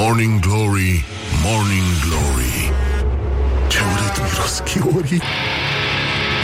Morning 0.00 0.40
Glory, 0.40 1.04
Morning 1.42 1.88
Glory. 2.04 2.70
Ce 3.68 3.78
urât 3.78 4.18
miros 4.22 4.62
chiorii 4.64 5.20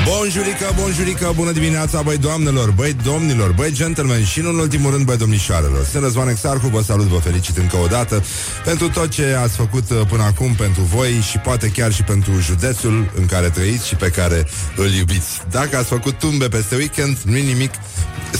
Bonjurică, 0.07 0.75
bonjurică, 0.81 1.33
bună 1.37 1.53
dimineața, 1.53 2.03
băi 2.03 2.19
doamnelor, 2.19 2.71
băi 2.71 2.97
domnilor, 3.05 3.53
băi 3.53 3.73
gentlemen 3.73 4.25
și, 4.25 4.41
nu 4.41 4.49
în 4.49 4.59
ultimul 4.59 4.91
rând, 4.91 5.05
băi 5.05 5.17
domnișoarelor. 5.17 5.85
Sunt 5.85 6.03
Răzvan 6.03 6.29
Exarhu, 6.29 6.69
vă 6.69 6.83
salut, 6.83 7.07
vă 7.07 7.19
felicit 7.19 7.57
încă 7.57 7.77
o 7.77 7.87
dată 7.87 8.25
pentru 8.65 8.89
tot 8.89 9.09
ce 9.09 9.37
ați 9.43 9.57
făcut 9.57 9.91
uh, 9.91 10.01
până 10.09 10.23
acum 10.23 10.55
pentru 10.55 10.83
voi 10.83 11.11
și 11.31 11.39
poate 11.39 11.69
chiar 11.69 11.93
și 11.93 12.03
pentru 12.03 12.33
județul 12.41 13.11
în 13.15 13.27
care 13.27 13.49
trăiți 13.49 13.87
și 13.87 13.95
pe 13.95 14.09
care 14.09 14.47
îl 14.77 14.91
iubiți. 14.91 15.41
Dacă 15.51 15.77
ați 15.77 15.89
făcut 15.89 16.19
tumbe 16.19 16.49
peste 16.49 16.77
weekend, 16.77 17.19
nu 17.25 17.33
nimic, 17.33 17.71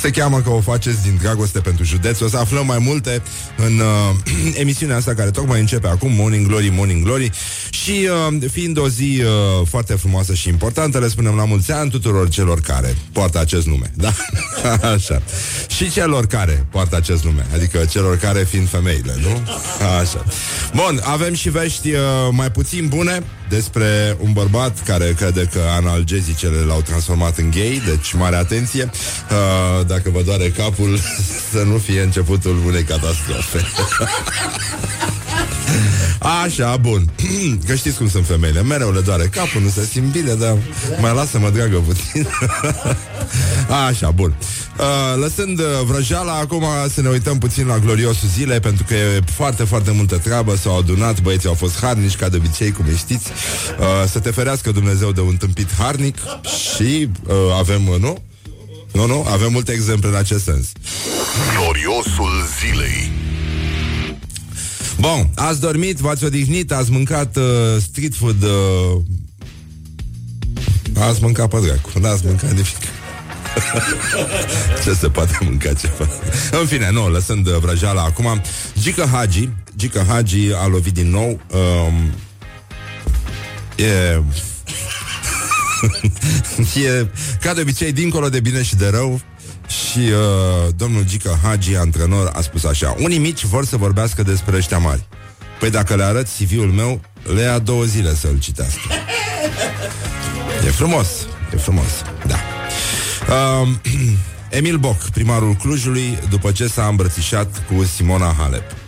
se 0.01 0.11
cheamă 0.11 0.41
că 0.41 0.51
o 0.51 0.61
faceți 0.61 1.03
din 1.03 1.19
dragoste 1.23 1.61
pentru 1.61 1.85
județ. 1.85 2.21
O 2.21 2.29
să 2.29 2.37
aflăm 2.37 2.67
mai 2.67 2.79
multe 2.79 3.23
în 3.57 3.79
uh, 3.79 4.55
emisiunea 4.63 4.97
asta 4.97 5.15
care 5.15 5.31
tocmai 5.31 5.61
începe 5.61 5.89
acum, 5.89 6.13
Morning 6.13 6.47
Glory, 6.47 6.69
Morning 6.69 7.05
Glory. 7.05 7.31
Și 7.71 8.09
uh, 8.31 8.51
fiind 8.51 8.79
o 8.79 8.89
zi 8.89 9.23
uh, 9.23 9.67
foarte 9.69 9.95
frumoasă 9.95 10.35
și 10.35 10.49
importantă, 10.49 10.99
le 10.99 11.09
spunem 11.09 11.35
la 11.35 11.45
mulți 11.55 11.73
ani 11.73 11.91
tuturor 11.91 12.29
celor 12.29 12.61
care 12.61 12.97
poartă 13.13 13.39
acest 13.39 13.67
nume. 13.67 13.93
Da? 13.95 14.13
Așa. 14.95 15.23
Și 15.69 15.91
celor 15.91 16.27
care 16.27 16.67
poartă 16.71 16.97
acest 16.97 17.25
nume. 17.25 17.47
Adică 17.55 17.85
celor 17.91 18.17
care 18.17 18.45
fiind 18.45 18.69
femeile, 18.69 19.15
nu? 19.21 19.41
Așa. 20.01 20.25
Bun, 20.75 21.01
avem 21.05 21.35
și 21.35 21.49
vești 21.49 21.93
uh, 21.93 21.99
mai 22.31 22.51
puțin 22.51 22.89
bune 22.89 23.23
despre 23.49 24.17
un 24.21 24.33
bărbat 24.33 24.83
care 24.83 25.15
crede 25.17 25.49
că 25.53 25.61
analgezicele 25.77 26.59
l-au 26.59 26.81
transformat 26.81 27.39
în 27.39 27.51
gay, 27.51 27.83
deci 27.87 28.13
mare 28.13 28.37
atenție. 28.37 28.91
Uh, 29.31 29.87
dacă 29.87 30.11
vă 30.11 30.23
doare 30.23 30.49
capul, 30.49 30.99
să 31.53 31.63
nu 31.63 31.79
fie 31.79 32.01
începutul 32.01 32.63
unei 32.67 32.83
catastrofe. 32.83 33.67
Așa, 36.45 36.77
bun. 36.77 37.11
Că 37.67 37.75
știți 37.75 37.97
cum 37.97 38.09
sunt 38.09 38.27
femeile. 38.27 38.63
Mereu 38.63 38.93
le 38.93 39.01
doare 39.01 39.27
capul, 39.27 39.63
nu 39.63 39.69
se 39.69 39.85
simt 39.85 40.13
bine, 40.13 40.35
dar 40.35 40.57
mai 41.01 41.15
lasă-mă 41.15 41.51
dragă 41.51 41.77
puțin. 41.77 42.29
Așa, 43.89 44.11
bun. 44.11 44.35
Uh, 44.79 45.21
lăsând 45.21 45.59
uh, 45.59 45.65
vrăjeala, 45.85 46.33
acum 46.33 46.65
să 46.95 47.01
ne 47.01 47.09
uităm 47.09 47.39
puțin 47.39 47.67
la 47.67 47.79
gloriosul 47.79 48.29
zile, 48.29 48.61
pentru 48.61 48.85
că 48.89 48.95
e 48.95 49.21
foarte, 49.25 49.65
foarte 49.65 49.91
multă 49.91 50.17
treabă. 50.17 50.57
S-au 50.57 50.79
adunat, 50.79 51.21
băieții 51.21 51.49
au 51.49 51.55
fost 51.55 51.81
harnici, 51.81 52.17
ca 52.17 52.29
de 52.29 52.37
obicei, 52.37 52.73
cum 52.73 52.85
știți. 52.97 53.27
Uh, 53.79 53.87
să 54.11 54.19
te 54.19 54.31
ferească 54.31 54.71
Dumnezeu 54.71 55.13
de 55.13 55.21
un 55.21 55.37
tâmpit 55.37 55.75
harnic 55.79 56.17
și 56.75 57.09
uh, 57.27 57.35
avem, 57.59 57.89
uh, 57.89 57.99
nu? 58.01 58.23
Nu, 58.93 59.07
nu, 59.07 59.27
avem 59.31 59.53
multe 59.53 59.73
exemple 59.73 60.09
în 60.09 60.15
acest 60.15 60.45
sens. 60.45 60.73
Gloriosul 61.57 62.33
zilei. 62.61 63.11
Bun, 65.01 65.31
ați 65.35 65.61
dormit, 65.61 65.99
v-ați 65.99 66.25
odihnit, 66.25 66.73
ați 66.73 66.91
mâncat 66.91 67.37
uh, 67.37 67.43
street 67.79 68.15
food 68.15 68.43
uh, 68.43 69.01
Ați 70.99 71.23
mâncat 71.23 71.49
pe 71.49 71.59
dracu, 71.61 71.99
n-ați 71.99 72.27
mâncat 72.27 72.51
nimic 72.51 72.67
Ce 74.85 74.93
se 74.93 75.09
poate 75.09 75.39
mânca 75.41 75.73
ceva? 75.73 76.09
În 76.61 76.67
fine, 76.67 76.91
nu, 76.91 77.11
lăsând 77.11 77.47
uh, 77.47 77.57
vrăjeala 77.57 78.03
acum. 78.03 78.41
Gica 78.79 79.07
Hagi 79.07 79.49
Gica 79.77 80.05
Hagi 80.09 80.53
a 80.53 80.67
lovit 80.67 80.95
din 80.95 81.11
nou 81.11 81.41
um, 81.53 82.11
E 83.77 84.23
e, 86.81 87.07
ca 87.41 87.55
de 87.55 87.61
obicei, 87.61 87.93
dincolo 87.93 88.29
de 88.29 88.41
bine 88.41 88.63
și 88.63 88.77
de 88.77 88.89
rău, 88.89 89.21
și 89.67 89.99
uh, 89.99 90.75
domnul 90.77 91.05
Gica 91.05 91.39
Hagi, 91.43 91.77
antrenor, 91.77 92.31
a 92.35 92.41
spus 92.41 92.65
așa 92.65 92.95
Unii 92.99 93.19
mici 93.19 93.45
vor 93.45 93.65
să 93.65 93.77
vorbească 93.77 94.23
despre 94.23 94.57
ăștia 94.57 94.79
mari. 94.79 95.07
Păi 95.59 95.71
dacă 95.71 95.95
le 95.95 96.03
arăt 96.03 96.29
CV-ul 96.39 96.71
meu 96.71 97.01
Le 97.35 97.41
ia 97.41 97.59
două 97.59 97.85
zile 97.85 98.15
să-l 98.15 98.39
citească. 98.39 98.81
E 100.67 100.71
frumos 100.71 101.09
E 101.55 101.57
frumos, 101.57 102.03
da. 102.27 102.37
Uh, 103.63 103.69
Emil 104.59 104.77
Boc, 104.77 105.09
primarul 105.09 105.55
Clujului 105.55 106.19
După 106.31 106.53
ce 106.53 106.67
s-a 106.67 106.87
îmbrățișat 106.87 107.63
cu 107.67 107.85
Simona 107.85 108.35
Halep 108.39 108.84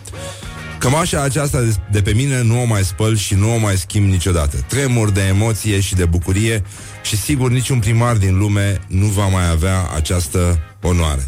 Cămașa 0.77 1.21
aceasta 1.21 1.63
de 1.91 2.01
pe 2.01 2.13
mine 2.13 2.41
nu 2.41 2.61
o 2.61 2.65
mai 2.65 2.83
spăl 2.83 3.15
și 3.17 3.33
nu 3.33 3.53
o 3.53 3.57
mai 3.57 3.77
schimb 3.77 4.09
niciodată. 4.09 4.57
Tremur 4.67 5.09
de 5.09 5.21
emoție 5.21 5.79
și 5.79 5.95
de 5.95 6.05
bucurie 6.05 6.63
și 7.01 7.17
sigur 7.17 7.51
niciun 7.51 7.79
primar 7.79 8.15
din 8.15 8.37
lume 8.37 8.81
nu 8.87 9.05
va 9.05 9.27
mai 9.27 9.49
avea 9.49 9.89
această 9.95 10.59
onoare. 10.81 11.25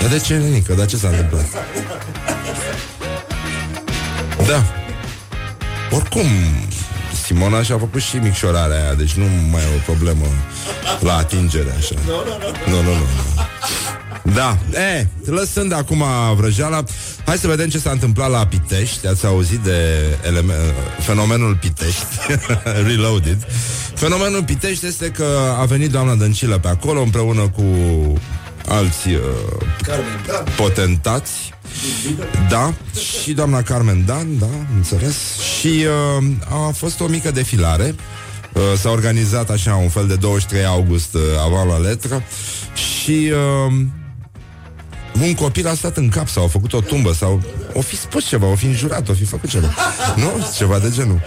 Dar 0.00 0.10
de 0.10 0.18
ce, 0.18 0.34
Lenică? 0.34 0.72
Dar 0.74 0.86
ce 0.86 0.96
s-a 0.96 1.08
întâmplat? 1.08 1.46
Da. 4.46 4.64
Oricum, 5.90 6.26
Simona 7.24 7.62
și-a 7.62 7.78
făcut 7.78 8.00
și 8.00 8.16
micșorarea 8.16 8.82
aia, 8.82 8.94
deci 8.94 9.12
nu 9.12 9.24
mai 9.50 9.62
e 9.62 9.76
o 9.76 9.92
problemă 9.92 10.26
la 11.00 11.16
atingere, 11.16 11.74
așa. 11.76 11.94
Nu, 12.66 12.82
nu, 12.82 12.94
nu. 12.94 13.06
Nu. 14.26 14.32
Da, 14.32 14.58
e, 14.98 15.06
lăsând 15.24 15.72
acum 15.72 16.04
vrăjeala 16.36 16.82
Hai 17.26 17.36
să 17.36 17.46
vedem 17.46 17.68
ce 17.68 17.78
s-a 17.78 17.90
întâmplat 17.90 18.30
la 18.30 18.46
Pitești. 18.46 19.06
Ați 19.06 19.26
auzit 19.26 19.58
de 19.58 19.78
eleme- 20.26 20.74
fenomenul 20.98 21.56
Pitești? 21.60 22.04
Reloaded. 22.88 23.46
Fenomenul 23.94 24.44
Pitești 24.44 24.86
este 24.86 25.06
că 25.10 25.26
a 25.60 25.64
venit 25.64 25.90
doamna 25.90 26.14
Dăncilă 26.14 26.58
pe 26.58 26.68
acolo 26.68 27.00
Împreună 27.00 27.48
cu 27.48 27.62
alți 28.68 29.08
uh, 29.08 29.20
Carmen, 29.82 30.24
da. 30.26 30.44
potentați. 30.56 31.32
Da, 32.48 32.74
și 33.22 33.32
doamna 33.32 33.62
Carmen 33.62 34.04
Dan, 34.06 34.38
da, 34.38 34.46
înțeles. 34.76 35.16
Și 35.58 35.84
uh, 36.18 36.24
a 36.68 36.70
fost 36.76 37.00
o 37.00 37.06
mică 37.06 37.30
defilare. 37.30 37.94
Uh, 38.52 38.62
S-a 38.78 38.90
organizat 38.90 39.50
așa 39.50 39.74
un 39.74 39.88
fel 39.88 40.06
de 40.06 40.14
23 40.14 40.64
august 40.64 41.14
uh, 41.14 41.20
avant 41.44 41.68
la 41.68 41.76
letră. 41.76 42.22
Și 42.74 43.32
uh, 43.32 43.72
un 45.22 45.34
copil 45.34 45.66
a 45.68 45.74
stat 45.74 45.96
în 45.96 46.08
cap 46.08 46.28
sau 46.28 46.44
a 46.44 46.48
făcut 46.48 46.72
o 46.72 46.80
tumbă 46.80 47.12
sau 47.12 47.42
o 47.72 47.80
fi 47.80 47.96
spus 47.96 48.24
ceva, 48.28 48.46
o 48.46 48.54
fi 48.54 48.66
înjurat, 48.66 49.08
o 49.08 49.12
fi 49.12 49.24
făcut 49.24 49.48
ceva. 49.48 49.74
nu? 50.22 50.30
Ceva 50.56 50.78
de 50.78 50.90
genul. 50.90 51.20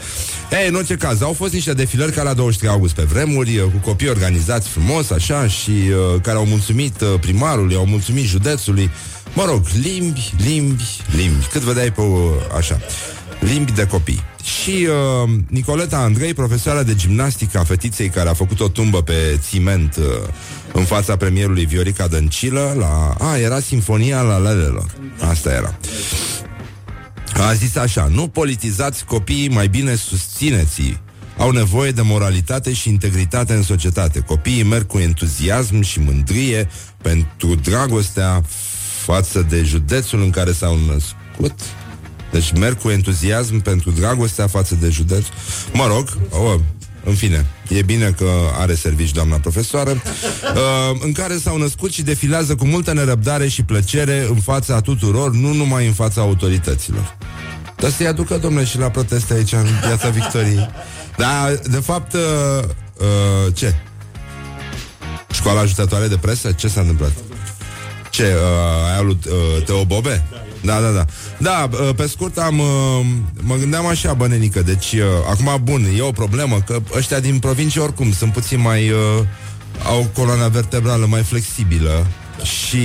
Ei, 0.51 0.67
în 0.67 0.75
orice 0.75 0.95
caz, 0.95 1.21
au 1.21 1.33
fost 1.33 1.53
niște 1.53 1.73
defilări 1.73 2.11
ca 2.11 2.23
la 2.23 2.33
23 2.33 2.71
august 2.73 2.93
pe 2.93 3.03
vremuri, 3.03 3.69
cu 3.71 3.89
copii 3.89 4.09
organizați 4.09 4.69
frumos, 4.69 5.09
așa, 5.09 5.47
și 5.47 5.69
uh, 5.69 6.21
care 6.21 6.37
au 6.37 6.45
mulțumit 6.45 7.01
uh, 7.01 7.19
primarului, 7.19 7.75
au 7.75 7.85
mulțumit 7.85 8.23
județului. 8.25 8.89
Mă 9.33 9.45
rog, 9.45 9.65
limbi, 9.81 10.33
limbi, 10.45 10.83
limbi. 11.15 11.45
Cât 11.51 11.61
vedeai 11.61 11.91
pe 11.91 12.01
uh, 12.01 12.17
așa. 12.57 12.79
Limbi 13.39 13.71
de 13.71 13.87
copii. 13.87 14.23
Și 14.43 14.87
uh, 15.23 15.29
Nicoleta 15.47 15.97
Andrei, 15.97 16.33
profesoara 16.33 16.83
de 16.83 16.95
gimnastică 16.95 17.59
a 17.59 17.63
fetiței 17.63 18.09
care 18.09 18.29
a 18.29 18.33
făcut 18.33 18.59
o 18.59 18.67
tumbă 18.67 19.01
pe 19.01 19.39
ciment 19.49 19.95
uh, 19.95 20.05
în 20.73 20.83
fața 20.83 21.17
premierului 21.17 21.65
Viorica 21.65 22.07
Dăncilă 22.07 22.75
la... 22.77 23.15
A, 23.19 23.37
era 23.37 23.59
Sinfonia 23.59 24.21
la 24.21 24.37
Lelelor. 24.37 24.95
Asta 25.29 25.49
era. 25.51 25.77
A 27.33 27.53
zis 27.53 27.75
așa, 27.75 28.07
nu 28.11 28.27
politizați 28.27 29.05
copiii, 29.05 29.49
mai 29.49 29.67
bine 29.67 29.95
susțineți 29.95 30.99
au 31.39 31.51
nevoie 31.51 31.91
de 31.91 32.01
moralitate 32.01 32.73
și 32.73 32.89
integritate 32.89 33.53
în 33.53 33.63
societate. 33.63 34.19
Copiii 34.19 34.63
merg 34.63 34.87
cu 34.87 34.97
entuziasm 34.97 35.81
și 35.81 35.99
mândrie 35.99 36.69
pentru 37.01 37.55
dragostea 37.55 38.43
față 39.05 39.45
de 39.49 39.63
județul 39.63 40.21
în 40.21 40.29
care 40.29 40.51
s-au 40.51 40.77
născut. 40.77 41.59
Deci 42.31 42.51
merg 42.51 42.77
cu 42.77 42.89
entuziasm 42.89 43.61
pentru 43.61 43.91
dragostea 43.91 44.47
față 44.47 44.75
de 44.75 44.89
județ. 44.89 45.25
Mă 45.73 45.87
rog, 45.87 46.17
oh, 46.29 46.59
în 47.03 47.13
fine, 47.13 47.45
e 47.67 47.81
bine 47.81 48.11
că 48.17 48.29
are 48.59 48.75
servici 48.75 49.11
doamna 49.11 49.39
profesoară, 49.39 49.89
uh, 49.89 50.99
în 50.99 51.11
care 51.11 51.37
s-au 51.37 51.57
născut 51.57 51.91
și 51.91 52.01
defilează 52.01 52.55
cu 52.55 52.65
multă 52.65 52.93
nerăbdare 52.93 53.47
și 53.47 53.63
plăcere 53.63 54.25
în 54.29 54.35
fața 54.35 54.81
tuturor, 54.81 55.31
nu 55.33 55.53
numai 55.53 55.87
în 55.87 55.93
fața 55.93 56.21
autorităților. 56.21 57.17
Dar 57.77 57.91
să-i 57.91 58.07
aducă, 58.07 58.37
domnule, 58.37 58.65
și 58.65 58.77
la 58.77 58.89
proteste 58.89 59.33
aici, 59.33 59.51
în 59.51 59.67
piața 59.81 60.09
Victoriei. 60.09 60.69
Dar, 61.17 61.59
de 61.69 61.77
fapt, 61.77 62.13
uh, 62.13 62.19
uh, 62.97 63.53
ce? 63.53 63.75
Școala 65.31 65.59
ajutătoare 65.59 66.07
de 66.07 66.17
presă? 66.17 66.51
Ce 66.51 66.67
s-a 66.67 66.81
întâmplat? 66.81 67.11
Ce? 68.09 68.23
Uh, 68.23 68.91
aia 68.91 69.01
lui 69.01 69.17
uh, 69.27 69.63
Teo 69.63 69.85
Bobe? 69.85 70.23
Da, 70.31 70.37
da, 70.61 70.91
da. 70.91 71.05
Da, 71.37 71.69
uh, 71.71 71.95
pe 71.95 72.07
scurt 72.07 72.37
am 72.37 72.59
uh, 72.59 72.65
mă 73.41 73.55
gândeam 73.55 73.85
așa, 73.85 74.13
bănenică, 74.13 74.61
deci 74.61 74.93
uh, 74.93 75.01
acum 75.29 75.59
bun, 75.63 75.87
e 75.97 76.01
o 76.01 76.11
problemă 76.11 76.57
că 76.65 76.79
ăștia 76.95 77.19
din 77.19 77.39
provincie 77.39 77.81
oricum 77.81 78.11
sunt 78.11 78.31
puțin 78.31 78.61
mai 78.61 78.91
au 79.83 80.09
coloana 80.13 80.47
vertebrală 80.47 81.05
mai 81.05 81.21
flexibilă 81.21 82.07
și 82.43 82.81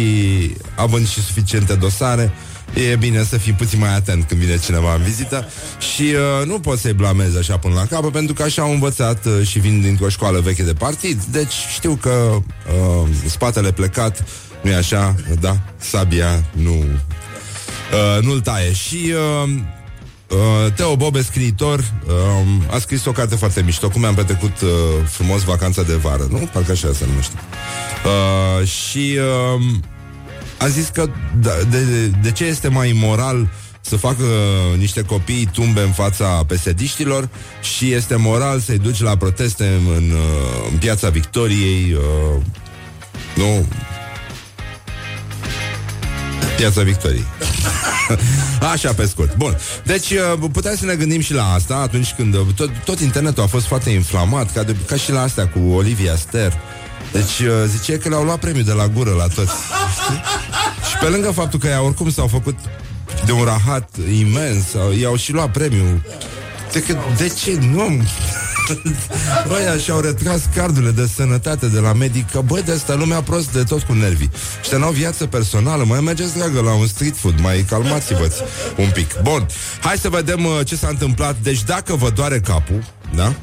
având 0.75 1.09
și 1.09 1.23
suficiente 1.23 1.75
dosare, 1.75 2.33
e 2.75 2.97
bine 2.97 3.25
să 3.25 3.37
fii 3.39 3.53
puțin 3.53 3.79
mai 3.79 3.95
atent 3.95 4.25
când 4.25 4.41
vine 4.41 4.59
cineva 4.59 4.95
în 4.95 5.03
vizită 5.03 5.49
și 5.95 6.03
uh, 6.03 6.47
nu 6.47 6.61
poți 6.61 6.81
să-i 6.81 6.93
blamezi 6.93 7.39
așa 7.39 7.59
până 7.59 7.75
la 7.75 7.87
capă, 7.87 8.11
pentru 8.11 8.35
că 8.35 8.43
așa 8.43 8.63
au 8.63 8.71
învățat 8.71 9.25
uh, 9.25 9.47
și 9.47 9.59
vin 9.59 9.81
dintr-o 9.81 10.09
școală 10.09 10.41
veche 10.41 10.63
de 10.63 10.73
partid, 10.73 11.23
deci 11.23 11.53
știu 11.75 11.99
că 12.01 12.11
uh, 12.11 13.09
spatele 13.27 13.73
plecat, 13.73 14.25
nu 14.63 14.71
e 14.71 14.75
așa, 14.75 15.15
da, 15.41 15.59
sabia 15.79 16.45
nu 16.53 16.85
uh, 17.95 18.23
nu-l 18.23 18.41
taie. 18.41 18.73
Și 18.73 19.13
uh, 19.43 19.51
uh, 20.29 20.73
Teo 20.73 20.97
Bobe, 20.97 21.23
scriitor, 21.23 21.79
uh, 21.79 22.75
a 22.75 22.79
scris 22.79 23.05
o 23.05 23.13
carte 23.13 23.37
foarte 23.37 23.63
mișto, 23.63 23.89
cum 23.89 24.05
am 24.05 24.15
petrecut 24.15 24.61
uh, 24.61 24.69
frumos 25.05 25.43
vacanța 25.43 25.83
de 25.83 25.95
vară, 25.95 26.27
nu? 26.31 26.49
Parcă 26.53 26.73
așa 26.73 26.93
se 26.93 27.07
numește. 27.07 27.37
Uh, 28.05 28.67
și 28.67 29.19
uh, 29.57 29.63
a 30.59 30.69
zis 30.69 30.89
că 30.89 31.09
da, 31.41 31.51
de, 31.71 31.85
de, 31.85 32.07
de 32.07 32.33
ce 32.33 32.45
este 32.45 32.69
mai 32.69 32.93
moral 32.95 33.49
să 33.81 33.97
facă 33.97 34.23
uh, 34.23 34.79
niște 34.79 35.03
copii 35.03 35.49
tumbe 35.53 35.81
în 35.81 35.91
fața 35.91 36.45
pesediștilor 36.47 37.29
și 37.63 37.93
este 37.93 38.17
moral 38.17 38.61
să-i 38.61 38.79
duci 38.79 39.01
la 39.01 39.17
proteste 39.17 39.67
în, 39.67 39.95
în, 39.97 40.11
uh, 40.11 40.69
în 40.71 40.79
piața 40.79 41.09
Victoriei, 41.09 41.93
uh, 41.93 42.43
nu, 43.35 43.67
Piața 46.57 46.83
Victoriei. 46.83 47.25
Așa 48.73 48.93
pe 48.93 49.07
scurt. 49.07 49.37
Bun. 49.37 49.57
Deci 49.85 50.11
uh, 50.11 50.49
putem 50.53 50.77
să 50.77 50.85
ne 50.85 50.95
gândim 50.95 51.21
și 51.21 51.33
la 51.33 51.53
asta 51.53 51.75
atunci 51.75 52.13
când 52.17 52.35
uh, 52.35 52.41
tot, 52.57 52.71
tot 52.85 53.01
internetul 53.01 53.43
a 53.43 53.47
fost 53.47 53.67
foarte 53.67 53.91
inflamat, 53.91 54.53
ca, 54.53 54.63
de, 54.63 54.77
ca 54.87 54.97
și 54.97 55.13
la 55.13 55.23
astea 55.23 55.49
cu 55.49 55.59
Olivia 55.59 56.17
Ster. 56.17 56.53
Deci 57.13 57.39
uh, 57.39 57.53
zice 57.67 57.99
că 57.99 58.09
le-au 58.09 58.25
luat 58.25 58.39
premiul 58.39 58.65
de 58.65 58.73
la 58.73 58.89
gură 58.89 59.11
la 59.11 59.27
toți. 59.27 59.53
Știi? 60.03 60.23
Și 60.91 60.97
pe 61.01 61.07
lângă 61.07 61.31
faptul 61.31 61.59
că 61.59 61.67
ea 61.67 61.83
oricum 61.83 62.11
s-au 62.11 62.27
făcut 62.27 62.59
de 63.25 63.33
un 63.33 63.45
rahat 63.45 63.91
imens, 64.19 64.65
i-au 65.01 65.17
și 65.17 65.33
luat 65.33 65.51
premiul. 65.51 66.03
De, 66.73 66.83
că, 66.83 66.97
de 67.17 67.29
ce? 67.29 67.59
Nu... 67.61 68.03
Băi, 69.49 69.81
și-au 69.83 70.01
retras 70.01 70.43
cardurile 70.55 70.91
de 70.91 71.07
sănătate 71.15 71.67
de 71.67 71.79
la 71.79 71.93
medic 71.93 72.31
Că 72.31 72.41
băi, 72.41 72.63
de 72.63 72.73
asta 72.73 72.95
lumea 72.95 73.23
prost 73.23 73.53
de 73.53 73.63
tot 73.63 73.83
cu 73.83 73.93
nervii 73.93 74.31
Și 74.63 74.75
n-au 74.79 74.91
viață 74.91 75.27
personală 75.27 75.85
Mai 75.85 76.01
mergeți, 76.01 76.37
dragă, 76.37 76.61
la 76.61 76.75
un 76.75 76.87
street 76.87 77.17
food 77.17 77.41
Mai 77.41 77.65
calmați-vă 77.69 78.31
un 78.77 78.91
pic 78.93 79.21
Bun, 79.23 79.47
hai 79.81 79.97
să 79.97 80.09
vedem 80.09 80.45
uh, 80.45 80.59
ce 80.65 80.77
s-a 80.77 80.89
întâmplat 80.89 81.37
Deci 81.43 81.63
dacă 81.63 81.95
vă 81.95 82.11
doare 82.11 82.41
capul 82.41 82.85
Da? 83.15 83.35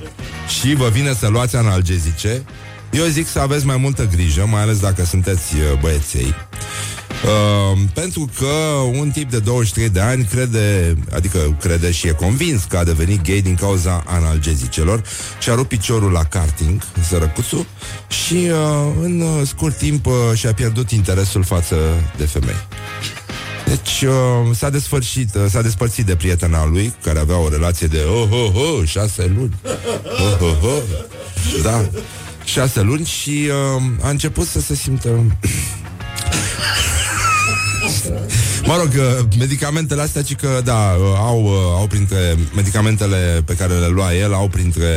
Și 0.59 0.73
vă 0.73 0.89
vine 0.89 1.13
să 1.13 1.27
luați 1.27 1.55
analgezice 1.55 2.43
Eu 2.91 3.05
zic 3.05 3.27
să 3.27 3.39
aveți 3.39 3.65
mai 3.65 3.77
multă 3.77 4.07
grijă 4.11 4.47
Mai 4.51 4.61
ales 4.61 4.79
dacă 4.79 5.05
sunteți 5.05 5.55
uh, 5.55 5.79
băieței 5.79 6.35
Uh, 7.25 7.77
pentru 7.93 8.29
că 8.37 8.45
un 8.99 9.09
tip 9.09 9.29
de 9.29 9.39
23 9.39 9.89
de 9.89 9.99
ani 9.99 10.23
crede, 10.23 10.97
adică 11.13 11.57
crede 11.59 11.91
și 11.91 12.07
e 12.07 12.11
convins 12.11 12.63
că 12.63 12.77
a 12.77 12.83
devenit 12.83 13.21
gay 13.21 13.41
din 13.41 13.55
cauza 13.55 14.03
analgezicelor 14.07 15.03
și 15.39 15.49
a 15.49 15.55
rupt 15.55 15.67
piciorul 15.67 16.11
la 16.11 16.23
karting, 16.23 16.81
sărăcuțul, 17.07 17.65
și 18.07 18.33
uh, 18.33 18.93
în 19.01 19.19
uh, 19.19 19.47
scurt 19.47 19.77
timp 19.77 20.05
uh, 20.05 20.13
și-a 20.33 20.53
pierdut 20.53 20.91
interesul 20.91 21.43
față 21.43 21.75
de 22.17 22.25
femei. 22.25 22.67
Deci 23.65 24.01
uh, 24.01 24.55
s-a 24.55 24.69
desfărșit, 24.69 25.35
uh, 25.35 25.41
s-a 25.49 25.61
despărțit 25.61 26.05
de 26.05 26.15
prietena 26.15 26.65
lui, 26.65 26.93
care 27.03 27.19
avea 27.19 27.37
o 27.37 27.49
relație 27.49 27.87
de 27.87 27.99
oh, 27.99 28.29
oh, 28.31 28.55
oh, 28.55 28.87
șase 28.87 29.31
luni. 29.35 29.53
Oh, 30.05 30.41
oh, 30.41 30.63
oh. 30.63 30.81
Da, 31.63 31.85
șase 32.43 32.81
luni 32.81 33.05
și 33.05 33.49
uh, 33.75 33.81
a 34.01 34.09
început 34.09 34.47
să 34.47 34.59
se 34.59 34.75
simtă 34.75 35.09
Mă 38.71 38.77
rog, 38.77 38.91
uh, 38.95 39.25
medicamentele 39.37 40.01
astea, 40.01 40.21
ci 40.21 40.35
că, 40.35 40.61
da, 40.63 40.95
uh, 40.99 41.05
au, 41.17 41.43
uh, 41.43 41.51
au 41.75 41.87
printre 41.87 42.37
medicamentele 42.55 43.43
pe 43.45 43.53
care 43.53 43.73
le 43.73 43.87
lua 43.87 44.15
el, 44.15 44.33
au 44.33 44.47
printre 44.47 44.87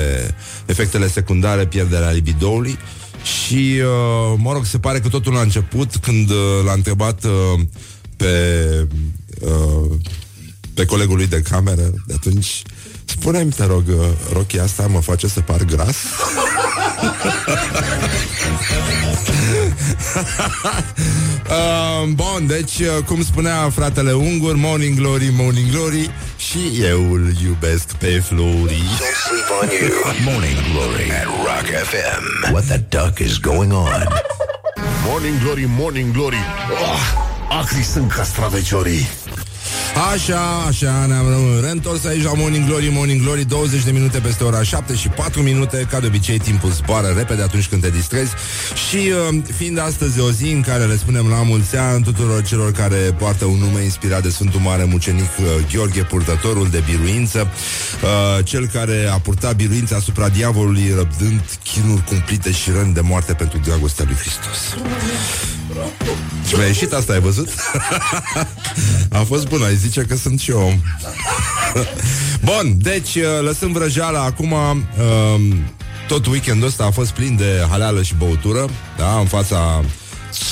efectele 0.66 1.08
secundare 1.08 1.66
pierderea 1.66 2.10
libidoului 2.10 2.78
și, 3.22 3.80
mă 4.36 4.52
rog, 4.52 4.64
se 4.64 4.78
pare 4.78 5.00
că 5.00 5.08
totul 5.08 5.36
a 5.36 5.40
început 5.40 5.96
când 5.96 6.30
l-a 6.64 6.72
întrebat 6.72 7.26
pe, 8.16 8.86
pe 10.74 10.84
colegul 10.84 11.16
lui 11.16 11.26
de 11.26 11.42
cameră 11.50 11.92
de 12.06 12.14
atunci 12.16 12.62
Spune-mi, 13.04 13.50
te 13.50 13.64
rog, 13.64 13.84
rochia 14.32 14.62
asta 14.62 14.86
mă 14.86 15.00
face 15.00 15.28
să 15.28 15.40
par 15.40 15.64
gras? 15.64 15.96
uh, 21.48 22.08
bun, 22.14 22.46
deci, 22.46 22.78
uh, 22.78 23.04
cum 23.06 23.24
spunea 23.24 23.70
fratele 23.74 24.12
ungur, 24.12 24.54
Morning 24.56 24.98
Glory, 24.98 25.32
Morning 25.36 25.70
Glory 25.70 26.10
Și 26.36 26.58
eu 26.82 27.12
îl 27.12 27.32
iubesc 27.44 27.92
pe 27.92 28.22
Flori. 28.26 28.82
Morning 30.24 30.56
Glory 30.72 31.10
at 31.10 31.24
Rock 31.24 31.66
FM 31.84 32.52
What 32.52 32.64
the 32.64 32.78
duck 32.88 33.18
is 33.18 33.38
going 33.38 33.72
on? 33.72 34.08
Morning 35.06 35.38
Glory, 35.42 35.64
Morning 35.68 36.12
Glory. 36.12 36.38
Oh, 36.70 37.58
Acri 37.60 37.82
sunt 37.82 38.12
castraveciorii 38.12 39.08
Așa, 39.94 40.64
așa, 40.66 41.06
ne-am 41.06 41.26
reîntors 41.62 42.04
aici 42.04 42.22
la 42.22 42.32
Morning 42.34 42.66
Glory, 42.66 42.90
Morning 42.92 43.22
Glory 43.22 43.44
20 43.44 43.84
de 43.84 43.90
minute 43.90 44.18
peste 44.18 44.44
ora 44.44 44.62
7 44.62 44.94
și 44.94 45.08
4 45.08 45.42
minute 45.42 45.86
Ca 45.90 46.00
de 46.00 46.06
obicei, 46.06 46.38
timpul 46.38 46.70
zboară 46.70 47.06
repede 47.16 47.42
atunci 47.42 47.68
când 47.68 47.82
te 47.82 47.90
distrezi. 47.90 48.32
Și 48.88 48.96
uh, 48.96 49.42
fiind 49.56 49.78
astăzi 49.78 50.20
o 50.20 50.30
zi 50.30 50.50
în 50.50 50.60
care 50.60 50.84
le 50.84 50.96
spunem 50.96 51.28
la 51.28 51.42
mulți 51.42 51.76
ani 51.76 52.04
Tuturor 52.04 52.42
celor 52.42 52.72
care 52.72 52.96
poartă 52.96 53.44
un 53.44 53.58
nume 53.58 53.82
inspirat 53.82 54.22
de 54.22 54.30
Sfântul 54.30 54.60
Mare 54.60 54.84
Mucenic 54.84 55.30
uh, 55.38 55.46
Gheorghe, 55.72 56.02
purtătorul 56.02 56.68
de 56.70 56.82
biruință 56.90 57.48
uh, 58.02 58.44
Cel 58.44 58.66
care 58.66 59.08
a 59.12 59.18
purtat 59.18 59.56
biruința 59.56 59.96
asupra 59.96 60.28
diavolului 60.28 60.92
Răbdând 60.96 61.58
chinuri 61.62 62.04
cumplite 62.04 62.52
și 62.52 62.70
răni 62.70 62.94
de 62.94 63.00
moarte 63.00 63.32
pentru 63.32 63.58
dragostea 63.58 64.04
lui 64.08 64.16
Hristos. 64.16 64.58
Și 66.48 66.54
mi-a 66.54 66.66
ieșit 66.66 66.92
asta, 66.92 67.12
ai 67.12 67.20
văzut? 67.20 67.48
a 69.18 69.22
fost 69.26 69.48
bună, 69.48 69.64
ai 69.64 69.76
zice 69.86 70.00
că 70.00 70.16
sunt 70.16 70.40
și 70.40 70.50
eu 70.50 70.60
om. 70.60 70.80
Bun, 72.50 72.74
deci 72.76 73.14
uh, 73.14 73.22
lăsăm 73.40 73.72
vrăjeala 73.72 74.22
acum 74.22 74.52
uh, 74.52 75.56
Tot 76.08 76.26
weekendul 76.26 76.68
ăsta 76.68 76.84
a 76.84 76.90
fost 76.90 77.10
plin 77.10 77.36
de 77.36 77.66
haleală 77.70 78.02
și 78.02 78.14
băutură 78.18 78.68
Da, 78.98 79.18
în 79.18 79.26
fața 79.26 79.84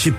Și 0.00 0.12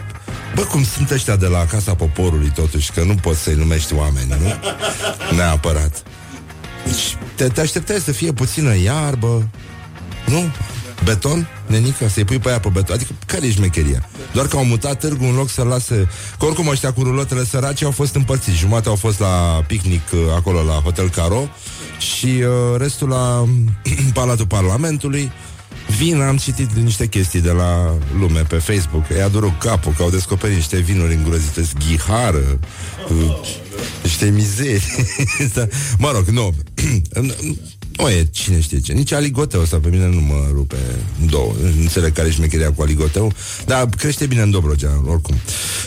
Bă, 0.56 0.62
cum 0.62 0.84
sunt 0.84 1.12
ăștia 1.12 1.36
de 1.36 1.48
la 1.48 1.66
Casa 1.66 1.96
Poporului 1.96 2.52
totuși 2.56 2.92
Că 2.92 3.04
nu 3.04 3.16
poți 3.16 3.42
să-i 3.42 3.56
numești 3.56 3.94
oameni, 3.94 4.36
nu? 4.40 4.54
Neapărat 5.38 6.04
deci, 6.86 7.18
te, 7.36 7.48
te 7.48 7.62
așteptai 7.62 8.00
să 8.00 8.12
fie 8.12 8.32
puțină 8.32 8.76
iarbă 8.76 9.50
Nu? 10.26 10.52
Beton? 11.04 11.48
Nenica? 11.68 12.08
Să-i 12.08 12.26
pui 12.26 12.40
pe 12.40 12.50
aia 12.50 12.60
pe 12.60 12.70
beton? 12.74 12.96
Adică 12.96 13.12
care 13.26 13.46
e 13.46 13.52
șmecheria? 13.52 14.10
Doar 14.34 14.48
că 14.48 14.58
au 14.58 14.66
mutat 14.66 15.00
târgul 15.00 15.28
în 15.28 15.36
loc 15.36 15.50
să 15.50 15.64
lase... 15.64 16.08
Că 16.40 16.46
oricum 16.46 16.68
ăștia 16.68 16.94
cu 16.94 17.04
rulotele 17.04 17.46
săraci 17.46 17.84
au 17.84 17.92
fost 17.92 18.16
împărțiți. 18.16 18.58
Jumate 18.58 18.90
au 18.90 18.96
fost 18.96 19.20
la 19.20 19.64
picnic 19.68 20.02
uh, 20.14 20.20
acolo 20.36 20.64
la 20.64 20.74
Hotel 20.74 21.10
Caro 21.10 21.48
și 21.98 22.26
uh, 22.26 22.78
restul 22.78 23.10
la 23.10 23.46
Palatul 24.14 24.48
Parlamentului. 24.48 25.32
Vin, 25.98 26.22
am 26.22 26.38
citit 26.38 26.72
niște 26.72 27.08
chestii 27.08 27.42
de 27.42 27.52
la 27.52 27.94
lume 28.20 28.40
pe 28.40 28.56
Facebook 28.56 29.04
E 29.18 29.24
adoră 29.24 29.58
capul, 29.60 29.94
că 29.98 30.04
au 30.04 30.10
descoperit 30.10 30.56
niște 30.56 30.78
vinuri 30.78 31.14
îngrozite 31.14 31.68
Ghihară 31.88 32.60
uh, 33.10 33.36
Niște 34.04 34.30
mizerii 34.30 34.82
Mă 36.04 36.12
rog, 36.14 36.28
nu 36.28 36.54
Nu 37.98 38.10
e 38.10 38.28
cine 38.32 38.62
știe 38.62 38.80
ce. 38.80 38.94
Nici 38.94 39.12
aligoteu 39.12 39.62
ăsta 39.62 39.80
pe 39.80 39.90
mine 39.90 40.08
nu 40.08 40.22
mă 40.22 40.48
rupe 40.52 40.76
în 41.22 41.28
două. 41.30 41.54
Înțeleg 41.80 42.14
care 42.14 42.28
e 42.28 42.32
șmecheria 42.32 42.72
cu 42.72 42.82
aligoteu, 42.82 43.34
dar 43.66 43.90
crește 43.98 44.26
bine 44.26 44.42
în 44.42 44.52
Dobrogea, 44.52 45.02
oricum. 45.08 45.36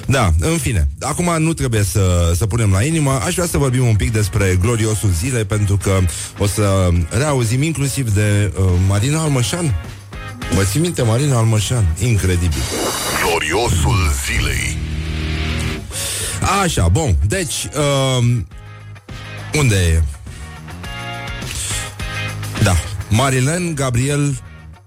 Da, 0.07 0.33
în 0.41 0.59
fine. 0.59 0.89
Acum 1.01 1.43
nu 1.43 1.53
trebuie 1.53 1.83
să, 1.83 2.33
să 2.37 2.47
punem 2.47 2.71
la 2.71 2.83
inimă. 2.83 3.11
Aș 3.11 3.35
vrea 3.35 3.47
să 3.47 3.59
vorbim 3.59 3.87
un 3.87 3.95
pic 3.97 4.13
despre 4.13 4.59
gloriosul 4.61 5.11
zilei, 5.19 5.45
pentru 5.45 5.77
că 5.77 5.99
o 6.39 6.47
să 6.47 6.89
reauzim 7.09 7.63
inclusiv 7.63 8.15
de 8.15 8.53
uh, 8.59 8.65
Marina 8.89 9.23
Almășan. 9.23 9.75
Mă 10.55 10.63
ții 10.63 10.81
minte, 10.81 11.03
Marina 11.03 11.37
Almășan? 11.37 11.95
Incredibil. 11.99 12.63
Gloriosul 13.23 13.97
zilei. 14.27 14.77
Așa, 16.63 16.89
bun. 16.89 17.17
Deci, 17.27 17.69
uh, 17.77 18.25
unde 19.59 19.77
e? 19.77 20.03
Da. 22.63 22.77
Marilen 23.09 23.75
Gabriel 23.75 24.39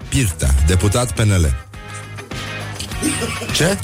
Pirtea, 0.09 0.49
deputat 0.67 1.11
PNL. 1.11 1.55
Ce? 3.53 3.77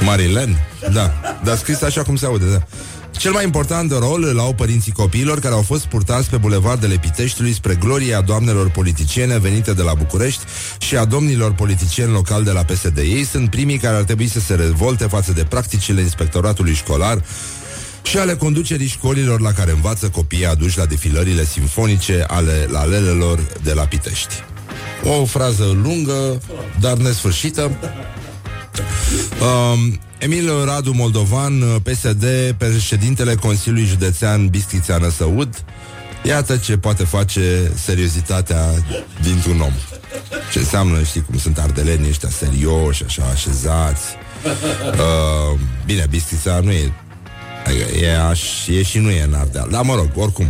Marilen? 0.00 0.56
Da. 0.92 1.12
Dar 1.44 1.56
scris 1.56 1.82
așa 1.82 2.02
cum 2.02 2.16
se 2.16 2.26
aude, 2.26 2.44
da. 2.50 2.62
Cel 3.10 3.32
mai 3.32 3.44
important 3.44 3.92
rol 3.92 4.24
îl 4.24 4.38
au 4.38 4.54
părinții 4.54 4.92
copiilor 4.92 5.40
care 5.40 5.54
au 5.54 5.62
fost 5.62 5.84
purtați 5.84 6.30
pe 6.30 6.36
bulevardele 6.36 6.96
Piteștiului 6.96 7.52
spre 7.52 7.74
gloria 7.74 8.20
doamnelor 8.20 8.70
politiciene 8.70 9.38
venite 9.38 9.72
de 9.72 9.82
la 9.82 9.94
București 9.94 10.42
și 10.78 10.96
a 10.96 11.04
domnilor 11.04 11.52
politicieni 11.52 12.12
locali 12.12 12.44
de 12.44 12.50
la 12.50 12.64
PSD. 12.64 12.98
Ei 12.98 13.24
sunt 13.24 13.50
primii 13.50 13.78
care 13.78 13.96
ar 13.96 14.02
trebui 14.02 14.26
să 14.26 14.40
se 14.40 14.54
revolte 14.54 15.04
față 15.04 15.32
de 15.32 15.44
practicile 15.44 16.00
inspectoratului 16.00 16.74
școlar 16.74 17.22
și 18.02 18.18
ale 18.18 18.34
conducerii 18.34 18.86
școlilor 18.86 19.40
la 19.40 19.52
care 19.52 19.70
învață 19.70 20.08
copiii 20.08 20.46
aduși 20.46 20.78
la 20.78 20.86
defilările 20.86 21.44
simfonice 21.44 22.24
ale 22.28 22.68
lalelelor 22.70 23.46
de 23.62 23.72
la 23.72 23.82
Pitești. 23.82 24.34
O 25.04 25.24
frază 25.24 25.64
lungă, 25.82 26.40
dar 26.80 26.96
nesfârșită. 26.96 27.70
Um, 29.40 30.00
Emil 30.18 30.64
Radu 30.64 30.92
Moldovan, 30.92 31.62
uh, 31.62 31.76
PSD, 31.82 32.24
președintele 32.56 33.34
Consiliului 33.34 33.88
Județean 33.88 34.46
Bistrița 34.46 34.96
Năsăud. 34.96 35.64
Iată 36.22 36.56
ce 36.56 36.76
poate 36.76 37.04
face 37.04 37.72
seriozitatea 37.74 38.84
dintr-un 39.22 39.60
om. 39.60 39.72
Ce 40.52 40.58
înseamnă, 40.58 41.02
știi 41.02 41.22
cum 41.22 41.38
sunt 41.38 41.58
ardelenii 41.58 42.08
ăștia 42.08 42.28
serioși, 42.28 43.04
așa, 43.04 43.22
așezați. 43.32 44.02
Uh, 44.44 45.58
bine, 45.86 46.06
Bistrița 46.10 46.60
nu 46.60 46.70
e 46.70 46.92
E, 48.00 48.18
aș, 48.18 48.66
e 48.66 48.82
și 48.82 48.98
nu 48.98 49.10
e 49.10 49.22
în 49.22 49.34
Ardeal. 49.34 49.68
Dar 49.70 49.82
mă 49.82 49.94
rog, 49.94 50.10
oricum, 50.14 50.46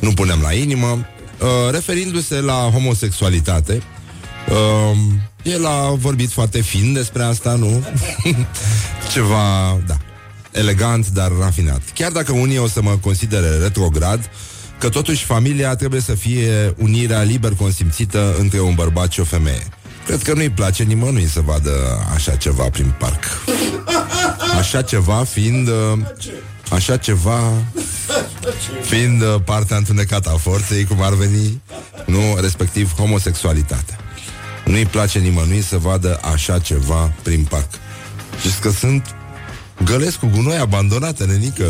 nu 0.00 0.12
punem 0.12 0.40
la 0.42 0.52
inimă. 0.52 1.06
Uh, 1.40 1.70
referindu-se 1.70 2.40
la 2.40 2.70
homosexualitate, 2.72 3.82
uh, 4.48 4.96
el 5.42 5.66
a 5.66 5.90
vorbit 5.90 6.30
foarte 6.30 6.60
fin 6.60 6.92
despre 6.92 7.22
asta, 7.22 7.54
nu? 7.54 7.84
Ceva, 9.12 9.78
da, 9.86 9.96
elegant, 10.50 11.08
dar 11.08 11.32
rafinat. 11.40 11.82
Chiar 11.94 12.12
dacă 12.12 12.32
unii 12.32 12.58
o 12.58 12.68
să 12.68 12.82
mă 12.82 12.96
considere 13.00 13.48
retrograd, 13.48 14.30
că 14.78 14.88
totuși 14.88 15.24
familia 15.24 15.74
trebuie 15.74 16.00
să 16.00 16.14
fie 16.14 16.74
unirea 16.76 17.22
liber 17.22 17.54
consimțită 17.54 18.36
între 18.38 18.60
un 18.60 18.74
bărbat 18.74 19.12
și 19.12 19.20
o 19.20 19.24
femeie. 19.24 19.66
Cred 20.10 20.22
că 20.22 20.34
nu-i 20.34 20.50
place 20.50 20.82
nimănui 20.82 21.26
să 21.26 21.40
vadă 21.40 22.06
așa 22.14 22.36
ceva 22.36 22.64
prin 22.64 22.94
parc. 22.98 23.24
Așa 24.58 24.82
ceva 24.82 25.24
fiind... 25.24 25.68
Uh, 25.68 25.98
așa 26.70 26.96
ceva 26.96 27.40
fiind 28.82 29.22
uh, 29.22 29.34
partea 29.44 29.76
întunecată 29.76 30.30
a 30.30 30.36
forței, 30.36 30.84
cum 30.84 31.02
ar 31.02 31.14
veni, 31.14 31.62
nu, 32.06 32.36
respectiv 32.40 32.94
homosexualitatea. 32.94 33.98
Nu-i 34.64 34.86
place 34.86 35.18
nimănui 35.18 35.62
să 35.62 35.78
vadă 35.78 36.20
așa 36.32 36.58
ceva 36.58 37.12
prin 37.22 37.44
parc. 37.44 37.68
Știți 38.38 38.60
că 38.60 38.70
sunt 38.70 39.14
gălesc 39.84 40.18
cu 40.18 40.26
gunoi 40.26 40.58
abandonate, 40.58 41.24
nenică. 41.24 41.66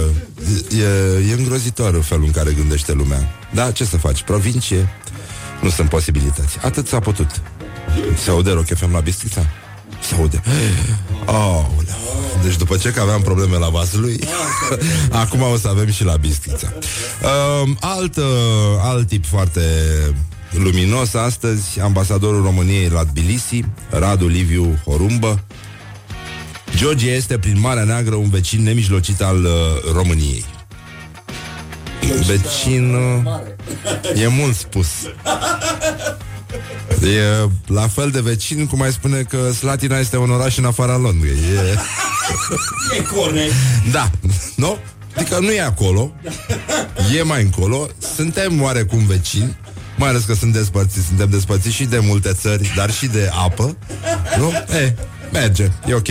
E, 0.71 1.31
e 1.31 1.33
îngrozitor 1.33 2.03
felul 2.03 2.25
în 2.25 2.33
care 2.33 2.53
gândește 2.53 2.93
lumea. 2.93 3.29
Da, 3.55 3.71
ce 3.71 3.85
să 3.85 3.97
faci? 3.97 4.23
Provincie? 4.23 4.89
Nu 5.61 5.71
sunt 5.71 5.89
posibilități. 5.89 6.59
Atât 6.63 6.87
s-a 6.87 6.99
putut. 6.99 7.41
Se 8.17 8.31
aude 8.31 8.53
Rock 8.53 8.67
FM 8.67 8.93
la 8.93 9.01
Bistrița? 9.01 9.47
Se 10.01 10.15
aude. 10.15 10.43
Oh, 11.27 11.67
deci 12.43 12.57
după 12.57 12.77
ce 12.77 12.91
că 12.91 13.01
aveam 13.01 13.21
probleme 13.21 13.57
la 13.57 13.69
Vaslui, 13.69 14.19
acum 15.23 15.43
o 15.43 15.57
să 15.57 15.69
avem 15.69 15.91
și 15.91 16.05
la 16.05 16.17
Bistrița. 16.17 16.73
Uh, 17.23 17.71
alt, 17.81 18.17
uh, 18.17 18.25
alt 18.81 19.09
tip 19.09 19.27
foarte 19.27 19.61
luminos 20.51 21.15
astăzi, 21.15 21.81
ambasadorul 21.81 22.43
României 22.43 22.89
la 22.89 23.05
Tbilisi, 23.05 23.65
Radu 23.91 24.27
Liviu 24.27 24.79
Horumbă. 24.85 25.45
Georgia 26.77 27.11
este 27.11 27.39
prin 27.39 27.61
Marea 27.61 27.85
Neagră 27.85 28.15
un 28.15 28.29
vecin 28.29 28.63
nemijlocit 28.63 29.23
al 29.23 29.45
uh, 29.45 29.51
României. 29.93 30.45
Vecin... 32.27 32.95
Uh, 32.95 34.23
e 34.23 34.27
mult 34.27 34.57
spus. 34.57 34.89
E 37.03 37.49
la 37.67 37.89
fel 37.89 38.11
de 38.11 38.21
vecin 38.21 38.67
cum 38.67 38.79
mai 38.79 38.93
spune 38.93 39.23
că 39.23 39.51
Slatina 39.53 39.99
este 39.99 40.17
un 40.17 40.31
oraș 40.31 40.57
în 40.57 40.65
afara 40.65 40.97
Londrei. 40.97 41.31
E, 41.33 41.79
e 42.97 43.03
corect. 43.15 43.53
Da, 43.93 44.11
nu? 44.57 44.79
Adică 45.17 45.39
nu 45.41 45.51
e 45.51 45.61
acolo, 45.61 46.13
e 47.19 47.23
mai 47.23 47.43
încolo, 47.43 47.89
suntem 48.17 48.63
oarecum 48.63 49.07
vecini, 49.07 49.57
mai 49.97 50.09
ales 50.09 50.23
că 50.25 50.35
sunt 50.35 50.53
despărțiți, 50.53 51.07
suntem 51.07 51.31
despărțiți 51.31 51.75
și 51.75 51.85
de 51.85 51.99
multe 51.99 52.33
țări, 52.33 52.73
dar 52.77 52.91
și 52.91 53.07
de 53.07 53.31
apă, 53.33 53.77
nu? 54.39 54.53
E, 54.77 54.95
merge, 55.33 55.71
e 55.87 55.95
ok. 55.95 56.09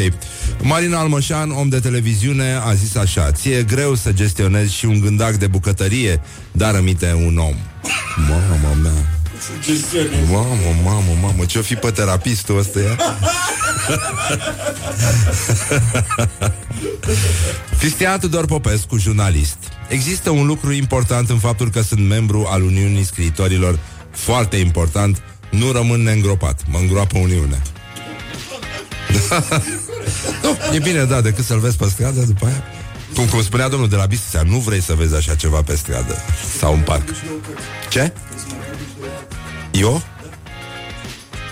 Marina 0.62 1.00
Almășan, 1.00 1.52
om 1.52 1.70
de 1.70 1.80
televiziune, 1.80 2.60
a 2.66 2.74
zis 2.74 2.96
așa 2.96 3.32
Ție 3.32 3.56
e 3.56 3.64
greu 3.64 3.96
să 3.96 4.12
gestionezi 4.12 4.74
și 4.74 4.86
un 4.86 5.00
gândac 5.00 5.36
de 5.36 5.48
bucătărie, 5.48 6.22
dar 6.52 6.74
rămite 6.74 7.14
un 7.26 7.38
om. 7.38 7.56
Mama 8.30 8.74
mea, 8.82 9.19
Mamă, 10.32 10.76
mamă, 10.84 11.18
mamă, 11.22 11.46
ce-o 11.46 11.62
fi 11.62 11.76
pe 11.76 11.92
terapistul 11.92 12.58
ăsta 12.58 12.80
ea? 12.80 12.98
Cristian 17.80 18.20
Tudor 18.20 18.46
Popescu, 18.46 18.98
jurnalist 18.98 19.58
Există 19.88 20.30
un 20.30 20.46
lucru 20.46 20.72
important 20.72 21.30
în 21.30 21.38
faptul 21.38 21.70
că 21.70 21.82
sunt 21.82 22.08
membru 22.08 22.48
al 22.50 22.64
Uniunii 22.64 23.04
Scriitorilor 23.04 23.80
Foarte 24.12 24.56
important 24.56 25.22
Nu 25.50 25.72
rămân 25.72 26.02
neîngropat 26.02 26.62
Mă 26.68 26.78
îngroapă 26.78 27.18
Uniunea 27.18 27.62
nu, 30.44 30.58
E 30.74 30.80
bine, 30.80 31.04
da, 31.04 31.22
decât 31.22 31.46
să-l 31.46 31.60
vezi 31.60 31.78
pe 31.78 31.86
stradă 31.86 32.22
după 32.22 32.46
aia 32.46 32.64
cum, 33.16 33.28
cum 33.28 33.42
spunea 33.42 33.68
domnul 33.68 33.90
de 33.90 33.96
la 33.96 34.06
Bistrița, 34.06 34.44
nu 34.44 34.58
vrei 34.58 34.82
să 34.82 34.94
vezi 34.94 35.16
așa 35.16 35.36
ceva 35.36 35.62
pe 35.62 35.76
stradă 35.76 36.16
sau 36.60 36.74
în 36.74 36.80
parc. 36.80 37.04
Ce? 37.90 38.14
Eu? 39.72 40.02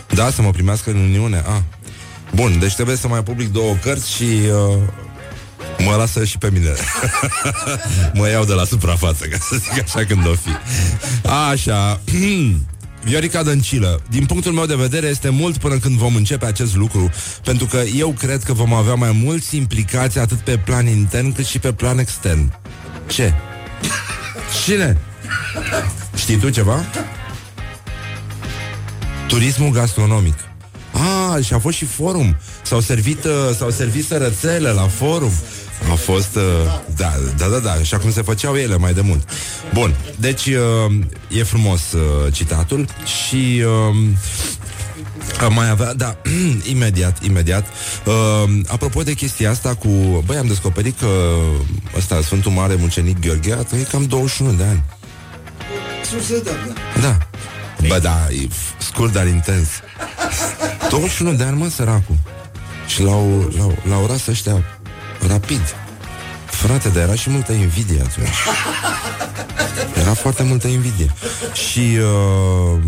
Da, 0.07 0.29
să 0.29 0.41
mă 0.41 0.51
primească 0.51 0.89
în 0.89 0.97
Uniune? 0.97 1.43
Ah. 1.47 1.61
Bun, 2.33 2.59
deci 2.59 2.73
trebuie 2.73 2.95
să 2.95 3.07
mai 3.07 3.23
public 3.23 3.51
două 3.51 3.75
cărți 3.81 4.11
și 4.11 4.23
uh, 4.23 4.77
mă 5.85 5.95
lasă 5.95 6.25
și 6.25 6.37
pe 6.37 6.49
mine. 6.51 6.69
mă 8.13 8.29
iau 8.29 8.45
de 8.45 8.53
la 8.53 8.65
suprafață, 8.65 9.25
ca 9.25 9.37
să 9.39 9.55
zic 9.55 9.83
așa 9.83 10.05
când 10.05 10.27
o 10.27 10.33
fi. 10.33 10.49
Așa. 11.51 12.01
Viorica 13.03 13.43
Dăncilă, 13.43 14.01
din 14.09 14.25
punctul 14.25 14.51
meu 14.51 14.65
de 14.65 14.75
vedere 14.75 15.07
este 15.07 15.29
mult 15.29 15.57
până 15.57 15.77
când 15.77 15.97
vom 15.97 16.15
începe 16.15 16.45
acest 16.45 16.75
lucru, 16.75 17.09
pentru 17.43 17.65
că 17.65 17.77
eu 17.95 18.09
cred 18.09 18.43
că 18.43 18.53
vom 18.53 18.73
avea 18.73 18.93
mai 18.93 19.11
mulți 19.23 19.55
implicați 19.55 20.19
atât 20.19 20.37
pe 20.37 20.57
plan 20.57 20.87
intern 20.87 21.33
cât 21.33 21.45
și 21.45 21.59
pe 21.59 21.73
plan 21.73 21.97
extern. 21.97 22.53
Ce? 23.07 23.33
Cine? 24.63 24.97
Știi 26.15 26.37
tu 26.37 26.49
ceva? 26.49 26.85
Turismul 29.27 29.71
gastronomic. 29.71 30.35
Ah, 30.91 31.45
și 31.45 31.53
a 31.53 31.59
fost 31.59 31.77
și 31.77 31.85
forum. 31.85 32.37
S-au 32.61 32.79
servit, 32.79 33.23
uh, 33.23 33.31
s-au 33.57 33.69
servit 33.69 34.05
sărățele 34.05 34.69
la 34.69 34.87
forum. 34.87 35.31
A 35.91 35.93
fost, 35.93 36.35
uh, 36.35 36.41
da, 36.95 37.13
da, 37.37 37.47
da, 37.47 37.57
da, 37.57 37.71
așa 37.71 37.97
cum 37.97 38.11
se 38.11 38.21
făceau 38.21 38.55
ele 38.55 38.77
mai 38.77 38.93
de 38.93 39.01
mult. 39.01 39.29
Bun, 39.73 39.95
deci 40.15 40.45
uh, 40.45 40.95
e 41.37 41.43
frumos 41.43 41.91
uh, 41.91 42.33
citatul 42.33 42.85
și 43.05 43.63
uh, 43.65 45.49
mai 45.49 45.69
avea, 45.69 45.93
da, 45.93 46.17
imediat, 46.73 47.23
imediat. 47.23 47.65
Uh, 48.05 48.13
apropo 48.67 49.03
de 49.03 49.13
chestia 49.13 49.49
asta 49.49 49.75
cu, 49.75 49.87
băi, 50.25 50.37
am 50.37 50.47
descoperit 50.47 50.99
că 50.99 51.07
ăsta, 51.97 52.21
Sfântul 52.21 52.51
Mare 52.51 52.75
Mucenic 52.79 53.19
Gheorghe 53.19 53.53
a 53.53 53.63
trăit 53.63 53.87
cam 53.87 54.05
21 54.05 54.51
de 54.51 54.63
ani. 54.63 54.83
Da. 57.01 57.17
Bă, 57.87 57.99
da, 57.99 58.27
e 58.29 58.47
scurt, 58.77 59.11
dar 59.13 59.27
intens. 59.27 59.67
21 60.89 61.33
de 61.33 61.43
ani, 61.43 61.57
mă, 61.57 61.67
săracul. 61.69 62.15
Și 62.87 63.01
l-au, 63.01 63.51
l-au, 63.57 63.77
l-au 63.89 64.05
ras 64.05 64.27
ăștia 64.27 64.63
rapid. 65.27 65.75
Frate, 66.45 66.89
dar 66.89 67.03
era 67.03 67.15
și 67.15 67.29
multă 67.29 67.51
invidie 67.51 67.99
atunci. 67.99 68.27
Era 69.99 70.13
foarte 70.13 70.43
multă 70.43 70.67
invidie. 70.67 71.13
Și 71.53 71.97
uh, 71.99 72.79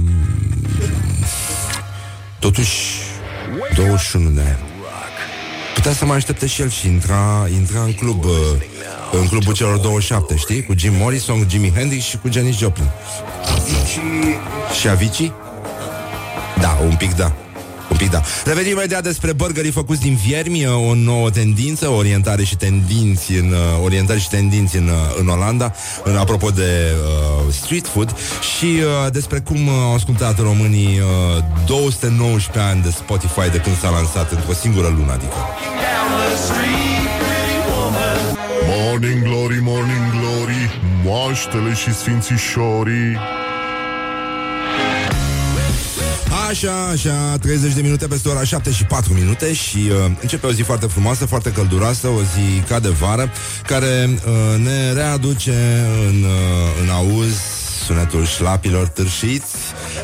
Totuși 2.39 3.01
21 3.75 4.29
de 4.29 4.41
ani 4.41 4.78
Putea 5.73 5.91
să 5.93 6.05
mai 6.05 6.15
aștepte 6.15 6.47
și 6.47 6.61
el 6.61 6.69
și 6.69 6.87
intra, 6.87 7.47
intra 7.53 7.81
în 7.83 7.93
club 7.93 8.23
uh, 8.23 8.31
În 9.11 9.27
clubul 9.27 9.53
celor 9.53 9.77
27, 9.77 10.35
știi? 10.35 10.63
Cu 10.63 10.73
Jim 10.77 10.93
Morrison, 10.93 11.45
Jimi 11.49 11.71
Hendrix 11.75 12.03
și 12.03 12.17
cu 12.17 12.29
Janis 12.31 12.57
Joplin 12.57 12.89
Și 14.79 14.87
Avicii? 14.87 15.33
Da, 16.59 16.77
un 16.83 16.95
pic 16.95 17.15
da. 17.15 17.33
Un 17.89 17.97
pic 17.97 18.09
da. 18.09 18.21
Revenim 18.45 18.71
imediat 18.71 19.03
despre 19.03 19.33
burgerii 19.33 19.71
făcuți 19.71 20.01
din 20.01 20.15
viermi, 20.15 20.67
o 20.67 20.93
nouă 20.93 21.29
tendință, 21.29 21.87
orientare 21.87 22.43
și 22.43 22.55
tendinți 22.55 23.31
în 23.31 23.51
uh, 23.51 23.83
orientare 23.83 24.19
și 24.19 24.29
tendinți 24.29 24.77
în, 24.77 24.87
uh, 24.87 25.19
în 25.19 25.27
Olanda, 25.27 25.73
în 26.03 26.15
apropo 26.15 26.49
de 26.49 26.93
uh, 26.93 27.53
street 27.53 27.87
food 27.87 28.15
și 28.57 28.65
uh, 28.65 29.11
despre 29.11 29.39
cum 29.39 29.67
uh, 29.67 29.73
au 29.83 29.93
ascultat 29.93 30.39
românii 30.39 30.99
uh, 31.37 31.43
219 31.65 32.71
ani 32.71 32.81
de 32.81 32.89
Spotify 32.89 33.49
de 33.51 33.57
când 33.57 33.77
s-a 33.77 33.89
lansat 33.89 34.31
într-o 34.31 34.53
singură 34.53 34.93
lună, 34.97 35.11
adică. 35.11 35.35
Morning 38.67 39.23
glory, 39.23 39.59
morning 39.61 40.11
glory, 40.11 40.81
moaștele 41.03 41.73
și 41.73 41.93
sfințișorii 41.93 43.17
Așa, 46.49 46.87
așa, 46.91 47.37
30 47.37 47.73
de 47.73 47.81
minute 47.81 48.07
peste 48.07 48.29
ora 48.29 48.43
7 48.43 48.71
și 48.71 48.85
4 48.85 49.13
minute 49.13 49.53
și 49.53 49.77
uh, 49.77 50.11
începe 50.21 50.45
o 50.45 50.51
zi 50.51 50.61
foarte 50.61 50.85
frumoasă, 50.85 51.25
foarte 51.25 51.51
călduroasă, 51.51 52.07
o 52.07 52.21
zi 52.21 52.61
ca 52.67 52.79
de 52.79 52.89
vară, 52.89 53.31
care 53.67 54.09
uh, 54.09 54.59
ne 54.63 54.93
readuce 54.93 55.85
în, 56.07 56.23
uh, 56.23 56.81
în 56.81 56.89
auz 56.89 57.58
sunetul 57.89 58.25
șlapilor 58.25 58.87
târșiți, 58.87 59.53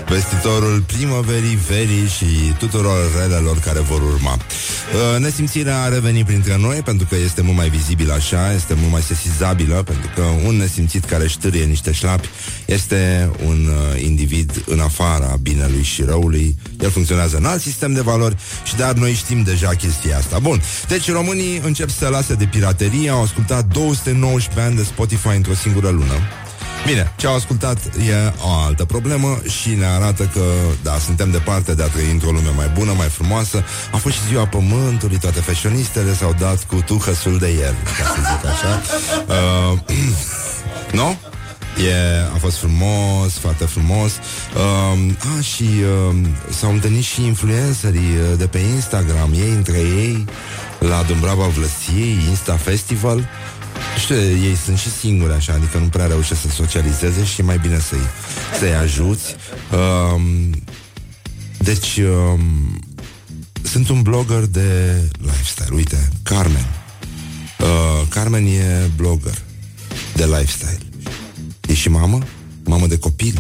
vestitorul 0.07 0.83
primăverii, 0.87 1.59
verii 1.67 2.07
și 2.07 2.25
tuturor 2.57 2.99
relelor 3.21 3.59
care 3.59 3.79
vor 3.79 4.01
urma. 4.01 4.33
Uh, 4.33 5.19
nesimțirea 5.19 5.81
a 5.81 5.87
revenit 5.87 6.25
printre 6.25 6.57
noi 6.57 6.75
pentru 6.75 7.07
că 7.09 7.15
este 7.15 7.41
mult 7.41 7.57
mai 7.57 7.69
vizibil 7.69 8.11
așa, 8.11 8.53
este 8.53 8.73
mult 8.73 8.91
mai 8.91 9.01
sesizabilă, 9.01 9.75
pentru 9.83 10.09
că 10.15 10.21
un 10.21 10.55
nesimțit 10.55 11.05
care 11.05 11.27
ștârie 11.27 11.63
niște 11.63 11.91
șlapi 11.91 12.29
este 12.65 13.29
un 13.45 13.69
uh, 13.69 14.01
individ 14.03 14.63
în 14.65 14.79
afara 14.79 15.37
binelui 15.41 15.83
și 15.83 16.01
răului. 16.03 16.55
El 16.81 16.89
funcționează 16.89 17.37
în 17.37 17.45
alt 17.45 17.61
sistem 17.61 17.93
de 17.93 18.01
valori 18.01 18.35
și 18.63 18.75
dar 18.75 18.93
noi 18.93 19.13
știm 19.13 19.43
deja 19.43 19.69
chestia 19.69 20.17
asta. 20.17 20.39
Bun, 20.39 20.61
deci 20.87 21.11
românii 21.11 21.61
încep 21.63 21.89
să 21.89 22.07
lase 22.07 22.33
de 22.33 22.45
piraterie, 22.45 23.09
au 23.09 23.21
ascultat 23.23 23.65
219 23.65 24.65
ani 24.65 24.75
de 24.75 24.83
Spotify 24.83 25.35
într-o 25.35 25.53
singură 25.53 25.89
lună. 25.89 26.19
Bine, 26.85 27.13
ce 27.15 27.27
au 27.27 27.35
ascultat 27.35 27.77
e 27.85 28.33
o 28.41 28.49
altă 28.65 28.85
problemă 28.85 29.41
și 29.61 29.69
ne 29.69 29.85
arată 29.85 30.23
că, 30.33 30.43
da, 30.83 30.97
suntem 30.99 31.31
departe 31.31 31.73
de 31.73 31.83
a 31.83 31.87
trăi 31.87 32.11
într-o 32.11 32.31
lume 32.31 32.51
mai 32.55 32.71
bună, 32.73 32.93
mai 32.97 33.07
frumoasă. 33.07 33.63
A 33.91 33.97
fost 33.97 34.15
și 34.15 34.21
ziua 34.27 34.47
pământului, 34.47 35.17
toate 35.17 35.39
fashionistele 35.39 36.13
s-au 36.13 36.35
dat 36.39 36.63
cu 36.63 36.81
tuhăsul 36.85 37.37
de 37.37 37.47
ieri, 37.47 37.75
ca 37.83 38.03
să 38.15 38.19
zic 38.19 38.45
așa. 38.51 38.81
Uh, 39.27 39.79
nu? 40.99 41.17
E, 41.87 42.21
a 42.33 42.37
fost 42.37 42.57
frumos, 42.57 43.33
foarte 43.33 43.65
frumos. 43.65 44.11
Uh, 44.55 45.37
a, 45.37 45.41
și 45.41 45.63
uh, 46.09 46.15
s-au 46.49 46.71
întâlnit 46.71 47.03
și 47.03 47.25
influencerii 47.25 47.99
uh, 47.99 48.37
de 48.37 48.47
pe 48.47 48.57
Instagram, 48.57 49.31
ei 49.33 49.49
între 49.55 49.77
ei, 49.77 50.25
la 50.79 51.03
Dumbrava 51.07 51.45
Vlăsiei, 51.45 52.17
Insta 52.29 52.55
Festival. 52.55 53.27
Știu, 53.99 54.15
ei 54.15 54.55
sunt 54.55 54.77
și 54.77 54.89
singuri 54.91 55.33
așa, 55.33 55.53
adică 55.53 55.77
nu 55.77 55.85
prea 55.85 56.05
reușesc 56.05 56.41
să 56.41 56.47
socializeze 56.47 57.23
și 57.23 57.41
e 57.41 57.43
mai 57.43 57.57
bine 57.57 57.79
să-i, 57.79 58.07
să-i 58.59 58.75
ajuți. 58.75 59.35
Um, 59.71 60.63
deci, 61.57 61.97
um, 61.97 62.79
sunt 63.61 63.89
un 63.89 64.01
blogger 64.01 64.45
de 64.45 65.01
lifestyle. 65.17 65.75
Uite, 65.75 66.09
Carmen. 66.23 66.65
Uh, 67.59 68.07
Carmen 68.09 68.45
e 68.45 68.89
blogger 68.95 69.41
de 70.15 70.25
lifestyle. 70.25 70.79
E 71.67 71.73
și 71.73 71.89
mamă? 71.89 72.19
Mamă 72.63 72.87
de 72.87 72.97
copil? 72.97 73.39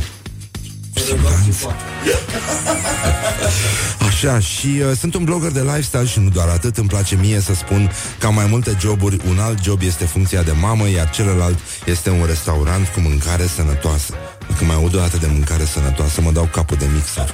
Așa, 4.07 4.39
și 4.39 4.67
uh, 4.67 4.97
sunt 4.97 5.15
un 5.15 5.23
blogger 5.23 5.51
de 5.51 5.61
lifestyle 5.61 6.05
și 6.05 6.19
nu 6.19 6.29
doar 6.29 6.47
atât, 6.47 6.77
îmi 6.77 6.87
place 6.87 7.15
mie 7.15 7.39
să 7.39 7.53
spun 7.53 7.91
că 8.19 8.25
am 8.25 8.33
mai 8.33 8.45
multe 8.49 8.77
joburi, 8.79 9.17
un 9.29 9.39
alt 9.39 9.63
job 9.63 9.81
este 9.81 10.05
funcția 10.05 10.43
de 10.43 10.51
mamă, 10.51 10.89
iar 10.89 11.09
celălalt 11.09 11.59
este 11.85 12.09
un 12.09 12.25
restaurant 12.25 12.87
cu 12.87 12.99
mâncare 12.99 13.47
sănătoasă. 13.55 14.13
Când 14.57 14.69
mai 14.69 14.79
aud 14.79 14.95
o 14.95 14.97
dată 14.97 15.17
de 15.17 15.27
mâncare 15.31 15.65
sănătoasă, 15.65 16.21
mă 16.21 16.31
dau 16.31 16.49
capul 16.51 16.77
de 16.77 16.85
mixer. 16.93 17.29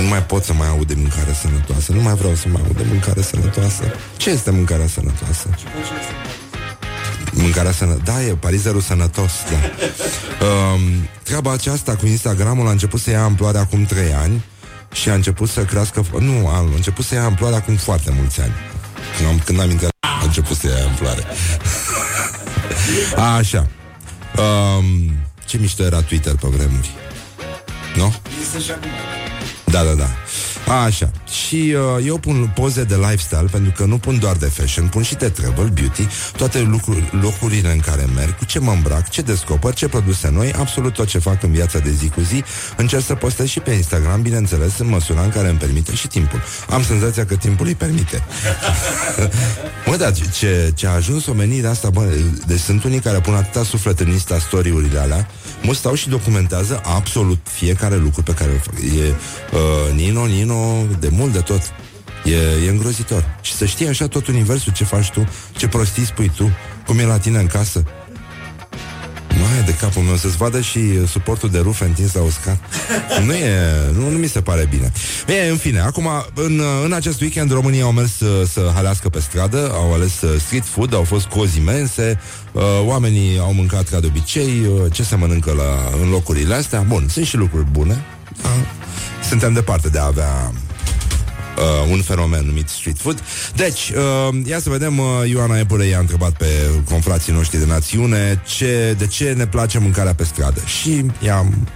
Nu 0.00 0.08
mai 0.08 0.22
pot 0.22 0.44
să 0.44 0.52
mai 0.52 0.68
aud 0.68 0.86
de 0.86 0.94
mâncare 0.96 1.32
sănătoasă, 1.40 1.92
nu 1.92 2.02
mai 2.02 2.14
vreau 2.14 2.34
să 2.34 2.48
mai 2.48 2.62
aud 2.64 2.76
de 2.76 2.84
mâncare 2.88 3.22
sănătoasă. 3.22 3.82
Ce 4.16 4.30
este 4.30 4.50
mâncarea 4.50 4.86
sănătoasă? 4.86 5.48
Mâncarea 7.32 7.72
sănătoasă. 7.72 8.02
Da, 8.04 8.22
e 8.22 8.34
parizerul 8.34 8.80
sănătos, 8.80 9.32
da. 9.50 9.56
Um, 10.46 10.80
treaba 11.22 11.52
aceasta 11.52 11.96
cu 11.96 12.06
Instagramul 12.06 12.66
a 12.66 12.70
început 12.70 13.00
să 13.00 13.10
ia 13.10 13.22
amploare 13.24 13.58
acum 13.58 13.84
3 13.84 14.12
ani 14.12 14.44
și 14.92 15.08
a 15.08 15.14
început 15.14 15.48
să 15.48 15.64
crească... 15.64 16.04
Nu, 16.18 16.48
a 16.48 16.58
început 16.74 17.04
să 17.04 17.14
ia 17.14 17.24
amploare 17.24 17.54
acum 17.56 17.76
foarte 17.76 18.12
mulți 18.18 18.40
ani. 18.40 18.52
Când 19.16 19.28
am, 19.28 19.38
când 19.44 19.60
am 19.60 19.70
intrat, 19.70 19.90
a 20.00 20.24
început 20.24 20.56
să 20.56 20.66
ia 20.66 20.84
amploare. 20.86 21.24
a, 23.16 23.34
așa. 23.42 23.66
Um, 24.38 25.12
ce 25.46 25.58
mișto 25.58 25.82
era 25.82 26.00
Twitter 26.02 26.34
pe 26.34 26.46
vremuri. 26.48 26.90
Nu? 27.96 28.14
Da, 29.64 29.82
da, 29.84 29.92
da. 29.92 30.08
A, 30.66 30.82
așa. 30.82 31.10
Și 31.44 31.74
uh, 31.96 32.06
eu 32.06 32.18
pun 32.18 32.52
poze 32.54 32.84
de 32.84 32.94
lifestyle 32.94 33.48
pentru 33.50 33.72
că 33.76 33.84
nu 33.84 33.98
pun 33.98 34.18
doar 34.18 34.36
de 34.36 34.46
fashion, 34.46 34.88
pun 34.88 35.02
și 35.02 35.14
de 35.14 35.28
travel, 35.28 35.68
beauty, 35.68 36.06
toate 36.36 36.60
lucruri, 36.60 37.08
locurile 37.20 37.72
în 37.72 37.80
care 37.80 38.06
merg, 38.14 38.36
cu 38.36 38.44
ce 38.44 38.58
mă 38.58 38.70
îmbrac, 38.70 39.08
ce 39.08 39.22
descoper, 39.22 39.74
ce 39.74 39.88
produse 39.88 40.30
noi, 40.30 40.52
absolut 40.52 40.92
tot 40.92 41.06
ce 41.06 41.18
fac 41.18 41.42
în 41.42 41.52
viața 41.52 41.78
de 41.78 41.90
zi 41.90 42.08
cu 42.08 42.20
zi. 42.20 42.44
Încerc 42.76 43.04
să 43.04 43.14
postez 43.14 43.46
și 43.46 43.60
pe 43.60 43.70
Instagram, 43.70 44.22
bineînțeles, 44.22 44.78
în 44.78 44.88
măsura 44.88 45.22
în 45.22 45.30
care 45.30 45.48
îmi 45.48 45.58
permite 45.58 45.94
și 45.94 46.06
timpul. 46.06 46.42
Am 46.70 46.82
senzația 46.82 47.26
că 47.26 47.34
timpul 47.34 47.66
îi 47.66 47.74
permite. 47.74 48.22
mă, 49.86 49.96
da, 49.96 50.10
ce, 50.10 50.72
ce 50.74 50.86
a 50.86 50.90
ajuns 50.90 51.26
omenirea 51.26 51.70
asta, 51.70 51.90
bă, 51.90 52.08
deci 52.46 52.60
sunt 52.60 52.84
unii 52.84 53.00
care 53.00 53.20
pun 53.20 53.34
atâta 53.34 53.64
suflet 53.64 54.00
în 54.00 54.08
Insta 54.08 54.38
story-urile 54.38 54.98
alea, 54.98 55.28
mă 55.66 55.74
stau 55.74 55.94
și 55.94 56.08
documentează 56.08 56.82
absolut 56.84 57.38
fiecare 57.42 57.96
lucru 57.96 58.22
pe 58.22 58.34
care 58.34 58.50
îl 58.50 58.58
fac. 58.58 58.74
E 58.74 59.14
uh, 59.52 59.94
Nino, 59.94 60.26
Nino, 60.26 60.84
de 60.98 61.08
mult 61.08 61.32
de 61.32 61.40
tot. 61.40 61.60
E, 62.24 62.66
e 62.66 62.70
îngrozitor. 62.70 63.38
Și 63.40 63.52
să 63.52 63.64
știi 63.64 63.86
așa 63.86 64.06
tot 64.06 64.26
universul 64.26 64.72
ce 64.72 64.84
faci 64.84 65.10
tu, 65.10 65.28
ce 65.56 65.68
prostii 65.68 66.06
spui 66.06 66.30
tu, 66.36 66.50
cum 66.86 66.98
e 66.98 67.04
la 67.04 67.18
tine 67.18 67.38
în 67.38 67.46
casă. 67.46 67.84
Mai 69.40 69.62
de 69.64 69.74
capul 69.74 70.02
meu 70.02 70.16
să-ți 70.16 70.36
vadă 70.36 70.60
și 70.60 71.06
suportul 71.06 71.50
de 71.50 71.58
rufe 71.58 71.84
întins 71.84 72.14
la 72.14 72.20
uscat. 72.20 72.58
Nu 73.24 73.32
e, 73.34 73.50
nu, 73.92 74.10
nu 74.10 74.18
mi 74.18 74.26
se 74.26 74.40
pare 74.40 74.66
bine. 74.70 74.92
E, 75.26 75.48
în 75.48 75.56
fine, 75.56 75.80
acum, 75.80 76.08
în, 76.34 76.62
în 76.84 76.92
acest 76.92 77.20
weekend, 77.20 77.52
România 77.52 77.84
au 77.84 77.92
mers 77.92 78.16
să, 78.16 78.44
să 78.52 78.70
halească 78.74 79.08
pe 79.08 79.20
stradă, 79.20 79.70
au 79.72 79.94
ales 79.94 80.20
uh, 80.20 80.40
street 80.40 80.64
food, 80.64 80.94
au 80.94 81.02
fost 81.02 81.26
cozi 81.26 81.58
imense, 81.58 82.20
uh, 82.52 82.62
oamenii 82.84 83.38
au 83.38 83.52
mâncat 83.52 83.88
ca 83.88 84.00
de 84.00 84.06
obicei, 84.06 84.66
uh, 84.66 84.92
ce 84.92 85.02
se 85.02 85.16
mănâncă 85.16 85.52
la, 85.52 85.98
în 86.02 86.10
locurile 86.10 86.54
astea. 86.54 86.80
Bun, 86.80 87.08
sunt 87.08 87.26
și 87.26 87.36
lucruri 87.36 87.66
bune. 87.70 88.04
Da? 88.42 88.48
Suntem 89.28 89.52
departe 89.52 89.88
de 89.88 89.98
a 89.98 90.04
avea 90.04 90.52
uh, 91.58 91.90
un 91.90 92.02
fenomen 92.02 92.44
numit 92.46 92.68
street 92.68 92.98
food. 92.98 93.22
Deci, 93.54 93.92
uh, 93.96 94.34
ia 94.44 94.60
să 94.60 94.70
vedem, 94.70 94.98
uh, 94.98 95.06
Ioana 95.28 95.58
Epure 95.58 95.84
i-a 95.84 95.98
întrebat 95.98 96.32
pe 96.32 96.46
confrații 96.90 97.32
noștri 97.32 97.58
de 97.58 97.66
națiune 97.66 98.42
ce, 98.46 98.94
de 98.98 99.06
ce 99.06 99.32
ne 99.32 99.46
place 99.46 99.78
mâncarea 99.78 100.14
pe 100.14 100.24
stradă. 100.24 100.60
Și 100.66 101.04
i-am, 101.24 101.68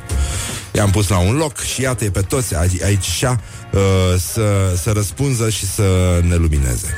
i-am 0.72 0.90
pus 0.90 1.08
la 1.08 1.18
un 1.18 1.36
loc 1.36 1.60
și 1.60 1.82
iată 1.82 2.10
pe 2.10 2.20
toți 2.20 2.56
aici, 2.56 2.82
aici 2.82 3.08
așa, 3.08 3.40
uh, 3.72 3.80
să, 4.18 4.76
să 4.82 4.90
răspunză 4.90 5.50
și 5.50 5.66
să 5.66 6.20
ne 6.28 6.34
lumineze. 6.34 6.94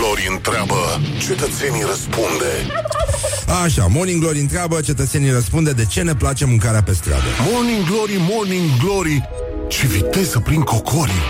Morning 0.00 0.16
Glory 0.16 0.34
întreabă, 0.36 0.80
cetățenii 1.26 1.82
răspunde. 1.86 2.50
Așa, 3.64 3.86
Morning 3.90 4.20
Glory 4.20 4.38
întreabă, 4.38 4.80
cetățenii 4.80 5.30
răspunde 5.30 5.72
de 5.72 5.84
ce 5.84 6.02
ne 6.02 6.14
place 6.14 6.44
mâncarea 6.44 6.82
pe 6.82 6.92
stradă. 6.92 7.28
Morning 7.52 7.84
Glory, 7.90 8.16
Morning 8.30 8.68
Glory, 8.82 9.28
ce 9.68 9.86
viteză 9.86 10.38
prin 10.38 10.60
cocorii. 10.60 11.24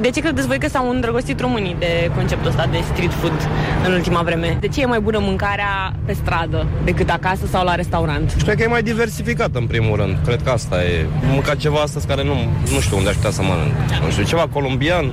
De 0.00 0.10
ce 0.10 0.20
credeți 0.20 0.46
voi 0.46 0.58
că 0.58 0.68
s-au 0.68 0.90
îndrăgostit 0.90 1.40
românii 1.40 1.76
de 1.78 2.10
conceptul 2.14 2.48
ăsta 2.48 2.66
de 2.70 2.78
street 2.92 3.12
food 3.12 3.48
în 3.86 3.92
ultima 3.92 4.22
vreme? 4.22 4.56
De 4.60 4.68
ce 4.68 4.80
e 4.80 4.86
mai 4.86 5.00
bună 5.00 5.18
mâncarea 5.18 5.94
pe 6.04 6.12
stradă 6.12 6.66
decât 6.84 7.10
acasă 7.10 7.46
sau 7.50 7.64
la 7.64 7.74
restaurant? 7.74 8.36
Cred 8.42 8.56
că 8.56 8.62
e 8.62 8.66
mai 8.66 8.82
diversificat 8.82 9.54
în 9.54 9.66
primul 9.66 9.96
rând. 9.96 10.18
Cred 10.24 10.42
că 10.42 10.50
asta 10.50 10.84
e. 10.84 11.06
Mânca 11.32 11.54
ceva 11.54 11.80
astăzi 11.80 12.06
care 12.06 12.24
nu, 12.24 12.34
nu 12.72 12.80
știu 12.80 12.96
unde 12.96 13.08
aș 13.08 13.14
putea 13.14 13.30
să 13.30 13.42
mănânc. 13.42 13.72
Nu 14.04 14.10
știu, 14.10 14.24
ceva 14.24 14.48
colombian. 14.52 15.12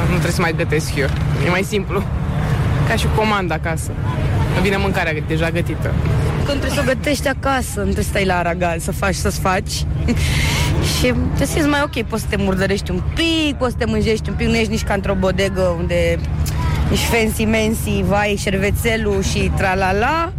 Nu 0.00 0.10
trebuie 0.10 0.32
să 0.32 0.40
mai 0.40 0.54
gătesc 0.56 0.94
eu. 0.96 1.08
E 1.46 1.50
mai 1.50 1.62
simplu. 1.62 2.02
Ca 2.88 2.94
și 2.94 3.06
comand 3.16 3.50
acasă. 3.52 3.90
Vine 4.62 4.76
mâncarea 4.76 5.12
deja 5.26 5.50
gătită. 5.50 5.94
Când 6.44 6.58
trebuie 6.60 6.70
să 6.70 6.80
o 6.80 6.94
gătești 6.94 7.28
acasă, 7.28 7.76
nu 7.76 7.82
trebuie 7.82 8.04
să 8.04 8.10
stai 8.10 8.24
la 8.24 8.38
aragal 8.38 8.78
să 8.78 8.92
faci, 8.92 9.14
să-ți 9.14 9.40
faci. 9.40 9.72
și 10.98 11.12
te 11.38 11.44
simți 11.44 11.68
mai 11.68 11.80
ok, 11.84 12.02
poți 12.02 12.22
să 12.22 12.28
te 12.30 12.36
murdărești 12.36 12.90
un 12.90 13.02
pic, 13.14 13.56
poți 13.58 13.70
să 13.70 13.76
te 13.78 13.84
mânjești 13.84 14.28
un 14.28 14.34
pic, 14.34 14.46
nu 14.46 14.56
ești 14.56 14.70
nici 14.70 14.84
ca 14.84 14.94
într-o 14.94 15.14
bodegă 15.14 15.74
unde 15.78 16.18
ești 16.92 17.04
fancy 17.04 17.44
mancy, 17.44 18.02
vai, 18.02 18.36
șervețelul 18.38 19.22
și 19.22 19.50
tralala. 19.56 20.32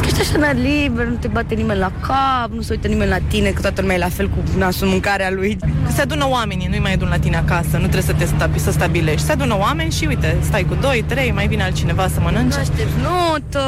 Plus 0.00 0.12
că 0.12 0.20
ești 0.20 0.36
așa 0.36 0.46
mai 0.46 0.54
liber, 0.54 1.06
nu 1.06 1.14
te 1.14 1.28
bate 1.28 1.54
nimeni 1.54 1.78
la 1.78 1.92
cap, 2.00 2.50
nu 2.52 2.60
se 2.60 2.72
uită 2.72 2.88
nimeni 2.88 3.10
la 3.10 3.18
tine, 3.28 3.50
că 3.50 3.60
toată 3.60 3.80
lumea 3.80 3.96
e 3.96 3.98
la 3.98 4.08
fel 4.08 4.28
cu 4.28 4.36
nasul 4.58 4.88
mâncarea 4.88 5.30
lui. 5.30 5.58
Se 5.94 6.00
adună 6.00 6.26
oamenii, 6.28 6.66
nu-i 6.66 6.78
mai 6.78 6.92
adun 6.92 7.08
la 7.08 7.18
tine 7.18 7.36
acasă, 7.36 7.72
nu 7.72 7.78
trebuie 7.78 8.02
să 8.02 8.12
te 8.12 8.24
stabi, 8.24 8.58
să 8.58 8.70
stabilești. 8.70 9.26
Se 9.26 9.32
adună 9.32 9.56
oameni 9.58 9.90
și 9.90 10.04
uite, 10.04 10.36
stai 10.40 10.64
cu 10.68 10.76
doi, 10.80 11.04
trei, 11.06 11.32
mai 11.32 11.46
vine 11.46 11.62
altcineva 11.62 12.08
să 12.08 12.20
mănânce. 12.20 12.56
Nu 12.56 12.60
aștepți 12.60 12.94
notă, 13.02 13.66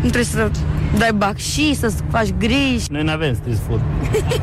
nu 0.00 0.08
trebuie 0.08 0.24
să 0.24 0.50
dai 0.98 1.12
bac 1.12 1.36
și 1.36 1.74
să 1.74 1.92
faci 2.10 2.28
griji. 2.38 2.86
Noi 2.90 3.02
nu 3.02 3.10
avem 3.10 3.34
street 3.34 3.58
food. 3.66 3.80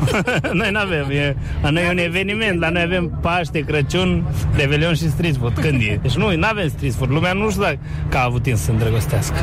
noi 0.60 0.70
nu 0.70 0.78
avem. 0.78 1.10
E, 1.10 1.36
la 1.62 1.70
noi 1.70 1.86
e 1.86 1.90
un 1.90 1.98
eveniment. 1.98 2.60
La 2.60 2.68
noi 2.68 2.82
avem 2.82 3.18
Paște, 3.22 3.60
Crăciun, 3.60 4.24
Revelion 4.54 4.94
și 4.94 5.08
street 5.10 5.36
food. 5.36 5.58
Când 5.58 5.80
e? 5.80 5.98
Deci 6.02 6.16
nu, 6.16 6.36
nu 6.36 6.46
avem 6.46 6.68
street 6.68 6.94
food. 6.94 7.10
Lumea 7.10 7.32
nu 7.32 7.50
știu 7.50 7.62
dacă 7.62 7.78
a 8.12 8.24
avut 8.24 8.42
timp 8.42 8.56
să 8.56 8.64
se 8.64 8.70
îndrăgostească. 8.70 9.34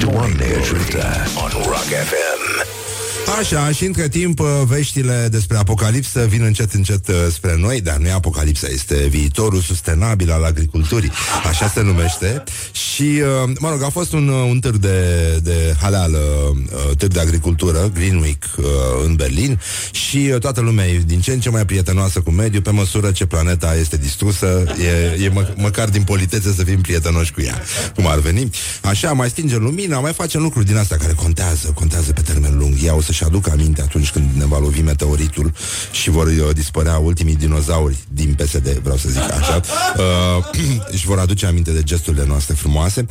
Doamne 0.00 0.44
ajută 0.60 1.04
on 1.42 1.50
Rock 1.64 1.90
FM. 2.08 2.70
Așa, 3.26 3.70
și 3.70 3.84
între 3.84 4.08
timp 4.08 4.40
uh, 4.40 4.46
veștile 4.66 5.28
despre 5.30 5.56
apocalipsă 5.56 6.26
vin 6.28 6.42
încet 6.42 6.72
încet 6.72 7.08
uh, 7.08 7.14
spre 7.32 7.56
noi, 7.56 7.80
dar 7.80 7.96
nu 7.96 8.06
e 8.06 8.12
apocalipsa, 8.12 8.66
este 8.70 9.06
viitorul 9.10 9.60
sustenabil 9.60 10.30
al 10.30 10.44
agriculturii, 10.44 11.10
așa 11.48 11.68
se 11.68 11.82
numește. 11.82 12.42
Și, 12.72 13.02
uh, 13.02 13.50
mă 13.58 13.70
rog, 13.70 13.82
a 13.82 13.88
fost 13.88 14.12
un, 14.12 14.28
un 14.28 14.60
târg 14.60 14.76
de, 14.76 15.38
de 15.42 15.74
haleală, 15.80 16.18
târg 16.98 17.12
de 17.12 17.20
agricultură, 17.20 17.90
Green 17.94 18.16
Week, 18.16 18.44
în 19.04 19.14
Berlin 19.14 19.60
și 19.90 20.18
toată 20.40 20.60
lumea 20.60 20.86
e 20.86 21.02
din 21.06 21.20
ce 21.20 21.32
în 21.32 21.40
ce 21.40 21.50
mai 21.50 21.64
prietenoasă 21.64 22.20
cu 22.20 22.30
mediul, 22.30 22.62
pe 22.62 22.70
măsură 22.70 23.10
ce 23.10 23.26
planeta 23.26 23.76
este 23.76 23.96
distrusă, 23.96 24.64
e, 25.18 25.24
e 25.24 25.28
mă, 25.28 25.54
măcar 25.56 25.88
din 25.88 26.02
politețe 26.02 26.52
să 26.52 26.64
fim 26.64 26.80
prietenoși 26.80 27.32
cu 27.32 27.40
ea, 27.40 27.62
cum 27.94 28.06
ar 28.06 28.18
veni. 28.18 28.50
Așa, 28.82 29.12
mai 29.12 29.28
stingem 29.28 29.62
lumina, 29.62 29.98
mai 29.98 30.12
facem 30.12 30.42
lucruri 30.42 30.66
din 30.66 30.76
astea 30.76 30.96
care 30.96 31.12
contează, 31.12 31.72
contează 31.74 32.12
pe 32.12 32.20
termen 32.20 32.58
lung. 32.58 32.74
Ea 32.84 32.94
o 32.94 33.00
să 33.00 33.11
să-și 33.12 33.24
aducă 33.24 33.50
aminte 33.50 33.82
atunci 33.82 34.10
când 34.10 34.30
ne 34.34 34.46
va 34.46 34.58
lovi 34.58 34.80
meteoritul 34.80 35.52
și 35.90 36.10
vor 36.10 36.26
uh, 36.26 36.54
dispărea 36.54 36.98
ultimii 36.98 37.36
dinozauri 37.36 37.96
din 38.08 38.34
PSD, 38.34 38.68
vreau 38.68 38.96
să 38.96 39.08
zic 39.08 39.22
așa. 39.22 39.60
Uh, 39.96 40.60
își 40.94 41.06
vor 41.06 41.18
aduce 41.18 41.46
aminte 41.46 41.72
de 41.72 41.82
gesturile 41.82 42.24
noastre 42.26 42.54
frumoase. 42.54 43.06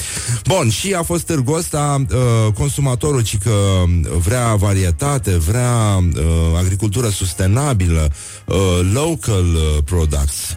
Bun, 0.48 0.70
și 0.70 0.94
a 0.94 1.04
fost 1.04 1.26
târgul 1.26 1.58
ăsta, 1.58 2.06
uh, 2.12 2.54
consumatorul 2.54 3.24
ci 3.24 3.38
că 3.38 3.84
vrea 4.18 4.56
varietate, 4.56 5.32
vrea 5.32 5.98
uh, 5.98 6.24
agricultură 6.58 7.10
sustenabilă, 7.10 8.12
uh, 8.46 8.56
local 8.94 9.46
uh, 9.56 9.84
products. 9.84 10.56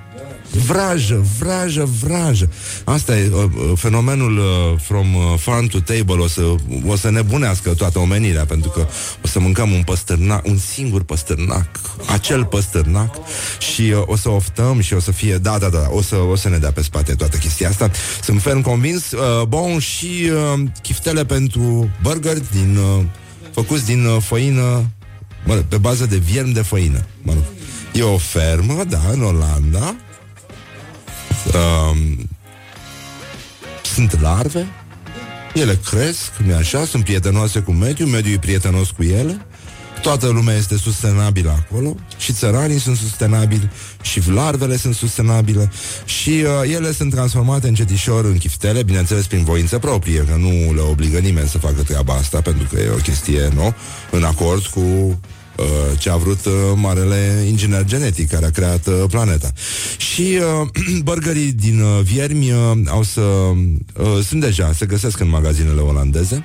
Vrajă, 0.66 1.24
vrajă, 1.38 1.88
vrajă. 2.02 2.50
Asta 2.84 3.16
e 3.18 3.30
uh, 3.34 3.42
uh, 3.42 3.72
fenomenul 3.74 4.38
uh, 4.38 4.80
from 4.80 5.14
uh, 5.14 5.22
farm 5.38 5.66
to 5.66 5.78
table. 5.80 6.14
O 6.22 6.26
să, 6.28 6.42
o 6.86 6.96
să 6.96 7.10
nebunească 7.10 7.74
toată 7.74 7.98
omenirea, 7.98 8.44
pentru 8.44 8.70
că 8.70 8.86
o 9.24 9.26
să 9.26 9.40
mâncăm 9.40 9.72
un 9.72 9.82
păstârnac, 9.82 10.46
un 10.46 10.58
singur 10.58 11.02
păstârnac, 11.02 11.68
acel 12.06 12.44
păstârnac 12.44 13.14
și 13.58 13.80
uh, 13.82 14.02
o 14.06 14.16
să 14.16 14.28
oftăm 14.28 14.80
și 14.80 14.94
o 14.94 15.00
să 15.00 15.12
fie, 15.12 15.36
da, 15.36 15.58
da, 15.58 15.68
da, 15.68 15.86
o 15.90 16.02
să, 16.02 16.16
o 16.16 16.36
să 16.36 16.48
ne 16.48 16.58
dea 16.58 16.72
pe 16.72 16.82
spate 16.82 17.14
toată 17.14 17.36
chestia 17.36 17.68
asta. 17.68 17.90
Sunt 18.22 18.42
ferm 18.42 18.60
convins. 18.60 19.10
Uh, 19.10 19.46
bun, 19.48 19.78
și 19.78 20.30
uh, 20.54 20.62
chiftele 20.82 21.24
pentru 21.24 21.90
burger 22.02 22.38
din, 22.50 22.76
uh, 22.76 23.04
făcuți 23.52 23.84
din 23.84 24.04
uh, 24.04 24.22
făină, 24.22 24.84
mă, 25.44 25.54
pe 25.54 25.76
bază 25.76 26.06
de 26.06 26.16
vierm 26.16 26.50
de 26.50 26.62
făină. 26.62 27.04
Mă 27.22 27.32
rog. 27.32 27.44
E 27.92 28.02
o 28.02 28.16
fermă, 28.16 28.84
da, 28.88 29.00
în 29.12 29.22
Olanda, 29.22 29.94
Um, 31.52 32.28
sunt 33.94 34.20
larve, 34.20 34.66
ele 35.54 35.78
cresc, 35.90 36.36
nu 36.46 36.54
așa, 36.54 36.84
sunt 36.84 37.04
prietenoase 37.04 37.60
cu 37.60 37.72
mediul, 37.72 38.08
mediul 38.08 38.34
e 38.34 38.38
prietenos 38.38 38.90
cu 38.90 39.02
ele, 39.02 39.46
toată 40.02 40.28
lumea 40.28 40.56
este 40.56 40.76
sustenabilă 40.76 41.50
acolo 41.50 41.96
și 42.18 42.32
țăranii 42.32 42.78
sunt 42.78 42.96
sustenabili 42.96 43.70
și 44.02 44.30
larvele 44.30 44.76
sunt 44.76 44.94
sustenabile 44.94 45.70
și 46.04 46.28
uh, 46.28 46.74
ele 46.74 46.92
sunt 46.92 47.10
transformate 47.10 47.68
încetișor 47.68 48.24
în 48.24 48.38
chiftele, 48.38 48.82
bineînțeles 48.82 49.26
prin 49.26 49.44
voință 49.44 49.78
proprie, 49.78 50.24
că 50.24 50.36
nu 50.36 50.74
le 50.74 50.80
obligă 50.80 51.18
nimeni 51.18 51.48
să 51.48 51.58
facă 51.58 51.82
treaba 51.82 52.14
asta, 52.14 52.40
pentru 52.40 52.68
că 52.72 52.80
e 52.80 52.88
o 52.88 53.02
chestie, 53.02 53.48
nu, 53.54 53.74
în 54.10 54.24
acord 54.24 54.66
cu 54.66 54.80
uh, 54.80 55.14
ce 55.98 56.10
a 56.10 56.16
vrut 56.16 56.44
uh, 56.44 56.52
marele 56.74 57.44
inginer 57.48 57.84
genetic 57.84 58.28
care 58.28 58.46
a 58.46 58.50
creat 58.50 58.86
uh, 58.86 59.04
planeta. 59.08 59.52
Și 59.96 60.38
uh, 60.62 60.68
burgerii 61.08 61.52
din 61.52 61.80
uh, 61.80 62.00
viermi 62.02 62.50
uh, 62.50 62.72
au 62.86 63.02
să... 63.02 63.20
Uh, 63.20 64.18
sunt 64.26 64.40
deja, 64.40 64.72
se 64.72 64.86
găsesc 64.86 65.20
în 65.20 65.28
magazinele 65.28 65.80
olandeze 65.80 66.44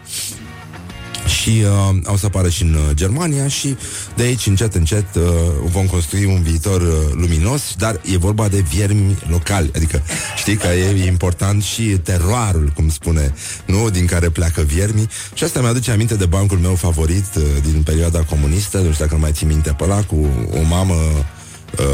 și 1.29 1.63
uh, 1.63 1.97
au 2.05 2.15
să 2.15 2.25
apară 2.25 2.49
și 2.49 2.63
în 2.63 2.73
uh, 2.73 2.89
Germania 2.93 3.47
și 3.47 3.77
de 4.15 4.23
aici 4.23 4.45
încet 4.45 4.75
încet 4.75 5.15
uh, 5.15 5.23
vom 5.63 5.85
construi 5.85 6.25
un 6.25 6.41
viitor 6.41 6.81
uh, 6.81 6.93
luminos, 7.11 7.61
dar 7.77 8.01
e 8.11 8.17
vorba 8.17 8.47
de 8.47 8.59
viermi 8.59 9.17
locali, 9.27 9.71
adică 9.75 10.01
știi 10.37 10.55
că 10.55 10.67
e 10.67 11.07
important 11.07 11.63
și 11.63 11.83
teroarul, 11.83 12.71
cum 12.75 12.89
spune, 12.89 13.33
nu, 13.65 13.89
din 13.89 14.05
care 14.05 14.29
pleacă 14.29 14.61
viermi 14.61 15.07
și 15.33 15.43
asta 15.43 15.61
mi-aduce 15.61 15.91
aminte 15.91 16.15
de 16.15 16.25
bancul 16.25 16.57
meu 16.57 16.75
favorit 16.75 17.35
uh, 17.35 17.43
din 17.71 17.81
perioada 17.81 18.23
comunistă, 18.23 18.77
nu 18.77 18.91
știu 18.91 19.05
dacă 19.05 19.17
mai 19.17 19.31
ții 19.31 19.47
minte 19.47 19.75
pe 19.77 19.83
ăla, 19.83 20.03
cu 20.03 20.27
o 20.59 20.61
mamă 20.61 20.93
uh, 20.93 21.85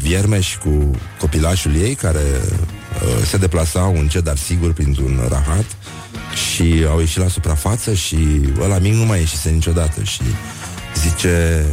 vierme 0.00 0.40
și 0.40 0.58
cu 0.58 0.90
copilașul 1.20 1.74
ei 1.74 1.94
care 1.94 2.24
uh, 2.38 3.26
se 3.26 3.36
deplasau 3.36 3.96
încet, 3.98 4.24
dar 4.24 4.36
sigur 4.36 4.72
printr-un 4.72 5.26
rahat 5.28 5.64
și 6.34 6.84
au 6.88 6.98
ieșit 6.98 7.18
la 7.18 7.28
suprafață 7.28 7.94
și 7.94 8.16
ăla 8.60 8.78
mic 8.78 8.92
nu 8.92 9.04
mai 9.04 9.18
ieșise 9.18 9.50
niciodată 9.50 10.02
și 10.02 10.22
zice 10.94 11.64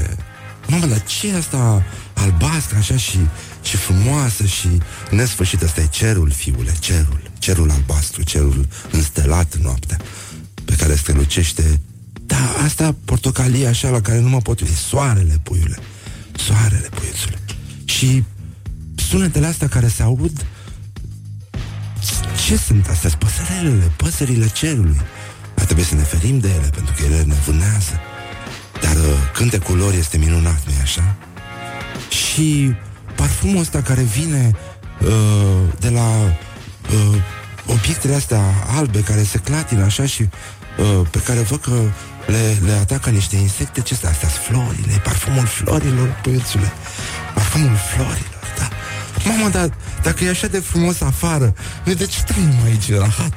Mamă, 0.67 0.86
dar 0.86 1.04
ce 1.04 1.28
e 1.28 1.38
asta 1.38 1.84
albastră 2.13 2.78
așa 2.78 2.98
și, 2.98 3.17
și 3.62 3.78
frumoasă 3.78 4.45
și 4.45 4.67
nesfârșită? 5.12 5.65
Asta 5.65 5.82
e 5.82 5.88
cerul, 5.91 6.32
fiule, 6.32 6.74
cerul, 6.80 7.22
cerul 7.39 7.72
albastru, 7.72 8.24
cerul 8.24 8.67
înstelat 8.91 9.56
noaptea 9.56 9.98
pe 10.65 10.76
care 10.76 10.95
strălucește 10.95 11.80
da, 12.26 12.63
asta 12.65 12.95
portocalie 13.06 13.67
așa 13.67 13.89
la 13.89 14.02
care 14.02 14.19
nu 14.19 14.30
mă 14.30 14.41
pot 14.41 14.60
uita. 14.60 14.74
Soarele, 14.74 15.39
puiule. 15.43 15.78
Soarele, 16.36 16.89
puiuțule. 16.93 17.39
Și 17.86 18.24
sunetele 18.95 19.45
astea 19.45 19.67
care 19.67 19.88
se 19.88 20.04
aud 20.04 20.45
ce 22.50 22.58
sunt 22.58 22.88
astea? 22.88 23.10
Păsărelele, 23.18 23.92
păsările 23.96 24.48
cerului. 24.48 25.02
Ar 25.58 25.66
trebui 25.66 25.84
să 25.84 25.96
ne 25.96 26.02
ferim 26.02 26.40
de 26.40 26.48
ele, 26.48 26.70
pentru 26.74 26.94
că 26.98 27.04
ele 27.04 27.24
ne 27.24 27.34
vânează. 27.46 28.00
Dar 28.82 28.96
uh, 28.96 29.04
cântecul 29.34 29.78
lor 29.78 29.94
este 29.94 30.18
minunat, 30.18 30.60
nu 30.66 30.74
așa? 30.82 31.16
Și 32.10 32.76
parfumul 33.16 33.60
ăsta 33.60 33.82
care 33.82 34.02
vine 34.02 34.52
uh, 35.02 35.10
de 35.80 35.90
la 35.90 36.10
uh, 36.94 37.22
obiectele 37.66 38.16
astea 38.16 38.42
albe 38.68 39.02
care 39.02 39.24
se 39.24 39.38
clatină 39.38 39.84
așa 39.84 40.06
și 40.06 40.22
uh, 40.22 41.08
pe 41.10 41.20
care 41.20 41.40
văd 41.40 41.62
că 41.62 41.82
le, 42.28 42.58
le 42.66 42.72
atacă 42.72 43.10
niște 43.10 43.36
insecte, 43.36 43.82
ce 43.82 43.94
astea? 43.94 44.10
Astea 44.10 44.28
florile, 44.28 45.02
parfumul 45.04 45.46
florilor, 45.46 46.20
băiețule. 46.24 46.72
Parfumul 47.34 47.76
florilor. 47.76 48.40
Mama, 49.25 49.49
dar 49.49 49.69
dacă 50.03 50.23
e 50.23 50.29
așa 50.29 50.47
de 50.47 50.60
frumos 50.60 51.01
afară, 51.01 51.53
noi 51.84 51.95
de 51.95 52.05
ce 52.05 52.23
trăim 52.23 52.53
aici 52.65 52.91
rahat? 52.91 53.34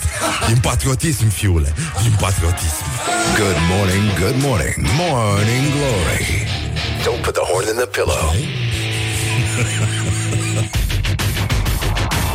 Din 0.47 0.59
patriotism, 0.61 1.29
fiule, 1.29 1.75
din 2.03 2.17
patriotism. 2.21 2.85
Good 3.37 3.57
morning, 3.71 4.19
good 4.19 4.37
morning, 4.43 4.75
morning 4.97 5.65
glory. 5.77 6.47
Don't 7.05 7.23
put 7.23 7.35
the 7.35 7.45
horn 7.51 7.67
in 7.69 7.77
the 7.77 7.87
pillow. 7.87 8.25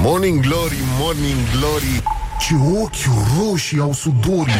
morning 0.07 0.41
glory, 0.41 0.79
morning 0.99 1.37
glory. 1.59 2.03
Ce 2.39 2.53
ochi 2.81 3.07
roșii 3.37 3.79
au 3.79 3.93
sudorii. 3.93 4.53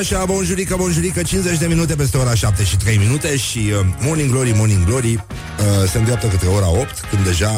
Așa, 0.00 0.24
bonjurică, 0.24 0.76
bonjurică 0.76 1.22
50 1.22 1.58
de 1.58 1.66
minute 1.66 1.94
peste 1.94 2.16
ora 2.16 2.34
7 2.34 2.64
și 2.64 2.76
3 2.76 2.96
minute 2.96 3.36
Și 3.36 3.58
uh, 3.58 3.86
Morning 4.00 4.30
Glory, 4.30 4.52
Morning 4.56 4.84
Glory 4.84 5.12
uh, 5.14 5.88
Se 5.90 5.98
îndreaptă 5.98 6.26
către 6.26 6.48
ora 6.48 6.70
8 6.70 7.00
Când 7.10 7.24
deja 7.24 7.50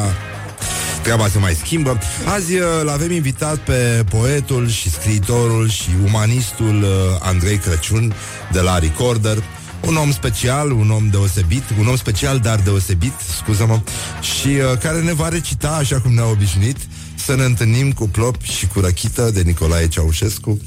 treaba 1.03 1.27
se 1.27 1.39
mai 1.39 1.53
schimbă. 1.53 1.97
Azi 2.25 2.53
uh, 2.53 2.61
l-avem 2.83 3.11
invitat 3.11 3.57
pe 3.57 4.03
poetul 4.09 4.69
și 4.69 4.89
scriitorul 4.89 5.69
și 5.69 5.89
umanistul 6.05 6.81
uh, 6.81 6.89
Andrei 7.19 7.57
Crăciun 7.57 8.13
De 8.51 8.59
la 8.59 8.79
Recorder. 8.79 9.43
Un 9.87 9.95
om 9.95 10.11
special, 10.11 10.71
un 10.71 10.89
om 10.89 11.09
deosebit, 11.09 11.63
un 11.79 11.87
om 11.87 11.95
special, 11.95 12.39
dar 12.39 12.59
deosebit, 12.59 13.13
scuză-mă, 13.39 13.81
și 14.21 14.47
uh, 14.47 14.77
care 14.77 15.01
ne 15.01 15.13
va 15.13 15.29
recita, 15.29 15.69
așa 15.69 15.99
cum 15.99 16.13
ne-a 16.13 16.29
obișnuit, 16.29 16.77
să 17.15 17.35
ne 17.35 17.43
întâlnim 17.43 17.91
cu 17.91 18.07
plop 18.07 18.41
și 18.41 18.67
cu 18.67 18.79
răchită 18.79 19.31
de 19.33 19.41
Nicolae 19.41 19.87
Ceaușescu 19.87 20.59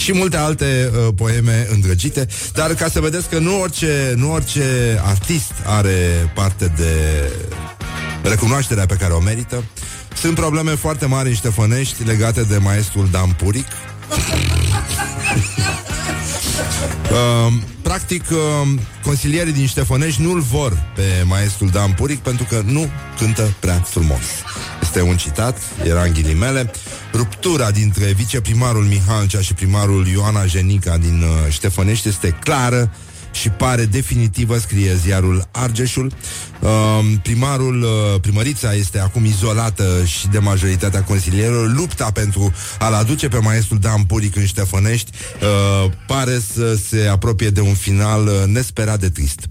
și 0.00 0.12
multe 0.12 0.36
alte 0.36 0.90
uh, 0.92 1.08
poeme 1.16 1.66
îndrăgite, 1.70 2.26
dar 2.52 2.74
ca 2.74 2.88
să 2.88 3.00
vedeți 3.00 3.28
că 3.28 3.38
nu 3.38 3.60
orice, 3.60 4.14
nu 4.16 4.32
orice 4.32 5.00
artist 5.04 5.52
are 5.64 6.30
parte 6.34 6.72
de 6.76 6.92
recunoașterea 8.22 8.86
pe 8.86 8.94
care 8.94 9.12
o 9.12 9.20
merită. 9.20 9.64
Sunt 10.14 10.34
probleme 10.34 10.70
foarte 10.70 11.06
mari 11.06 11.28
în 11.28 11.34
Ștefănești 11.34 12.04
legate 12.04 12.42
de 12.42 12.56
maestrul 12.56 13.08
Dan 13.10 13.30
Puric. 13.30 13.66
Uh, 17.10 17.52
practic, 17.82 18.24
uh, 18.30 18.68
consilierii 19.04 19.52
din 19.52 19.66
Ștefănești 19.66 20.22
nu-l 20.22 20.40
vor 20.40 20.92
pe 20.94 21.22
maestrul 21.26 21.68
Dan 21.68 21.92
Puric 21.92 22.18
pentru 22.18 22.44
că 22.44 22.62
nu 22.66 22.90
cântă 23.18 23.54
prea 23.60 23.80
frumos. 23.80 24.24
Este 24.82 25.02
un 25.02 25.16
citat, 25.16 25.58
era 25.84 26.02
în 26.02 26.12
ghilimele. 26.12 26.70
Ruptura 27.12 27.70
dintre 27.70 28.12
viceprimarul 28.12 28.84
Mihalcea 28.84 29.40
și 29.40 29.54
primarul 29.54 30.06
Ioana 30.06 30.46
Jenica 30.46 30.98
din 30.98 31.22
uh, 31.22 31.52
Ștefănești 31.52 32.08
este 32.08 32.28
clară 32.28 32.90
și 33.32 33.48
pare 33.48 33.84
definitivă, 33.84 34.58
scrie 34.58 34.94
ziarul 34.94 35.48
Argeșul. 35.50 36.12
Uh, 36.60 36.68
primarul, 37.22 37.82
uh, 37.82 38.20
primărița 38.20 38.74
este 38.74 38.98
acum 38.98 39.24
izolată 39.24 40.04
și 40.04 40.28
de 40.28 40.38
majoritatea 40.38 41.02
consilierilor. 41.02 41.74
Lupta 41.74 42.10
pentru 42.10 42.52
a-l 42.78 42.94
aduce 42.94 43.28
pe 43.28 43.38
maestrul 43.38 43.78
Dan 43.78 44.04
Puric 44.04 44.36
în 44.36 44.46
Ștefănești 44.46 45.10
uh, 45.42 45.92
pare 46.06 46.40
să 46.52 46.78
se 46.88 47.06
apropie 47.06 47.50
de 47.50 47.60
un 47.60 47.74
final 47.74 48.26
uh, 48.26 48.42
nesperat 48.46 49.00
de 49.00 49.08
trist. 49.08 49.48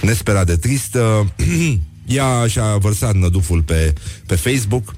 Nesperat 0.00 0.46
de 0.46 0.56
trist. 0.56 0.94
Uh, 0.94 1.76
ea 2.06 2.46
și-a 2.46 2.76
vărsat 2.76 3.14
năduful 3.14 3.62
pe, 3.62 3.92
pe 4.26 4.34
Facebook 4.34 4.94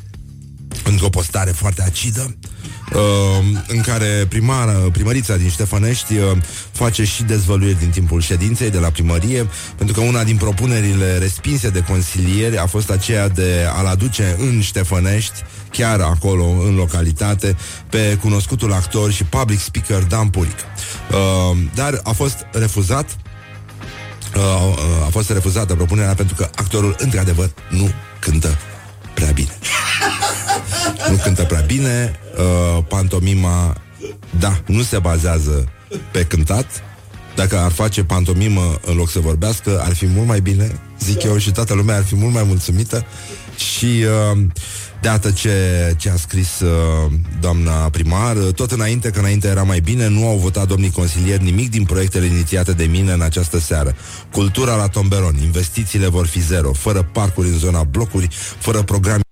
într-o 0.85 1.09
postare 1.09 1.51
foarte 1.51 1.83
acidă 1.83 2.37
uh, 2.43 2.48
în 3.67 3.81
care 3.81 4.27
primara, 4.29 4.73
primărița 4.73 5.37
din 5.37 5.49
Ștefănești 5.49 6.17
uh, 6.17 6.37
face 6.73 7.05
și 7.05 7.23
dezvăluiri 7.23 7.79
din 7.79 7.89
timpul 7.89 8.21
ședinței 8.21 8.71
de 8.71 8.79
la 8.79 8.91
primărie, 8.91 9.49
pentru 9.77 9.95
că 9.95 10.01
una 10.01 10.25
din 10.25 10.37
propunerile 10.37 11.19
respinse 11.19 11.69
de 11.69 11.85
consilieri 11.89 12.59
a 12.59 12.67
fost 12.67 12.91
aceea 12.91 13.29
de 13.29 13.67
a-l 13.77 13.87
aduce 13.87 14.37
în 14.39 14.61
Ștefănești, 14.61 15.43
chiar 15.71 16.01
acolo, 16.01 16.45
în 16.45 16.75
localitate, 16.75 17.57
pe 17.89 18.19
cunoscutul 18.21 18.73
actor 18.73 19.13
și 19.13 19.25
public 19.25 19.61
speaker 19.61 20.03
Dan 20.03 20.29
Puric. 20.29 20.59
Uh, 21.11 21.59
dar 21.75 22.01
a 22.03 22.11
fost 22.13 22.47
refuzat 22.53 23.17
Uh, 24.37 24.43
uh, 24.43 25.07
a 25.07 25.09
fost 25.11 25.31
refuzată 25.31 25.75
propunerea 25.75 26.15
pentru 26.15 26.35
că 26.35 26.49
actorul, 26.55 26.95
într-adevăr, 26.99 27.51
nu 27.71 27.91
cântă 28.19 28.59
prea 29.15 29.31
bine. 29.31 29.58
Nu 31.11 31.17
cântă 31.17 31.43
prea 31.43 31.61
bine, 31.61 32.19
uh, 32.39 32.85
pantomima, 32.89 33.77
da, 34.39 34.61
nu 34.67 34.83
se 34.83 34.99
bazează 34.99 35.69
pe 36.13 36.25
cântat. 36.25 36.67
Dacă 37.37 37.59
ar 37.59 37.71
face 37.71 38.05
pantomimă 38.05 38.81
în 38.87 38.97
loc 38.97 39.11
să 39.11 39.19
vorbească, 39.19 39.83
ar 39.85 39.95
fi 39.95 40.07
mult 40.07 40.27
mai 40.27 40.41
bine, 40.41 40.81
zic 41.01 41.23
eu, 41.23 41.39
și 41.39 41.53
toată 41.53 41.75
lumea 41.75 41.97
ar 41.97 42.05
fi 42.05 42.15
mult 42.15 42.35
mai 42.35 42.43
mulțumită. 42.43 43.05
Și 43.57 43.85
uh, 43.85 44.39
de 45.01 45.09
dată 45.09 45.31
ce, 45.31 45.51
ce 45.99 46.11
a 46.11 46.17
scris 46.17 46.61
uh, 46.61 47.13
doamna 47.41 47.73
primar, 47.73 48.37
uh, 48.37 48.55
tot 48.55 48.71
înainte, 48.71 49.11
că 49.11 49.19
înainte 49.19 49.49
era 49.49 49.63
mai 49.63 49.81
bine, 49.81 50.09
nu 50.09 50.29
au 50.29 50.37
votat 50.37 50.67
domnii 50.67 50.91
consilieri 50.91 51.43
nimic 51.43 51.71
din 51.71 51.85
proiectele 51.85 52.27
inițiate 52.27 52.73
de 52.73 52.85
mine 52.85 53.13
în 53.13 53.21
această 53.21 53.59
seară. 53.59 53.95
Cultura 54.33 54.77
la 54.77 54.89
tomberon, 54.89 55.35
investițiile 55.43 56.09
vor 56.09 56.27
fi 56.27 56.41
zero, 56.41 56.73
fără 56.73 57.09
parcuri 57.13 57.49
în 57.49 57.59
zona 57.59 57.83
blocuri, 57.83 58.29
fără 58.59 58.83
programe 58.83 59.23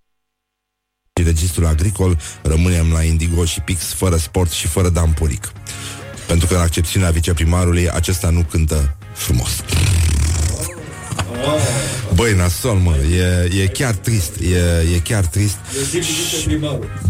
registrul 1.22 1.66
agricol, 1.66 2.18
rămânem 2.42 2.92
la 2.92 3.02
Indigo 3.02 3.44
și 3.44 3.60
Pix, 3.60 3.92
fără 3.92 4.16
sport 4.16 4.50
și 4.50 4.66
fără 4.66 4.88
dampuric. 4.88 5.52
Pentru 6.26 6.46
că, 6.46 6.54
în 6.54 6.60
accepțiunea 6.60 7.10
viceprimarului, 7.10 7.90
acesta 7.90 8.30
nu 8.30 8.42
cântă 8.42 8.96
frumos. 9.14 9.62
Băi, 12.14 12.34
nasol, 12.34 12.74
mă, 12.74 12.94
e, 13.16 13.62
e 13.62 13.66
chiar 13.66 13.94
trist, 13.94 14.32
e, 14.40 14.94
e 14.94 14.98
chiar 14.98 15.24
trist. 15.24 15.56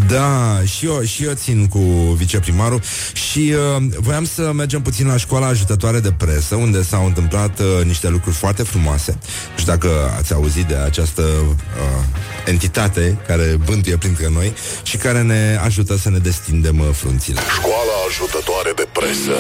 Da, 0.09 0.61
și 0.65 0.87
eu, 0.87 1.03
și 1.03 1.25
eu 1.25 1.33
țin 1.33 1.67
cu 1.67 1.79
viceprimarul 2.17 2.81
și 3.13 3.55
uh, 3.77 3.83
voiam 3.97 4.25
să 4.25 4.53
mergem 4.55 4.83
puțin 4.83 5.07
la 5.07 5.17
școala 5.17 5.47
ajutătoare 5.47 6.01
de 6.01 6.13
presă, 6.13 6.55
unde 6.55 6.83
s-au 6.83 7.07
întâmplat 7.07 7.61
uh, 7.61 7.85
niște 7.85 8.09
lucruri 8.09 8.37
foarte 8.37 8.63
frumoase. 8.63 9.19
Nu 9.53 9.59
știu 9.59 9.73
dacă 9.73 9.89
ați 10.17 10.33
auzit 10.33 10.65
de 10.65 10.75
această 10.75 11.23
uh, 11.23 12.05
entitate 12.47 13.19
care 13.27 13.59
bântuie 13.65 13.97
printre 13.97 14.29
noi 14.33 14.53
și 14.83 14.97
care 14.97 15.23
ne 15.23 15.59
ajută 15.65 15.97
să 15.97 16.11
ne 16.11 16.19
destindem 16.19 16.79
uh, 16.79 16.87
frunțile. 16.93 17.41
Școala 17.57 17.93
ajutătoare 18.09 18.73
de 18.77 18.89
presă. 18.93 19.35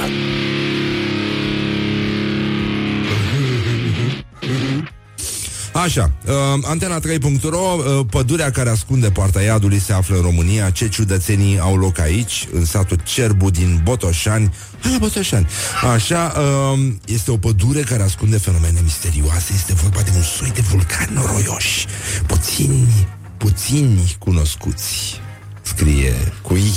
Așa, 5.85 6.13
uh, 6.27 6.33
Antena 6.63 7.01
3.ro, 7.01 7.59
uh, 7.59 8.07
pădurea 8.11 8.51
care 8.51 8.71
ascunde 8.71 9.11
poarta 9.11 9.43
iadului 9.43 9.79
se 9.79 9.93
află 9.93 10.17
în 10.17 10.23
România. 10.23 10.71
Ce 10.71 10.89
ciudățenii 10.89 11.59
au 11.59 11.77
loc 11.77 11.99
aici, 11.99 12.49
în 12.53 12.65
satul 12.65 13.01
Cerbu 13.05 13.51
din 13.51 13.81
Botoșani. 13.83 14.55
Hai 14.81 14.93
la 14.93 14.99
Botoșani. 14.99 15.47
Așa, 15.95 16.33
uh, 16.37 16.93
este 17.07 17.31
o 17.31 17.37
pădure 17.37 17.81
care 17.81 18.03
ascunde 18.03 18.39
fenomene 18.39 18.81
misterioase. 18.83 19.53
Este 19.55 19.75
vorba 19.75 20.01
de 20.01 20.11
un 20.17 20.23
soi 20.23 20.51
de 20.55 20.61
vulcani 20.61 21.15
noroioși. 21.15 21.87
Puțini, 22.27 23.07
puțini 23.37 24.17
cunoscuți. 24.19 25.21
Scrie 25.63 26.15
cui, 26.43 26.73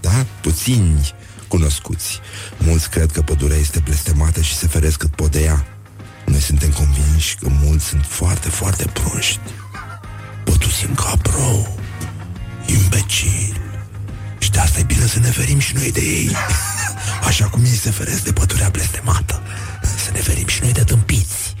da? 0.00 0.26
Puțini 0.40 1.14
cunoscuți. 1.48 2.20
Mulți 2.58 2.90
cred 2.90 3.10
că 3.10 3.20
pădurea 3.22 3.56
este 3.56 3.80
blestemată 3.84 4.40
și 4.40 4.54
se 4.54 4.66
feresc 4.66 4.98
cât 4.98 5.10
pot 5.14 5.30
de 5.30 5.42
ea. 5.42 5.73
Noi 6.26 6.40
suntem 6.40 6.70
convinși 6.70 7.36
că 7.36 7.48
mulți 7.64 7.84
sunt 7.84 8.04
foarte, 8.04 8.48
foarte 8.48 8.84
proști. 8.92 9.40
Bătuți 10.44 10.86
în 10.86 10.94
capro, 10.94 11.66
imbecil. 12.66 13.60
Și 14.38 14.50
de 14.50 14.58
asta 14.58 14.78
e 14.78 14.82
bine 14.82 15.06
să 15.06 15.18
ne 15.18 15.30
ferim 15.30 15.58
și 15.58 15.74
noi 15.74 15.92
de 15.92 16.00
ei. 16.00 16.30
Așa 17.28 17.44
cum 17.44 17.64
ei 17.64 17.76
se 17.76 17.90
feresc 17.90 18.24
de 18.24 18.32
pădurea 18.32 18.68
blestemată. 18.68 19.42
Să 20.04 20.10
ne 20.12 20.18
ferim 20.18 20.46
și 20.46 20.62
noi 20.62 20.72
de 20.72 20.84
tâmpiți. 20.84 21.54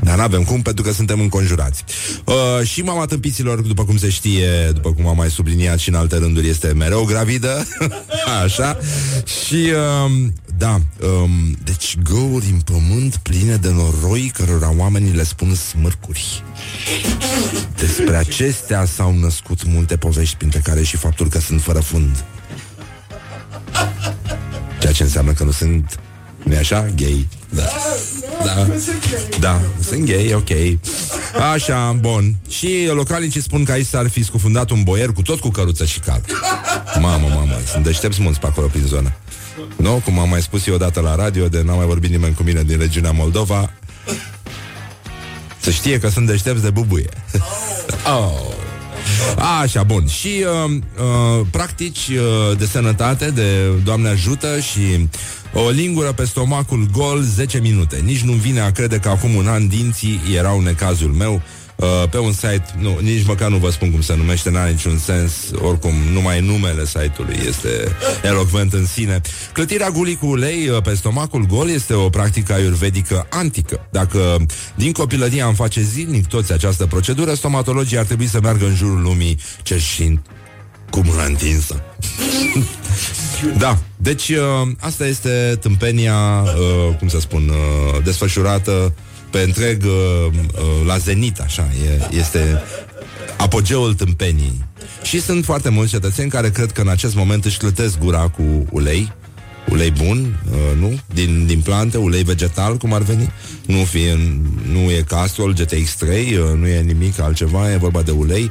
Dar 0.00 0.16
nu 0.16 0.22
avem 0.22 0.44
cum, 0.44 0.62
pentru 0.62 0.82
că 0.82 0.92
suntem 0.92 1.20
înconjurați. 1.20 1.84
Uh, 2.24 2.66
și 2.66 2.82
mama 2.82 3.04
tâmpiților, 3.04 3.60
după 3.60 3.84
cum 3.84 3.96
se 3.96 4.08
știe, 4.08 4.70
după 4.72 4.92
cum 4.92 5.06
am 5.06 5.16
mai 5.16 5.30
subliniat 5.30 5.78
și 5.78 5.88
în 5.88 5.94
alte 5.94 6.16
rânduri, 6.16 6.48
este 6.48 6.72
mereu 6.72 7.04
gravidă. 7.04 7.66
Așa. 8.44 8.78
Și, 9.24 9.72
uh, 10.06 10.28
da, 10.58 10.80
um, 11.06 11.56
deci 11.64 11.98
găuri 12.02 12.46
în 12.46 12.60
pământ 12.60 13.16
pline 13.16 13.56
de 13.56 13.70
noroi 13.70 14.32
cărora 14.34 14.74
oamenii 14.76 15.12
le 15.12 15.24
spun 15.24 15.54
smârcuri. 15.54 16.42
Despre 17.76 18.16
acestea 18.16 18.84
s-au 18.84 19.14
născut 19.14 19.64
multe 19.64 19.96
povești, 19.96 20.36
printre 20.36 20.58
care 20.58 20.82
și 20.82 20.96
faptul 20.96 21.28
că 21.28 21.40
sunt 21.40 21.62
fără 21.62 21.80
fund. 21.80 22.24
Ceea 24.80 24.92
ce 24.92 25.02
înseamnă 25.02 25.32
că 25.32 25.44
nu 25.44 25.50
sunt 25.50 26.00
nu 26.42 26.56
așa? 26.56 26.86
Gay. 26.96 27.28
Da. 27.48 27.62
Da. 28.44 28.66
Da. 29.40 29.60
Sunt 29.80 30.04
gay, 30.04 30.34
ok. 30.34 30.78
Așa, 31.52 31.96
bun. 32.00 32.36
Și 32.48 32.90
localnicii 32.92 33.42
spun 33.42 33.64
că 33.64 33.72
aici 33.72 33.86
s-ar 33.86 34.08
fi 34.08 34.24
scufundat 34.24 34.70
un 34.70 34.82
boier 34.82 35.12
cu 35.12 35.22
tot 35.22 35.40
cu 35.40 35.48
căruță 35.48 35.84
și 35.84 36.00
cal. 36.00 36.20
Mamă, 37.00 37.28
mamă, 37.28 37.58
sunt 37.72 37.84
deștepți 37.84 38.20
mulți 38.20 38.40
pe 38.40 38.46
acolo 38.46 38.66
prin 38.66 38.84
zonă. 38.86 39.12
Nu? 39.76 40.02
Cum 40.04 40.18
am 40.18 40.28
mai 40.28 40.42
spus 40.42 40.66
eu 40.66 40.74
odată 40.74 41.00
la 41.00 41.14
radio, 41.14 41.48
de 41.48 41.62
n-a 41.62 41.74
mai 41.74 41.86
vorbit 41.86 42.10
nimeni 42.10 42.34
cu 42.34 42.42
mine 42.42 42.62
din 42.62 42.78
regiunea 42.78 43.10
Moldova. 43.10 43.72
Să 45.60 45.70
știe 45.70 45.98
că 45.98 46.08
sunt 46.08 46.26
deștepți 46.26 46.62
de 46.62 46.70
bubuie. 46.70 47.08
Oh. 48.06 48.56
Așa, 49.62 49.82
bun. 49.82 50.06
Și 50.06 50.44
uh, 50.64 50.70
uh, 50.70 51.46
practici 51.50 52.08
uh, 52.08 52.58
de 52.58 52.66
sănătate, 52.66 53.30
de 53.30 53.66
Doamne 53.84 54.08
ajută 54.08 54.60
și 54.60 55.08
o 55.52 55.68
lingură 55.70 56.12
pe 56.12 56.24
stomacul 56.24 56.88
gol 56.92 57.22
10 57.22 57.58
minute. 57.58 57.96
Nici 58.04 58.20
nu 58.20 58.32
vine 58.32 58.60
a 58.60 58.72
crede 58.72 58.96
că 58.96 59.08
acum 59.08 59.34
un 59.34 59.46
an 59.46 59.68
dinții 59.68 60.20
erau 60.34 60.60
necazul 60.60 61.10
meu. 61.10 61.42
Uh, 61.78 62.08
pe 62.10 62.18
un 62.18 62.32
site, 62.32 62.64
nu, 62.78 62.98
nici 63.00 63.26
măcar 63.26 63.48
nu 63.50 63.56
vă 63.56 63.70
spun 63.70 63.90
cum 63.90 64.00
se 64.00 64.16
numește, 64.16 64.50
n-are 64.50 64.70
niciun 64.70 64.98
sens, 64.98 65.32
oricum, 65.62 65.92
numai 66.12 66.40
numele 66.40 66.84
site-ului 66.84 67.40
este 67.48 67.96
elocvent 68.22 68.72
în 68.72 68.86
sine. 68.86 69.20
Clătirea 69.52 69.90
gulii 69.90 70.16
cu 70.16 70.26
ulei 70.26 70.68
uh, 70.68 70.82
pe 70.82 70.94
stomacul 70.94 71.46
gol 71.46 71.70
este 71.70 71.94
o 71.94 72.08
practică 72.08 72.52
ayurvedică 72.52 73.26
antică. 73.30 73.86
Dacă 73.90 74.46
din 74.74 74.92
copilărie 74.92 75.42
am 75.42 75.54
face 75.54 75.80
zilnic 75.80 76.26
toți 76.26 76.52
această 76.52 76.86
procedură, 76.86 77.34
stomatologii 77.34 77.98
ar 77.98 78.04
trebui 78.04 78.26
să 78.26 78.40
meargă 78.42 78.64
în 78.64 78.74
jurul 78.74 79.02
lumii 79.02 79.38
cerșind 79.62 80.20
cu 80.90 81.00
mâna 81.04 81.24
întinsă. 81.24 81.82
da, 83.58 83.78
deci 83.96 84.28
uh, 84.28 84.68
asta 84.80 85.06
este 85.06 85.58
tâmpenia, 85.60 86.42
uh, 86.42 86.96
cum 86.98 87.08
să 87.08 87.20
spun, 87.20 87.48
uh, 87.48 88.02
desfășurată 88.04 88.92
pe 89.30 89.40
întreg 89.40 89.82
uh, 89.84 89.90
uh, 90.32 90.86
la 90.86 90.96
zenit, 90.96 91.38
așa, 91.38 91.68
e, 91.84 92.16
este 92.16 92.62
apogeul 93.36 93.94
tâmpenii. 93.94 94.64
Și 95.02 95.20
sunt 95.20 95.44
foarte 95.44 95.68
mulți 95.68 95.90
cetățeni 95.90 96.30
care 96.30 96.50
cred 96.50 96.72
că 96.72 96.80
în 96.80 96.88
acest 96.88 97.14
moment 97.14 97.44
își 97.44 97.58
clătesc 97.58 97.98
gura 97.98 98.28
cu 98.28 98.66
ulei, 98.70 99.12
ulei 99.70 99.90
bun, 99.90 100.40
uh, 100.50 100.78
nu? 100.78 100.98
Din, 101.14 101.46
din 101.46 101.60
plante, 101.60 101.96
ulei 101.96 102.22
vegetal, 102.22 102.76
cum 102.76 102.92
ar 102.92 103.02
veni. 103.02 103.30
Nu, 103.66 103.84
fie, 103.84 104.18
nu 104.72 104.78
e 104.78 105.04
castrol, 105.06 105.54
GTX3, 105.54 106.02
uh, 106.02 106.58
nu 106.58 106.66
e 106.66 106.80
nimic 106.80 107.20
altceva, 107.20 107.72
e 107.72 107.76
vorba 107.76 108.02
de 108.02 108.10
ulei. 108.10 108.50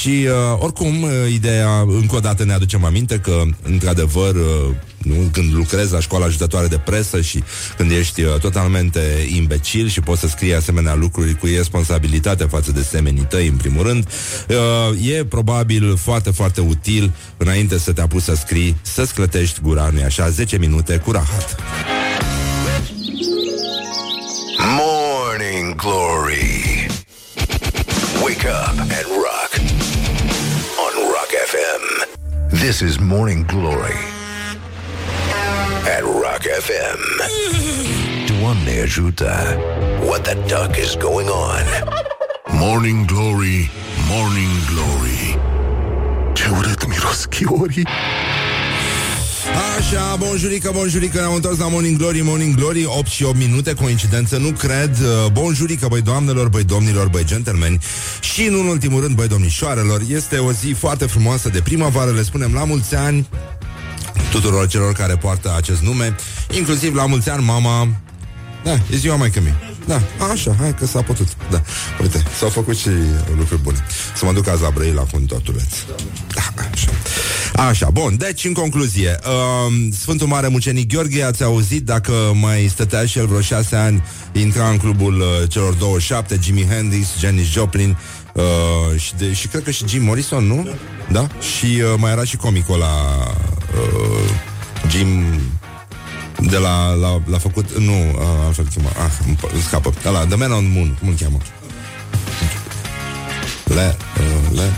Și, 0.00 0.08
uh, 0.08 0.58
oricum, 0.58 1.02
uh, 1.02 1.10
ideea, 1.32 1.80
încă 1.80 2.16
o 2.16 2.20
dată 2.20 2.44
ne 2.44 2.52
aducem 2.52 2.84
aminte 2.84 3.18
că, 3.18 3.42
într-adevăr, 3.62 4.34
uh, 4.34 4.74
nu? 5.06 5.28
Când 5.32 5.54
lucrezi 5.54 5.92
la 5.92 6.00
școala 6.00 6.24
ajutătoare 6.24 6.66
de 6.66 6.78
presă 6.78 7.20
și 7.20 7.42
când 7.76 7.90
ești 7.90 8.22
uh, 8.22 8.38
totalmente 8.40 9.00
imbecil 9.34 9.88
și 9.88 10.00
poți 10.00 10.20
să 10.20 10.28
scrii 10.28 10.54
asemenea 10.54 10.94
lucruri 10.94 11.34
cu 11.34 11.46
responsabilitate 11.46 12.44
față 12.44 12.72
de 12.72 12.82
semenii 12.82 13.26
tăi, 13.28 13.46
în 13.46 13.56
primul 13.56 13.82
rând, 13.82 14.08
uh, 14.48 15.08
e 15.10 15.24
probabil 15.24 15.96
foarte, 15.96 16.30
foarte 16.30 16.60
util 16.60 17.12
înainte 17.36 17.78
să 17.78 17.92
te 17.92 18.00
apuci 18.00 18.22
să 18.22 18.34
scrii, 18.34 18.76
să-ți 18.82 19.14
clătești 19.14 19.60
gura, 19.60 19.90
nu 19.92 20.02
așa, 20.04 20.28
10 20.28 20.58
minute 20.58 20.96
cu 20.96 21.10
rahat. 21.10 21.56
Glory. 25.76 26.88
Wake 28.24 28.46
up 28.46 28.78
and 28.78 29.06
rock. 29.24 29.50
On 30.84 30.94
Rock 31.12 31.30
FM. 31.46 31.82
This 32.58 32.80
is 32.80 32.98
Morning 32.98 33.46
Glory. 33.46 34.15
At 35.94 36.02
Rock 36.02 36.42
FM. 36.66 37.00
Doamne 38.40 38.80
ajută. 38.82 39.56
What 40.06 40.22
the 40.22 40.34
duck 40.34 40.76
is 40.84 40.94
going 40.98 41.28
on? 41.28 41.64
Morning 42.50 43.04
Glory, 43.04 43.70
Morning 44.08 44.50
Glory 44.72 45.38
Ce 46.32 46.48
urât 46.58 46.86
miros 46.88 47.24
chiorii 47.24 47.86
Așa, 49.78 50.16
bonjurică, 50.18 50.70
bonjurică 50.74 51.18
Ne-am 51.18 51.34
întors 51.34 51.58
la 51.58 51.68
Morning 51.68 51.98
Glory, 51.98 52.20
Morning 52.20 52.54
Glory 52.54 52.84
8 52.86 53.06
și 53.06 53.24
8 53.24 53.36
minute, 53.36 53.74
coincidență, 53.74 54.36
nu 54.36 54.50
cred 54.50 54.90
Uh, 55.00 55.30
Bonjurică, 55.32 55.86
băi 55.88 56.00
doamnelor, 56.00 56.48
băi 56.48 56.64
domnilor, 56.64 57.08
băi 57.08 57.24
gentlemen 57.24 57.80
Și 58.20 58.46
în 58.46 58.54
un 58.54 58.66
ultimul 58.66 59.02
rând, 59.02 59.14
băi 59.16 59.28
domnișoarelor 59.28 60.00
Este 60.08 60.38
o 60.38 60.52
zi 60.52 60.74
foarte 60.78 61.06
frumoasă 61.06 61.48
de 61.48 61.60
primăvară 61.60 62.10
Le 62.10 62.22
spunem 62.22 62.52
la 62.54 62.64
mulți 62.64 62.94
ani 62.94 63.26
Tuturor 64.30 64.66
celor 64.66 64.92
care 64.92 65.16
poartă 65.16 65.54
acest 65.56 65.80
nume 65.80 66.16
Inclusiv 66.50 66.94
la 66.94 67.06
mulți 67.06 67.30
ani 67.30 67.44
mama. 67.44 67.88
Da, 68.64 68.72
e 68.72 68.96
ziua 68.96 69.16
mai 69.16 69.32
mea 69.42 69.76
da, 69.86 70.00
așa, 70.32 70.56
hai 70.58 70.74
că 70.74 70.86
s-a 70.86 71.02
putut. 71.02 71.28
Da, 71.50 71.62
uite, 72.02 72.22
s-au 72.38 72.48
făcut 72.48 72.76
și 72.76 72.88
lucruri 73.36 73.62
bune. 73.62 73.84
Să 74.16 74.24
mă 74.24 74.32
duc 74.32 74.48
azi 74.48 74.62
la 74.62 74.70
Brăila 74.70 75.02
cu 75.02 75.10
un 75.12 75.26
tortuleț. 75.26 75.72
Da, 76.34 76.42
așa. 76.72 76.90
Așa, 77.68 77.90
bun, 77.90 78.16
deci 78.16 78.44
în 78.44 78.52
concluzie 78.52 79.18
uh, 79.26 79.88
Sfântul 80.00 80.26
Mare 80.26 80.48
Mucenic 80.48 80.92
Gheorghe 80.92 81.22
Ați 81.22 81.42
auzit 81.42 81.84
dacă 81.84 82.12
mai 82.34 82.66
stătea 82.70 83.06
și 83.06 83.18
el 83.18 83.26
vreo 83.26 83.40
șase 83.40 83.76
ani 83.76 84.02
Intra 84.32 84.68
în 84.68 84.76
clubul 84.76 85.20
uh, 85.20 85.48
celor 85.48 85.74
27 85.74 86.38
Jimi 86.42 86.66
Hendrix, 86.66 87.06
Janis 87.18 87.46
Joplin 87.46 87.96
uh, 88.36 89.00
și, 89.00 89.14
de, 89.14 89.32
și 89.32 89.48
cred 89.48 89.62
că 89.62 89.70
și 89.70 89.88
Jim 89.88 90.02
Morrison, 90.02 90.44
nu? 90.44 90.68
Da? 91.10 91.26
Și 91.40 91.66
uh, 91.66 91.94
mai 91.96 92.10
era 92.10 92.24
și 92.24 92.36
comicul 92.36 92.78
la 92.78 93.26
uh, 93.82 94.30
Jim 94.90 95.24
de 96.38 96.56
la, 96.56 96.92
la, 96.92 97.22
la 97.26 97.38
făcut, 97.38 97.78
nu, 97.78 97.92
uh, 97.92 98.44
altfel 98.44 98.66
chema, 98.74 98.88
ah, 98.88 99.12
îmi 99.26 99.38
îmi 99.52 99.62
scapă, 99.62 99.92
ăla, 100.04 100.26
The 100.26 100.36
Man 100.36 100.52
on 100.52 100.64
the 100.64 100.72
Moon, 100.72 100.96
cum 100.98 101.08
îl 101.08 101.14
cheamă? 101.20 101.38
Le, 103.64 103.96
uh, 104.18 104.58
le, 104.58 104.72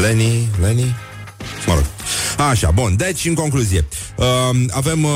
Lenny, 0.00 0.48
Lenny? 0.60 0.96
Mă 1.66 1.74
rog. 1.74 1.84
Așa, 2.50 2.70
bun. 2.70 2.96
Deci, 2.96 3.24
în 3.24 3.34
concluzie, 3.34 3.78
uh, 3.78 4.07
avem 4.70 5.04
uh, 5.04 5.10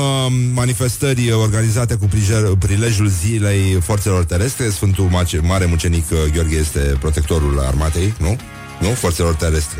manifestări 0.53 1.31
organizate 1.31 1.95
cu 1.95 2.07
prilej- 2.07 2.57
prilejul 2.59 3.07
zilei 3.07 3.81
forțelor 3.81 4.23
terestre. 4.25 4.69
Sfântul 4.69 5.05
Mace- 5.05 5.39
Mare 5.39 5.65
Mucenic 5.65 6.05
uh, 6.11 6.17
Gheorghe 6.33 6.55
este 6.55 6.79
protectorul 6.79 7.59
armatei, 7.59 8.13
nu? 8.19 8.37
Nu? 8.81 8.87
Forțelor 8.89 9.33
terestre. 9.35 9.79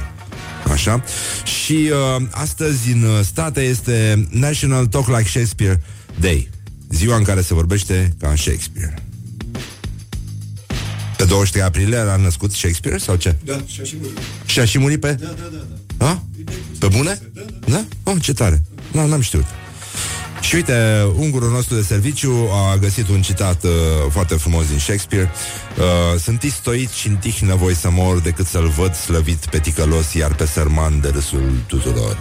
Așa. 0.71 1.03
Și 1.43 1.89
uh, 2.17 2.25
astăzi 2.31 2.91
în 2.91 3.03
uh, 3.03 3.19
state 3.23 3.61
este 3.61 4.27
National 4.31 4.85
Talk 4.85 5.07
Like 5.07 5.29
Shakespeare 5.29 5.81
Day. 6.19 6.49
Ziua 6.89 7.15
în 7.15 7.23
care 7.23 7.41
se 7.41 7.53
vorbește 7.53 8.13
ca 8.19 8.33
Shakespeare. 8.35 9.03
Pe 11.17 11.25
23 11.25 11.63
aprilie 11.65 11.97
a 11.97 12.15
născut 12.15 12.51
Shakespeare 12.51 12.97
sau 12.97 13.15
ce? 13.15 13.35
Da, 13.45 13.61
și 13.65 13.81
a 13.81 13.83
și 13.83 13.95
murit. 14.01 14.17
Și 14.45 14.59
a 14.59 14.65
și 14.65 14.77
murit 14.79 14.99
pe... 14.99 15.11
Da, 15.11 15.25
da, 15.25 15.33
da. 15.51 15.65
da. 15.97 16.05
A? 16.07 16.23
Pe 16.79 16.87
bune? 16.87 17.19
Da? 17.67 17.85
Oh, 18.03 18.15
ce 18.21 18.33
tare. 18.33 18.63
Nu, 18.93 19.07
n-am 19.07 19.21
știut. 19.21 19.45
Și 20.41 20.55
uite, 20.55 21.07
ungurul 21.15 21.51
nostru 21.51 21.75
de 21.75 21.81
serviciu 21.81 22.49
a 22.51 22.77
găsit 22.77 23.09
un 23.09 23.21
citat 23.21 23.63
uh, 23.63 23.71
foarte 24.09 24.35
frumos 24.35 24.67
din 24.67 24.79
Shakespeare. 24.79 25.31
Uh, 25.77 26.19
Sunt 26.19 26.43
istoit 26.43 26.89
și 26.89 27.07
în 27.07 27.15
tihnă 27.15 27.55
voi 27.55 27.75
să 27.75 27.89
mor 27.89 28.19
decât 28.19 28.45
să-l 28.45 28.67
văd 28.67 28.95
slăvit 28.95 29.45
pe 29.45 29.59
ticălos, 29.59 30.13
iar 30.13 30.33
pe 30.35 30.45
sărman 30.45 31.01
de 31.01 31.09
râsul 31.13 31.51
tuturor. 31.67 32.17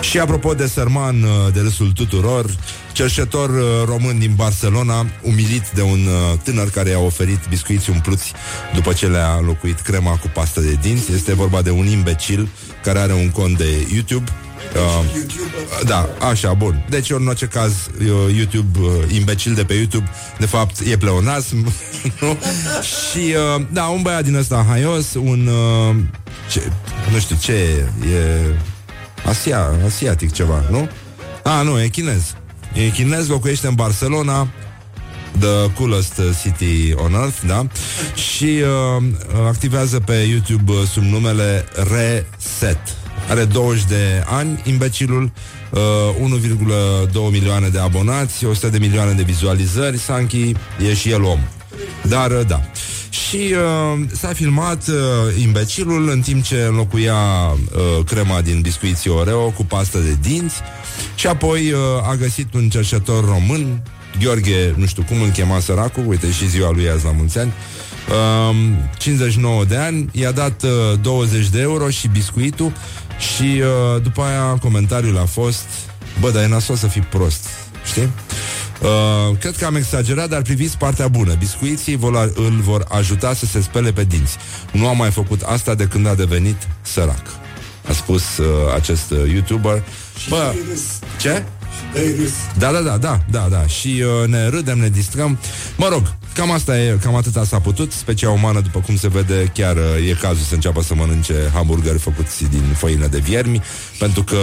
Și 0.00 0.18
apropo 0.18 0.54
de 0.54 0.66
sărman 0.66 1.22
uh, 1.22 1.52
de 1.52 1.60
râsul 1.60 1.92
tuturor, 1.92 2.56
cerșetor 2.92 3.50
uh, 3.50 3.64
român 3.84 4.18
din 4.18 4.32
Barcelona, 4.34 5.06
umilit 5.22 5.70
de 5.74 5.82
un 5.82 6.06
uh, 6.06 6.38
tânăr 6.42 6.70
care 6.70 6.88
i-a 6.90 6.98
oferit 6.98 7.40
biscuiți 7.48 7.90
umpluți 7.90 8.32
după 8.74 8.92
ce 8.92 9.06
le-a 9.06 9.40
locuit 9.40 9.80
crema 9.80 10.16
cu 10.16 10.30
pastă 10.34 10.60
de 10.60 10.78
dinți. 10.80 11.12
Este 11.12 11.34
vorba 11.34 11.62
de 11.62 11.70
un 11.70 11.86
imbecil 11.86 12.48
care 12.82 12.98
are 12.98 13.12
un 13.12 13.30
cont 13.30 13.56
de 13.56 13.86
YouTube 13.94 14.30
Uh, 14.74 15.84
da, 15.84 16.08
așa, 16.20 16.54
bun. 16.54 16.86
Deci, 16.88 17.10
în 17.10 17.26
orice 17.26 17.46
caz, 17.46 17.72
uh, 17.72 18.34
YouTube, 18.36 18.78
uh, 18.78 19.14
imbecil 19.14 19.54
de 19.54 19.64
pe 19.64 19.74
YouTube, 19.74 20.10
de 20.38 20.46
fapt, 20.46 20.80
e 20.80 20.96
pleonasm. 20.96 21.56
nu? 22.20 22.38
Și, 22.82 23.34
uh, 23.56 23.64
da, 23.72 23.84
un 23.84 24.02
băiat 24.02 24.24
din 24.24 24.34
ăsta 24.34 24.64
haios, 24.68 25.14
un... 25.14 25.46
Uh, 25.46 25.96
ce, 26.50 26.70
nu 27.12 27.18
știu 27.18 27.36
ce 27.40 27.52
e, 27.52 28.08
e 28.08 28.54
Asia, 29.24 29.70
asiatic 29.86 30.32
ceva, 30.32 30.64
nu? 30.70 30.88
A, 31.42 31.62
nu, 31.62 31.80
e 31.80 31.88
chinez. 31.88 32.34
E 32.72 32.88
chinez, 32.88 33.28
locuiește 33.28 33.66
în 33.66 33.74
Barcelona, 33.74 34.48
The 35.38 35.70
coolest 35.72 36.20
city 36.42 36.94
on 36.94 37.12
earth, 37.12 37.40
da? 37.46 37.66
Și 38.14 38.62
uh, 38.98 39.04
activează 39.46 40.00
pe 40.00 40.12
YouTube 40.12 40.72
uh, 40.72 40.78
sub 40.92 41.02
numele 41.02 41.64
Reset. 41.74 42.78
Are 43.28 43.44
20 43.44 43.84
de 43.84 44.24
ani, 44.26 44.62
imbecilul, 44.64 45.30
uh, 45.70 45.80
1,2 46.18 47.30
milioane 47.30 47.68
de 47.68 47.78
abonați, 47.78 48.44
100 48.44 48.68
de 48.68 48.78
milioane 48.78 49.12
de 49.12 49.22
vizualizări, 49.22 49.98
Sanchi 49.98 50.52
e 50.88 50.94
și 50.94 51.10
el 51.10 51.22
om. 51.22 51.38
Dar, 52.02 52.30
uh, 52.30 52.46
da. 52.46 52.60
Și 53.10 53.36
uh, 53.36 54.00
s-a 54.12 54.28
filmat 54.28 54.88
uh, 54.88 54.94
imbecilul 55.42 56.08
în 56.08 56.20
timp 56.20 56.44
ce 56.44 56.56
înlocuia 56.68 57.14
uh, 57.14 58.04
crema 58.04 58.40
din 58.40 58.60
biscuiții 58.60 59.10
Oreo 59.10 59.50
cu 59.50 59.64
pastă 59.64 59.98
de 59.98 60.16
dinți 60.20 60.54
și 61.14 61.26
apoi 61.26 61.72
uh, 61.72 61.78
a 62.08 62.14
găsit 62.14 62.54
un 62.54 62.68
cercetător 62.68 63.24
român, 63.24 63.82
Gheorghe, 64.20 64.74
nu 64.76 64.86
știu 64.86 65.02
cum 65.02 65.22
îl 65.22 65.28
chema 65.28 65.60
săracul, 65.60 66.04
uite 66.06 66.30
și 66.30 66.48
ziua 66.48 66.70
lui 66.70 66.88
azi 66.90 67.04
la 67.04 67.12
mulți 67.12 67.38
ani, 67.38 67.52
uh, 68.50 68.56
59 68.98 69.64
de 69.64 69.76
ani, 69.76 70.08
i-a 70.12 70.30
dat 70.30 70.62
uh, 70.62 70.70
20 71.02 71.48
de 71.48 71.60
euro 71.60 71.90
și 71.90 72.08
biscuitul 72.08 72.72
și 73.18 73.62
uh, 73.62 74.02
după 74.02 74.22
aia 74.22 74.58
comentariul 74.60 75.18
a 75.18 75.24
fost 75.24 75.64
Bă, 76.20 76.30
dar 76.30 76.42
e 76.42 76.46
nasol 76.46 76.76
să 76.76 76.86
fii 76.86 77.00
prost, 77.00 77.48
știi? 77.84 78.10
Uh, 78.82 79.36
cred 79.38 79.56
că 79.56 79.64
am 79.64 79.76
exagerat, 79.76 80.28
dar 80.28 80.42
priviți 80.42 80.78
partea 80.78 81.08
bună. 81.08 81.34
Biscuiții 81.34 81.96
vor, 81.96 82.32
îl 82.34 82.60
vor 82.60 82.86
ajuta 82.88 83.34
să 83.34 83.46
se 83.46 83.60
spele 83.60 83.92
pe 83.92 84.04
dinți. 84.04 84.36
Nu 84.72 84.88
am 84.88 84.96
mai 84.96 85.10
făcut 85.10 85.42
asta 85.42 85.74
de 85.74 85.84
când 85.84 86.06
a 86.06 86.14
devenit 86.14 86.68
sărac. 86.82 87.22
A 87.88 87.92
spus 87.92 88.36
uh, 88.36 88.46
acest 88.74 89.10
uh, 89.10 89.32
YouTuber. 89.32 89.82
Bă, 90.28 90.54
ce? 91.20 91.44
Da, 92.58 92.72
da, 92.72 92.80
da, 92.80 92.96
da, 92.96 93.20
da, 93.30 93.46
da. 93.50 93.66
Și 93.66 94.02
uh, 94.22 94.28
ne 94.28 94.48
râdem, 94.48 94.78
ne 94.78 94.88
distrăm. 94.88 95.38
Mă 95.76 95.88
rog, 95.88 96.14
cam 96.34 96.50
asta 96.50 96.80
e, 96.80 96.98
cam 97.02 97.14
atâta 97.14 97.44
s-a 97.44 97.60
putut. 97.60 97.92
Specia 97.92 98.30
umană, 98.30 98.60
după 98.60 98.80
cum 98.80 98.96
se 98.96 99.08
vede, 99.08 99.50
chiar 99.54 99.76
uh, 99.76 100.08
e 100.08 100.16
cazul 100.20 100.44
să 100.48 100.54
înceapă 100.54 100.82
să 100.82 100.94
mănânce 100.94 101.34
hamburgeri 101.52 101.98
făcuți 101.98 102.44
din 102.44 102.62
făină 102.76 103.06
de 103.06 103.18
viermi, 103.18 103.62
pentru 103.98 104.22
că 104.22 104.38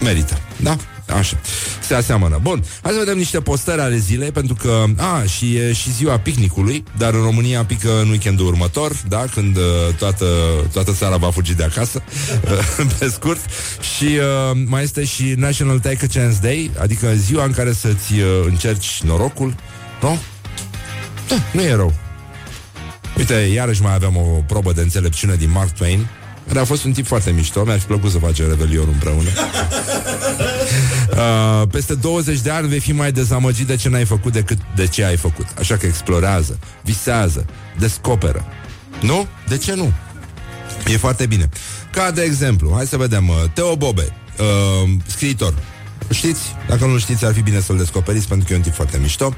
merită, 0.00 0.38
da? 0.56 0.76
Așa, 1.18 1.40
se 1.80 1.94
aseamănă 1.94 2.38
Bun, 2.42 2.64
hai 2.82 2.92
să 2.92 2.98
vedem 2.98 3.16
niște 3.16 3.40
postări 3.40 3.80
ale 3.80 3.96
zilei 3.96 4.32
Pentru 4.32 4.54
că, 4.54 4.84
a, 4.96 5.22
și 5.22 5.56
e 5.56 5.72
și 5.72 5.92
ziua 5.92 6.18
picnicului 6.18 6.84
Dar 6.96 7.14
în 7.14 7.22
România 7.22 7.64
pică 7.64 8.00
în 8.00 8.08
weekendul 8.08 8.46
următor 8.46 8.92
Da, 9.08 9.24
când 9.34 9.56
uh, 9.56 9.62
toată, 9.98 10.26
toată 10.72 10.92
țara 10.92 11.16
va 11.16 11.30
fugi 11.30 11.54
de 11.54 11.64
acasă 11.64 12.02
Pe 12.98 13.08
scurt 13.08 13.40
Și 13.96 14.04
uh, 14.04 14.60
mai 14.66 14.82
este 14.82 15.04
și 15.04 15.34
National 15.36 15.78
Take 15.78 16.04
a 16.10 16.18
Chance 16.18 16.38
Day 16.42 16.70
Adică 16.78 17.12
ziua 17.14 17.44
în 17.44 17.52
care 17.52 17.72
să-ți 17.72 18.12
uh, 18.12 18.26
încerci 18.46 19.00
norocul 19.04 19.54
Nu? 20.00 20.18
Da, 21.28 21.34
nu 21.52 21.62
e 21.62 21.74
rău 21.74 21.92
Uite, 23.16 23.34
iarăși 23.34 23.82
mai 23.82 23.94
aveam 23.94 24.16
o 24.16 24.42
probă 24.46 24.72
de 24.72 24.80
înțelepciune 24.80 25.34
din 25.34 25.50
Mark 25.50 25.70
Twain 25.70 26.06
care 26.46 26.58
a 26.58 26.64
fost 26.64 26.84
un 26.84 26.92
tip 26.92 27.06
foarte 27.06 27.30
mișto, 27.30 27.64
mi-aș 27.64 27.80
fi 27.80 27.86
plăcut 27.86 28.10
să 28.10 28.18
facem 28.18 28.48
Revelion 28.48 28.88
împreună. 28.92 29.28
Uh, 31.16 31.68
peste 31.70 31.94
20 31.94 32.40
de 32.40 32.50
ani 32.50 32.68
vei 32.68 32.80
fi 32.80 32.92
mai 32.92 33.12
dezamăgit 33.12 33.66
de 33.66 33.76
ce 33.76 33.88
n-ai 33.88 34.04
făcut 34.04 34.32
decât 34.32 34.58
de 34.74 34.86
ce 34.86 35.04
ai 35.04 35.16
făcut. 35.16 35.46
Așa 35.58 35.76
că 35.76 35.86
explorează, 35.86 36.58
visează, 36.82 37.46
descoperă. 37.78 38.44
Nu? 39.00 39.26
De 39.48 39.58
ce 39.58 39.74
nu? 39.74 39.92
E 40.86 40.96
foarte 40.96 41.26
bine. 41.26 41.48
Ca 41.92 42.10
de 42.10 42.22
exemplu, 42.22 42.72
hai 42.74 42.86
să 42.86 42.96
vedem, 42.96 43.28
uh, 43.28 43.34
Teo 43.54 43.76
Bobe, 43.76 44.12
uh, 44.38 44.90
scriitor, 45.06 45.54
Știți? 46.10 46.40
Dacă 46.68 46.86
nu 46.86 46.98
știți, 46.98 47.24
ar 47.24 47.32
fi 47.32 47.42
bine 47.42 47.60
să-l 47.60 47.76
descoperiți 47.76 48.28
pentru 48.28 48.46
că 48.46 48.52
e 48.52 48.56
un 48.56 48.62
tip 48.62 48.74
foarte 48.74 48.98
mișto. 48.98 49.34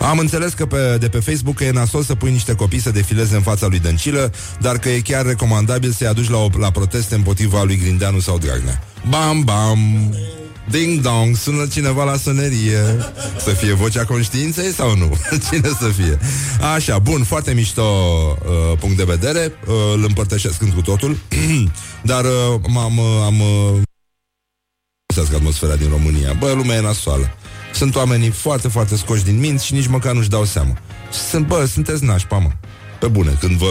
Am 0.00 0.18
înțeles 0.18 0.52
că 0.52 0.66
pe, 0.66 0.96
de 1.00 1.08
pe 1.08 1.18
Facebook 1.18 1.56
că 1.56 1.64
e 1.64 1.70
nasol 1.70 2.02
să 2.02 2.14
pui 2.14 2.30
niște 2.30 2.54
copii 2.54 2.80
să 2.80 2.90
defileze 2.90 3.34
în 3.34 3.42
fața 3.42 3.66
lui 3.66 3.78
Dăncilă, 3.78 4.32
dar 4.60 4.78
că 4.78 4.88
e 4.88 5.00
chiar 5.00 5.26
recomandabil 5.26 5.90
să-i 5.90 6.06
aduci 6.06 6.28
la, 6.28 6.36
o, 6.36 6.48
la 6.58 6.70
proteste 6.70 7.14
împotriva 7.14 7.62
lui 7.62 7.76
Grindeanu 7.76 8.20
sau 8.20 8.38
Dragnea. 8.38 8.82
Bam, 9.08 9.42
bam! 9.44 10.14
Ding 10.70 11.00
dong, 11.00 11.36
sună 11.36 11.66
cineva 11.66 12.04
la 12.04 12.16
sonerie. 12.16 12.80
Să 13.38 13.50
fie 13.50 13.72
vocea 13.72 14.04
conștiinței 14.04 14.72
sau 14.72 14.96
nu? 14.96 15.16
Cine 15.50 15.68
să 15.68 15.88
fie? 15.88 16.18
Așa, 16.74 16.98
bun, 16.98 17.22
foarte 17.24 17.52
mișto 17.52 17.82
uh, 17.82 18.78
punct 18.78 18.96
de 18.96 19.04
vedere. 19.04 19.52
Uh, 19.66 19.74
Îl 19.94 20.04
împărtășesc 20.04 20.74
cu 20.74 20.80
totul. 20.80 21.18
Dar 22.10 22.24
uh, 22.24 22.60
m-am 22.68 22.98
uh, 22.98 23.22
am, 23.24 23.40
uh, 23.40 23.82
atmosfera 25.34 25.76
din 25.76 25.88
România. 25.88 26.32
Bă, 26.38 26.52
lumea 26.52 26.76
e 26.76 26.80
nasoală. 26.80 27.30
Sunt 27.74 27.96
oamenii 27.96 28.30
foarte, 28.30 28.68
foarte 28.68 28.96
scoși 28.96 29.24
din 29.24 29.38
minți 29.38 29.66
Și 29.66 29.74
nici 29.74 29.86
măcar 29.86 30.12
nu-și 30.14 30.28
dau 30.28 30.44
seama. 30.44 30.78
Sunt, 31.30 31.46
bă, 31.46 31.64
sunteți 31.64 32.04
nașpa, 32.04 32.38
mă. 32.38 32.50
Pe 33.00 33.06
bune, 33.06 33.36
când 33.40 33.56
vă 33.56 33.68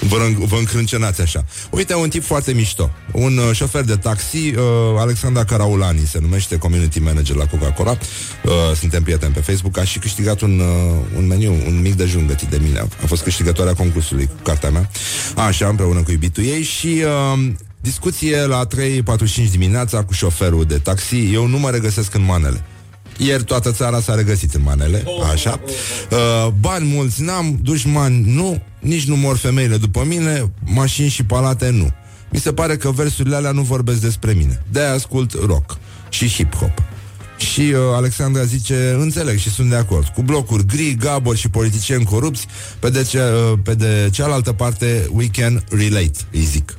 Vă, 0.00 0.16
vă 0.38 0.56
încrâncenați 0.56 1.20
așa. 1.20 1.44
Uite, 1.70 1.94
un 1.94 2.08
tip 2.08 2.24
foarte 2.24 2.52
mișto. 2.52 2.90
Un 3.12 3.36
uh, 3.36 3.54
șofer 3.54 3.82
de 3.82 3.96
taxi, 3.96 4.36
uh, 4.36 4.62
Alexandra 4.98 5.44
Caraulani, 5.44 6.06
se 6.06 6.18
numește 6.20 6.58
community 6.58 6.98
manager 6.98 7.36
la 7.36 7.46
Coca-Cola. 7.46 7.90
Uh, 7.90 8.52
suntem 8.76 9.02
prieteni 9.02 9.32
pe 9.32 9.40
Facebook. 9.40 9.78
A 9.78 9.84
și 9.84 9.98
câștigat 9.98 10.40
un, 10.40 10.60
uh, 10.60 11.16
un 11.16 11.26
meniu, 11.26 11.52
un 11.66 11.80
mic 11.80 11.94
dejun 11.94 12.26
gătit 12.26 12.48
de 12.48 12.58
mine. 12.62 12.78
A 12.78 13.06
fost 13.06 13.22
câștigătoarea 13.22 13.74
concursului 13.74 14.26
cu 14.26 14.42
cartea 14.42 14.70
mea. 14.70 14.90
Așa, 15.36 15.68
împreună 15.68 16.02
cu 16.02 16.10
iubitul 16.10 16.44
ei 16.44 16.62
și... 16.62 17.02
Uh, 17.34 17.50
Discuție 17.80 18.46
la 18.46 18.66
3.45 18.66 19.50
dimineața 19.50 20.04
cu 20.04 20.12
șoferul 20.12 20.64
de 20.64 20.78
taxi 20.78 21.32
Eu 21.32 21.46
nu 21.46 21.58
mă 21.58 21.70
regăsesc 21.70 22.14
în 22.14 22.24
manele 22.24 22.64
ieri 23.18 23.44
toată 23.44 23.72
țara 23.72 24.00
s-a 24.00 24.14
regăsit 24.14 24.54
în 24.54 24.62
manele, 24.62 25.04
așa. 25.32 25.60
Uh, 26.10 26.52
bani 26.60 26.92
mulți 26.94 27.22
n-am, 27.22 27.58
dușmani 27.62 28.24
nu, 28.26 28.62
nici 28.80 29.06
nu 29.06 29.16
mor 29.16 29.36
femeile 29.36 29.76
după 29.76 30.04
mine, 30.04 30.52
mașini 30.64 31.08
și 31.08 31.24
palate 31.24 31.70
nu. 31.70 31.92
Mi 32.30 32.38
se 32.38 32.52
pare 32.52 32.76
că 32.76 32.90
versurile 32.90 33.36
alea 33.36 33.50
nu 33.50 33.62
vorbesc 33.62 34.00
despre 34.00 34.32
mine. 34.32 34.62
de 34.70 34.80
ascult 34.80 35.32
rock 35.46 35.78
și 36.08 36.28
hip-hop. 36.28 36.74
Și 37.36 37.60
uh, 37.60 37.76
Alexandra 37.94 38.44
zice, 38.44 38.96
înțeleg 38.98 39.38
și 39.38 39.50
sunt 39.50 39.70
de 39.70 39.76
acord. 39.76 40.06
Cu 40.06 40.22
blocuri 40.22 40.66
gri, 40.66 40.94
gabori 40.94 41.38
și 41.38 41.48
politicieni 41.48 42.04
corupți, 42.04 42.46
pe 42.78 42.90
de, 42.90 43.02
ce, 43.02 43.18
uh, 43.18 43.58
pe 43.62 43.74
de 43.74 44.08
cealaltă 44.12 44.52
parte, 44.52 45.08
we 45.12 45.26
can 45.26 45.64
relate, 45.70 46.18
îi 46.32 46.42
zic. 46.42 46.78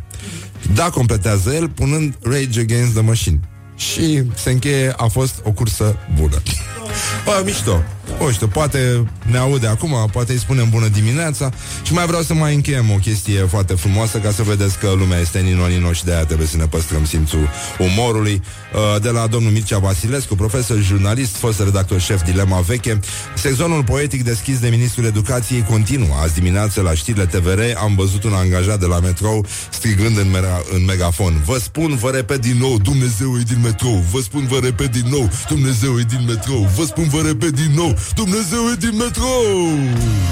Da, 0.74 0.90
completează 0.90 1.54
el, 1.54 1.70
punând 1.70 2.18
Rage 2.22 2.60
Against 2.60 2.94
the 2.94 3.02
Machine 3.02 3.40
și 3.76 4.24
se 4.36 4.50
încheie, 4.50 4.94
a 4.98 5.08
fost 5.08 5.42
o 5.44 5.52
cursă 5.52 5.96
bună. 6.16 6.42
Bă, 7.26 7.42
mișto. 7.46 7.84
O 8.18 8.32
știu, 8.32 8.48
poate 8.48 9.06
ne 9.32 9.38
aude 9.38 9.68
acum, 9.68 10.10
poate 10.12 10.32
îi 10.32 10.40
spunem 10.40 10.70
bună 10.70 10.88
dimineața 10.88 11.52
și 11.84 11.94
mai 11.94 12.06
vreau 12.06 12.22
să 12.22 12.34
mai 12.34 12.54
încheiem 12.56 12.92
o 12.92 12.96
chestie 12.96 13.40
foarte 13.40 13.74
frumoasă 13.74 14.18
ca 14.18 14.32
să 14.32 14.44
vedeți 14.44 14.78
că 14.78 14.94
lumea 14.98 15.20
este 15.20 15.40
nino-nino 15.40 15.92
și 15.92 16.04
de 16.04 16.14
aia 16.14 16.26
trebuie 16.26 16.48
să 16.48 16.58
ne 16.58 16.66
păstrăm 16.66 17.06
simțul 17.06 17.50
umorului. 17.78 18.42
Uh, 18.74 19.02
de 19.02 19.10
la 19.10 19.28
domnul 19.28 19.52
Mircea 19.52 19.78
Vasilescu, 19.78 20.36
profesor 20.36 20.82
jurnalist, 20.82 21.36
fost 21.36 21.60
redactor 21.60 22.00
șef 22.00 22.24
Dilema 22.24 22.60
Veche. 22.60 23.00
Sezonul 23.36 23.84
poetic 23.84 24.24
deschis 24.24 24.60
de 24.60 24.70
Ministrul 24.70 25.06
Educației 25.06 25.66
continuă. 25.70 26.16
Azi 26.22 26.34
dimineață 26.34 26.82
la 26.82 26.94
știrile 26.94 27.26
TVR 27.26 27.60
am 27.78 27.96
văzut 27.96 28.24
un 28.24 28.34
angajat 28.34 28.80
de 28.80 28.86
la 28.86 29.00
metrou 29.00 29.46
strigând 29.70 30.18
în, 30.18 30.28
mera- 30.32 30.74
în 30.74 30.86
megafon. 30.86 31.42
Vă 31.46 31.58
spun, 31.58 31.96
vă 31.96 32.10
repet 32.10 32.42
din 32.42 32.58
nou, 32.58 32.78
Dumnezeu 32.78 33.38
e 33.40 33.44
din 33.48 33.60
metrou. 33.64 34.04
Vă 34.12 34.20
spun, 34.22 34.48
vă 34.48 34.60
repet 34.64 34.92
din 34.92 35.06
nou, 35.10 35.30
Dumnezeu 35.48 36.00
e 36.00 36.04
din 36.10 36.24
metrou. 36.28 36.70
Vă 36.76 36.84
spun, 36.84 37.08
vă 37.08 37.22
repet 37.26 37.50
din 37.50 37.72
nou, 37.76 37.98
Dumnezeu 38.16 38.70
e 38.72 38.76
din 38.80 38.96
metrou! 38.98 39.70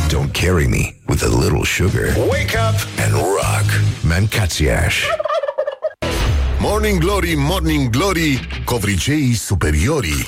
Don't 0.08 0.32
carry 0.32 0.68
me 0.68 0.94
with 1.08 1.24
a 1.24 1.40
little 1.42 1.64
sugar. 1.64 2.16
Wake 2.30 2.56
up 2.70 2.76
and 3.06 3.14
rock. 3.14 3.82
Mancațiaș. 4.02 4.96
Morning 6.60 7.00
Glory, 7.00 7.34
Morning 7.38 7.90
Glory 7.90 8.48
Covriceii 8.66 9.34
superiorii 9.36 10.28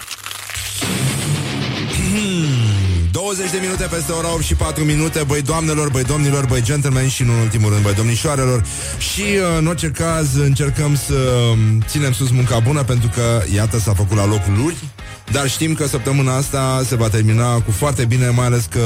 20 3.11 3.51
de 3.51 3.57
minute 3.61 3.83
peste 3.83 4.11
ora 4.11 4.33
8 4.33 4.43
și 4.43 4.55
4 4.55 4.83
minute 4.83 5.23
Băi 5.27 5.41
doamnelor, 5.41 5.89
băi 5.89 6.03
domnilor, 6.03 6.45
băi 6.45 6.61
gentlemen 6.61 7.07
Și 7.07 7.23
nu 7.23 7.31
în 7.31 7.39
ultimul 7.39 7.69
rând, 7.69 7.83
băi 7.83 7.93
domnișoarelor 7.93 8.65
Și 8.97 9.21
uh, 9.21 9.57
în 9.57 9.67
orice 9.67 9.87
caz 9.87 10.35
încercăm 10.35 10.95
să 10.95 11.13
um, 11.13 11.81
ținem 11.87 12.11
sus 12.11 12.29
munca 12.29 12.59
bună 12.59 12.83
Pentru 12.83 13.09
că, 13.13 13.41
iată, 13.53 13.79
s-a 13.79 13.93
făcut 13.93 14.17
la 14.17 14.25
locul 14.25 14.53
lui 14.63 14.77
dar 15.31 15.49
știm 15.49 15.73
că 15.73 15.87
săptămâna 15.87 16.35
asta 16.35 16.81
se 16.85 16.95
va 16.95 17.09
termina 17.09 17.53
cu 17.53 17.71
foarte 17.71 18.05
bine, 18.05 18.29
mai 18.29 18.45
ales 18.45 18.65
că 18.69 18.79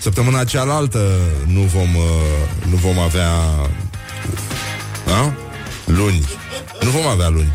săptămâna 0.00 0.44
cealaltă 0.44 1.18
nu 1.46 1.60
vom, 1.60 1.94
uh, 1.94 2.70
nu 2.70 2.76
vom 2.76 2.98
avea 2.98 3.30
da? 5.06 5.34
luni. 5.84 6.28
Nu 6.82 6.90
vom 6.90 7.06
avea 7.06 7.28
luni. 7.28 7.52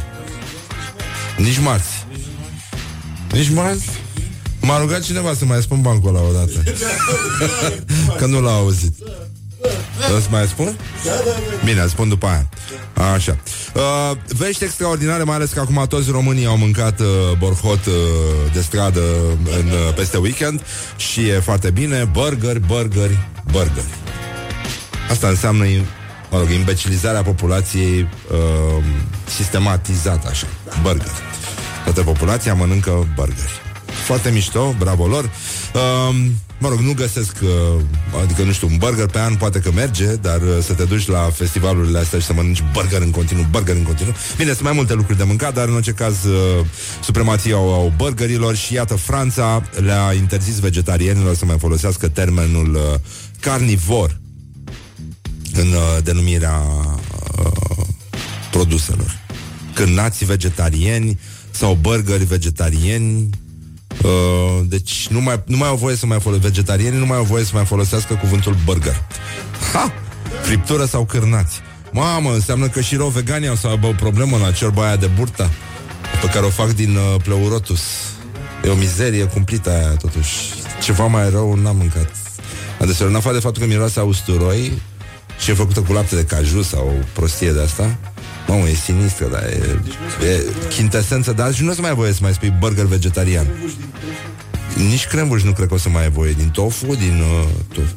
Nici 1.38 1.60
marți. 1.60 2.06
Nici 3.32 3.50
marți? 3.50 3.86
M-a 4.62 4.80
rugat 4.80 5.02
cineva 5.02 5.34
să 5.34 5.46
mai 5.46 5.62
spun 5.62 5.82
bancul 5.82 6.16
ăla 6.16 6.28
odată. 6.28 6.64
că 8.18 8.26
nu 8.26 8.42
l-a 8.42 8.52
auzit. 8.52 8.96
Să 10.00 10.28
mai 10.30 10.46
spun? 10.48 10.78
Bine, 11.66 11.88
spun 11.88 12.10
după 12.10 12.26
aia. 12.26 12.50
Așa. 13.14 13.38
Uh, 13.74 14.18
vești 14.28 14.64
extraordinare, 14.64 15.24
mai 15.24 15.36
ales 15.36 15.50
că 15.52 15.60
acum 15.60 15.86
toți 15.90 16.12
românii 16.12 16.46
au 16.46 16.58
mâncat 16.58 17.00
uh, 17.00 17.08
borhot 17.38 17.86
uh, 17.86 17.94
de 18.54 18.62
stradă 18.62 19.02
în, 19.60 19.68
uh, 19.68 19.94
peste 19.96 20.18
weekend 20.18 20.62
și 20.96 21.28
e 21.28 21.40
foarte 21.40 21.72
bine. 21.72 22.10
Burgeri, 22.12 22.60
burgeri, 22.60 23.18
burgeri. 23.52 23.94
Asta 25.10 25.28
înseamnă 25.28 25.66
mă 26.32 26.38
rog, 26.38 26.50
imbecilizarea 26.50 27.22
populației 27.22 28.02
uh, 28.32 28.84
sistematizată 29.36 30.28
așa. 30.30 30.48
Burgeri. 30.82 31.12
Toată 31.84 32.02
populația 32.02 32.54
mănâncă 32.54 33.08
burgeri. 33.16 33.62
Foarte 34.06 34.30
mișto, 34.30 34.76
bravo 34.78 35.08
lor. 35.08 35.24
Uh, 35.74 36.16
Mă 36.64 36.70
rog, 36.70 36.80
nu 36.80 36.94
găsesc, 36.94 37.36
uh, 37.42 37.82
adică 38.24 38.44
nu 38.44 38.52
știu, 38.52 38.68
un 38.68 38.78
burger 38.78 39.06
pe 39.06 39.20
an 39.20 39.36
poate 39.36 39.60
că 39.60 39.72
merge, 39.72 40.16
dar 40.16 40.42
uh, 40.42 40.58
să 40.62 40.74
te 40.74 40.84
duci 40.84 41.08
la 41.08 41.30
festivalurile 41.34 42.00
astea 42.00 42.20
și 42.20 42.26
să 42.26 42.34
mănânci 42.34 42.64
burger 42.74 43.02
în 43.02 43.12
continuu, 43.12 43.46
burger 43.52 43.76
în 43.76 43.84
continuu. 43.84 44.14
Bine, 44.38 44.52
sunt 44.52 44.64
mai 44.64 44.74
multe 44.74 44.94
lucruri 44.94 45.18
de 45.18 45.24
mâncat, 45.24 45.54
dar 45.54 45.68
în 45.68 45.74
orice 45.74 45.92
caz 45.92 46.24
uh, 46.24 46.66
supremația 47.04 47.56
au, 47.56 47.74
au 47.74 47.94
burgerilor 47.96 48.56
și 48.56 48.74
iată, 48.74 48.96
Franța 48.96 49.70
le-a 49.76 50.14
interzis 50.14 50.60
vegetarienilor 50.60 51.36
să 51.36 51.46
mai 51.46 51.58
folosească 51.60 52.08
termenul 52.08 52.76
uh, 52.76 53.00
carnivor 53.40 54.20
în 55.54 55.68
uh, 55.68 56.04
denumirea 56.04 56.62
uh, 56.62 57.86
produselor. 58.52 59.20
Când 59.74 59.96
nații 59.96 60.26
vegetarieni 60.26 61.20
sau 61.52 61.78
burgeri 61.82 62.24
vegetarieni 62.24 63.30
Uh, 64.02 64.66
deci 64.66 65.08
nu 65.08 65.22
mai, 65.22 65.44
nu 65.46 65.58
mai 65.58 65.68
au 65.68 65.76
voie 65.76 65.96
să 65.96 66.06
mai 66.06 66.20
folosească 66.20 66.50
Vegetarienii 66.50 67.00
nu 67.00 67.06
mai 67.06 67.18
au 67.18 67.24
voie 67.24 67.44
să 67.44 67.52
mai 67.54 67.66
folosească 67.66 68.14
cuvântul 68.14 68.56
burger. 68.66 69.04
Ha! 69.74 69.94
Friptură 70.42 70.86
sau 70.86 71.06
cârnați. 71.06 71.62
Mamă, 71.92 72.34
înseamnă 72.34 72.68
că 72.68 72.82
și 72.82 72.96
rău 72.96 73.08
veganii 73.08 73.48
au 73.48 73.56
să 73.56 73.68
aibă 73.68 73.88
o 73.88 73.92
problemă 73.92 74.38
la 74.38 74.52
ciorba 74.52 74.86
aia 74.86 74.96
de 74.96 75.10
burta 75.18 75.50
Pe 76.22 76.28
care 76.28 76.46
o 76.46 76.50
fac 76.50 76.72
din 76.72 76.96
uh, 76.96 77.22
pleurotus. 77.24 77.82
E 78.66 78.70
o 78.70 78.76
mizerie 78.76 79.24
cumplită 79.24 79.70
aia 79.70 79.90
totuși. 79.90 80.36
Ceva 80.82 81.06
mai 81.06 81.30
rău 81.30 81.56
n-am 81.56 81.76
mâncat. 81.76 82.16
Adeseori, 82.82 83.12
în 83.12 83.18
afară 83.18 83.36
de 83.36 83.42
faptul 83.42 83.62
că 83.62 83.68
miroase 83.68 84.00
a 84.00 84.04
usturoi 84.04 84.82
Și 85.40 85.50
e 85.50 85.54
făcută 85.54 85.82
cu 85.82 85.94
lapte 85.94 86.16
de 86.16 86.24
caju 86.24 86.62
sau 86.62 86.86
o 86.88 87.04
prostie 87.14 87.52
de 87.52 87.62
asta 87.62 87.98
Mamă, 88.54 88.68
e 88.68 88.74
sinistră, 88.74 89.28
dar 89.28 89.44
e, 89.44 89.80
e 90.26 90.44
chintesență, 90.70 91.32
dar 91.32 91.54
și 91.54 91.64
nu 91.64 91.72
o 91.72 91.74
să 91.74 91.82
mai 91.82 91.90
ai 91.90 91.96
voie 91.96 92.12
să 92.12 92.20
mai 92.22 92.34
spui 92.34 92.54
burger 92.60 92.86
vegetarian. 92.86 93.48
Nici 94.76 95.08
crembuș 95.08 95.44
nu 95.44 95.52
cred 95.52 95.68
că 95.68 95.74
o 95.74 95.78
să 95.78 95.90
mai 95.90 96.02
ai 96.02 96.10
voie. 96.10 96.32
Din 96.32 96.50
tofu, 96.50 96.96
din 96.96 97.22
uh, 97.22 97.48
tofu. 97.74 97.96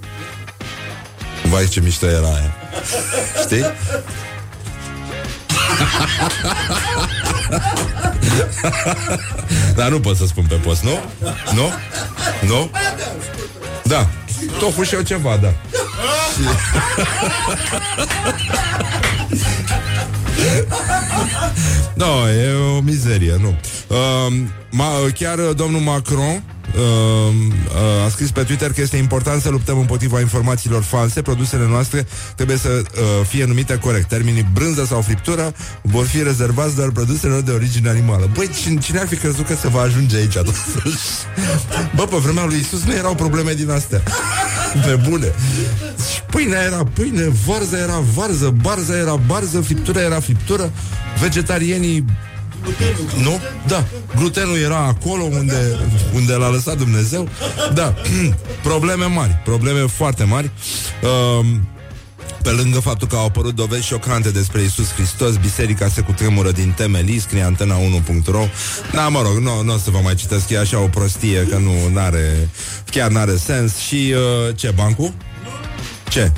Vai, 1.43 1.67
ce 1.67 1.81
mișto 1.81 2.07
era 2.07 2.27
aia. 2.27 2.55
Știi? 3.41 3.65
Dar 9.77 9.89
nu 9.89 10.01
pot 10.01 10.17
să 10.17 10.27
spun 10.27 10.45
pe 10.49 10.55
post, 10.55 10.83
nu? 10.83 10.99
Nu? 11.55 11.73
Nu? 12.47 12.71
Da. 13.85 14.09
Tofu 14.59 14.83
și 14.83 14.95
eu 14.95 15.01
ceva, 15.01 15.37
da. 15.37 15.53
no, 21.95 22.29
e 22.43 22.53
o 22.77 22.81
mizerie, 22.81 23.37
nu. 23.41 23.59
Uh, 23.87 24.33
ma, 24.71 24.91
chiar 25.15 25.39
domnul 25.39 25.81
Macron 25.81 26.43
uh, 26.75 26.83
uh, 26.83 28.05
a 28.05 28.09
scris 28.09 28.31
pe 28.31 28.43
Twitter 28.43 28.73
că 28.73 28.81
este 28.81 28.97
important 28.97 29.43
să 29.43 29.49
luptăm 29.49 29.79
împotriva 29.79 30.21
informațiilor 30.21 30.83
false. 30.83 31.23
Produsele 31.23 31.67
noastre 31.67 32.07
trebuie 32.35 32.57
să 32.57 32.69
uh, 32.69 33.27
fie 33.29 33.45
numite 33.45 33.79
corect. 33.79 34.09
Terminii 34.09 34.47
brânză 34.53 34.85
sau 34.85 35.01
friptură 35.01 35.55
vor 35.83 36.07
fi 36.07 36.23
rezervați 36.23 36.77
doar 36.77 36.91
produselor 36.91 37.41
de 37.41 37.51
origine 37.51 37.89
animală. 37.89 38.31
Băi, 38.35 38.51
cine, 38.63 38.81
cine 38.81 38.99
ar 38.99 39.07
fi 39.07 39.17
crezut 39.17 39.47
că 39.47 39.55
se 39.55 39.69
va 39.69 39.81
ajunge 39.81 40.17
aici? 40.17 40.35
Bă, 41.97 42.03
pe 42.03 42.17
vremea 42.17 42.45
lui 42.45 42.59
Isus 42.59 42.85
nu 42.85 42.93
erau 42.93 43.15
probleme 43.15 43.53
din 43.53 43.71
astea. 43.71 44.03
Pe 44.87 44.99
bune. 45.09 45.33
Și 46.13 46.21
pâinea 46.31 46.63
era 46.63 46.85
pâine, 46.95 47.33
varza 47.47 47.79
era 47.79 48.03
varză, 48.15 48.55
barza 48.63 48.97
era 48.97 49.15
barză, 49.15 49.61
friptura 49.61 50.01
era 50.01 50.21
friptură. 50.21 50.73
Vegetarienii 51.21 52.05
Nu? 53.23 53.41
Da. 53.67 53.85
Glutenul 54.17 54.57
era 54.57 54.79
acolo 54.79 55.23
unde, 55.23 55.79
unde 56.15 56.33
l-a 56.33 56.49
lăsat 56.49 56.77
Dumnezeu. 56.77 57.29
Da. 57.75 57.95
probleme 58.63 59.05
mari. 59.05 59.41
Probleme 59.45 59.81
foarte 59.81 60.25
mari. 60.25 60.51
Uh, 61.03 61.47
pe 62.47 62.53
lângă 62.53 62.81
faptul 62.81 63.09
că 63.09 63.17
au 63.17 63.25
apărut 63.25 63.55
dovezi 63.55 63.87
șocante 63.87 64.31
despre 64.31 64.63
Isus 64.63 64.93
Hristos, 64.93 65.37
biserica 65.37 65.89
se 65.89 66.01
cutremură 66.01 66.51
din 66.51 66.73
temelii, 66.77 67.21
scrie 67.21 67.55
antena1.ro. 67.55 68.45
Da, 68.93 69.09
mă 69.09 69.23
rog, 69.23 69.37
nu, 69.37 69.63
nu 69.63 69.75
o 69.75 69.79
să 69.79 69.91
vă 69.91 69.99
mai 70.03 70.15
citesc, 70.15 70.51
e 70.51 70.59
așa 70.59 70.81
o 70.81 70.87
prostie 70.87 71.47
că 71.51 71.57
nu 71.57 71.99
are 72.01 72.49
chiar 72.91 73.11
n-are 73.11 73.37
sens. 73.37 73.77
Și 73.77 74.15
uh, 74.15 74.57
ce, 74.57 74.73
bancul? 74.75 75.13
Ce? 76.09 76.33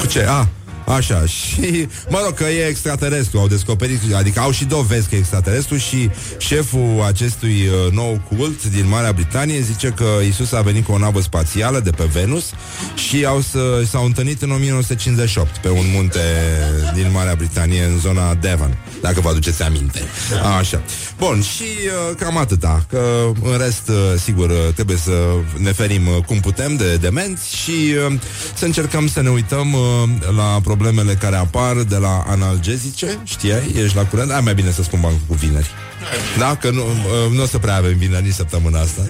Cu 0.00 0.06
ce? 0.06 0.26
A, 0.28 0.48
Așa, 0.86 1.26
și 1.26 1.88
mă 2.08 2.20
rog 2.24 2.34
că 2.34 2.44
e 2.44 2.66
extraterestru, 2.66 3.38
au 3.38 3.46
descoperit, 3.46 4.14
adică 4.14 4.40
au 4.40 4.50
și 4.50 4.64
dovezi 4.64 5.08
că 5.08 5.14
e 5.14 5.18
extraterestru 5.18 5.76
și 5.76 6.10
șeful 6.38 7.02
acestui 7.06 7.68
uh, 7.86 7.92
nou 7.92 8.20
cult 8.36 8.64
din 8.64 8.88
Marea 8.88 9.12
Britanie 9.12 9.60
zice 9.60 9.88
că 9.88 10.04
Isus 10.28 10.52
a 10.52 10.60
venit 10.60 10.84
cu 10.84 10.92
o 10.92 10.98
navă 10.98 11.20
spațială 11.20 11.80
de 11.80 11.90
pe 11.90 12.04
Venus 12.12 12.50
și 12.94 13.24
au 13.24 13.40
să, 13.40 13.82
s-au 13.88 14.04
întâlnit 14.04 14.42
în 14.42 14.50
1958 14.50 15.56
pe 15.56 15.68
un 15.68 15.84
munte 15.94 16.20
din 16.94 17.10
Marea 17.12 17.34
Britanie 17.34 17.84
în 17.84 17.98
zona 17.98 18.34
Devon, 18.34 18.78
dacă 19.00 19.20
vă 19.20 19.28
aduceți 19.28 19.62
aminte. 19.62 20.00
Așa. 20.58 20.82
Bun, 21.18 21.42
și 21.42 21.62
uh, 21.62 22.16
cam 22.18 22.36
atâta, 22.36 22.86
că 22.88 23.32
în 23.42 23.58
rest, 23.58 23.88
uh, 23.88 23.94
sigur, 24.22 24.50
uh, 24.50 24.56
trebuie 24.74 24.96
să 24.96 25.12
ne 25.56 25.72
ferim 25.72 26.06
uh, 26.06 26.24
cum 26.26 26.40
putem 26.40 26.76
de 26.76 26.96
demenți 26.96 27.56
și 27.56 27.94
uh, 28.08 28.18
să 28.54 28.64
încercăm 28.64 29.08
să 29.08 29.22
ne 29.22 29.30
uităm 29.30 29.72
uh, 29.72 29.80
la 30.36 30.60
problemele 30.76 31.14
care 31.14 31.36
apar 31.36 31.76
de 31.76 31.96
la 31.96 32.24
analgezice, 32.26 33.18
știai? 33.24 33.74
Ești 33.82 33.96
la 33.96 34.04
curent? 34.04 34.30
Ai 34.30 34.40
mai 34.40 34.54
bine 34.54 34.70
să 34.70 34.82
spun 34.82 35.00
bancul 35.00 35.20
cu 35.26 35.34
vineri. 35.34 35.70
Da? 36.38 36.56
Că 36.56 36.70
nu, 36.70 36.82
uh, 36.82 37.32
nu 37.32 37.42
o 37.42 37.46
să 37.46 37.58
prea 37.58 37.76
avem 37.76 37.96
vineri 37.96 38.24
nici 38.24 38.34
săptămâna 38.34 38.80
asta. 38.80 39.02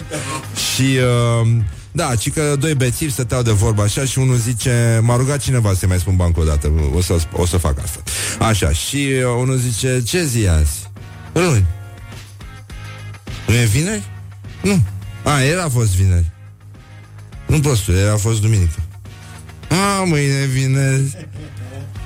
Și... 0.75 0.99
Uh, 1.43 1.49
da, 1.93 2.15
ci 2.15 2.33
că 2.33 2.57
doi 2.59 2.75
bețivi 2.75 3.13
stăteau 3.13 3.43
de 3.43 3.51
vorba 3.51 3.83
așa 3.83 4.05
și 4.05 4.19
unul 4.19 4.37
zice, 4.37 5.01
m-a 5.03 5.17
rugat 5.17 5.39
cineva 5.39 5.75
să 5.75 5.87
mai 5.87 5.99
spun 5.99 6.17
bancul 6.17 6.43
o 6.43 6.47
dată, 6.47 6.73
o 6.95 7.01
să, 7.01 7.19
o 7.33 7.47
să 7.47 7.57
fac 7.57 7.79
asta. 7.83 8.03
Așa, 8.39 8.73
și 8.73 8.97
uh, 8.97 9.41
unul 9.41 9.57
zice, 9.57 10.03
ce 10.05 10.25
zi 10.25 10.43
e 10.43 10.51
azi? 10.51 10.91
Luni. 11.33 11.67
Nu 13.47 13.55
e 13.55 13.65
vineri? 13.65 14.03
Nu. 14.63 14.83
A, 15.23 15.43
el 15.43 15.61
a 15.61 15.69
fost 15.69 15.97
vineri. 15.97 16.31
Nu 17.47 17.61
prostul, 17.61 17.95
el 17.95 18.13
a 18.13 18.17
fost 18.17 18.41
duminică. 18.41 18.81
A, 19.69 20.05
mâine 20.05 20.45
vineri. 20.45 21.29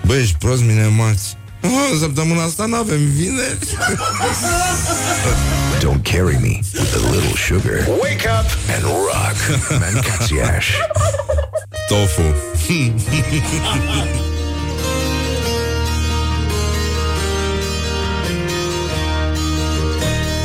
Băi, 0.07 0.21
ești 0.21 0.37
prost, 0.39 0.63
mine 0.63 0.87
marți. 0.87 1.37
Oh, 1.63 1.99
săptămâna 1.99 2.43
asta 2.43 2.67
n-avem 2.67 2.99
vineri. 2.99 3.59
Don't 5.85 6.03
carry 6.03 6.39
me 6.41 6.61
with 6.79 6.95
a 6.95 7.11
little 7.13 7.37
sugar. 7.37 7.87
Wake 8.01 8.27
up 8.39 8.47
and 8.75 8.85
rock. 8.85 9.37
Mancațiaș. 9.81 10.67
Tofu. 11.89 12.23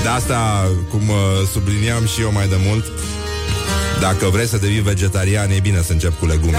De 0.03 0.09
asta, 0.09 0.71
cum 0.89 1.09
uh, 1.09 1.47
subliniam 1.51 2.05
și 2.05 2.21
eu 2.21 2.31
mai 2.31 2.47
de 2.47 2.55
mult, 2.67 2.85
dacă 3.99 4.29
vrei 4.29 4.47
să 4.47 4.57
devii 4.57 4.81
vegetarian, 4.81 5.49
e 5.49 5.59
bine 5.61 5.81
să 5.81 5.91
încep 5.91 6.19
cu 6.19 6.25
legume. 6.25 6.57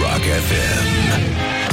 Rock 0.00 0.24
FM. 0.48 1.63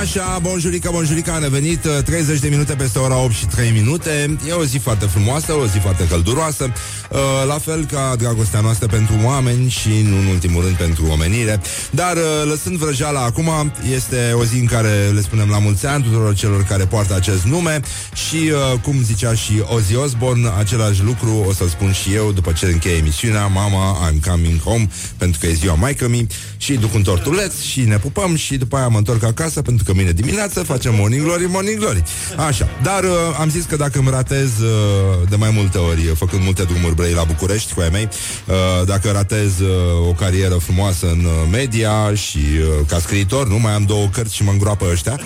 Așa, 0.00 0.38
bonjurica, 0.42 0.90
bonjurica, 0.90 1.34
am 1.34 1.42
revenit 1.42 1.84
uh, 1.84 2.02
30 2.04 2.38
de 2.38 2.48
minute 2.48 2.74
peste 2.74 2.98
ora 2.98 3.16
8 3.22 3.32
și 3.32 3.46
3 3.46 3.70
minute. 3.70 4.36
E 4.48 4.52
o 4.52 4.64
zi 4.64 4.78
foarte 4.78 5.06
frumoasă, 5.06 5.52
o 5.52 5.66
zi 5.66 5.78
foarte 5.78 6.06
călduroasă. 6.06 6.72
Uh, 7.10 7.18
La 7.46 7.58
fel 7.58 7.84
ca 7.84 8.14
dragostea 8.18 8.60
noastră 8.60 8.86
pentru 8.86 9.14
oameni 9.24 9.68
Și 9.68 9.88
nu 10.08 10.16
în 10.16 10.26
ultimul 10.26 10.62
rând 10.62 10.76
pentru 10.76 11.06
omenire. 11.06 11.60
Dar 11.90 12.16
uh, 12.16 12.22
lăsând 12.50 12.76
vrăjeala 12.76 13.20
acum 13.20 13.72
Este 13.94 14.32
o 14.34 14.44
zi 14.44 14.58
în 14.58 14.66
care 14.66 15.10
le 15.14 15.20
spunem 15.20 15.48
la 15.48 15.58
mulți 15.58 15.86
ani 15.86 16.02
Tuturor 16.02 16.34
celor 16.34 16.62
care 16.62 16.84
poartă 16.84 17.14
acest 17.14 17.42
nume. 17.44 17.80
Și 18.28 18.52
cum 18.82 19.02
zicea 19.02 19.34
și 19.34 19.62
Ozzy 19.74 19.94
Osbourne 19.96 20.52
Același 20.58 21.02
lucru 21.02 21.44
o 21.48 21.52
să-l 21.52 21.68
spun 21.68 21.92
și 21.92 22.14
eu 22.14 22.32
După 22.32 22.52
ce 22.52 22.66
încheie 22.66 22.96
emisiunea 22.96 23.46
Mama, 23.46 24.10
I'm 24.10 24.28
coming 24.28 24.60
home 24.60 24.88
Pentru 25.16 25.40
că 25.40 25.46
e 25.46 25.52
ziua 25.52 25.74
maică 25.74 26.08
mi 26.08 26.26
Și 26.56 26.72
duc 26.74 26.94
un 26.94 27.02
tortuleț 27.02 27.60
și 27.60 27.80
ne 27.80 27.98
pupăm 27.98 28.36
Și 28.36 28.56
după 28.56 28.76
aia 28.76 28.88
mă 28.88 28.98
întorc 28.98 29.22
acasă 29.22 29.55
pentru 29.62 29.84
că 29.84 29.92
mâine 29.94 30.10
dimineață 30.10 30.62
facem 30.62 30.94
Morning 30.94 31.22
Glory, 31.22 31.46
Morning 31.48 31.78
Glory. 31.78 32.02
Așa, 32.46 32.68
dar 32.82 33.04
uh, 33.04 33.10
am 33.40 33.50
zis 33.50 33.64
că 33.64 33.76
dacă 33.76 33.98
îmi 33.98 34.10
ratez 34.10 34.58
uh, 34.60 35.28
de 35.28 35.36
mai 35.36 35.50
multe 35.50 35.78
ori, 35.78 36.06
uh, 36.06 36.16
făcând 36.16 36.42
multe 36.42 36.62
drumuri 36.62 36.94
brei 36.94 37.12
la 37.12 37.24
București 37.24 37.74
cu 37.74 37.80
ai 37.80 37.88
mei, 37.92 38.08
uh, 38.46 38.86
dacă 38.86 39.10
ratez 39.10 39.58
uh, 39.58 40.08
o 40.08 40.12
carieră 40.12 40.54
frumoasă 40.54 41.06
în 41.06 41.24
uh, 41.24 41.32
media 41.50 42.14
și 42.14 42.38
uh, 42.38 42.86
ca 42.86 42.98
scriitor, 42.98 43.48
nu 43.48 43.58
mai 43.58 43.72
am 43.72 43.84
două 43.84 44.06
cărți 44.06 44.34
și 44.34 44.42
mă 44.42 44.50
îngroapă 44.50 44.86
ăștia, 44.90 45.20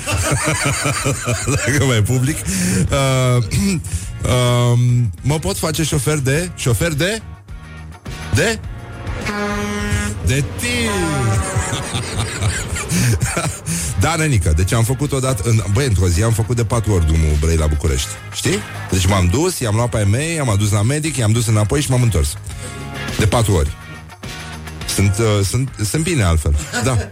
dacă 1.57 1.85
mai 1.85 2.03
public, 2.03 2.37
uh, 2.37 3.45
uh, 4.25 4.79
mă 5.23 5.39
pot 5.39 5.59
face 5.59 5.83
șofer 5.83 6.19
de, 6.19 6.51
șofer 6.57 6.93
de, 6.93 7.23
de, 8.35 8.59
de 10.27 10.45
tir. 10.59 10.91
Da, 14.01 14.17
nenică, 14.17 14.53
deci 14.57 14.73
am 14.73 14.85
făcut 14.85 15.13
odată 15.13 15.43
în, 15.45 15.63
Băi, 15.73 15.87
într-o 15.87 16.09
zi 16.09 16.23
am 16.23 16.33
făcut 16.33 16.57
de 16.57 16.65
patru 16.65 16.93
ori 16.93 17.07
drumul 17.07 17.37
Brăi 17.41 17.57
la 17.57 17.67
București 17.67 18.09
Știi? 18.35 18.59
Deci 18.91 19.07
m-am 19.07 19.27
dus, 19.27 19.59
i-am 19.59 19.75
luat 19.75 19.89
pe 19.89 19.97
ai 19.97 20.05
mei 20.05 20.35
I-am 20.35 20.49
adus 20.49 20.71
la 20.71 20.83
medic, 20.83 21.17
i-am 21.17 21.33
dus 21.33 21.47
înapoi 21.47 21.81
și 21.81 21.91
m-am 21.91 22.03
întors. 22.03 22.35
De 23.19 23.27
patru 23.27 23.53
ori. 23.53 23.71
Sunt, 24.95 25.17
uh, 25.19 25.45
sunt, 25.45 25.71
sunt 25.85 26.03
bine 26.03 26.23
altfel 26.23 26.57
Da. 26.85 27.09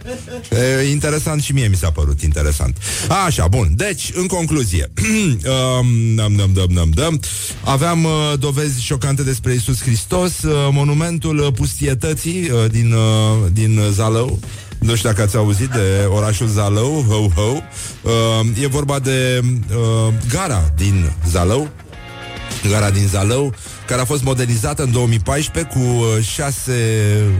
E, 0.57 0.89
Interesant 0.89 1.41
și 1.41 1.53
mie 1.53 1.67
mi 1.67 1.75
s-a 1.75 1.91
părut 1.91 2.21
interesant. 2.21 2.77
Așa, 3.25 3.47
bun, 3.47 3.73
deci, 3.75 4.11
în 4.13 4.27
concluzie 4.27 4.91
um, 5.01 6.15
dăm, 6.15 6.35
dăm, 6.35 6.53
dăm, 6.53 6.67
dăm, 6.73 6.89
dăm. 6.89 7.19
Aveam 7.63 8.03
uh, 8.03 8.33
dovezi 8.39 8.83
șocante 8.83 9.23
despre 9.23 9.53
Isus 9.53 9.81
Hristos 9.81 10.41
uh, 10.41 10.53
Monumentul 10.71 11.51
pustietății 11.55 12.49
uh, 12.49 12.71
din, 12.71 12.93
uh, 12.93 13.49
din 13.51 13.81
Zalău 13.91 14.39
nu 14.79 14.95
știu 14.95 15.09
dacă 15.09 15.21
ați 15.21 15.35
auzit 15.35 15.69
de 15.69 16.07
orașul 16.09 16.47
Zalău, 16.47 17.05
ho, 17.07 17.41
ho. 17.41 17.57
Uh, 18.01 18.61
e 18.61 18.67
vorba 18.67 18.99
de 18.99 19.41
uh, 19.43 20.13
gara 20.31 20.71
din 20.75 21.11
Zalău, 21.29 21.69
gara 22.69 22.89
din 22.89 23.07
Zalău, 23.07 23.53
care 23.87 24.01
a 24.01 24.05
fost 24.05 24.23
modernizată 24.23 24.83
în 24.83 24.91
2014 24.91 25.73
cu 25.73 25.79
uh, 25.79 26.23
6, 26.23 26.71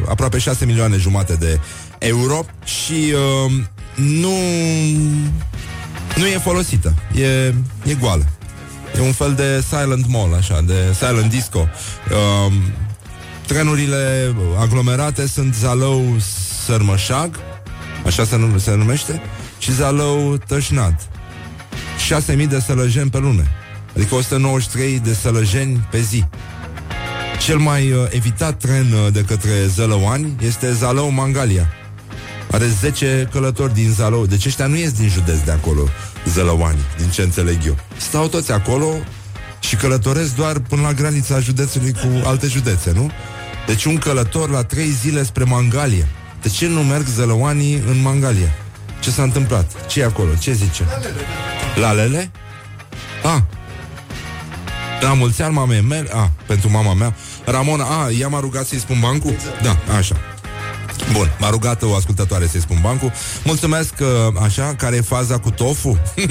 aproape 0.09 0.37
6 0.37 0.65
milioane 0.65 0.97
jumate 0.97 1.33
de 1.33 1.59
euro 1.97 2.45
și 2.63 3.13
uh, 3.13 3.51
nu, 3.95 4.37
nu 6.15 6.27
e 6.27 6.37
folosită. 6.37 6.93
E, 7.15 7.53
e 7.83 7.93
goală. 7.99 8.25
E 8.97 9.01
un 9.01 9.11
fel 9.11 9.33
de 9.33 9.63
silent 9.69 10.07
mall, 10.07 10.33
așa, 10.33 10.61
de 10.61 10.73
silent 10.93 11.29
disco. 11.29 11.67
Uh, 12.11 12.53
trenurile 13.45 14.35
aglomerate 14.59 15.27
sunt 15.27 15.53
Zalău 15.53 16.15
Sărmășag, 16.69 17.35
așa 18.05 18.23
se, 18.23 18.35
num- 18.35 18.57
se 18.57 18.75
numește, 18.75 19.21
și 19.59 19.73
Zalău 19.73 20.37
Tășnat. 20.47 21.09
6.000 22.37 22.47
de 22.47 22.59
sălăjeni 22.59 23.09
pe 23.09 23.17
lună. 23.17 23.43
Adică 23.95 24.15
193 24.15 24.99
de 24.99 25.13
sălăjeni 25.13 25.87
pe 25.91 26.01
zi. 26.01 26.25
Cel 27.45 27.57
mai 27.57 27.91
uh, 27.91 28.05
evitat 28.09 28.57
tren 28.57 28.91
uh, 28.91 29.13
de 29.13 29.21
către 29.21 29.65
zălăuani 29.67 30.35
este 30.41 30.73
Zalău 30.73 31.09
Mangalia. 31.09 31.67
Are 32.51 32.65
10 32.67 33.29
călători 33.31 33.73
din 33.73 33.91
Zalău. 33.91 34.25
Deci 34.25 34.45
ăștia 34.45 34.67
nu 34.67 34.75
ies 34.75 34.91
din 34.91 35.09
județ 35.09 35.39
de 35.39 35.51
acolo, 35.51 35.83
zălăuani, 36.25 36.79
din 36.97 37.09
ce 37.09 37.21
înțeleg 37.21 37.57
eu. 37.65 37.77
Stau 37.97 38.27
toți 38.27 38.51
acolo 38.51 38.89
și 39.59 39.75
călătoresc 39.75 40.35
doar 40.35 40.59
până 40.59 40.81
la 40.81 40.93
granița 40.93 41.39
județului 41.39 41.91
cu 41.91 42.27
alte 42.27 42.47
județe, 42.47 42.91
nu? 42.91 43.11
Deci 43.67 43.85
un 43.85 43.97
călător 43.97 44.49
la 44.49 44.63
trei 44.63 44.89
zile 44.89 45.23
spre 45.23 45.43
Mangalia. 45.43 46.05
De 46.41 46.49
ce 46.49 46.67
nu 46.67 46.83
merg 46.83 47.05
zălăoanii 47.05 47.75
în 47.75 48.01
Mangalia? 48.01 48.53
Ce 48.99 49.11
s-a 49.11 49.23
întâmplat? 49.23 49.87
ce 49.87 49.99
e 49.99 50.03
acolo? 50.03 50.29
Ce 50.39 50.53
zice? 50.53 50.85
Lalele? 51.75 52.31
A. 53.23 53.45
La 55.01 55.13
mulți 55.13 55.41
ani 55.41 55.53
mamei 55.53 55.81
mele 55.81 56.09
A, 56.11 56.31
pentru 56.45 56.69
mama 56.69 56.93
mea 56.93 57.15
Ramona, 57.45 57.83
a, 57.83 58.09
ea 58.09 58.27
m-a 58.27 58.39
rugat 58.39 58.65
să-i 58.65 58.79
spun 58.79 58.99
bancul? 58.99 59.35
Da, 59.61 59.77
așa 59.97 60.15
Bun, 61.11 61.31
m-a 61.39 61.49
rugat 61.49 61.81
o 61.81 61.95
ascultătoare 61.95 62.47
să-i 62.47 62.59
spun 62.59 62.77
bancul 62.81 63.11
Mulțumesc, 63.43 63.93
uh, 63.99 64.07
așa, 64.43 64.73
care 64.77 64.95
e 64.95 65.01
faza 65.01 65.39
cu 65.39 65.51
tofu? 65.51 65.99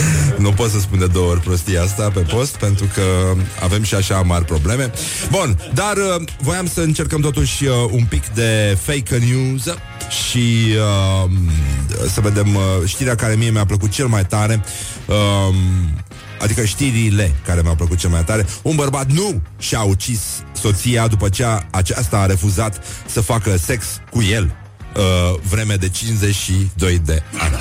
Nu 0.40 0.52
pot 0.52 0.70
să 0.70 0.80
spun 0.80 0.98
de 0.98 1.06
două 1.06 1.30
ori 1.30 1.40
prostia 1.40 1.82
asta 1.82 2.10
pe 2.10 2.20
post 2.20 2.56
Pentru 2.56 2.86
că 2.94 3.02
avem 3.62 3.82
și 3.82 3.94
așa 3.94 4.20
mari 4.20 4.44
probleme 4.44 4.90
Bun, 5.30 5.58
dar 5.74 5.96
uh, 5.96 6.28
voiam 6.40 6.66
să 6.66 6.80
încercăm 6.80 7.20
totuși 7.20 7.64
uh, 7.64 7.74
un 7.90 8.04
pic 8.04 8.28
de 8.28 8.78
fake 8.80 9.18
news 9.18 9.64
și 10.28 10.74
uh, 11.24 11.30
să 12.08 12.20
vedem 12.20 12.54
uh, 12.54 12.62
știrea 12.84 13.14
care 13.14 13.34
mie 13.34 13.50
mi-a 13.50 13.64
plăcut 13.64 13.90
cel 13.90 14.06
mai 14.06 14.26
tare. 14.26 14.64
Uh, 15.06 15.54
Adică 16.40 16.64
știrile 16.64 17.34
care 17.46 17.60
mi-au 17.62 17.74
plăcut 17.74 17.98
cel 17.98 18.10
mai 18.10 18.24
tare 18.24 18.46
Un 18.62 18.76
bărbat 18.76 19.10
nu 19.10 19.42
și-a 19.58 19.82
ucis 19.82 20.20
soția 20.52 21.06
După 21.06 21.28
ce 21.28 21.44
aceasta 21.70 22.18
a 22.18 22.26
refuzat 22.26 22.84
Să 23.06 23.20
facă 23.20 23.56
sex 23.56 23.84
cu 24.10 24.22
el 24.22 24.59
uh, 24.96 25.34
Vreme 25.42 25.74
de 25.74 25.88
52 25.88 26.98
de 26.98 27.22
ani. 27.38 27.54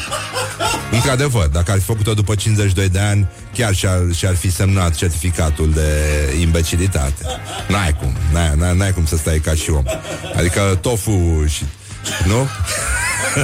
Într-adevăr, 0.91 1.47
dacă 1.47 1.71
ar 1.71 1.77
fi 1.77 1.83
făcut-o 1.83 2.13
după 2.13 2.35
52 2.35 2.89
de 2.89 2.99
ani 2.99 3.27
Chiar 3.53 3.75
și-ar, 3.75 3.99
și-ar 4.15 4.35
fi 4.35 4.51
semnat 4.51 4.95
certificatul 4.95 5.71
de 5.71 5.89
imbecilitate. 6.39 7.25
N-ai 7.67 7.93
cum, 7.93 8.15
n-ai, 8.33 8.53
n-ai, 8.55 8.77
n-ai 8.77 8.93
cum 8.93 9.05
să 9.05 9.17
stai 9.17 9.39
ca 9.39 9.53
și 9.53 9.69
om. 9.69 9.83
Adică 10.35 10.77
tofu 10.81 11.45
și... 11.47 11.63
Nu? 12.25 12.47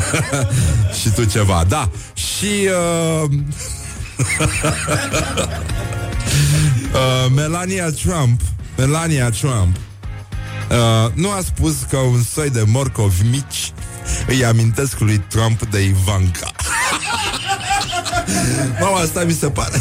și 1.02 1.10
tu 1.10 1.24
ceva, 1.24 1.66
da. 1.68 1.90
Și... 2.14 2.70
Uh... 3.24 3.30
uh, 6.94 7.32
Melania 7.36 7.90
Trump 7.90 8.42
Melania 8.78 9.30
Trump 9.30 9.76
uh, 10.76 11.12
Nu 11.14 11.32
a 11.32 11.40
spus 11.46 11.76
că 11.90 11.98
un 11.98 12.24
soi 12.24 12.50
de 12.50 12.64
morcovi 12.68 13.28
mici 13.30 13.74
Îi 14.28 14.46
amintesc 14.46 15.00
lui 15.00 15.18
Trump 15.28 15.66
de 15.66 15.84
Ivanka. 15.84 16.52
Mama, 18.82 18.98
asta 18.98 19.24
mi 19.24 19.32
se 19.32 19.50
pare. 19.50 19.78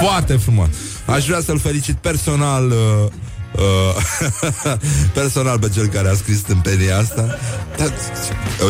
Foarte 0.00 0.36
frumos. 0.36 0.68
Aș 1.06 1.26
vrea 1.26 1.40
să-l 1.40 1.58
felicit 1.58 1.96
personal 1.96 2.70
uh, 2.70 3.10
Uh, 3.58 3.96
personal 5.20 5.58
pe 5.58 5.68
cel 5.68 5.86
care 5.86 6.08
a 6.08 6.14
scris 6.14 6.40
tâmpenia 6.40 6.98
asta 6.98 7.38
Dar, 7.76 7.92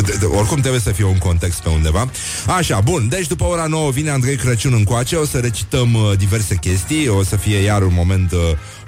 de, 0.04 0.16
de, 0.20 0.24
Oricum 0.24 0.60
trebuie 0.60 0.80
să 0.80 0.90
fie 0.90 1.04
un 1.04 1.18
context 1.18 1.60
pe 1.60 1.68
undeva 1.68 2.10
Așa, 2.56 2.80
bun, 2.80 3.08
deci 3.08 3.26
după 3.26 3.44
ora 3.44 3.66
9 3.66 3.90
vine 3.90 4.10
Andrei 4.10 4.36
Crăciun 4.36 4.72
încoace 4.72 5.16
O 5.16 5.24
să 5.24 5.38
recităm 5.38 5.94
uh, 5.94 6.16
diverse 6.18 6.54
chestii 6.54 7.08
O 7.08 7.22
să 7.22 7.36
fie 7.36 7.58
iar 7.58 7.82
un 7.82 7.92
moment 7.94 8.32
uh, 8.32 8.38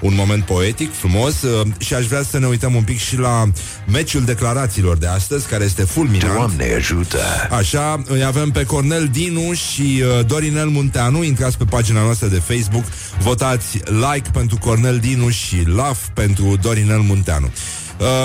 un 0.01 0.15
moment 0.15 0.45
poetic, 0.45 0.95
frumos 0.95 1.43
uh, 1.43 1.67
și 1.79 1.95
aș 1.95 2.07
vrea 2.07 2.23
să 2.23 2.39
ne 2.39 2.47
uităm 2.47 2.75
un 2.75 2.83
pic 2.83 2.99
și 2.99 3.19
la 3.19 3.45
meciul 3.87 4.25
declarațiilor 4.25 4.97
de 4.97 5.07
astăzi, 5.07 5.47
care 5.47 5.65
este 5.65 5.83
fulminant. 5.83 6.35
Doamne 6.35 6.75
ajută! 6.75 7.19
Așa, 7.51 8.03
îi 8.07 8.25
avem 8.25 8.51
pe 8.51 8.65
Cornel 8.65 9.09
Dinu 9.13 9.53
și 9.53 10.03
uh, 10.03 10.27
Dorinel 10.27 10.69
Munteanu, 10.69 11.23
intrați 11.23 11.59
pe 11.59 11.65
pagina 11.65 12.03
noastră 12.03 12.27
de 12.27 12.43
Facebook, 12.47 12.85
votați 13.19 13.81
like 13.85 14.31
pentru 14.33 14.59
Cornel 14.59 14.99
Dinu 14.99 15.29
și 15.29 15.57
love 15.91 16.13
pentru 16.15 16.57
Dorinel 16.63 16.99
Munteanu. 16.99 17.51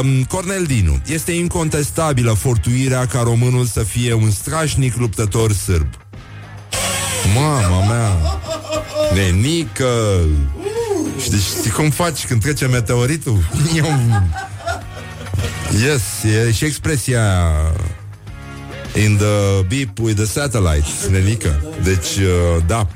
Um, 0.02 0.24
Cornel 0.24 0.64
Dinu, 0.64 1.02
este 1.06 1.32
incontestabilă 1.32 2.32
fortuirea 2.32 3.06
ca 3.06 3.22
românul 3.22 3.66
să 3.66 3.84
fie 3.84 4.14
un 4.14 4.32
strașnic 4.32 4.96
luptător 4.96 5.52
sârb. 5.52 5.88
Mama 7.36 7.86
mea! 7.86 8.40
Nenică! 9.14 10.20
Și 11.22 11.30
deci 11.30 11.40
știi 11.40 11.72
cum 11.72 11.90
faci 11.90 12.26
când 12.26 12.42
trece 12.42 12.68
meteoritul? 12.68 13.50
yes, 15.86 16.24
e 16.24 16.52
și 16.52 16.66
expresia 16.66 17.52
In 19.04 19.18
the 19.18 19.62
beep 19.68 20.00
with 20.00 20.16
the 20.16 20.26
satellite 20.26 20.88
Nenică 21.10 21.64
Deci, 21.84 22.16
uh, 22.18 22.64
da 22.68 22.88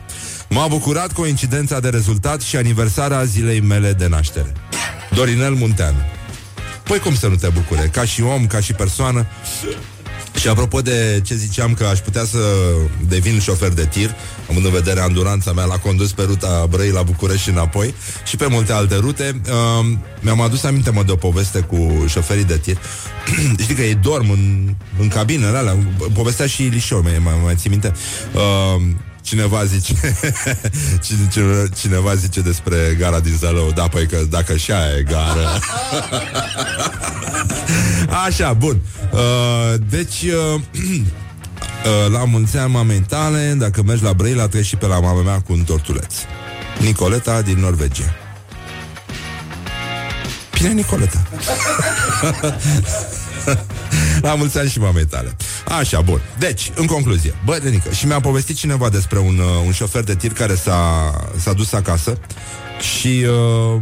M-a 0.49 0.67
bucurat 0.67 1.13
coincidența 1.13 1.79
de 1.79 1.89
rezultat 1.89 2.41
și 2.41 2.55
aniversarea 2.55 3.23
zilei 3.23 3.59
mele 3.59 3.93
de 3.93 4.07
naștere 4.07 4.53
Dorinel 5.15 5.53
Munteanu 5.53 5.97
Păi 6.83 6.99
cum 6.99 7.15
să 7.15 7.27
nu 7.27 7.35
te 7.35 7.47
bucure? 7.47 7.89
Ca 7.91 8.05
și 8.05 8.21
om, 8.21 8.47
ca 8.47 8.59
și 8.59 8.73
persoană 8.73 9.25
și 10.39 10.47
apropo 10.47 10.81
de 10.81 11.21
ce 11.25 11.35
ziceam 11.35 11.73
că 11.73 11.85
aș 11.85 11.99
putea 11.99 12.25
să 12.25 12.39
devin 13.07 13.39
șofer 13.39 13.69
de 13.69 13.85
tir, 13.85 14.15
având 14.49 14.65
în 14.65 14.71
vedere 14.71 14.99
anduranța 14.99 15.51
mea 15.51 15.65
la 15.65 15.77
condus 15.77 16.11
pe 16.11 16.21
ruta 16.21 16.65
Brăi 16.69 16.91
la 16.91 17.01
București 17.01 17.43
și 17.43 17.49
înapoi 17.49 17.93
și 18.25 18.35
pe 18.35 18.47
multe 18.47 18.73
alte 18.73 18.95
rute, 18.95 19.41
uh, 19.45 19.97
mi-am 20.19 20.41
adus 20.41 20.63
aminte 20.63 20.89
mă 20.89 21.03
de 21.03 21.11
o 21.11 21.15
poveste 21.15 21.59
cu 21.59 22.05
șoferii 22.07 22.43
de 22.43 22.57
tir. 22.57 22.77
Știi 23.61 23.75
că 23.75 23.81
ei 23.81 23.95
dorm 23.95 24.29
în, 24.29 24.75
în 24.99 25.07
cabinele 25.07 25.57
alea, 25.57 25.77
povestea 26.13 26.47
și 26.47 26.61
Lișor, 26.61 27.01
mai, 27.01 27.19
mai, 27.23 27.33
mai 27.43 27.55
ții 27.55 27.69
minte. 27.69 27.93
Uh, 28.33 28.81
Cineva 29.29 29.65
zice 29.65 29.93
Cineva 31.79 32.15
zice 32.15 32.41
despre 32.41 32.95
gara 32.99 33.19
din 33.19 33.35
Zălău 33.37 33.71
Da, 33.71 33.87
păi 33.87 34.07
că 34.07 34.17
dacă 34.29 34.55
și 34.55 34.71
aia 34.71 34.97
e 34.97 35.03
gară 35.03 35.49
Așa, 38.25 38.53
bun. 38.53 38.81
Uh, 39.11 39.19
Deci 39.89 40.21
uh, 40.21 40.53
uh, 40.55 40.61
La 42.11 42.25
mulți 42.25 42.57
ani 42.57 42.71
mamei 42.71 42.99
tale 42.99 43.55
Dacă 43.57 43.83
mergi 43.83 44.03
la 44.03 44.13
Brăila 44.13 44.47
Treci 44.47 44.65
și 44.65 44.75
pe 44.75 44.85
la 44.85 44.99
mama 44.99 45.21
mea 45.21 45.41
cu 45.41 45.53
un 45.53 45.63
tortuleț. 45.63 46.13
Nicoleta 46.79 47.41
din 47.41 47.59
Norvegia. 47.59 48.15
Bine, 50.51 50.69
Nicoleta 50.69 51.27
La 54.21 54.35
mulți 54.35 54.57
ani 54.57 54.69
și 54.69 54.79
mamei 54.79 55.05
tale. 55.05 55.35
Așa, 55.79 56.01
bun. 56.01 56.21
Deci, 56.39 56.71
în 56.75 56.85
concluzie. 56.85 57.35
Bă, 57.45 57.59
Denică, 57.63 57.91
și 57.91 58.05
mi-a 58.05 58.19
povestit 58.19 58.55
cineva 58.55 58.89
despre 58.89 59.19
un, 59.19 59.37
uh, 59.37 59.65
un 59.65 59.71
șofer 59.71 60.03
de 60.03 60.15
tir 60.15 60.33
Care 60.33 60.55
s-a, 60.55 61.11
s-a 61.37 61.53
dus 61.53 61.73
acasă 61.73 62.17
Și 62.79 63.25
uh, 63.75 63.81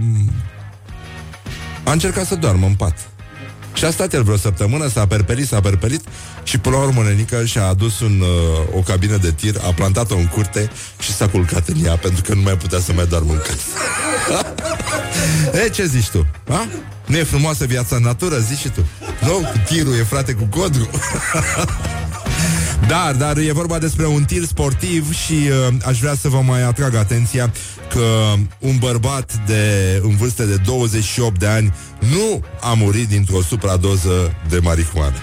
A 1.84 1.92
încercat 1.92 2.26
să 2.26 2.36
doarmă 2.36 2.66
în 2.66 2.74
pat 2.74 3.10
și 3.78 3.86
a 3.86 3.92
stat 3.92 4.14
el 4.14 4.24
vreo 4.24 4.38
săptămână, 4.38 4.88
s-a 4.88 5.08
perpelit, 5.08 5.48
s-a 5.48 5.60
perpelit 5.60 6.02
și 6.44 6.58
până 6.58 6.76
la 6.76 6.82
urmă 6.82 7.04
Nenica 7.04 7.46
și-a 7.46 7.66
adus 7.66 8.00
un, 8.00 8.22
uh, 8.22 8.78
o 8.78 8.80
cabină 8.80 9.18
de 9.18 9.32
tir, 9.32 9.56
a 9.68 9.74
plantat-o 9.74 10.16
în 10.16 10.28
curte 10.28 10.70
și 11.00 11.14
s-a 11.14 11.28
culcat 11.28 11.68
în 11.68 11.86
ea 11.86 11.96
pentru 11.96 12.22
că 12.22 12.34
nu 12.34 12.42
mai 12.42 12.58
putea 12.58 12.80
să 12.80 12.94
mai 12.94 13.06
doarmă 13.06 13.32
în 13.32 13.38
casă. 13.38 13.64
e, 15.66 15.70
ce 15.70 15.86
zici 15.86 16.08
tu? 16.08 16.28
A? 16.50 16.68
Nu 17.06 17.18
e 17.18 17.24
frumoasă 17.24 17.66
viața 17.66 17.96
în 17.96 18.04
natură, 18.04 18.38
zici 18.38 18.58
și 18.58 18.70
tu. 18.70 18.86
Nu? 19.22 19.52
Tirul 19.66 19.98
e 19.98 20.04
frate 20.04 20.34
cu 20.34 20.44
codru. 20.44 20.90
Dar, 22.88 23.16
dar 23.16 23.38
e 23.38 23.52
vorba 23.52 23.78
despre 23.78 24.06
un 24.06 24.24
tir 24.24 24.44
sportiv 24.44 25.14
și 25.14 25.34
uh, 25.34 25.74
aș 25.86 26.00
vrea 26.00 26.16
să 26.16 26.30
vă 26.30 26.42
mai 26.42 26.64
atrag 26.64 26.96
atenția 26.96 27.54
că 27.90 28.34
un 28.60 28.76
bărbat 28.80 29.40
de 29.46 30.00
în 30.04 30.16
vârstă 30.16 30.44
de 30.44 30.56
28 30.66 31.40
de 31.40 31.48
ani 31.48 31.74
nu 32.12 32.44
a 32.62 32.74
murit 32.74 33.08
dintr-o 33.08 33.42
supradoză 33.42 34.36
de 34.50 34.60
marihuană. 34.60 35.16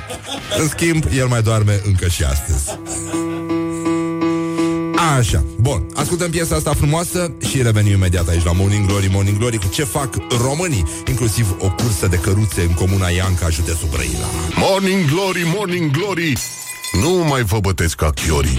În 0.59 0.69
schimb, 0.69 1.05
el 1.17 1.27
mai 1.27 1.43
doarme 1.43 1.81
încă 1.87 2.09
și 2.09 2.25
astăzi. 2.25 2.79
Așa, 5.19 5.45
bun, 5.61 5.87
ascultăm 5.95 6.31
piesa 6.31 6.55
asta 6.55 6.73
frumoasă 6.73 7.33
și 7.49 7.63
revenim 7.63 7.93
imediat 7.93 8.29
aici 8.29 8.45
la 8.45 8.53
Morning 8.53 8.87
Glory, 8.87 9.11
Morning 9.13 9.39
Glory 9.39 9.59
cu 9.59 9.69
ce 9.73 9.85
fac 9.85 10.15
românii, 10.43 10.85
inclusiv 11.09 11.57
o 11.59 11.71
cursă 11.71 12.07
de 12.07 12.17
căruțe 12.17 12.63
în 12.63 12.75
comuna 12.75 13.09
Ianca, 13.09 13.49
județul 13.49 13.89
Brăila. 13.91 14.27
Morning 14.57 15.05
Glory, 15.11 15.43
Morning 15.57 15.91
Glory, 15.91 16.33
nu 17.01 17.25
mai 17.29 17.43
vă 17.43 17.59
bătesc 17.61 17.97
ca 17.97 18.11
chiorii. 18.11 18.59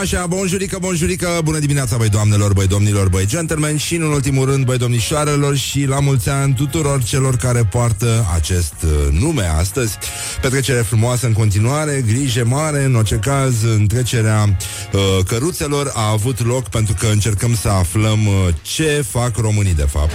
Așa, 0.00 0.26
bonjurică, 0.26 0.78
bonjurică, 0.80 1.40
bună 1.44 1.58
dimineața, 1.58 1.96
băi 1.96 2.08
doamnelor, 2.08 2.52
băi 2.52 2.66
domnilor, 2.66 3.08
băi 3.08 3.26
gentlemen 3.26 3.76
și, 3.76 3.94
în 3.94 4.02
ultimul 4.02 4.44
rând, 4.44 4.64
băi 4.64 4.78
domnișoarelor 4.78 5.56
și 5.56 5.84
la 5.84 6.00
mulți 6.00 6.28
ani 6.28 6.54
tuturor 6.54 7.02
celor 7.02 7.36
care 7.36 7.64
poartă 7.64 8.26
acest 8.34 8.74
uh, 8.84 8.90
nume 9.18 9.46
astăzi. 9.46 9.98
Petrecere 10.40 10.80
frumoasă 10.80 11.26
în 11.26 11.32
continuare, 11.32 12.04
grijă 12.06 12.44
mare, 12.44 12.84
în 12.84 12.94
orice 12.94 13.16
caz, 13.16 13.62
întrecerea 13.62 14.56
uh, 14.92 15.00
căruțelor 15.26 15.92
a 15.94 16.10
avut 16.10 16.46
loc 16.46 16.68
pentru 16.68 16.94
că 16.98 17.06
încercăm 17.06 17.56
să 17.56 17.68
aflăm 17.68 18.26
uh, 18.26 18.34
ce 18.62 19.04
fac 19.10 19.36
românii, 19.36 19.74
de 19.74 19.86
fapt. 19.90 20.12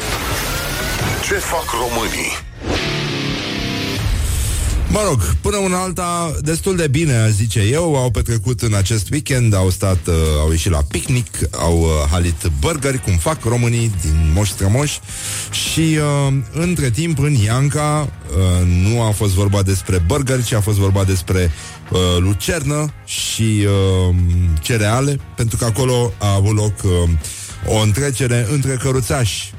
Ce 1.27 1.33
fac 1.33 1.65
românii? 1.71 2.54
Mă 4.95 5.03
rog, 5.07 5.21
până 5.41 5.57
una 5.57 5.81
alta, 5.81 6.35
destul 6.41 6.75
de 6.75 6.87
bine, 6.87 7.15
aș 7.15 7.29
zice 7.29 7.59
eu, 7.59 7.95
au 7.95 8.11
petrecut 8.11 8.61
în 8.61 8.73
acest 8.73 9.09
weekend, 9.09 9.55
au 9.55 9.69
stat, 9.69 10.07
uh, 10.07 10.13
au 10.39 10.51
ieșit 10.51 10.71
la 10.71 10.81
picnic, 10.87 11.27
au 11.51 11.79
uh, 11.79 11.87
halit 12.11 12.51
burgeri, 12.59 13.01
cum 13.01 13.17
fac 13.17 13.43
românii 13.43 13.91
din 14.01 14.31
Moș 14.33 14.49
Strămoș 14.49 14.97
și 15.51 15.79
uh, 15.79 16.33
între 16.51 16.89
timp 16.89 17.19
în 17.19 17.33
Ianca 17.33 18.09
uh, 18.29 18.67
nu 18.67 19.01
a 19.01 19.11
fost 19.11 19.33
vorba 19.33 19.61
despre 19.61 19.97
burgeri, 19.97 20.43
ci 20.43 20.53
a 20.53 20.61
fost 20.61 20.77
vorba 20.77 21.03
despre 21.03 21.51
uh, 21.91 21.99
lucernă 22.19 22.93
și 23.05 23.67
uh, 24.09 24.15
cereale, 24.61 25.19
pentru 25.35 25.57
că 25.57 25.65
acolo 25.65 26.13
a 26.17 26.33
avut 26.33 26.55
loc 26.55 26.73
uh, 26.83 27.09
o 27.67 27.79
întrecere 27.79 28.47
între 28.51 28.73
căruțași. 28.81 29.53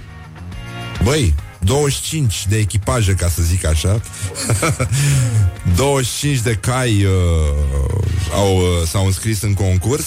Băi, 1.03 1.35
25 1.67 2.47
de 2.49 2.57
echipaje, 2.57 3.13
ca 3.13 3.29
să 3.29 3.43
zic 3.43 3.65
așa 3.65 4.01
25 5.77 6.41
de 6.41 6.55
cai 6.55 7.05
uh, 7.05 7.13
au, 8.35 8.57
uh, 8.57 8.87
s-au 8.87 9.07
înscris 9.07 9.43
în 9.43 9.55
concurs 9.55 10.05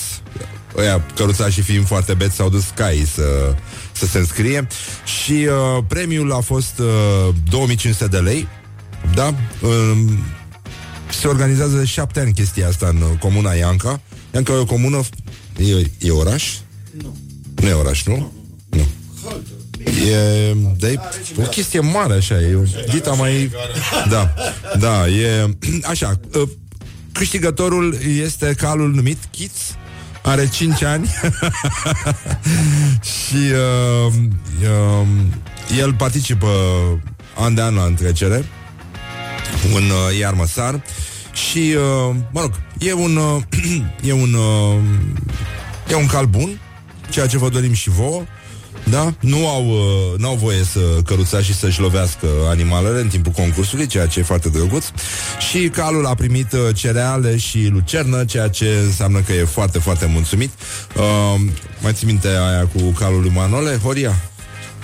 Ăia, 0.78 1.06
căruțașii 1.16 1.62
fiind 1.62 1.86
foarte 1.86 2.14
beți, 2.14 2.36
s-au 2.36 2.50
dus 2.50 2.64
cai 2.76 3.08
să, 3.14 3.56
să 3.92 4.06
se 4.06 4.18
înscrie 4.18 4.68
și 5.20 5.32
uh, 5.32 5.84
premiul 5.88 6.32
a 6.32 6.40
fost 6.40 6.80
uh, 6.80 7.36
2500 7.50 8.08
de 8.08 8.18
lei. 8.18 8.48
Da? 9.14 9.36
Uh, 9.62 9.98
se 11.10 11.28
organizează 11.28 11.78
de 11.78 11.86
șapte 11.86 12.20
ani 12.20 12.34
chestia 12.34 12.68
asta 12.68 12.88
în 12.88 13.02
uh, 13.02 13.20
comuna 13.20 13.54
Ianca. 13.54 14.02
Ianca 14.34 14.54
e 14.54 14.56
o 14.56 14.66
comună... 14.66 15.00
E, 15.58 16.08
e 16.08 16.12
oraș? 16.12 16.58
Nu. 17.04 17.18
Nu 17.62 17.68
e 17.68 17.74
oraș, 17.74 18.04
nu? 18.04 18.32
Nu. 18.70 18.88
E, 19.86 20.56
da, 20.78 20.88
e 20.88 21.00
o 21.38 21.42
chestie 21.42 21.80
mare 21.80 22.14
așa, 22.14 22.42
e 22.42 22.56
o 22.56 22.64
dita 22.92 23.12
mai... 23.12 23.52
Da, 24.10 24.34
da, 24.78 25.08
e... 25.08 25.58
Așa, 25.92 26.20
uh, 26.34 26.50
câștigătorul 27.12 27.98
este 28.24 28.54
calul 28.58 28.94
numit 28.94 29.18
Kids, 29.32 29.76
are 30.22 30.50
5 30.50 30.84
ani 30.84 31.08
și 33.14 33.36
uh, 33.36 34.14
uh, 34.62 35.08
el 35.78 35.94
participă 35.94 36.48
an 37.36 37.54
de 37.54 37.62
an 37.62 37.76
la 37.76 37.84
întrecere 37.84 38.46
un 39.76 39.84
uh, 39.84 40.18
iarmăsar 40.20 40.82
și, 41.34 41.58
uh, 41.58 42.16
mă 42.32 42.42
rog, 42.42 42.52
e 42.80 42.94
un 42.94 43.16
uh, 43.16 43.42
e 44.10 44.14
un 44.14 44.34
uh, 44.34 44.76
e 45.90 45.96
un 45.96 46.06
cal 46.06 46.26
bun, 46.26 46.60
ceea 47.10 47.28
ce 47.28 47.38
vă 47.38 47.50
dorim 47.50 47.74
și 47.74 47.90
vouă. 47.90 48.24
Da? 48.90 49.14
Nu 49.20 49.48
au, 49.48 49.68
uh, 49.68 50.20
n-au 50.20 50.36
voie 50.36 50.64
să 50.64 50.80
căruța 51.06 51.42
și 51.42 51.56
să-și 51.56 51.80
lovească 51.80 52.28
animalele 52.50 53.00
în 53.00 53.08
timpul 53.08 53.32
concursului, 53.32 53.88
ceea 53.88 54.08
ce 54.08 54.20
e 54.20 54.24
foarte 54.24 54.50
drăguț. 54.50 54.86
Și 55.50 55.70
calul 55.70 56.06
a 56.06 56.14
primit 56.14 56.52
uh, 56.52 56.60
cereale 56.76 57.38
și 57.38 57.68
lucernă, 57.72 58.26
ceea 58.26 58.48
ce 58.48 58.80
înseamnă 58.86 59.20
că 59.20 59.34
e 59.34 59.44
foarte, 59.44 59.80
foarte 59.80 60.06
mulțumit. 60.06 60.52
Uh, 60.96 61.42
mai 61.82 61.94
ții 61.94 62.06
minte 62.08 62.28
aia 62.28 62.68
cu 62.74 62.82
calul 62.82 63.22
lui 63.22 63.32
Manole? 63.36 63.80
Horia? 63.84 64.16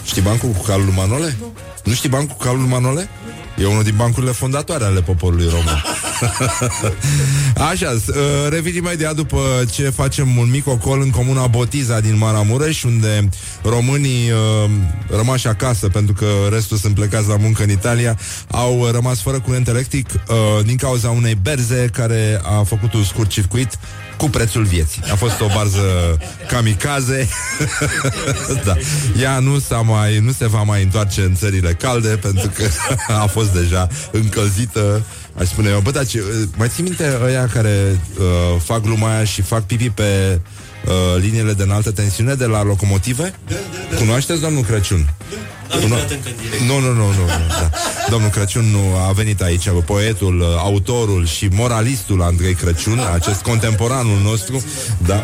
Știi 0.05 0.21
bancul 0.21 0.49
cu 0.49 0.63
calul 0.63 0.85
lui 0.85 0.93
Manole? 0.97 1.35
Nu. 1.39 1.53
Nu 1.83 1.93
știi 1.93 2.09
bancul 2.09 2.35
cu 2.35 2.43
calul 2.43 2.59
lui 2.59 2.69
Manole? 2.69 3.09
E 3.57 3.65
unul 3.65 3.83
din 3.83 3.93
bancurile 3.95 4.31
fondatoare 4.31 4.83
ale 4.83 5.01
poporului 5.01 5.47
român. 5.49 5.83
Așa, 7.57 7.91
uh, 7.91 8.15
revenim 8.49 8.77
imediat 8.77 9.15
după 9.15 9.39
ce 9.71 9.89
facem 9.89 10.37
un 10.37 10.49
mic 10.49 10.67
ocol 10.67 11.01
în 11.01 11.09
comuna 11.09 11.47
Botiza 11.47 11.99
din 11.99 12.17
Maramureș, 12.17 12.83
unde 12.83 13.29
românii 13.63 14.31
uh, 14.31 14.69
rămași 15.09 15.47
acasă, 15.47 15.87
pentru 15.87 16.13
că 16.13 16.25
restul 16.51 16.77
sunt 16.77 16.95
plecați 16.95 17.27
la 17.27 17.37
muncă 17.37 17.63
în 17.63 17.69
Italia, 17.69 18.19
au 18.51 18.89
rămas 18.91 19.21
fără 19.21 19.39
curent 19.39 19.67
electric 19.67 20.09
uh, 20.13 20.65
din 20.65 20.75
cauza 20.75 21.09
unei 21.09 21.35
berze 21.41 21.89
care 21.93 22.41
a 22.43 22.63
făcut 22.63 22.93
un 22.93 23.03
scurt 23.03 23.29
circuit 23.29 23.79
cu 24.17 24.29
prețul 24.29 24.63
vieții. 24.63 25.01
A 25.11 25.15
fost 25.15 25.41
o 25.41 25.47
barză 25.53 26.17
kamikaze. 26.47 27.27
da. 28.65 28.75
Ea 29.21 29.39
nu, 29.39 29.59
s-a 29.59 29.77
mai, 29.77 30.19
nu 30.19 30.31
se 30.31 30.47
va 30.47 30.63
mai 30.63 30.83
întoarce 30.83 31.21
în 31.21 31.35
țările 31.35 31.73
calde 31.73 32.07
pentru 32.07 32.51
că 32.55 32.63
a 33.23 33.25
fost 33.25 33.53
deja 33.53 33.87
încălzită 34.11 35.03
Aș 35.37 35.47
spune 35.47 35.69
eu, 35.69 35.79
bă, 35.79 35.91
dar 35.91 36.05
ce, 36.05 36.23
mai 36.57 36.67
ții 36.67 36.83
minte 36.83 37.17
ăia 37.23 37.47
care 37.53 37.99
uh, 38.19 38.25
fac 38.63 38.81
gluma 38.81 39.13
aia 39.15 39.23
și 39.23 39.41
fac 39.41 39.65
pipi 39.65 39.89
pe 39.89 40.39
uh, 40.85 41.21
liniile 41.21 41.53
de 41.53 41.63
înaltă 41.63 41.91
tensiune 41.91 42.33
de 42.33 42.45
la 42.45 42.63
locomotive? 42.63 43.33
Da, 43.47 43.53
da, 43.53 43.77
da. 43.91 43.97
Cunoașteți 43.97 44.41
domnul 44.41 44.63
Crăciun? 44.63 45.05
Da. 45.29 45.37
Nu, 46.67 46.79
nu, 46.79 46.93
nu, 46.93 46.93
nu, 46.93 47.11
nu 47.11 47.25
da. 47.47 47.69
Domnul 48.09 48.29
Crăciun 48.29 48.65
nu 48.65 48.95
a 49.07 49.11
venit 49.11 49.41
aici, 49.41 49.69
poetul, 49.85 50.39
uh, 50.39 50.47
autorul 50.57 51.25
și 51.25 51.47
moralistul 51.51 52.21
Andrei 52.21 52.53
Crăciun, 52.53 52.99
acest 53.13 53.41
contemporanul 53.41 54.19
nostru, 54.23 54.63
da, 54.97 55.23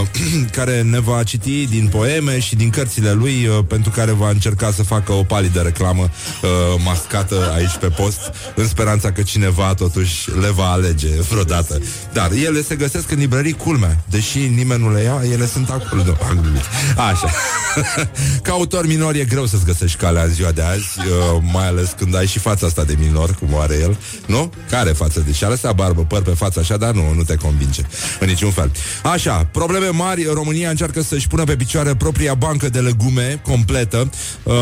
uh, 0.00 0.06
care 0.56 0.82
ne 0.82 1.00
va 1.00 1.22
citi 1.22 1.66
din 1.66 1.88
poeme 1.88 2.40
și 2.40 2.56
din 2.56 2.70
cărțile 2.70 3.12
lui, 3.12 3.46
uh, 3.46 3.64
pentru 3.68 3.90
care 3.90 4.10
va 4.10 4.28
încerca 4.28 4.70
să 4.70 4.82
facă 4.82 5.12
o 5.12 5.22
palidă 5.22 5.60
reclamă 5.60 6.02
uh, 6.02 6.48
mascată 6.84 7.52
aici 7.54 7.76
pe 7.80 7.88
post, 7.88 8.20
în 8.54 8.68
speranța 8.68 9.12
că 9.12 9.22
cineva 9.22 9.74
totuși 9.74 10.30
le 10.40 10.50
va 10.50 10.70
alege 10.70 11.08
vreodată. 11.28 11.80
Dar 12.12 12.30
ele 12.44 12.62
se 12.62 12.76
găsesc 12.76 13.10
în 13.10 13.18
librării 13.18 13.52
culmea, 13.52 14.04
deși 14.08 14.38
nimeni 14.38 14.82
nu 14.82 14.92
le 14.92 15.02
ia, 15.02 15.20
ele 15.32 15.46
sunt 15.46 15.70
acolo. 15.70 16.02
Nu, 16.02 16.16
Așa. 16.96 17.30
Ca 18.42 18.52
autor 18.52 18.86
minor 18.86 19.14
e 19.14 19.24
greu 19.24 19.46
să-ți 19.60 19.72
găsești 19.72 19.98
calea 19.98 20.22
în 20.22 20.32
ziua 20.32 20.50
de 20.50 20.62
azi, 20.62 20.88
uh, 20.98 21.42
mai 21.52 21.66
ales 21.66 21.94
când 21.98 22.16
ai 22.16 22.26
și 22.26 22.38
fața 22.38 22.66
asta 22.66 22.84
de 22.84 22.96
minor, 22.98 23.34
cum 23.34 23.48
are 23.58 23.78
el, 23.80 23.98
nu? 24.26 24.52
Care 24.70 24.90
față? 24.90 25.20
Deci 25.20 25.42
a 25.42 25.48
lăsat 25.48 25.74
barbă, 25.74 26.02
păr 26.02 26.22
pe 26.22 26.30
față 26.30 26.60
așa, 26.60 26.76
dar 26.76 26.94
nu, 26.94 27.14
nu 27.14 27.22
te 27.22 27.34
convinge 27.34 27.82
în 28.20 28.26
niciun 28.26 28.50
fel. 28.50 28.70
Așa, 29.02 29.48
probleme 29.52 29.86
mari, 29.86 30.24
România 30.32 30.70
încearcă 30.70 31.02
să-și 31.02 31.26
pună 31.26 31.44
pe 31.44 31.56
picioare 31.56 31.94
propria 31.94 32.34
bancă 32.34 32.68
de 32.68 32.80
legume 32.80 33.40
completă 33.44 34.10
uh, 34.42 34.54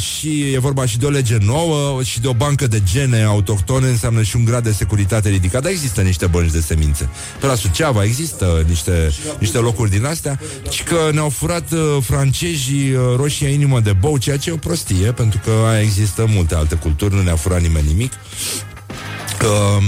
și 0.00 0.52
e 0.52 0.58
vorba 0.58 0.86
și 0.86 0.98
de 0.98 1.06
o 1.06 1.10
lege 1.10 1.36
nouă 1.40 2.02
și 2.02 2.20
de 2.20 2.28
o 2.28 2.32
bancă 2.32 2.66
de 2.66 2.82
gene 2.92 3.22
autohtone, 3.22 3.86
înseamnă 3.86 4.22
și 4.22 4.36
un 4.36 4.44
grad 4.44 4.62
de 4.62 4.72
securitate 4.72 5.28
ridicat, 5.28 5.62
dar 5.62 5.70
există 5.70 6.00
niște 6.00 6.26
bănci 6.26 6.50
de 6.50 6.60
semințe. 6.60 7.08
Pe 7.40 7.46
la 7.46 7.54
Suceava 7.54 8.04
există 8.04 8.64
niște, 8.68 9.10
niște 9.38 9.58
locuri 9.58 9.90
din 9.90 10.04
astea 10.04 10.40
și 10.70 10.82
că 10.82 11.10
ne-au 11.12 11.28
furat 11.28 11.72
uh, 11.72 11.78
francezii 12.00 12.92
uh, 12.92 13.00
roșia 13.16 13.48
inimă 13.48 13.80
de 13.80 13.92
bou, 13.92 14.18
ceea 14.18 14.36
ce 14.42 14.50
e 14.50 14.52
o 14.52 14.56
prostie, 14.56 15.12
pentru 15.12 15.40
că 15.44 15.50
aia 15.68 15.80
există 15.80 16.26
multe 16.28 16.54
alte 16.54 16.74
culturi, 16.74 17.14
nu 17.14 17.22
ne-a 17.22 17.36
furat 17.36 17.60
nimeni 17.60 17.86
nimic. 17.86 18.12
Uh, 19.42 19.84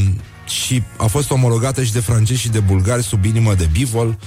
și 0.46 0.82
a 0.96 1.06
fost 1.06 1.30
omologată 1.30 1.82
și 1.82 1.92
de 1.92 2.00
francezi 2.00 2.40
și 2.40 2.48
de 2.48 2.60
bulgari 2.60 3.02
sub 3.02 3.24
inimă 3.24 3.54
de 3.54 3.68
bivol. 3.72 4.18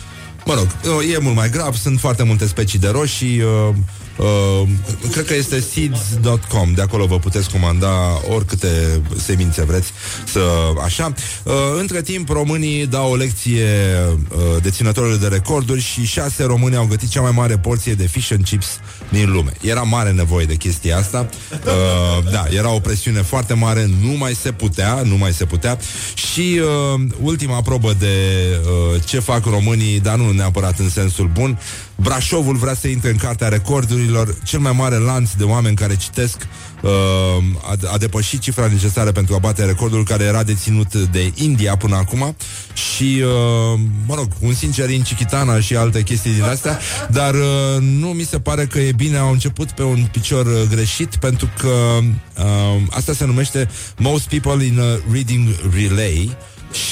Mă 0.46 0.54
rog, 0.54 0.68
uh, 1.00 1.14
e 1.14 1.18
mult 1.18 1.36
mai 1.36 1.50
grav, 1.50 1.76
sunt 1.76 2.00
foarte 2.00 2.24
multe 2.24 2.48
specii 2.48 2.80
de 2.80 2.88
roșii, 2.88 3.42
uh, 3.42 3.76
Uh, 4.18 4.68
cred 5.12 5.26
că 5.26 5.36
este 5.36 5.60
seeds.com 5.60 6.74
De 6.74 6.82
acolo 6.82 7.06
vă 7.06 7.20
puteți 7.20 7.50
comanda 7.50 8.22
oricâte 8.30 9.02
semințe 9.18 9.64
vreți 9.64 9.92
să 10.26 10.40
așa. 10.84 11.14
Uh, 11.44 11.54
între 11.80 12.02
timp, 12.02 12.30
românii 12.30 12.88
dau 12.88 13.12
o 13.12 13.16
lecție 13.16 13.68
uh, 14.30 14.62
deținătorilor 14.62 15.18
de 15.18 15.28
recorduri 15.28 15.82
și 15.82 16.06
șase 16.06 16.44
români 16.44 16.76
au 16.76 16.86
gătit 16.86 17.10
cea 17.10 17.22
mai 17.22 17.32
mare 17.32 17.58
porție 17.58 17.94
de 17.94 18.08
fish 18.08 18.32
and 18.32 18.44
chips 18.44 18.80
din 19.10 19.32
lume. 19.32 19.52
Era 19.62 19.82
mare 19.82 20.12
nevoie 20.12 20.46
de 20.46 20.56
chestia 20.56 20.98
asta. 20.98 21.30
Uh, 21.52 22.32
da, 22.32 22.46
era 22.50 22.70
o 22.70 22.80
presiune 22.80 23.22
foarte 23.22 23.54
mare, 23.54 23.90
nu 24.02 24.12
mai 24.18 24.34
se 24.34 24.52
putea, 24.52 25.02
nu 25.06 25.18
mai 25.18 25.34
se 25.34 25.46
putea. 25.46 25.78
Și 26.14 26.62
uh, 26.96 27.02
ultima 27.22 27.62
probă 27.62 27.96
de 28.00 28.16
uh, 28.94 29.02
ce 29.06 29.20
fac 29.20 29.46
românii, 29.46 30.00
dar 30.00 30.16
nu 30.16 30.32
neapărat 30.32 30.80
în 30.80 30.90
sensul 30.90 31.30
bun, 31.34 31.60
Brașovul 32.02 32.56
vrea 32.56 32.74
să 32.74 32.88
intre 32.88 33.10
în 33.10 33.18
cartea 33.18 33.48
recordurilor, 33.48 34.36
cel 34.44 34.60
mai 34.60 34.72
mare 34.72 34.96
lanț 34.96 35.32
de 35.32 35.44
oameni 35.44 35.76
care 35.76 35.96
citesc 35.96 36.48
uh, 36.82 36.92
a, 37.62 37.92
a 37.94 37.98
depășit 37.98 38.40
cifra 38.40 38.68
necesară 38.68 39.12
pentru 39.12 39.36
a 39.36 39.38
bate 39.38 39.66
recordul 39.66 40.04
care 40.04 40.24
era 40.24 40.44
deținut 40.44 40.94
de 40.94 41.32
India 41.36 41.76
până 41.76 41.96
acum. 41.96 42.36
Și, 42.74 43.24
uh, 43.24 43.80
mă 44.06 44.16
rog, 44.16 44.28
un 44.40 44.54
sincer 44.54 44.90
în 44.90 45.02
Chichitana 45.02 45.60
și 45.60 45.76
alte 45.76 46.02
chestii 46.02 46.34
din 46.34 46.44
astea, 46.44 46.80
dar 47.10 47.34
uh, 47.34 47.42
nu 47.80 48.08
mi 48.08 48.24
se 48.24 48.40
pare 48.40 48.66
că 48.66 48.80
e 48.80 48.92
bine, 48.92 49.18
au 49.18 49.32
început 49.32 49.72
pe 49.72 49.84
un 49.84 50.08
picior 50.12 50.46
uh, 50.46 50.62
greșit 50.70 51.16
pentru 51.16 51.50
că 51.58 51.98
uh, 52.38 52.82
asta 52.90 53.14
se 53.14 53.26
numește 53.26 53.70
Most 53.98 54.28
People 54.28 54.66
in 54.66 54.80
a 54.80 55.12
Reading 55.12 55.48
Relay. 55.74 56.38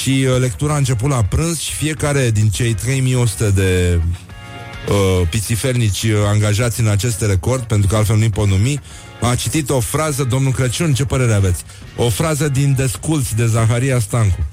Și 0.00 0.26
uh, 0.28 0.38
lectura 0.38 0.74
a 0.74 0.76
început 0.76 1.10
la 1.10 1.24
prânz 1.24 1.58
și 1.58 1.72
fiecare 1.72 2.30
din 2.30 2.48
cei 2.48 2.74
3100 2.74 3.50
de 3.50 4.00
uh, 4.88 5.28
pițifernici 5.30 6.02
uh, 6.02 6.12
angajați 6.26 6.80
în 6.80 6.88
acest 6.88 7.20
record, 7.20 7.62
pentru 7.62 7.88
că 7.88 7.96
altfel 7.96 8.16
nu-i 8.16 8.30
pot 8.30 8.46
numi, 8.46 8.80
a 9.20 9.34
citit 9.34 9.70
o 9.70 9.80
frază, 9.80 10.24
domnul 10.24 10.52
Crăciun, 10.52 10.94
ce 10.94 11.04
părere 11.04 11.32
aveți? 11.32 11.64
O 11.96 12.08
frază 12.08 12.48
din 12.48 12.74
Desculți 12.76 13.36
de 13.36 13.46
Zaharia 13.46 13.98
Stancu. 13.98 14.46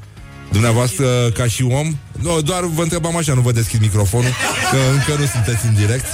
Dumneavoastră, 0.51 1.05
ca 1.33 1.47
și 1.47 1.63
om, 1.63 1.97
nu, 2.21 2.41
doar 2.41 2.63
vă 2.63 2.81
întrebam 2.81 3.17
așa, 3.17 3.33
nu 3.33 3.41
vă 3.41 3.51
deschid 3.51 3.81
microfonul, 3.81 4.31
că 4.71 4.77
încă 4.93 5.21
nu 5.21 5.25
sunteți 5.25 5.65
în 5.65 5.73
direct. 5.73 6.05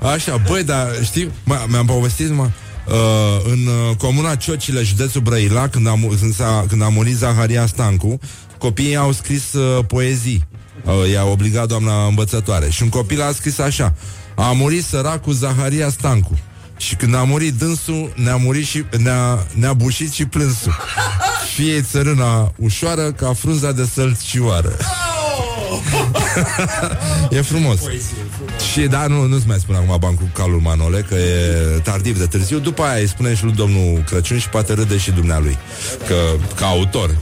așa, 0.14 0.36
băi, 0.48 0.62
dar 0.62 0.88
știi, 1.04 1.30
mi-am 1.68 1.86
povestit, 1.86 2.30
mă, 2.30 2.48
Uh, 2.88 2.94
în 3.44 3.66
uh, 3.66 3.96
comuna 3.96 4.34
Ciocile, 4.34 4.82
județul 4.82 5.20
Brăila, 5.20 5.68
când 5.68 5.86
a, 5.86 5.94
când, 6.20 6.40
a, 6.40 6.64
când 6.68 6.82
a 6.82 6.88
murit 6.88 7.16
Zaharia 7.16 7.66
Stancu, 7.66 8.18
Copiii 8.58 8.96
au 8.96 9.12
scris 9.12 9.52
uh, 9.52 9.84
poezii. 9.86 10.46
Uh, 10.84 11.10
i-a 11.12 11.24
obligat 11.24 11.66
doamna 11.66 12.06
învățătoare. 12.06 12.70
Și 12.70 12.82
un 12.82 12.88
copil 12.88 13.22
a 13.22 13.32
scris 13.32 13.58
așa. 13.58 13.94
A 14.34 14.52
murit 14.52 14.84
săracul 14.84 15.32
Zaharia 15.32 15.90
Stancu. 15.90 16.38
Și 16.76 16.94
când 16.94 17.14
a 17.14 17.22
murit 17.22 17.54
dânsul, 17.54 18.12
ne-a 18.16 18.36
murit 18.36 18.66
și 18.66 18.84
ne-a, 18.98 19.46
ne-a 19.54 19.72
bușit 19.72 20.12
și 20.12 20.24
plânsul. 20.24 20.76
Fie 21.54 21.82
țărâna 21.82 22.52
ușoară 22.56 23.12
ca 23.12 23.32
frunza 23.32 23.72
de 23.72 23.88
sălcioară. 23.94 24.76
e 27.30 27.40
frumos. 27.40 27.80
Și 28.78 28.84
Și 28.84 28.90
da, 28.90 29.06
nu, 29.06 29.26
nu-ți 29.26 29.46
mai 29.46 29.58
spun 29.58 29.74
acum 29.74 29.96
bancul 30.00 30.28
calul 30.32 30.60
Manole 30.60 31.00
Că 31.08 31.14
e 31.14 31.78
tardiv 31.82 32.18
de 32.18 32.26
târziu. 32.26 32.58
După 32.58 32.82
aia 32.82 33.00
îi 33.00 33.08
spune 33.08 33.34
și 33.34 33.44
lui 33.44 33.52
domnul 33.52 34.04
Crăciun 34.06 34.38
Și 34.38 34.48
poate 34.48 34.72
râde 34.72 34.96
și 34.96 35.10
dumnealui 35.10 35.58
Că 36.06 36.14
ca 36.54 36.66
autor 36.66 37.16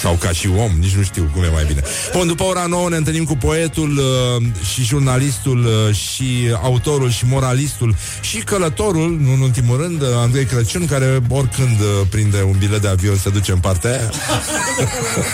Sau 0.00 0.14
ca 0.14 0.30
și 0.30 0.48
om, 0.56 0.70
nici 0.80 0.94
nu 0.94 1.02
știu 1.02 1.30
cum 1.34 1.42
e 1.42 1.48
mai 1.52 1.64
bine. 1.64 1.82
Bun, 2.12 2.26
după 2.26 2.42
ora 2.42 2.66
9 2.66 2.88
ne 2.88 2.96
întâlnim 2.96 3.24
cu 3.24 3.36
poetul 3.36 3.98
uh, 3.98 4.46
Și 4.72 4.82
jurnalistul 4.84 5.58
uh, 5.58 5.94
Și 5.94 6.26
autorul 6.62 7.10
și 7.10 7.24
moralistul 7.26 7.94
Și 8.20 8.38
călătorul, 8.38 9.18
nu 9.20 9.32
în 9.32 9.40
ultimul 9.40 9.76
rând 9.76 10.02
uh, 10.02 10.08
Andrei 10.16 10.44
Crăciun, 10.44 10.86
care 10.86 11.22
oricând 11.28 11.80
uh, 11.80 12.06
Prinde 12.10 12.42
un 12.42 12.56
bilet 12.58 12.80
de 12.80 12.88
avion 12.88 13.16
se 13.16 13.30
duce 13.30 13.52
în 13.52 13.58
partea 13.58 13.90
aia. 13.90 14.10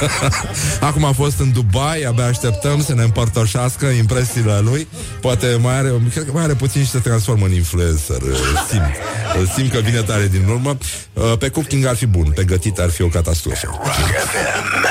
Acum 0.88 1.04
a 1.04 1.12
fost 1.12 1.38
în 1.38 1.52
Dubai 1.52 2.02
Abia 2.02 2.24
așteptăm 2.24 2.82
să 2.82 2.94
ne 2.94 3.02
împărtășească 3.02 3.86
Impresiile 3.86 4.60
lui. 4.62 4.88
Poate 5.20 5.43
mai 5.60 5.74
are, 5.76 5.92
cred 6.12 6.24
că 6.24 6.30
mai 6.32 6.42
are 6.42 6.54
puțin 6.54 6.82
și 6.84 6.90
se 6.90 6.98
transformă 6.98 7.46
în 7.46 7.52
influencer 7.52 8.16
Îl 8.22 8.36
simt, 8.70 8.94
îl 9.38 9.46
simt 9.56 9.72
că 9.72 9.78
vine 9.78 10.00
tare 10.00 10.26
din 10.26 10.48
urmă 10.48 10.76
Uh, 11.12 11.32
Pe 11.38 11.48
cooking 11.48 11.84
ar 11.84 11.96
fi 11.96 12.06
bun, 12.06 12.32
pe 12.34 12.44
gătit 12.44 12.78
ar 12.78 12.90
fi 12.90 13.02
o 13.02 13.06
catastrofă 13.06 13.66
Rock 13.66 13.84
FM. 14.30 14.84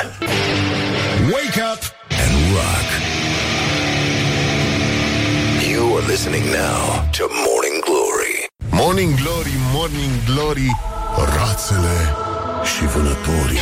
Wake 1.32 1.60
up 1.72 1.82
and 2.22 2.34
rock. 2.56 2.88
You 5.72 5.96
are 5.96 6.06
listening 6.06 6.44
now 6.44 6.80
to 7.18 7.24
Morning 7.48 7.78
Glory. 7.88 8.34
Morning 8.70 9.12
Glory, 9.22 9.54
Morning 9.72 10.12
Glory 10.30 10.68
Rațele 11.36 11.98
și 12.72 12.84
vânătorii 12.94 13.60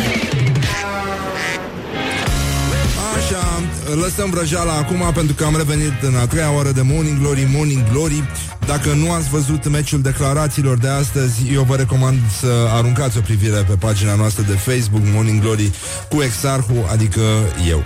Așa, 3.16 3.62
lăsăm 3.94 4.30
vrăjeala 4.30 4.72
acum 4.72 5.10
pentru 5.14 5.34
că 5.34 5.44
am 5.44 5.56
revenit 5.56 6.02
în 6.02 6.14
a 6.14 6.26
treia 6.26 6.52
oră 6.52 6.70
de 6.70 6.82
Morning 6.82 7.18
Glory, 7.18 7.48
Morning 7.54 7.90
Glory. 7.90 8.22
Dacă 8.66 8.92
nu 8.92 9.12
ați 9.12 9.28
văzut 9.28 9.68
meciul 9.68 10.00
declarațiilor 10.00 10.78
de 10.78 10.88
astăzi, 10.88 11.52
eu 11.52 11.62
vă 11.62 11.76
recomand 11.76 12.18
să 12.40 12.68
aruncați 12.70 13.18
o 13.18 13.20
privire 13.20 13.64
pe 13.68 13.74
pagina 13.74 14.14
noastră 14.14 14.44
de 14.48 14.52
Facebook, 14.52 15.02
Morning 15.12 15.40
Glory, 15.40 15.70
cu 16.08 16.22
Exarhu, 16.22 16.86
adică 16.90 17.20
eu. 17.68 17.82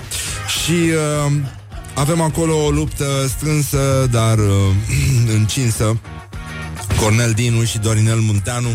Și 0.62 0.72
uh, 1.26 1.32
avem 1.94 2.20
acolo 2.20 2.64
o 2.64 2.70
luptă 2.70 3.04
strânsă, 3.28 4.08
dar 4.10 4.38
uh, 4.38 4.74
încinsă. 5.38 5.98
Cornel 7.00 7.32
Dinu 7.32 7.64
și 7.64 7.78
Dorinel 7.78 8.18
Munteanu 8.18 8.68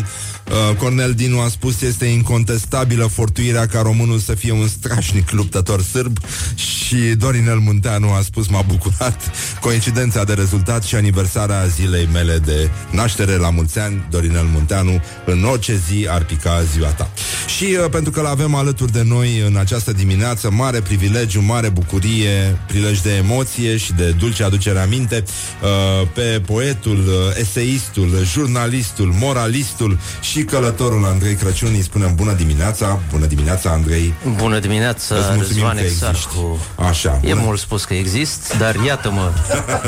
Uh, 0.52 0.76
Cornel 0.76 1.12
Dinu 1.12 1.40
a 1.40 1.48
spus 1.48 1.82
este 1.82 2.04
incontestabilă 2.04 3.06
fortuirea 3.06 3.66
ca 3.66 3.80
românul 3.80 4.18
să 4.18 4.34
fie 4.34 4.52
un 4.52 4.68
strașnic 4.68 5.30
luptător 5.30 5.82
sârb 5.82 6.18
și 6.54 6.96
Dorinel 6.96 7.58
Munteanu 7.58 8.10
a 8.10 8.20
spus 8.22 8.46
m-a 8.48 8.62
bucurat 8.62 9.30
coincidența 9.60 10.24
de 10.24 10.32
rezultat 10.32 10.82
și 10.82 10.94
aniversarea 10.94 11.66
zilei 11.66 12.08
mele 12.12 12.38
de 12.38 12.70
naștere 12.90 13.36
la 13.36 13.50
mulți 13.50 13.78
ani, 13.78 14.06
Dorinel 14.10 14.44
Munteanu, 14.52 15.02
în 15.26 15.44
orice 15.44 15.80
zi 15.88 16.06
ar 16.08 16.24
pica 16.24 16.62
ziua 16.62 16.88
ta. 16.88 17.10
Și 17.56 17.64
uh, 17.64 17.90
pentru 17.90 18.10
că 18.10 18.20
l-avem 18.20 18.54
alături 18.54 18.92
de 18.92 19.02
noi 19.02 19.38
în 19.46 19.56
această 19.56 19.92
dimineață, 19.92 20.50
mare 20.50 20.80
privilegiu, 20.80 21.40
mare 21.40 21.68
bucurie, 21.68 22.58
prilej 22.66 23.00
de 23.00 23.14
emoție 23.14 23.76
și 23.76 23.92
de 23.92 24.10
dulce 24.10 24.44
aducere 24.44 24.78
aminte, 24.78 25.24
uh, 25.62 26.08
pe 26.14 26.42
poetul, 26.46 26.98
uh, 26.98 27.36
eseistul, 27.40 28.10
jurnalistul, 28.32 29.14
moralistul 29.18 29.98
și 30.20 30.41
călătorul 30.44 31.04
Andrei 31.04 31.34
Crăciun 31.34 31.72
îi 31.74 31.82
spunem 31.82 32.14
bună 32.14 32.32
dimineața, 32.32 33.00
bună 33.10 33.26
dimineața 33.26 33.70
Andrei. 33.70 34.14
Bună 34.36 34.58
dimineața, 34.58 35.14
Îți 35.14 35.24
mulțumim 35.34 35.62
Răzvan 35.62 35.76
că 35.76 35.82
existi. 35.82 36.04
Exarhu. 36.04 36.58
Așa. 36.74 37.20
E 37.22 37.28
bună. 37.32 37.40
mult 37.44 37.58
spus 37.58 37.84
că 37.84 37.94
exist, 37.94 38.56
dar 38.58 38.74
iată-mă. 38.86 39.32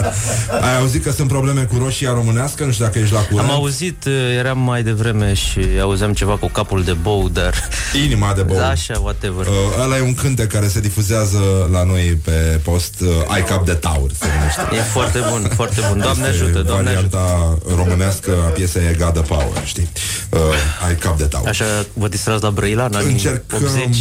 Ai 0.66 0.76
auzit 0.78 1.04
că 1.04 1.10
sunt 1.10 1.28
probleme 1.28 1.62
cu 1.62 1.78
roșia 1.78 2.12
românească? 2.12 2.64
Nu 2.64 2.72
știu 2.72 2.84
dacă 2.84 2.98
ești 2.98 3.12
la 3.12 3.20
curent. 3.20 3.48
Am 3.48 3.54
auzit, 3.54 4.04
eram 4.38 4.58
mai 4.58 4.82
devreme 4.82 5.34
și 5.34 5.60
auzeam 5.80 6.12
ceva 6.12 6.36
cu 6.36 6.48
capul 6.48 6.82
de 6.84 6.92
bou, 6.92 7.28
dar... 7.28 7.54
Inima 8.04 8.32
de 8.34 8.42
bou. 8.42 8.56
Da, 8.56 8.68
așa, 8.68 8.98
whatever. 9.02 9.46
Uh, 9.46 9.54
ăla 9.82 9.96
e 9.96 10.00
un 10.00 10.14
cântec 10.14 10.52
care 10.52 10.68
se 10.68 10.80
difuzează 10.80 11.68
la 11.72 11.84
noi 11.84 12.18
pe 12.24 12.60
post 12.62 12.94
uh, 13.00 13.08
Ai 13.26 13.44
cap 13.44 13.64
de 13.64 13.72
taur 13.72 14.10
se 14.18 14.26
numește. 14.34 14.76
E 14.76 14.80
foarte 14.80 15.18
bun, 15.30 15.50
foarte 15.54 15.80
bun. 15.88 15.98
Doamne 15.98 16.26
Asta 16.26 16.36
e 16.36 16.40
ajută, 16.42 16.62
Doamne 16.62 16.88
ajută. 16.90 17.16
varianta 17.16 17.58
românească 17.76 18.30
a 18.46 18.48
piesei 18.48 18.82
e 18.82 18.96
God 18.98 19.12
the 19.12 19.22
Power, 19.22 19.62
știi? 19.64 19.88
Uh, 20.34 20.86
ai 20.86 20.96
cap 20.96 21.18
de 21.18 21.24
taur. 21.24 21.48
Așa 21.48 21.64
vă 21.92 22.08
distrați 22.08 22.42
la 22.42 22.50
Brăila 22.50 22.84
în 22.84 22.94
anii 22.94 23.10
Încercăm 23.12 23.62
80? 23.62 23.96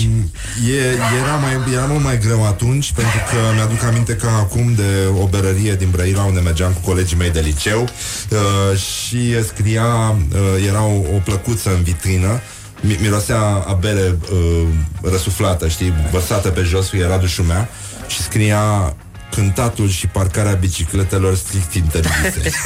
e, 0.67 0.77
era, 1.21 1.35
mai, 1.41 1.73
era 1.73 1.85
mult 1.85 2.03
mai 2.03 2.17
greu 2.17 2.45
atunci 2.45 2.91
Pentru 2.95 3.19
că 3.29 3.35
mi-aduc 3.55 3.83
aminte 3.83 4.13
că 4.15 4.27
acum 4.27 4.73
De 4.75 5.07
o 5.21 5.25
berărie 5.27 5.75
din 5.75 5.89
Brăila 5.91 6.23
Unde 6.23 6.39
mergeam 6.39 6.71
cu 6.71 6.89
colegii 6.89 7.17
mei 7.17 7.29
de 7.31 7.39
liceu 7.39 7.81
uh, 7.81 8.77
Și 8.77 9.43
scria 9.43 9.85
uh, 9.85 10.67
Era 10.67 10.83
o, 10.83 11.15
o 11.15 11.19
plăcuță 11.23 11.69
în 11.69 11.83
vitrină 11.83 12.39
Mi- 12.81 12.97
Mirosea 13.01 13.39
a 13.41 13.73
bere 13.73 14.17
uh, 14.31 14.67
răsuflată, 15.01 15.67
știi, 15.67 15.93
vărsată 16.11 16.49
pe 16.49 16.61
jos, 16.61 16.91
era 16.91 17.17
dușumea 17.17 17.69
și 18.07 18.21
scria 18.21 18.95
cântatul 19.35 19.89
și 19.89 20.07
parcarea 20.07 20.51
bicicletelor 20.51 21.35
strict 21.35 21.73
interzise. 21.73 22.51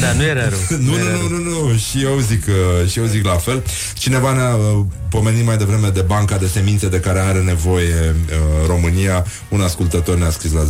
Da, 0.00 0.12
nu 0.12 0.22
era 0.22 0.48
rău. 0.48 0.58
Nu, 0.78 0.96
nu, 0.96 1.28
nu, 1.28 1.28
nu, 1.28 1.68
nu. 1.68 1.76
Și 1.76 2.02
eu 2.02 2.18
zic, 2.18 2.44
uh, 2.46 2.88
și 2.90 2.98
eu 2.98 3.04
zic 3.04 3.24
la 3.26 3.36
fel. 3.36 3.62
Cineva 3.94 4.32
ne-a 4.32 4.54
uh, 4.54 4.84
pomenit 5.08 5.44
mai 5.44 5.56
devreme 5.56 5.88
de 5.88 6.00
banca 6.00 6.36
de 6.36 6.46
semințe 6.46 6.88
de 6.88 7.00
care 7.00 7.18
are 7.18 7.38
nevoie 7.38 7.94
uh, 7.94 8.66
România. 8.66 9.26
Un 9.48 9.60
ascultător 9.60 10.16
ne-a 10.16 10.30
scris 10.30 10.52
la 10.52 10.66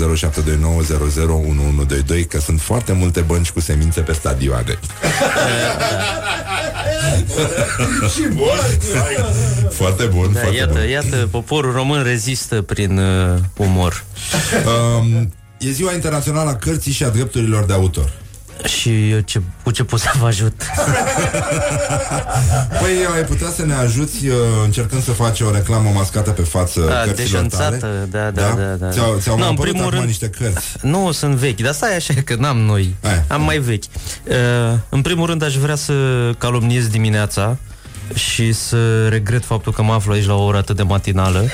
0729001122 2.22 2.26
că 2.28 2.40
sunt 2.40 2.60
foarte 2.60 2.92
multe 2.92 3.20
bănci 3.20 3.50
cu 3.50 3.60
semințe 3.60 4.00
pe 4.00 4.12
stadioane. 4.12 4.78
Și 8.14 8.28
bun 8.34 8.58
foarte 9.72 10.04
bun, 10.04 10.30
Da, 10.32 10.40
foarte 10.40 10.56
iată, 10.56 10.78
bun. 10.78 10.88
iată, 10.88 11.28
poporul 11.30 11.72
român 11.72 12.02
rezistă 12.02 12.62
prin 12.62 12.98
uh, 13.02 13.38
umor. 13.56 14.04
Um, 14.98 15.32
e 15.58 15.70
ziua 15.70 15.92
internațională 15.92 16.50
a 16.50 16.56
cărții 16.56 16.92
și 16.92 17.04
a 17.04 17.08
drepturilor 17.08 17.64
de 17.64 17.72
autor. 17.72 18.12
Și 18.78 19.10
eu 19.10 19.20
ce, 19.20 19.42
cu 19.62 19.70
ce 19.70 19.84
pot 19.84 20.00
să 20.00 20.10
vă 20.20 20.26
ajut? 20.26 20.62
Păi 22.80 22.90
ai 23.14 23.24
putea 23.24 23.48
să 23.56 23.64
ne 23.64 23.74
ajuți 23.74 24.26
uh, 24.26 24.34
încercând 24.64 25.02
să 25.02 25.10
faci 25.10 25.40
o 25.40 25.50
reclamă 25.50 25.90
mascată 25.94 26.30
pe 26.30 26.42
față 26.42 26.80
Da, 26.80 27.02
cărților 27.04 27.46
tale? 27.46 27.76
deșanțată, 27.76 28.08
da, 28.10 28.30
da, 28.30 28.54
da, 28.56 28.62
da. 28.86 28.90
Ți-au, 28.90 29.18
ți-au 29.20 29.36
Nu, 29.36 29.40
mai 29.42 29.50
în 29.50 29.54
apărut 29.56 29.72
primul 29.72 29.86
acum 29.86 29.98
rând- 29.98 30.06
niște 30.06 30.28
cărți. 30.28 30.66
Nu, 30.82 31.10
sunt 31.12 31.34
vechi, 31.34 31.60
dar 31.60 31.72
stai 31.72 31.96
așa 31.96 32.14
că 32.24 32.34
n-am 32.38 32.58
noi. 32.58 32.94
Hai. 33.02 33.22
Am 33.28 33.42
mai 33.42 33.58
vechi. 33.58 33.82
Uh, 34.28 34.36
în 34.88 35.02
primul 35.02 35.26
rând 35.26 35.42
aș 35.42 35.54
vrea 35.56 35.74
să 35.76 35.92
calomniez 36.38 36.86
dimineața 36.86 37.56
și 38.14 38.52
să 38.52 39.08
regret 39.08 39.44
faptul 39.44 39.72
că 39.72 39.82
mă 39.82 39.92
aflu 39.92 40.12
aici 40.12 40.26
la 40.26 40.34
o 40.34 40.44
oră 40.44 40.56
atât 40.56 40.76
de 40.76 40.82
matinală 40.82 41.46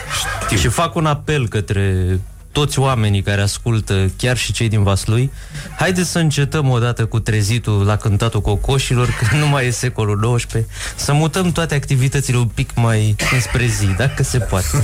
Știu. 0.45 0.57
și 0.57 0.69
fac 0.69 0.95
un 0.95 1.07
apel 1.07 1.49
către 1.49 2.19
toți 2.53 2.79
oamenii 2.79 3.23
care 3.23 3.41
ascultă, 3.41 4.11
chiar 4.17 4.37
și 4.37 4.53
cei 4.53 4.69
din 4.69 4.83
Vaslui, 4.83 5.31
haideți 5.77 6.11
să 6.11 6.19
încetăm 6.19 6.69
odată 6.69 7.05
cu 7.05 7.21
trezitul 7.21 7.85
la 7.85 7.97
cântatul 7.97 8.41
cocoșilor, 8.41 9.07
că 9.07 9.37
nu 9.37 9.47
mai 9.47 9.67
e 9.67 9.71
secolul 9.71 10.35
XIX, 10.37 10.65
să 10.97 11.13
mutăm 11.13 11.53
toate 11.53 11.75
activitățile 11.75 12.37
un 12.37 12.47
pic 12.47 12.71
mai 12.75 13.17
înspre 13.33 13.67
zi, 13.67 13.87
dacă 13.97 14.23
se 14.23 14.39
poate. 14.39 14.67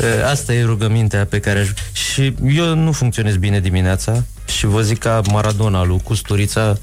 Uh, 0.00 0.30
Asta 0.30 0.52
e 0.52 0.64
rugămintea 0.64 1.26
pe 1.26 1.40
care 1.40 1.58
aș... 1.58 1.68
Și 1.92 2.34
eu 2.48 2.74
nu 2.74 2.92
funcționez 2.92 3.36
bine 3.36 3.60
dimineața 3.60 4.22
și 4.46 4.66
vă 4.66 4.82
zic 4.82 4.98
ca 4.98 5.20
Maradona 5.30 5.84
lui 5.84 6.00
Custurița, 6.02 6.78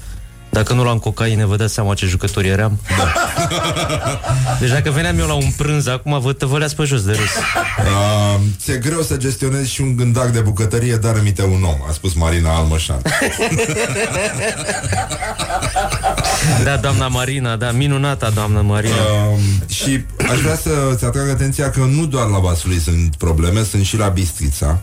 dacă 0.50 0.72
nu 0.72 0.82
luam 0.82 0.98
cocaine, 0.98 1.46
vă 1.46 1.56
dați 1.56 1.74
seama 1.74 1.94
ce 1.94 2.06
jucători 2.06 2.48
eram? 2.48 2.80
Da. 2.98 3.12
Deci 4.60 4.70
dacă 4.70 4.90
veneam 4.90 5.18
eu 5.18 5.26
la 5.26 5.32
un 5.32 5.50
prânz 5.56 5.86
acum, 5.86 6.20
vă 6.20 6.32
tăvăleați 6.32 6.76
pe 6.76 6.84
jos 6.84 7.02
de 7.02 7.12
râs. 7.12 7.20
Uh, 7.20 8.40
ți-e 8.58 8.76
greu 8.76 9.02
să 9.02 9.16
gestionezi 9.16 9.70
și 9.70 9.80
un 9.80 9.96
gândac 9.96 10.28
de 10.28 10.40
bucătărie, 10.40 10.96
dar 10.96 11.14
rămite 11.14 11.42
un 11.42 11.62
om, 11.64 11.78
a 11.88 11.92
spus 11.92 12.14
Marina 12.14 12.56
Almășan. 12.56 13.02
Da, 16.64 16.76
doamna 16.76 17.08
Marina, 17.08 17.56
da, 17.56 17.70
minunata 17.70 18.30
doamna 18.30 18.60
Marina. 18.60 18.94
Uh, 18.94 19.38
și 19.68 20.04
aș 20.30 20.40
vrea 20.40 20.56
să-ți 20.56 21.04
atrag 21.04 21.28
atenția 21.28 21.70
că 21.70 21.80
nu 21.80 22.06
doar 22.06 22.26
la 22.26 22.38
Vaslui 22.38 22.78
sunt 22.78 23.16
probleme, 23.16 23.62
sunt 23.62 23.84
și 23.84 23.96
la 23.96 24.08
Bistrița. 24.08 24.78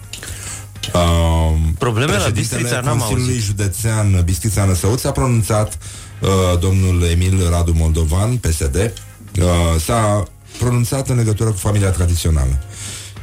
Uh, 0.94 1.58
Probleme 1.78 2.12
la 2.12 2.18
președintele 2.18 2.62
Bistrița 2.62 2.82
n-am 2.82 2.98
Consiliului 2.98 3.34
auzit. 3.34 3.46
Județean 3.46 4.22
Bistrița 4.24 4.66
Năsăuț 4.66 5.04
a 5.04 5.12
pronunțat 5.12 5.78
uh, 6.22 6.60
domnul 6.60 7.04
Emil 7.04 7.50
Radu 7.50 7.74
Moldovan, 7.74 8.38
PSD, 8.38 8.76
uh, 8.76 9.44
s-a 9.86 10.24
pronunțat 10.60 11.10
în 11.10 11.16
legătură 11.16 11.50
cu 11.50 11.58
familia 11.58 11.90
tradițională. 11.90 12.60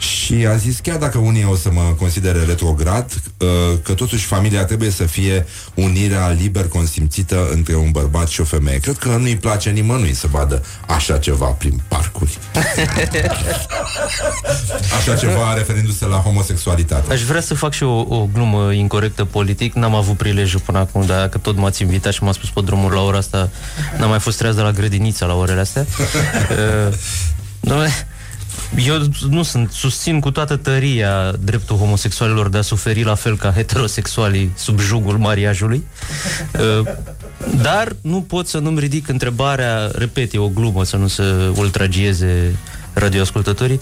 Și 0.05 0.47
a 0.47 0.57
zis, 0.57 0.79
chiar 0.79 0.97
dacă 0.97 1.19
unii 1.19 1.45
o 1.45 1.57
să 1.57 1.71
mă 1.73 1.95
considere 1.99 2.43
retrograd, 2.43 3.13
uh, 3.39 3.49
că 3.83 3.93
totuși 3.93 4.25
familia 4.25 4.65
trebuie 4.65 4.91
să 4.91 5.05
fie 5.05 5.47
unirea 5.75 6.29
liber 6.29 6.69
consimțită 6.69 7.49
între 7.53 7.75
un 7.75 7.91
bărbat 7.91 8.29
și 8.29 8.41
o 8.41 8.45
femeie. 8.45 8.79
Cred 8.79 8.97
că 8.97 9.09
nu-i 9.09 9.37
place 9.37 9.71
nimănui 9.71 10.15
să 10.15 10.27
vadă 10.31 10.65
așa 10.87 11.19
ceva 11.19 11.47
prin 11.47 11.81
parcuri. 11.89 12.39
Așa 14.99 15.17
ceva 15.17 15.55
referindu-se 15.55 16.07
la 16.07 16.17
homosexualitate. 16.17 17.13
Aș 17.13 17.23
vrea 17.23 17.41
să 17.41 17.55
fac 17.55 17.73
și 17.73 17.83
o, 17.83 18.01
o 18.09 18.29
glumă 18.33 18.73
incorrectă 18.73 19.25
politic. 19.25 19.73
N-am 19.73 19.95
avut 19.95 20.17
prilejul 20.17 20.61
până 20.61 20.79
acum, 20.79 21.07
dar 21.07 21.29
că 21.29 21.39
tot 21.39 21.57
m-ați 21.57 21.83
invitat 21.83 22.13
și 22.13 22.23
m-a 22.23 22.33
spus 22.33 22.49
pe 22.49 22.61
drumul 22.65 22.93
la 22.93 23.01
ora 23.01 23.19
asta, 23.19 23.51
n-am 23.99 24.09
mai 24.09 24.21
fost 24.21 24.39
treaz 24.39 24.55
de 24.55 24.61
la 24.61 24.71
grădinița 24.71 25.27
la 25.27 25.35
orele 25.35 25.61
astea. 25.61 25.87
uh, 26.89 26.95
dom'le, 27.61 28.14
eu 28.77 28.95
nu 29.29 29.43
sunt, 29.43 29.71
susțin 29.71 30.21
cu 30.21 30.31
toată 30.31 30.57
tăria 30.57 31.33
dreptul 31.41 31.77
homosexualilor 31.77 32.49
de 32.49 32.59
a 32.59 32.63
suferi 32.63 33.03
la 33.03 33.15
fel 33.15 33.37
ca 33.37 33.53
heterosexualii 33.53 34.53
sub 34.57 34.81
jugul 34.81 35.19
mariajului. 35.19 35.87
Uh, 36.81 36.87
dar 37.63 37.97
nu 38.01 38.23
pot 38.23 38.49
să 38.49 38.59
nu-mi 38.59 38.81
ridic 38.81 39.09
întrebarea, 39.09 39.91
repet, 39.95 40.35
e 40.35 40.39
o 40.39 40.49
glumă 40.49 40.85
să 40.85 40.97
nu 40.97 41.07
se 41.07 41.23
ultragieze 41.57 42.57
radioascultătorii, 42.93 43.81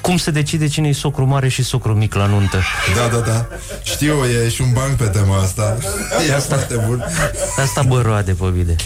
cum 0.00 0.16
se 0.16 0.30
decide 0.30 0.66
cine 0.66 0.88
e 0.88 0.92
socru 0.92 1.26
mare 1.26 1.48
și 1.48 1.62
socru 1.62 1.94
mic 1.94 2.14
la 2.14 2.26
nuntă? 2.26 2.58
Da, 2.94 3.16
da, 3.18 3.24
da. 3.26 3.46
Știu, 3.82 4.24
e 4.24 4.48
și 4.48 4.62
un 4.62 4.72
banc 4.72 4.96
pe 4.96 5.04
tema 5.04 5.42
asta. 5.42 5.76
E 6.28 6.32
foarte 6.32 6.84
bun. 6.86 7.04
Asta 7.62 7.82
bă 7.82 8.00
roade 8.00 8.32
pe 8.32 8.44
mine. 8.44 8.76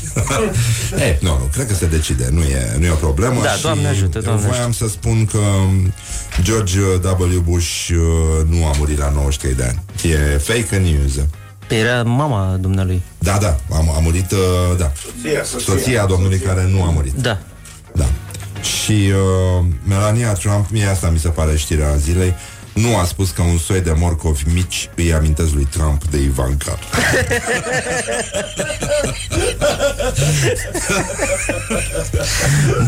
e, 1.07 1.19
nu, 1.21 1.29
nu, 1.29 1.49
cred 1.53 1.67
că 1.67 1.75
se 1.75 1.87
decide, 1.87 2.29
nu 2.31 2.43
e, 2.43 2.77
nu 2.79 2.85
e 2.85 2.91
o 2.91 2.95
problemă. 2.95 3.43
Da, 3.43 3.51
și 3.51 3.63
Doamne 3.63 3.89
ajută, 3.89 4.21
Doamne 4.21 4.47
voiam 4.47 4.73
să 4.73 4.89
spun 4.89 5.27
că 5.27 5.39
um, 5.39 5.93
George 6.43 6.81
W. 7.19 7.41
Bush 7.41 7.89
uh, 7.91 7.97
nu 8.49 8.67
a 8.67 8.75
murit 8.79 8.99
la 8.99 9.11
93 9.11 9.55
de 9.55 9.65
ani. 9.65 9.81
E 10.15 10.39
fake 10.39 10.77
news. 10.77 11.13
Era 11.69 12.03
mama 12.03 12.57
dumnealui. 12.61 13.03
Da, 13.19 13.39
da, 13.41 13.57
a, 13.71 13.77
a 13.97 13.99
murit, 14.01 14.31
uh, 14.31 14.39
da. 14.79 14.93
Soția, 15.23 15.45
soția. 15.45 15.75
Soția 15.75 16.07
domnului 16.07 16.39
care 16.39 16.69
nu 16.71 16.83
a 16.83 16.91
murit. 16.91 17.13
Da. 17.13 17.39
Da. 17.93 18.05
Și 18.65 18.93
uh, 18.93 19.65
Melania 19.89 20.33
Trump, 20.33 20.71
mie 20.71 20.87
asta 20.87 21.11
mi 21.11 21.19
se 21.19 21.29
pare 21.29 21.57
știrea 21.57 21.97
zilei, 21.97 22.35
nu 22.75 22.97
a 22.97 23.05
spus 23.05 23.31
că 23.31 23.43
un 23.43 23.59
soi 23.59 23.81
de 23.81 23.93
morcovi 23.97 24.43
mici 24.53 24.91
îi 24.97 25.13
amintesc 25.15 25.53
lui 25.53 25.69
Trump 25.71 26.05
de 26.05 26.19
Ivanka. 26.23 26.79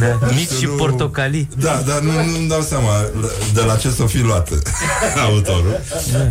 da. 0.00 0.18
Mici 0.34 0.48
Să 0.48 0.54
și 0.58 0.64
nu- 0.64 0.72
portocalii. 0.72 1.48
Da, 1.58 1.82
dar 1.86 1.98
nu, 2.00 2.10
nu-mi 2.12 2.48
dau 2.48 2.60
seama 2.60 2.90
de 3.54 3.60
la 3.60 3.76
ce 3.76 3.90
să 3.90 4.04
fi 4.06 4.18
luat 4.18 4.48
autorul. 5.26 5.80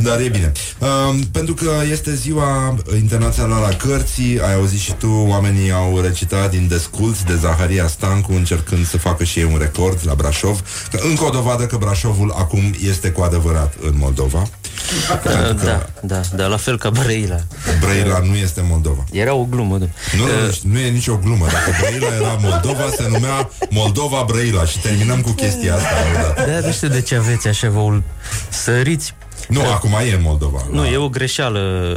Dar 0.02 0.20
e 0.20 0.28
bine. 0.28 0.52
Um, 0.80 1.20
pentru 1.24 1.54
că 1.54 1.72
este 1.92 2.16
ziua 2.16 2.76
internațională 2.96 3.66
a 3.66 3.76
cărții, 3.76 4.40
ai 4.42 4.54
auzit 4.54 4.80
și 4.80 4.94
tu, 4.94 5.08
oamenii 5.28 5.72
au 5.72 6.00
recitat 6.02 6.50
din 6.50 6.68
Desculți 6.68 7.26
de 7.26 7.36
Zaharia 7.36 7.88
Stancu, 7.88 8.32
încercând 8.34 8.88
să 8.88 8.98
facă 8.98 9.24
și 9.24 9.40
ei 9.40 9.50
un 9.52 9.58
record 9.60 10.00
la 10.04 10.14
Brașov. 10.16 10.62
Că 10.92 11.00
încă 11.10 11.24
o 11.24 11.30
dovadă 11.30 11.66
că 11.66 11.78
Brașovul 11.78 12.34
acum 12.38 12.76
este 12.88 13.10
cu 13.10 13.22
adevărat 13.22 13.44
în 13.82 13.94
Moldova. 13.98 14.40
Uh, 14.42 15.56
da, 15.64 15.86
da, 16.02 16.22
da, 16.36 16.48
la 16.48 16.58
fel 16.58 16.78
ca 16.78 16.90
Brăila. 16.90 17.40
Brăila 17.80 18.20
nu 18.20 18.36
este 18.36 18.62
Moldova. 18.70 19.04
Era 19.12 19.34
o 19.34 19.44
glumă, 19.44 19.78
da. 19.78 19.86
Nu, 20.18 20.24
nu, 20.24 20.72
nu 20.72 20.80
e 20.80 20.90
nicio 20.90 21.18
glumă. 21.18 21.46
Dacă 21.46 21.72
Brăila 21.82 22.16
era 22.16 22.38
Moldova, 22.42 22.90
se 22.96 23.08
numea 23.10 23.50
Moldova 23.70 24.24
Brăila 24.28 24.66
și 24.66 24.80
terminăm 24.80 25.22
cu 25.22 25.30
chestia 25.32 25.76
asta. 25.76 25.88
odată. 26.14 26.52
Da, 26.52 26.68
nu 26.68 26.72
știu 26.74 26.88
de 26.88 27.02
ce 27.02 27.16
aveți 27.16 27.48
așa 27.48 27.70
vă 27.70 27.80
ul- 27.80 28.04
săriți. 28.50 29.14
Nu, 29.48 29.62
acum 29.72 29.92
e 30.10 30.14
în 30.16 30.22
Moldova. 30.22 30.66
Nu, 30.72 30.86
e 30.86 30.98
o 30.98 31.10
greșeală. 31.10 31.96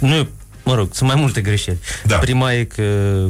Nu 0.00 0.14
e 0.14 0.28
Mă 0.64 0.74
rog, 0.74 0.88
sunt 0.92 1.08
mai 1.08 1.20
multe 1.20 1.40
greșeli. 1.40 1.78
Da. 2.04 2.16
Prima 2.16 2.52
e 2.52 2.64
că 2.64 2.82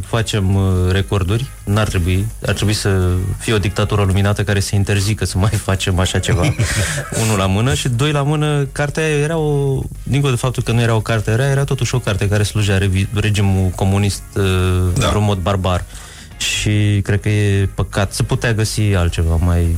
facem 0.07 0.55
uh, 0.55 0.91
recorduri, 0.91 1.47
n-ar 1.65 1.89
trebui, 1.89 2.27
ar 2.47 2.55
trebui 2.55 2.73
să 2.73 3.11
fie 3.39 3.53
o 3.53 3.59
dictatură 3.59 4.03
luminată 4.03 4.45
care 4.45 4.61
să 4.61 4.75
interzică 4.75 5.25
să 5.25 5.39
mai 5.39 5.51
facem 5.51 5.99
așa 5.99 6.19
ceva. 6.19 6.43
Unul 7.23 7.39
la 7.39 7.47
mână 7.47 7.75
și 7.75 7.89
doi 7.89 8.13
la 8.13 8.23
mână, 8.23 8.69
cartea 8.73 9.09
era 9.09 9.37
o, 9.37 9.81
dincolo 10.03 10.33
de 10.33 10.39
faptul 10.39 10.63
că 10.63 10.73
nu 10.73 10.81
era 10.81 10.95
o 10.95 11.01
carte 11.01 11.35
rea, 11.35 11.51
era 11.51 11.65
totuși 11.65 11.95
o 11.95 11.99
carte 11.99 12.29
care 12.29 12.43
slujea 12.43 12.79
revi, 12.79 13.07
regimul 13.15 13.69
comunist 13.69 14.23
uh, 14.35 14.45
da. 14.95 15.05
într-un 15.05 15.25
mod 15.25 15.39
barbar. 15.39 15.85
Și 16.37 17.01
cred 17.03 17.21
că 17.21 17.29
e 17.29 17.69
păcat. 17.75 18.13
Se 18.13 18.23
putea 18.23 18.53
găsi 18.53 18.81
altceva 18.81 19.37
mai 19.37 19.77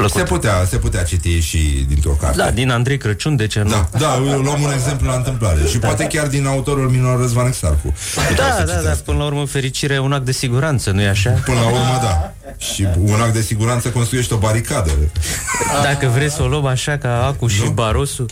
plăcut. 0.00 0.28
Se 0.28 0.34
putea, 0.34 0.64
se 0.68 0.76
putea 0.76 1.02
citi 1.02 1.40
și 1.40 1.84
dintr-o 1.88 2.10
carte. 2.10 2.36
Da, 2.36 2.50
din 2.50 2.70
Andrei 2.70 2.98
Crăciun, 2.98 3.36
de 3.36 3.46
ce 3.46 3.62
nu? 3.62 3.68
Da, 3.70 3.88
da, 3.98 4.20
eu 4.26 4.40
luăm 4.40 4.62
un 4.62 4.72
exemplu 4.72 5.06
la 5.06 5.14
întâmplare 5.14 5.66
Și 5.66 5.78
da. 5.78 5.86
poate 5.86 6.06
chiar 6.06 6.26
din 6.26 6.46
autorul 6.46 6.88
minor 6.88 7.20
Răzvan 7.20 7.46
Exarcu 7.46 7.94
Da, 8.36 8.64
da, 8.64 8.80
da, 8.80 8.96
până 9.04 9.18
la 9.18 9.24
urmă 9.24 9.44
fericirea 9.46 9.96
e 9.96 9.98
un 9.98 10.12
act 10.12 10.24
de 10.24 10.32
siguranță, 10.32 10.90
nu-i 10.90 11.06
așa? 11.06 11.30
Până 11.30 11.60
la 11.60 11.66
urmă, 11.66 11.98
da 12.02 12.32
Și 12.56 12.86
un 12.98 13.20
act 13.20 13.32
de 13.32 13.40
siguranță 13.40 13.88
construiește 13.88 14.34
o 14.34 14.36
baricadă 14.36 14.90
Dacă 15.82 16.06
vreți 16.14 16.34
să 16.34 16.42
o 16.42 16.46
luăm 16.46 16.66
așa 16.66 16.98
ca 16.98 17.26
Acu 17.26 17.46
și 17.46 17.68
Barosu 17.72 18.22
uh, 18.22 18.26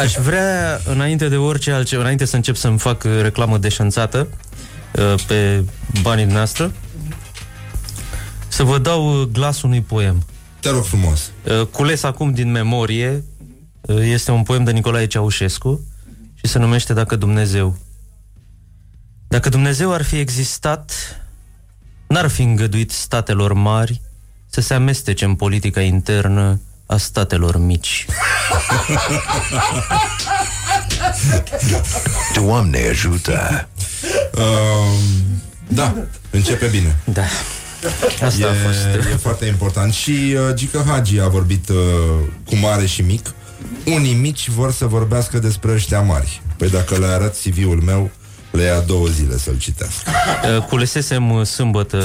Aș 0.00 0.12
vrea, 0.12 0.80
înainte 0.84 1.28
de 1.28 1.36
orice 1.36 1.70
altceva 1.70 2.02
Înainte 2.02 2.24
să 2.24 2.36
încep 2.36 2.56
să-mi 2.56 2.78
fac 2.78 3.04
uh, 3.04 3.10
reclamă 3.22 3.58
deșanțată 3.58 4.28
uh, 4.92 5.14
Pe 5.26 5.64
banii 6.02 6.24
noastre 6.24 6.70
Să 8.54 8.62
vă 8.62 8.78
dau 8.78 9.20
uh, 9.20 9.28
glasul 9.32 9.68
unui 9.68 9.80
poem. 9.80 10.26
Te 10.60 10.70
rog 10.70 10.84
frumos. 10.84 11.30
Uh, 11.42 11.66
Cules 11.66 12.02
acum 12.02 12.32
din 12.32 12.50
memorie 12.50 13.24
uh, 13.80 13.96
Este 14.02 14.30
un 14.30 14.42
poem 14.42 14.64
de 14.64 14.70
Nicolae 14.70 15.06
Ceaușescu 15.06 15.80
Și 16.34 16.46
se 16.46 16.58
numește 16.58 16.92
Dacă 16.92 17.16
Dumnezeu. 17.16 17.76
Dacă 19.28 19.48
Dumnezeu 19.48 19.92
ar 19.92 20.02
fi 20.02 20.16
existat 20.16 20.92
N-ar 22.06 22.28
fi 22.28 22.42
îngăduit 22.42 22.90
statelor 22.90 23.52
mari 23.52 24.00
Să 24.46 24.60
se 24.60 24.74
amestece 24.74 25.24
în 25.24 25.34
politica 25.34 25.80
internă 25.80 26.60
A 26.86 26.96
statelor 26.96 27.56
mici. 27.56 28.06
Doamne 32.34 32.78
ajută! 32.88 33.68
uh, 34.34 34.42
Da, 35.68 35.94
începe 36.30 36.66
bine. 36.66 36.96
Da 37.04 37.24
Asta 38.22 38.46
e, 38.46 38.48
a 38.48 38.52
fost. 38.66 39.08
e 39.12 39.16
foarte 39.16 39.46
important. 39.46 39.92
Și 39.92 40.10
uh, 40.10 40.54
Gica 40.54 40.84
Hagi 40.86 41.20
a 41.20 41.28
vorbit 41.28 41.68
uh, 41.68 41.76
cu 42.46 42.56
mare 42.56 42.86
și 42.86 43.02
mic. 43.02 43.32
Unii 43.84 44.14
mici 44.14 44.48
vor 44.48 44.72
să 44.72 44.86
vorbească 44.86 45.38
despre 45.38 45.72
ăștia 45.72 46.00
mari. 46.00 46.42
Păi 46.56 46.70
dacă 46.70 46.96
le 46.98 47.06
arăt 47.06 47.34
CV-ul 47.42 47.80
meu 47.84 48.10
Le 48.50 48.62
ia 48.62 48.80
două 48.80 49.06
zile 49.06 49.38
să-l 49.38 49.58
citească. 49.58 50.10
Uh, 50.56 50.62
Culesesem 50.62 51.30
uh, 51.30 51.46
sâmbătă, 51.46 52.02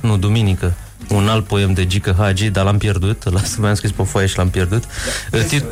nu, 0.00 0.16
duminică 0.16 0.74
un 1.08 1.28
alt 1.28 1.46
poem 1.46 1.72
de 1.72 1.86
Gică 1.86 2.14
Hagi, 2.18 2.48
dar 2.50 2.64
l-am 2.64 2.78
pierdut, 2.78 3.24
l 3.24 3.36
mi-am 3.58 3.74
scris 3.74 3.90
pe 3.90 4.02
foaie 4.02 4.26
și 4.26 4.36
l-am 4.36 4.50
pierdut. 4.50 4.84
Uh, 5.32 5.40
tit- 5.44 5.64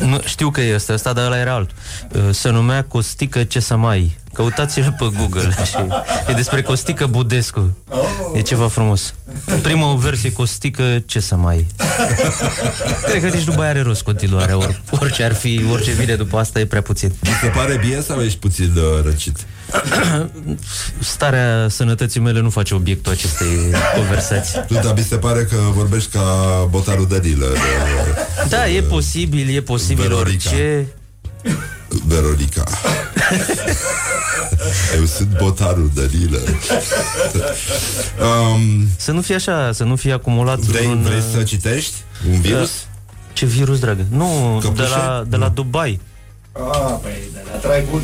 nu, 0.00 0.20
știu 0.24 0.50
că 0.50 0.60
este 0.60 0.92
ăsta, 0.92 1.12
dar 1.12 1.26
ăla 1.26 1.38
era 1.38 1.52
alt. 1.54 1.70
Uh, 2.14 2.20
Se 2.30 2.50
numea 2.50 2.84
Costică 2.84 3.44
ce 3.44 3.60
să 3.60 3.76
mai. 3.76 4.18
Căutați-l 4.36 4.94
pe 4.98 5.08
Google. 5.18 5.50
Și 5.70 5.76
e 6.28 6.32
despre 6.32 6.62
Costică 6.62 7.06
Budescu. 7.06 7.76
E 8.34 8.40
ceva 8.40 8.68
frumos. 8.68 9.14
Prima 9.62 9.94
versie 9.94 10.32
Costică 10.32 11.02
ce 11.06 11.20
să 11.20 11.36
mai. 11.36 11.66
Cred 13.08 13.22
că 13.22 13.36
nici 13.36 13.46
nu 13.46 13.54
mai 13.56 13.68
are 13.68 13.80
rost 13.80 14.02
continuarea. 14.02 14.56
Or, 14.56 14.80
orice 14.90 15.22
ar 15.22 15.34
fi, 15.34 15.64
orice 15.70 15.90
vine 15.92 16.14
după 16.14 16.38
asta 16.38 16.60
e 16.60 16.66
prea 16.66 16.82
puțin. 16.82 17.12
Mi 17.22 17.38
se 17.42 17.46
pare 17.46 17.76
bine 17.76 18.00
sau 18.00 18.20
ești 18.20 18.38
puțin 18.38 18.72
uh, 18.76 19.04
răcit? 19.04 19.36
Starea 20.98 21.66
sănătății 21.68 22.20
mele 22.20 22.40
nu 22.40 22.50
face 22.50 22.74
obiectul 22.74 23.12
acestei 23.12 23.56
conversații. 23.94 24.64
Tu, 24.66 24.74
dar 24.74 24.94
mi 24.96 25.02
se 25.02 25.16
pare 25.16 25.44
că 25.44 25.56
vorbești 25.74 26.10
ca 26.10 26.22
botarul 26.70 27.06
Danilă 27.08 27.46
de, 27.46 28.48
Da, 28.48 28.68
e 28.68 28.80
posibil, 28.82 29.56
e 29.56 29.60
posibil 29.60 30.02
Veronica. 30.08 30.50
orice. 30.50 30.86
Veronica 32.06 32.64
Eu 34.96 35.04
sunt 35.04 35.38
botarul 35.38 35.90
Danilă 35.94 36.38
um, 38.20 38.88
Să 38.96 39.12
nu 39.12 39.20
fie 39.20 39.34
așa, 39.34 39.72
să 39.72 39.84
nu 39.84 39.96
fie 39.96 40.12
acumulat 40.12 40.58
vrei, 40.58 40.86
un... 40.86 41.02
vrei 41.02 41.22
să 41.32 41.42
citești 41.42 41.94
un 42.30 42.40
virus? 42.40 42.70
Ce 43.32 43.46
virus, 43.46 43.78
dragă? 43.78 44.04
Nu, 44.10 44.58
Căpușe? 44.62 44.82
de 44.82 44.88
la, 44.88 45.24
de 45.28 45.36
la 45.36 45.48
Dubai. 45.48 46.00
Ah, 46.52 46.94
păi, 47.02 47.12
de 47.32 47.40
la 47.52 47.58
trai 47.58 47.86
bun. 47.90 48.02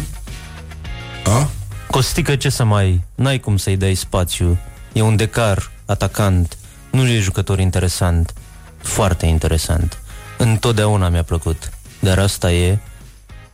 A? 1.24 1.48
Costică 1.90 2.36
ce 2.36 2.48
să 2.48 2.64
mai... 2.64 3.02
N-ai 3.14 3.38
cum 3.38 3.56
să-i 3.56 3.76
dai 3.76 3.94
spațiu. 3.94 4.58
E 4.92 5.02
un 5.02 5.16
decar 5.16 5.70
atacant. 5.86 6.56
Nu 6.90 7.06
e 7.06 7.18
jucător 7.18 7.58
interesant. 7.58 8.32
Foarte 8.78 9.26
interesant. 9.26 9.98
Întotdeauna 10.38 11.08
mi-a 11.08 11.22
plăcut. 11.22 11.70
Dar 12.00 12.18
asta 12.18 12.52
e... 12.52 12.78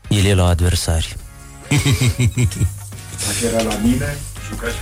El 0.09 0.25
e 0.25 0.35
la 0.35 0.47
adversari. 0.47 1.17
Dacă 3.27 3.55
era 3.55 3.63
la 3.63 3.79
mine, 3.83 4.17
juca 4.49 4.67
și 4.67 4.75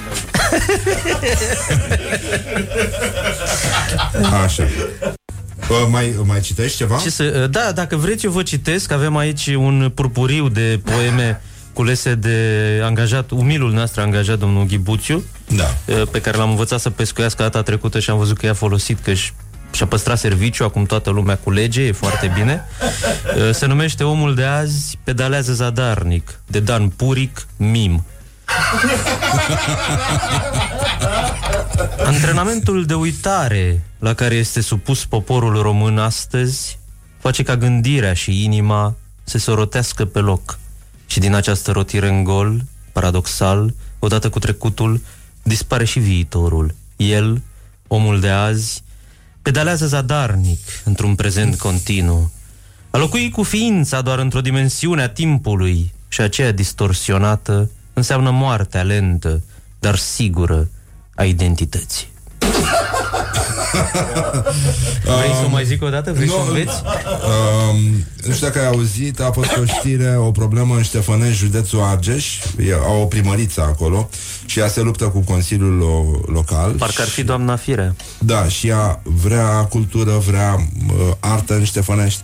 la 4.23 4.37
Așa 4.43 4.65
Uh, 5.71 5.87
mai, 5.91 6.15
mai 6.25 6.41
citești 6.41 6.77
ceva? 6.77 6.97
Ce 6.97 7.11
să, 7.11 7.47
da, 7.51 7.73
dacă 7.75 7.97
vreți 7.97 8.25
eu 8.25 8.31
vă 8.31 8.43
citesc, 8.43 8.93
avem 8.93 9.17
aici 9.17 9.47
un 9.47 9.91
purpuriu 9.95 10.49
de 10.49 10.81
poeme 10.85 11.41
culese 11.73 12.15
de 12.15 12.41
angajat, 12.85 13.31
umilul 13.31 13.73
nostru 13.73 14.01
angajat, 14.01 14.39
domnul 14.39 14.65
Ghibuțiu, 14.65 15.25
Da. 15.49 15.95
pe 16.11 16.21
care 16.21 16.37
l-am 16.37 16.51
învățat 16.51 16.81
să 16.81 16.91
pescuiască 16.91 17.43
data 17.43 17.63
trecută 17.63 17.99
și 17.99 18.11
am 18.11 18.19
văzut 18.19 18.37
că 18.37 18.47
i-a 18.47 18.55
folosit, 18.55 18.99
că 19.01 19.13
și 19.13 19.31
și-a 19.71 19.87
păstrat 19.87 20.19
serviciu, 20.19 20.65
acum 20.65 20.85
toată 20.85 21.11
lumea 21.11 21.37
culege, 21.37 21.83
e 21.83 21.93
foarte 21.93 22.33
bine. 22.35 22.65
Se 23.53 23.67
numește 23.67 24.05
Omul 24.05 24.35
de 24.35 24.45
azi, 24.45 24.99
pedalează 25.05 25.53
zadarnic, 25.53 26.41
de 26.47 26.61
Dan 26.61 26.89
Puric, 26.89 27.47
Mim. 27.57 28.05
Antrenamentul 32.05 32.85
de 32.85 32.95
uitare 32.95 33.83
la 33.99 34.15
care 34.15 34.35
este 34.35 34.61
supus 34.61 35.05
poporul 35.05 35.63
român 35.63 35.99
astăzi 35.99 36.79
face 37.19 37.43
ca 37.43 37.57
gândirea 37.57 38.13
și 38.13 38.45
inima 38.45 38.95
să 39.25 39.39
se 39.39 39.51
rotească 39.51 40.05
pe 40.05 40.19
loc. 40.19 40.59
Și 41.07 41.21
din 41.21 41.35
această 41.35 41.71
rotire 41.71 42.09
în 42.09 42.25
gol, 42.25 42.65
paradoxal, 42.93 43.75
odată 43.99 44.29
cu 44.29 44.39
trecutul, 44.39 45.01
dispare 45.43 45.85
și 45.85 45.99
viitorul. 45.99 46.75
El, 46.97 47.43
omul 47.87 48.21
de 48.21 48.29
azi, 48.29 48.83
pedalează 49.47 49.87
zadarnic 49.87 50.59
într-un 50.85 51.15
prezent 51.15 51.59
continuu. 51.59 52.31
A 52.91 52.99
locui 52.99 53.31
cu 53.31 53.43
ființa 53.43 54.01
doar 54.01 54.19
într-o 54.19 54.41
dimensiune 54.41 55.03
a 55.03 55.09
timpului 55.09 55.93
și 56.09 56.21
aceea 56.21 56.53
distorsionată 56.53 57.71
înseamnă 57.93 58.31
moartea 58.31 58.83
lentă, 58.83 59.43
dar 59.79 59.97
sigură 59.97 60.69
a 61.15 61.25
identității. 61.25 62.09
Vrei 65.19 65.35
să 65.35 65.45
o 65.45 65.49
mai 65.49 65.65
zic 65.65 65.83
o 65.83 65.89
dată? 65.89 66.13
Vrei 66.13 66.29
să 66.29 66.35
o 66.35 66.47
înveți? 66.47 66.83
Um, 67.71 68.05
nu 68.27 68.33
știu 68.33 68.47
dacă 68.47 68.59
ai 68.59 68.67
auzit, 68.67 69.21
a 69.21 69.31
fost 69.33 69.57
o 69.57 69.65
știre, 69.65 70.17
o 70.17 70.31
problemă 70.31 70.75
în 70.77 70.83
Ștefănești, 70.83 71.37
județul 71.37 71.81
Argeș, 71.83 72.39
e, 72.69 72.73
au 72.87 73.01
o 73.01 73.05
primăriță 73.05 73.61
acolo 73.63 74.09
și 74.47 74.59
ea 74.59 74.69
se 74.69 74.81
luptă 74.81 75.05
cu 75.05 75.19
Consiliul 75.21 75.79
lo- 75.79 76.33
Local. 76.33 76.71
Parcă 76.73 77.03
ar 77.03 77.09
fi 77.09 77.23
doamna 77.23 77.57
Firea. 77.57 77.95
Da, 78.19 78.49
și 78.49 78.67
ea 78.69 79.01
vrea 79.03 79.47
cultură, 79.47 80.23
vrea 80.27 80.55
uh, 80.89 81.13
artă 81.21 81.55
în 81.55 81.65
Ștefănești 81.65 82.23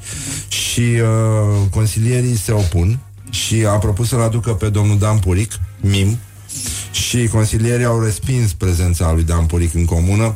și 0.49 0.81
uh, 0.81 1.67
consilierii 1.71 2.37
se 2.37 2.53
opun 2.53 2.99
și 3.31 3.65
a 3.69 3.73
propus 3.79 4.09
să-l 4.09 4.21
aducă 4.21 4.51
pe 4.51 4.69
domnul 4.69 4.99
Dan 4.99 5.19
Puric, 5.19 5.53
MIM, 5.81 6.19
și 6.91 7.29
consilierii 7.29 7.85
au 7.85 8.03
respins 8.03 8.53
prezența 8.53 9.13
lui 9.13 9.23
Dan 9.23 9.47
Puric 9.47 9.75
în 9.75 9.85
comună 9.85 10.35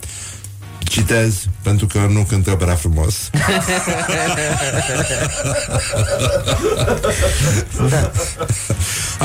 Citez, 0.88 1.44
pentru 1.62 1.86
că 1.86 2.06
nu 2.10 2.22
cântă 2.22 2.50
prea 2.50 2.74
frumos. 2.74 3.30
Da. 7.90 8.10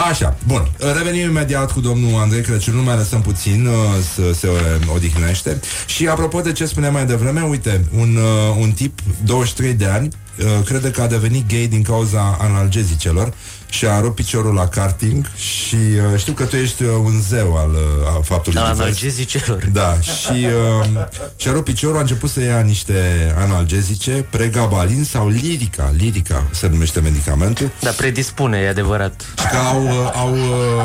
Așa, 0.09 0.37
bun. 0.47 0.71
Revenim 0.95 1.29
imediat 1.29 1.71
cu 1.71 1.79
domnul 1.79 2.19
Andrei 2.19 2.41
Crăciun, 2.41 2.75
nu 2.75 2.83
mai 2.83 2.95
lăsăm 2.95 3.21
puțin 3.21 3.65
uh, 3.65 3.73
să 4.13 4.33
se 4.33 4.47
odihnește. 4.93 5.59
Și 5.85 6.07
apropo 6.07 6.41
de 6.41 6.51
ce 6.51 6.65
spuneam 6.65 6.93
mai 6.93 7.05
devreme, 7.05 7.41
uite, 7.41 7.85
un, 7.97 8.15
uh, 8.15 8.55
un 8.59 8.71
tip, 8.71 8.99
23 9.25 9.73
de 9.73 9.85
ani, 9.85 10.07
uh, 10.39 10.65
crede 10.65 10.91
că 10.91 11.01
a 11.01 11.07
devenit 11.07 11.47
gay 11.47 11.67
din 11.67 11.81
cauza 11.81 12.37
analgezicelor 12.41 13.33
și 13.71 13.85
a 13.85 13.99
rupt 13.99 14.15
piciorul 14.15 14.53
la 14.53 14.67
karting 14.67 15.25
și 15.35 15.75
uh, 15.75 16.19
știu 16.19 16.33
că 16.33 16.43
tu 16.43 16.55
ești 16.55 16.83
uh, 16.83 16.89
un 17.03 17.21
zeu 17.21 17.55
al 17.57 17.69
uh, 17.71 18.19
faptului 18.23 18.59
Al 18.59 18.65
divers. 18.65 18.79
analgezicelor. 18.79 19.67
Da, 19.73 19.97
și 20.01 20.45
uh, 20.81 21.03
și-a 21.35 21.51
rupt 21.51 21.65
piciorul, 21.65 21.97
a 21.97 21.99
început 21.99 22.29
să 22.29 22.41
ia 22.41 22.59
niște 22.59 22.93
analgezice, 23.37 24.25
pregabalin 24.29 25.03
sau 25.03 25.27
lirica, 25.29 25.93
lirica 25.97 26.43
se 26.51 26.67
numește 26.67 26.99
medicamentul, 26.99 27.71
Da, 27.81 27.89
predispune, 27.89 28.57
e 28.57 28.69
adevărat. 28.69 29.21
și 29.39 29.45
că 29.51 29.57
au, 29.57 29.83
uh, 29.83 30.11
au, 30.15 30.31
uh, 30.33 30.39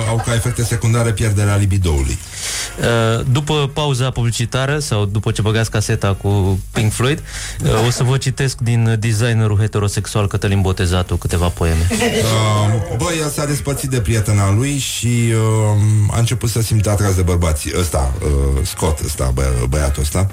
au 0.09 0.23
ca 0.27 0.35
efecte 0.35 0.63
secundare 0.65 1.11
pierderea 1.13 1.57
libidoului. 1.57 2.19
Uh, 2.81 3.25
După 3.33 3.71
pauza 3.73 4.11
publicitară 4.11 4.79
sau 4.79 5.05
după 5.05 5.31
ce 5.31 5.43
băgați 5.43 5.71
caseta 5.71 6.15
cu 6.23 6.61
Pink 6.73 6.93
Floyd, 6.93 7.23
uh, 7.65 7.87
o 7.87 7.91
să 7.91 8.03
vă 8.03 8.17
citesc 8.17 8.59
din 8.59 8.97
designerul 8.99 9.59
heterosexual 9.59 10.27
Cătălin 10.29 10.61
Botezatu 10.61 11.17
câteva 11.17 11.49
poeme. 11.49 11.87
Uh, 11.91 12.76
bă, 12.97 13.05
el 13.21 13.29
s-a 13.29 13.45
despărțit 13.45 13.91
de 13.91 14.01
prietena 14.01 14.53
lui 14.53 14.79
și 14.79 15.33
uh, 15.35 16.11
a 16.11 16.19
început 16.19 16.51
să 16.51 16.63
simtă 16.63 16.91
atras 16.91 17.15
de 17.15 17.23
bărbați. 17.23 17.69
Ăsta, 17.79 18.13
uh, 18.23 18.67
Scott, 18.67 19.05
ăsta, 19.05 19.31
bă, 19.35 19.43
băiatul 19.69 20.03
ăsta. 20.03 20.31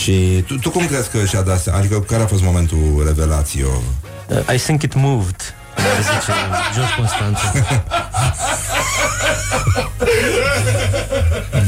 Și 0.00 0.44
tu, 0.46 0.58
tu 0.58 0.70
cum 0.70 0.86
crezi 0.86 1.10
că 1.10 1.24
și-a 1.24 1.42
dat 1.42 1.60
seama? 1.60 1.78
Adică 1.78 2.00
care 2.00 2.22
a 2.22 2.26
fost 2.26 2.42
momentul 2.42 3.02
revelației? 3.06 3.64
Uh, 3.64 4.54
I 4.54 4.58
think 4.58 4.82
it 4.82 4.94
moved, 4.94 5.54
ar 5.76 6.02
zice 6.02 6.32
George 6.74 6.94
Constanță. 6.96 7.42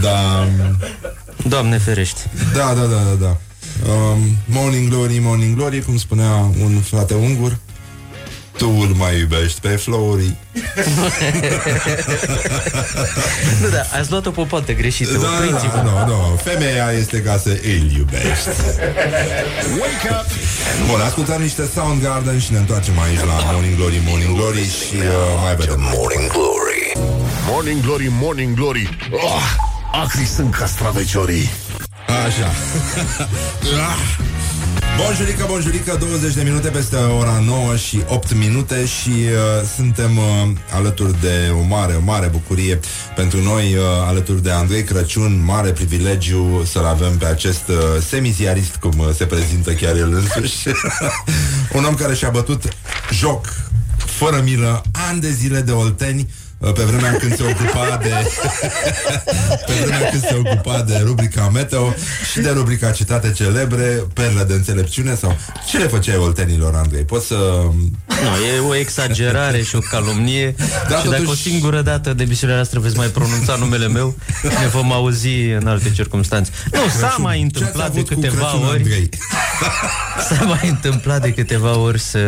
Da, 0.01 0.47
Doamne 1.49 1.79
ferește. 1.79 2.21
da, 2.55 2.75
da, 2.75 2.81
da, 2.81 2.97
da, 2.97 3.15
da. 3.21 3.37
Um, 3.93 4.19
morning 4.47 4.89
Glory, 4.89 5.19
Morning 5.19 5.57
Glory, 5.57 5.83
cum 5.83 5.97
spunea 5.97 6.33
un 6.63 6.81
frate 6.81 7.15
ungur, 7.15 7.57
tu 8.61 8.71
îl 8.81 8.95
mai 8.97 9.19
iubești 9.19 9.61
pe 9.61 9.69
Flori. 9.69 10.35
Nu, 13.61 13.69
da, 13.69 13.99
ați 13.99 14.11
luat-o 14.11 14.31
pe 14.31 14.41
o 14.41 14.45
poată 14.45 14.73
greșită. 14.73 15.13
Da, 15.13 15.19
Opriți-vă. 15.19 15.77
da, 15.77 15.83
nu, 15.83 16.07
nu. 16.07 16.41
Femeia 16.43 16.91
este 16.99 17.23
ca 17.23 17.37
să 17.37 17.49
îl 17.49 17.91
iubești. 17.97 18.49
Wake 19.81 20.09
up 20.11 20.27
Bun, 20.89 21.01
ascultăm 21.01 21.43
niște 21.43 21.69
Soundgarden 21.75 22.39
și 22.41 22.53
ne 22.53 22.59
întoarcem 22.59 22.99
aici 22.99 23.25
la 23.25 23.53
Morning 23.53 23.77
Glory, 23.77 24.01
Morning 24.07 24.37
Glory 24.37 24.65
și 24.65 24.95
uh, 24.95 25.05
mai 25.43 25.55
to 25.55 25.63
vedem. 25.63 25.81
Morning 25.81 26.31
Glory. 26.33 26.93
Morning 27.49 27.83
Glory, 27.83 28.09
Morning 28.11 28.55
Glory 28.55 28.97
oh, 29.11 29.43
Acri 29.93 30.25
sunt 30.25 30.55
castraveciorii 30.55 31.51
Așa. 32.27 32.51
Ah. 33.63 34.21
Bonjurică, 34.97 35.45
bonjurică, 35.49 35.97
20 36.01 36.35
de 36.35 36.43
minute 36.43 36.69
peste 36.69 36.97
ora 36.97 37.43
9 37.47 37.77
și 37.77 38.03
8 38.07 38.35
minute 38.35 38.87
și 38.87 39.09
uh, 39.09 39.67
suntem 39.77 40.17
uh, 40.17 40.25
alături 40.73 41.21
de 41.21 41.53
o 41.59 41.63
mare, 41.63 41.95
o 41.95 42.01
mare 42.05 42.27
bucurie 42.27 42.81
pentru 43.17 43.43
noi, 43.43 43.75
uh, 43.75 43.83
alături 44.07 44.43
de 44.43 44.51
Andrei 44.51 44.85
Crăciun, 44.85 45.45
mare 45.45 45.71
privilegiu 45.71 46.65
să-l 46.65 46.85
avem 46.85 47.17
pe 47.17 47.27
acest 47.27 47.69
uh, 47.69 47.77
semiziarist, 48.09 48.77
cum 48.77 48.99
uh, 48.99 49.09
se 49.15 49.25
prezintă 49.25 49.73
chiar 49.73 49.97
el 49.97 50.13
însuși. 50.13 50.69
Un 51.77 51.85
om 51.85 51.95
care 51.95 52.15
și-a 52.15 52.31
bătut 52.31 52.63
joc 53.13 53.47
fără 53.97 54.41
milă, 54.45 54.83
ani 55.09 55.21
de 55.21 55.31
zile 55.31 55.61
de 55.61 55.73
olteni, 55.73 56.21
uh, 56.21 56.50
pe 56.61 56.83
vremea 56.83 57.13
când 57.17 57.37
se 57.37 57.43
ocupa 57.43 57.99
de 58.03 58.09
pe 59.67 59.73
vremea 59.85 60.09
când 60.11 60.23
se 60.23 60.35
ocupa 60.45 60.83
de 60.83 61.03
rubrica 61.05 61.49
Meteo 61.53 61.95
și 62.33 62.41
de 62.41 62.51
rubrica 62.51 62.91
Citate 62.91 63.33
celebre, 63.33 63.85
perle 64.15 64.43
de 64.43 64.53
înțelepciune 64.53 65.15
sau 65.15 65.37
ce 65.69 65.79
le 65.79 65.87
făceai 65.87 66.17
oltenilor, 66.17 66.75
Andrei? 66.75 67.03
Poți 67.03 67.27
să... 67.27 67.35
Nu, 68.23 68.45
e 68.57 68.69
o 68.69 68.75
exagerare 68.75 69.63
și 69.63 69.77
o 69.77 69.79
calomnie 69.79 70.55
Da, 70.89 70.97
Și 70.97 71.05
dacă 71.05 71.09
totuși- 71.09 71.31
o 71.31 71.35
singură 71.35 71.81
dată 71.83 72.13
de 72.15 72.23
emisiunea 72.23 72.55
noastră 72.57 72.81
veți 72.81 72.97
mai 72.97 73.07
pronunța 73.07 73.55
numele 73.57 73.89
meu 73.89 74.17
Ne 74.43 74.67
vom 74.73 74.93
auzi 74.93 75.29
în 75.61 75.67
alte 75.67 75.91
circunstanțe 75.91 76.51
Nu, 76.73 76.79
s-a 76.99 77.17
mai 77.19 77.37
Ce 77.37 77.45
ați 77.45 77.57
întâmplat 77.59 77.93
de 77.93 77.99
avut 77.99 78.09
cu 78.09 78.15
câteva 78.15 78.47
Crăciun, 78.47 78.67
ori 78.69 78.77
Andrei? 78.77 79.09
S-a 80.29 80.45
mai 80.45 80.69
întâmplat 80.69 81.23
de 81.23 81.33
câteva 81.33 81.77
ori 81.77 82.01
să 82.01 82.19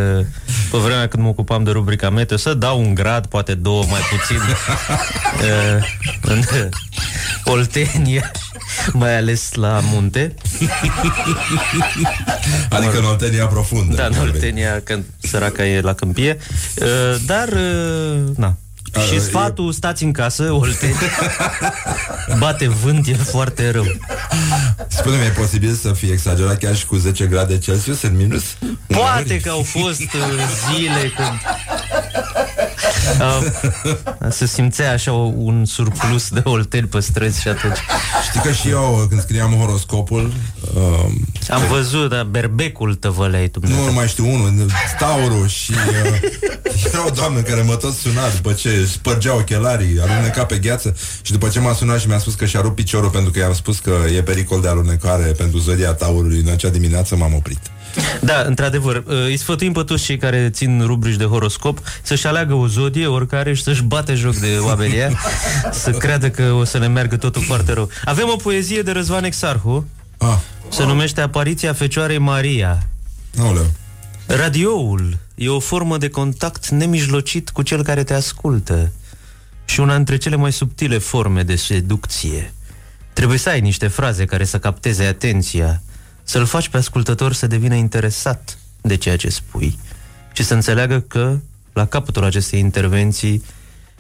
Pe 0.71 0.79
vremea 0.79 1.09
când 1.09 1.23
mă 1.23 1.29
ocupam 1.29 1.65
de 1.65 1.71
rubrica 1.71 2.11
meteo 2.11 2.37
Să 2.37 2.55
dau 2.55 2.81
un 2.81 2.95
grad, 2.95 3.27
poate 3.27 3.55
două 3.55 3.85
mai 3.91 4.01
puțin 4.11 4.22
uh, 4.31 5.85
În 6.33 6.43
Oltenia 7.45 8.31
Mai 8.93 9.17
ales 9.17 9.55
la 9.55 9.81
munte. 9.83 10.35
Adică 12.71 12.99
în 12.99 13.05
Oltenia 13.05 13.47
profundă. 13.47 13.97
Da, 13.97 14.07
în 14.07 14.19
Oltenia, 14.21 14.81
când 14.85 15.05
săraca 15.19 15.67
e 15.67 15.81
la 15.81 15.93
câmpie. 15.93 16.39
Uh, 16.75 17.17
Dar, 17.27 17.49
uh, 17.49 18.37
na. 18.37 18.57
Și 19.09 19.15
e- 19.15 19.19
sfatul, 19.19 19.73
stați 19.73 20.05
în 20.05 20.13
casă, 20.13 20.53
Oltenia. 20.53 20.97
Bate 22.39 22.69
vânt, 22.69 23.07
e 23.07 23.15
foarte 23.15 23.71
rău. 23.71 23.87
Spune-mi, 24.89 25.25
e 25.25 25.29
posibil 25.29 25.73
să 25.75 25.93
fie 25.93 26.13
exagerat 26.13 26.59
chiar 26.59 26.77
și 26.77 26.87
cu 26.87 26.97
10 26.97 27.27
grade 27.27 27.59
Celsius 27.59 28.03
în 28.03 28.17
minus? 28.17 28.43
Poate 28.87 29.41
că 29.41 29.49
au 29.49 29.63
fost 29.63 30.01
uh, 30.01 30.21
zile 30.71 31.13
când 31.17 31.41
uh, 33.21 33.47
se 34.31 34.47
simțea 34.47 34.93
așa 34.93 35.13
o- 35.13 35.33
un 35.37 35.65
surplus 35.65 36.29
de 36.29 36.41
olteni 36.45 36.87
pe 36.87 37.01
străzi 37.01 37.41
și 37.41 37.49
atunci 37.49 37.77
Știi 38.29 38.41
că 38.41 38.53
și 38.53 38.69
eu, 38.69 39.07
când 39.09 39.21
scriam 39.23 39.53
horoscopul, 39.53 40.33
uh, 40.77 41.13
Am 41.49 41.63
văzut, 41.71 42.11
dar 42.11 42.25
berbecul 42.25 42.95
tăvăleai 42.95 43.49
tu. 43.49 43.61
Nu 43.67 43.93
mai 43.93 44.07
știu 44.09 44.33
unul, 44.33 44.71
Stauru 44.97 45.47
și 45.47 45.73
uh, 45.73 46.21
era 46.93 47.07
o 47.07 47.11
doamnă 47.11 47.41
care 47.41 47.63
mă 47.63 47.75
tot 47.77 47.95
suna 47.95 48.29
după 48.35 48.53
ce 48.53 48.85
spărgea 48.93 49.35
ochelarii, 49.35 50.01
aluneca 50.01 50.45
pe 50.45 50.59
gheață 50.59 50.97
și 51.23 51.33
după 51.33 51.49
ce 51.49 51.61
m-a 51.61 51.73
sunat 51.75 52.01
și 52.01 52.07
mi-a 52.09 52.19
spus 52.19 52.35
că 52.35 52.45
și-a 52.45 52.61
rupt 52.61 52.75
piciorul 52.75 53.11
pentru 53.11 53.31
că 53.31 53.39
i-am 53.39 53.55
spus 53.55 53.79
că 53.79 53.93
e 54.17 54.23
pericol 54.23 54.61
de 54.61 54.69
alunecare 54.69 55.25
pentru 55.25 55.59
zodia 55.59 55.93
Taurului 55.93 56.39
în 56.47 56.53
acea 56.53 56.69
dimineață 56.69 57.17
m-am 57.17 57.35
oprit. 57.35 57.61
Da, 58.21 58.43
într-adevăr, 58.47 58.97
uh, 58.97 59.03
îi 59.25 59.37
sfătuim 59.37 59.73
pe 59.73 59.83
toți 59.83 60.05
cei 60.05 60.17
care 60.17 60.51
țin 60.51 60.83
rubrici 60.87 61.17
de 61.17 61.25
horoscop 61.25 61.79
să-și 62.03 62.27
aleagă 62.27 62.55
o 62.55 62.67
zodie 62.67 63.07
oricare 63.07 63.55
și 63.55 63.63
să-și 63.63 63.83
bate 63.83 64.15
joc 64.15 64.35
de 64.37 64.59
oamenii 64.61 64.97
ăia, 64.97 65.19
să 65.73 65.91
creadă 65.91 66.31
că 66.31 66.53
o 66.53 66.65
să 66.65 66.79
le 66.79 66.87
meargă 66.89 67.17
totul 67.17 67.43
foarte 67.43 67.73
rău. 67.73 67.89
Avem 68.05 68.29
o 68.33 68.37
poezie 68.37 68.83
de 68.83 68.91
Răzvan 68.91 69.25
Exarhu, 69.25 69.87
Ah, 70.19 70.37
se 70.69 70.85
numește 70.85 71.21
Apariția 71.21 71.73
Fecioarei 71.73 72.19
Maria. 72.19 72.87
aoleu. 73.39 73.71
Radioul 74.27 75.19
e 75.35 75.49
o 75.49 75.59
formă 75.61 75.99
de 75.99 76.09
contact 76.09 76.69
nemijlocit 76.69 77.51
cu 77.51 77.63
cel 77.63 77.83
care 77.83 78.05
te 78.05 78.15
ascultă 78.15 78.93
și 79.65 79.81
una 79.81 79.95
dintre 79.97 80.17
cele 80.17 80.37
mai 80.37 80.53
subtile 80.53 80.99
forme 80.99 81.43
de 81.43 81.57
seducție. 81.57 82.53
Trebuie 83.13 83.39
să 83.39 83.49
ai 83.49 83.61
niște 83.61 83.87
fraze 83.87 84.25
care 84.25 84.45
să 84.45 84.59
capteze 84.59 85.05
atenția, 85.05 85.83
să-l 86.23 86.45
faci 86.45 86.69
pe 86.69 86.77
ascultător 86.77 87.33
să 87.33 87.47
devină 87.47 87.75
interesat 87.75 88.59
de 88.81 88.97
ceea 88.97 89.17
ce 89.17 89.29
spui 89.29 89.79
și 90.33 90.45
să 90.45 90.55
înțeleagă 90.55 91.01
că, 91.01 91.39
la 91.73 91.87
capătul 91.87 92.25
acestei 92.25 92.61
intervenții, 92.61 93.45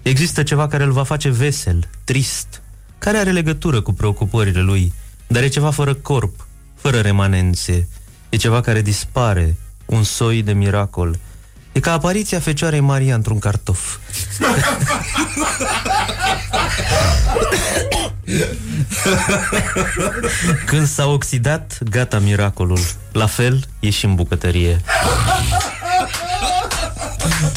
există 0.02 0.42
ceva 0.42 0.68
care 0.68 0.84
îl 0.84 0.92
va 0.92 1.04
face 1.04 1.28
vesel, 1.28 1.88
trist, 2.04 2.62
care 2.98 3.18
are 3.18 3.30
legătură 3.30 3.80
cu 3.80 3.92
preocupările 3.92 4.60
lui, 4.60 4.92
dar 5.26 5.42
e 5.42 5.48
ceva 5.48 5.70
fără 5.70 5.94
corp, 5.94 6.46
fără 6.74 7.00
remanențe, 7.00 7.88
e 8.28 8.36
ceva 8.36 8.60
care 8.60 8.82
dispare, 8.82 9.56
un 9.84 10.02
soi 10.02 10.42
de 10.42 10.52
miracol. 10.52 11.18
E 11.72 11.80
ca 11.80 11.92
apariția 11.92 12.40
Fecioarei 12.40 12.80
Maria 12.80 13.14
într-un 13.14 13.38
cartof. 13.38 13.96
Când 20.66 20.86
s-a 20.86 21.06
oxidat, 21.06 21.78
gata 21.90 22.18
miracolul. 22.18 22.78
La 23.12 23.26
fel 23.26 23.64
e 23.80 23.90
și 23.90 24.04
în 24.04 24.14
bucătărie. 24.14 24.80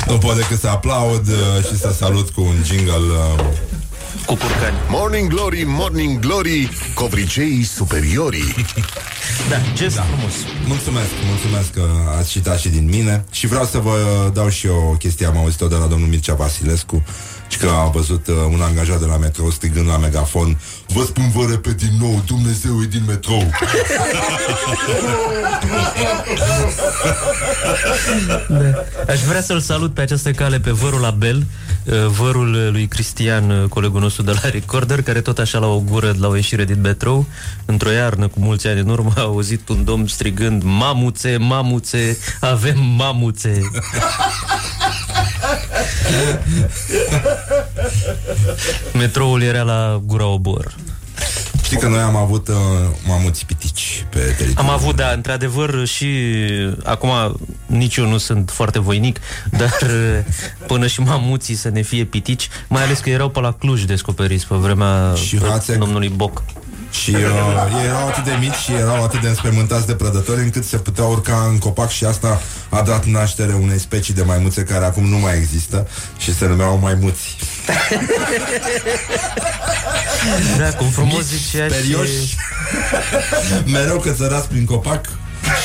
Nu 0.07 0.17
pot 0.17 0.35
decât 0.35 0.59
să 0.59 0.67
aplaud 0.67 1.27
uh, 1.27 1.65
și 1.65 1.77
să 1.77 1.93
salut 1.97 2.29
cu 2.29 2.41
un 2.41 2.55
jingle 2.63 2.93
uh, 2.93 3.45
Cu 4.25 4.35
curcani. 4.35 4.75
Morning 4.89 5.29
Glory, 5.29 5.63
Morning 5.67 6.19
Glory, 6.19 6.69
covriceii 6.93 7.63
superiorii. 7.63 8.53
Da, 9.49 9.55
gest 9.73 9.95
da. 9.95 10.01
frumos. 10.01 10.33
Mulțumesc, 10.67 11.09
mulțumesc 11.27 11.71
că 11.71 11.87
ați 12.17 12.29
citat 12.29 12.59
și 12.59 12.69
din 12.69 12.85
mine 12.85 13.25
Și 13.31 13.47
vreau 13.47 13.65
să 13.65 13.77
vă 13.77 13.95
dau 14.33 14.49
și 14.49 14.67
eu 14.67 14.89
o 14.91 14.97
chestie 14.97 15.25
Am 15.25 15.37
auzit-o 15.37 15.67
de 15.67 15.75
la 15.75 15.85
domnul 15.85 16.07
Mircea 16.07 16.33
Vasilescu 16.33 17.03
Și 17.47 17.57
că 17.57 17.69
a 17.69 17.89
văzut 17.89 18.27
uh, 18.27 18.35
un 18.51 18.61
angajat 18.61 18.99
de 18.99 19.05
la 19.05 19.17
metrou 19.17 19.49
Strigând 19.49 19.87
la 19.87 19.97
megafon 19.97 20.57
Vă 20.87 21.03
spun, 21.03 21.31
vă 21.33 21.45
repet 21.49 21.77
din 21.77 21.97
nou 21.99 22.21
Dumnezeu 22.25 22.81
e 22.81 22.85
din 22.85 23.03
metrou 23.07 23.51
Aș 29.07 29.21
vrea 29.21 29.41
să-l 29.41 29.59
salut 29.59 29.93
pe 29.93 30.01
această 30.01 30.31
cale 30.31 30.59
pe 30.59 30.71
vărul 30.71 31.05
Abel, 31.05 31.45
uh, 31.83 32.05
vărul 32.05 32.69
lui 32.71 32.87
Cristian, 32.87 33.49
uh, 33.49 33.69
colegul 33.69 33.99
nostru 33.99 34.23
de 34.23 34.31
la 34.31 34.49
Recorder, 34.49 35.01
care 35.01 35.21
tot 35.21 35.37
așa 35.37 35.59
la 35.59 35.67
o 35.67 35.79
gură 35.79 36.15
la 36.19 36.27
o 36.27 36.35
ieșire 36.35 36.65
din 36.65 36.81
metrou, 36.81 37.25
într-o 37.65 37.91
iarnă 37.91 38.27
cu 38.27 38.39
mulți 38.39 38.67
ani 38.67 38.79
în 38.79 38.89
urmă, 38.89 39.13
a 39.15 39.21
auzit 39.21 39.69
un 39.69 39.83
domn 39.83 40.07
strigând 40.07 40.63
Mamuțe, 40.63 41.37
mamuțe, 41.37 42.17
avem 42.39 42.79
mamuțe. 42.79 43.61
Metroul 48.93 49.41
era 49.41 49.61
la 49.61 50.01
Gura 50.05 50.25
Obor. 50.25 50.75
Știi 51.63 51.77
că 51.77 51.87
noi 51.87 51.99
am 51.99 52.15
avut 52.15 52.47
uh, 52.47 52.55
mamuți 53.07 53.45
pitici 53.45 54.05
pe 54.09 54.19
teritoriu 54.19 54.53
Am 54.57 54.69
avut, 54.69 54.95
da, 54.95 55.11
într-adevăr 55.11 55.85
și 55.85 56.07
acum 56.83 57.09
nici 57.65 57.95
eu 57.95 58.07
nu 58.09 58.17
sunt 58.17 58.49
foarte 58.53 58.79
voinic, 58.79 59.19
dar 59.59 59.77
până 60.67 60.87
și 60.87 61.01
mamuții 61.01 61.55
să 61.55 61.69
ne 61.69 61.81
fie 61.81 62.03
pitici, 62.03 62.49
mai 62.67 62.83
ales 62.83 62.99
că 62.99 63.09
erau 63.09 63.29
pe 63.29 63.39
la 63.39 63.51
Cluj 63.51 63.83
descoperiți 63.83 64.47
pe 64.47 64.55
vremea 64.55 65.13
Și 65.25 65.39
Hațeg. 65.43 65.77
domnului 65.77 66.09
Boc. 66.09 66.43
Și 67.01 67.09
uh, 67.09 67.79
ei 67.79 67.85
erau 67.85 68.07
atât 68.07 68.23
de 68.23 68.37
mici 68.39 68.55
și 68.55 68.71
erau 68.73 69.03
atât 69.03 69.21
de 69.21 69.27
înspăimântați 69.27 69.87
de 69.87 69.95
prădători 69.95 70.41
încât 70.41 70.65
se 70.65 70.77
putea 70.77 71.03
urca 71.03 71.47
în 71.49 71.57
copac 71.57 71.89
și 71.89 72.05
asta 72.05 72.41
a 72.69 72.81
dat 72.81 73.05
naștere 73.05 73.53
unei 73.53 73.79
specii 73.79 74.13
de 74.13 74.21
maimuțe 74.21 74.63
care 74.63 74.85
acum 74.85 75.05
nu 75.05 75.17
mai 75.17 75.37
există 75.37 75.87
și 76.17 76.35
se 76.35 76.47
numeau 76.47 76.77
maimuți. 76.77 77.37
Da, 80.57 80.73
cum 80.73 80.89
frumos 80.89 81.23
zicea 81.23 81.67
Sperioși, 81.69 82.27
și... 82.27 82.35
mereu 83.71 83.99
cățărați 83.99 84.47
prin 84.47 84.65
copac 84.65 85.09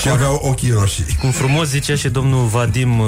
și 0.01 0.09
aveau 0.09 0.41
ochii 0.43 0.71
roșii. 0.71 1.05
Cum 1.21 1.31
frumos 1.31 1.69
zicea 1.69 1.95
și 1.95 2.09
domnul 2.09 2.47
Vadim, 2.47 2.99
uh, 2.99 3.07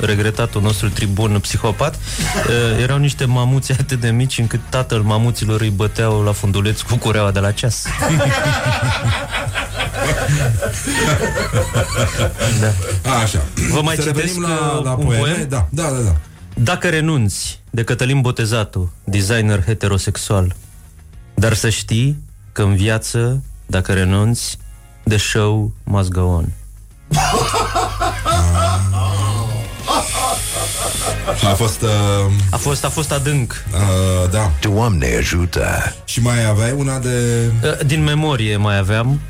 regretatul 0.00 0.62
nostru 0.62 0.88
tribun 0.88 1.38
psihopat, 1.40 1.94
uh, 1.94 2.82
erau 2.82 2.98
niște 2.98 3.24
mamuți 3.24 3.72
atât 3.72 4.00
de 4.00 4.10
mici 4.10 4.38
încât 4.38 4.60
tatăl 4.68 5.00
mamuților 5.00 5.60
îi 5.60 5.70
băteau 5.70 6.22
la 6.22 6.32
funduleț 6.32 6.80
cu 6.80 6.96
cureaua 6.96 7.30
de 7.30 7.38
la 7.40 7.50
ceas. 7.50 7.84
da. 12.60 13.10
Așa. 13.22 13.42
Vă 13.70 13.80
mai 13.82 13.94
Să 13.94 14.02
citesc 14.02 14.16
revenim 14.16 14.42
la, 14.42 14.76
uh, 14.78 14.84
la 14.84 14.90
un 14.94 15.04
poeme? 15.04 15.20
poem? 15.20 15.46
Da, 15.48 15.68
da, 15.70 15.82
da, 15.82 15.98
da. 16.04 16.16
Dacă 16.54 16.88
renunți 16.88 17.60
de 17.70 17.84
Cătălin 17.84 18.20
Botezatu, 18.20 18.92
designer 19.04 19.64
heterosexual, 19.64 20.54
dar 21.34 21.52
să 21.54 21.68
știi 21.68 22.18
că 22.52 22.62
în 22.62 22.74
viață, 22.74 23.42
dacă 23.66 23.92
renunți, 23.92 24.58
the 25.08 25.16
show 25.18 25.72
must 25.84 26.10
go 26.10 26.20
on. 26.22 26.52
A 31.50 31.54
fost, 31.54 31.82
uh, 31.82 31.90
A 32.50 32.56
fost, 32.56 32.84
a 32.84 32.88
fost 32.88 33.12
adânc. 33.12 33.64
uh, 33.72 34.30
da. 34.30 34.50
Doamne 34.60 35.16
ajută! 35.18 35.94
Și 36.04 36.20
mai 36.22 36.44
aveai 36.44 36.72
una 36.72 36.98
de... 36.98 37.44
Uh, 37.62 37.86
Din 37.86 38.02
memorie 38.02 38.56
mai 38.56 38.76
aveam 38.76 39.20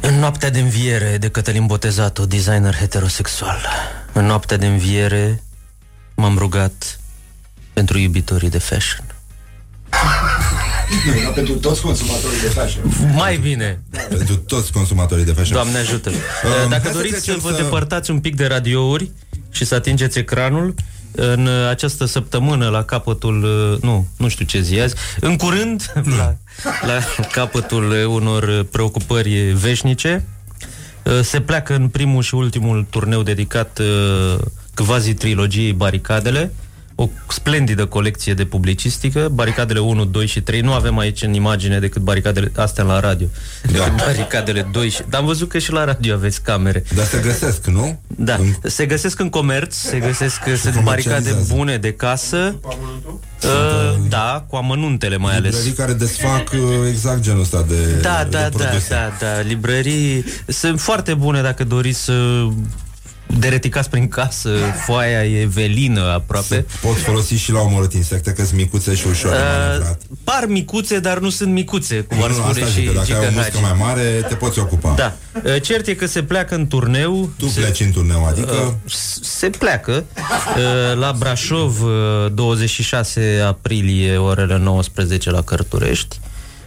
În 0.00 0.18
noaptea 0.18 0.50
de 0.50 0.60
înviere 0.60 1.16
de 1.18 1.28
Cătălin 1.28 1.66
Botezatu, 1.66 2.24
designer 2.26 2.74
heterosexual 2.76 3.58
În 4.12 4.26
noaptea 4.26 4.56
de 4.56 4.66
înviere 4.66 5.42
m-am 6.14 6.38
rugat 6.38 7.00
pentru 7.72 7.98
iubitorii 7.98 8.50
de 8.50 8.58
fashion 8.58 9.04
pentru 11.34 11.54
toți 11.54 11.80
consumatorii 11.80 12.40
de 12.40 12.46
fashion. 12.48 12.82
Mai 13.14 13.36
bine, 13.36 13.80
Pentru 14.08 14.36
toți 14.36 14.72
consumatorii 14.72 15.24
de 15.24 15.32
fashion. 15.32 15.52
Doamne 15.54 15.78
ajută 15.78 16.10
Um, 16.10 16.68
Dacă 16.70 16.82
hai 16.82 16.90
să 16.92 16.96
doriți 16.96 17.14
să 17.14 17.20
trecem 17.22 17.40
vă 17.40 17.50
să- 17.56 17.62
depărtați 17.62 18.10
un 18.10 18.18
pic 18.20 18.36
de 18.36 18.46
radiouri 18.46 19.10
Și 19.50 19.64
să 19.64 19.74
atingeți 19.74 20.18
ecranul 20.18 20.74
în 21.14 21.46
uh, 21.46 21.68
această 21.70 22.04
săptămână 22.04 22.68
la 22.68 22.82
capătul, 22.84 23.42
uh, 23.72 23.82
nu, 23.82 24.06
nu 24.16 24.28
știu 24.28 24.44
ce 24.44 24.60
zi 24.60 24.74
e 24.74 24.82
azi, 24.82 24.94
în 25.20 25.36
curând 25.36 25.92
la, 26.18 26.36
la 26.86 26.98
capătul 27.32 27.90
uh, 27.90 28.04
unor 28.06 28.42
uh, 28.42 28.60
preocupări 28.70 29.34
veșnice, 29.40 30.24
uh, 31.04 31.20
se 31.22 31.40
pleacă 31.40 31.74
în 31.74 31.88
primul 31.88 32.22
și 32.22 32.34
ultimul 32.34 32.86
turneu 32.90 33.22
dedicat 33.22 33.78
uh, 33.78 34.38
quasi 34.74 35.14
trilogiei 35.14 35.72
Baricadele, 35.72 36.52
o 36.94 37.08
splendidă 37.28 37.86
colecție 37.86 38.34
de 38.34 38.44
publicistică, 38.44 39.28
baricadele 39.32 39.78
1, 39.78 40.04
2 40.04 40.26
și 40.26 40.40
3. 40.40 40.60
Nu 40.60 40.72
avem 40.72 40.98
aici 40.98 41.22
în 41.22 41.32
imagine 41.34 41.78
decât 41.78 42.02
baricadele 42.02 42.52
astea 42.56 42.84
la 42.84 43.00
radio. 43.00 43.26
Da. 43.72 43.94
Baricadele 44.06 44.68
2 44.72 44.88
și... 44.88 45.00
Dar 45.08 45.20
am 45.20 45.26
văzut 45.26 45.48
că 45.48 45.58
și 45.58 45.72
la 45.72 45.84
radio 45.84 46.14
aveți 46.14 46.42
camere. 46.42 46.84
Dar 46.94 47.04
se 47.04 47.18
găsesc, 47.22 47.66
nu? 47.66 48.00
Da, 48.06 48.38
se 48.62 48.86
găsesc 48.86 49.20
în 49.20 49.28
comerț, 49.28 49.74
se 49.74 49.98
găsesc 49.98 50.40
sunt 50.42 50.54
baricade 50.54 50.82
comercializează. 50.84 51.54
bune 51.54 51.76
de 51.76 51.92
casă. 51.92 52.56
Uh, 53.44 53.98
da, 54.08 54.44
cu 54.48 54.56
amănuntele 54.56 55.16
mai 55.16 55.36
ales. 55.36 55.50
Librării 55.54 55.72
care 55.72 55.92
desfac 55.92 56.50
uh, 56.52 56.58
exact 56.88 57.20
genul 57.20 57.40
ăsta 57.40 57.64
de 57.68 57.74
Da, 58.02 58.24
de 58.24 58.28
da, 58.30 58.48
da, 58.48 58.48
produse. 58.48 58.88
da, 58.88 59.12
da, 59.20 59.40
librării 59.40 60.24
sunt 60.46 60.80
foarte 60.80 61.14
bune 61.14 61.42
dacă 61.42 61.64
doriți 61.64 62.00
să 62.04 62.46
dereticați 63.38 63.90
prin 63.90 64.08
casă, 64.08 64.50
foaia 64.86 65.24
e 65.24 65.46
velină 65.46 66.00
aproape. 66.00 66.46
Se 66.46 66.64
pot 66.80 66.96
folosi 66.96 67.34
și 67.34 67.52
la 67.52 67.60
omorât 67.60 67.92
insecte, 67.92 68.32
că 68.32 68.44
sunt 68.44 68.58
micuțe 68.58 68.94
și 68.94 69.06
ușor 69.06 69.30
de 69.30 69.36
Uh, 69.36 69.66
manevrat. 69.68 70.00
par 70.24 70.44
micuțe, 70.48 70.98
dar 70.98 71.18
nu 71.18 71.30
sunt 71.30 71.52
micuțe, 71.52 71.96
cum 72.00 72.22
ar 72.22 72.28
Nu, 72.28 72.34
spune 72.34 72.48
asta 72.50 72.64
și 72.64 72.72
zic, 72.72 72.86
că 72.86 72.92
dacă 72.92 73.12
ai 73.12 73.18
o 73.18 73.20
Gica 73.20 73.32
muscă 73.34 73.50
Hagi. 73.58 73.62
mai 73.62 73.86
mare, 73.86 74.24
te 74.28 74.34
poți 74.34 74.58
ocupa. 74.58 74.94
Da. 74.96 75.16
Uh, 75.44 75.62
Cert 75.62 75.86
e 75.86 75.94
că 75.94 76.06
se 76.06 76.22
pleacă 76.22 76.54
în 76.54 76.66
turneu. 76.66 77.30
Tu 77.38 77.46
se, 77.46 77.60
pleci 77.60 77.80
în 77.80 77.90
turneu, 77.90 78.24
adică... 78.26 78.52
uh, 78.86 78.92
se 79.22 79.50
pleacă 79.50 80.04
uh, 80.16 80.98
la 80.98 81.14
Brașov 81.18 81.82
uh, 81.82 82.32
26 82.34 83.42
aprilie 83.46 84.16
orele 84.16 84.58
19 84.58 85.30
la 85.30 85.42
Cărturești. 85.42 86.18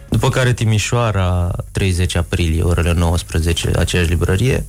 După 0.09 0.29
care 0.29 0.53
Timișoara, 0.53 1.51
30 1.71 2.15
aprilie, 2.15 2.61
orele 2.61 2.93
19, 2.93 3.71
aceeași 3.77 4.09
librărie. 4.09 4.65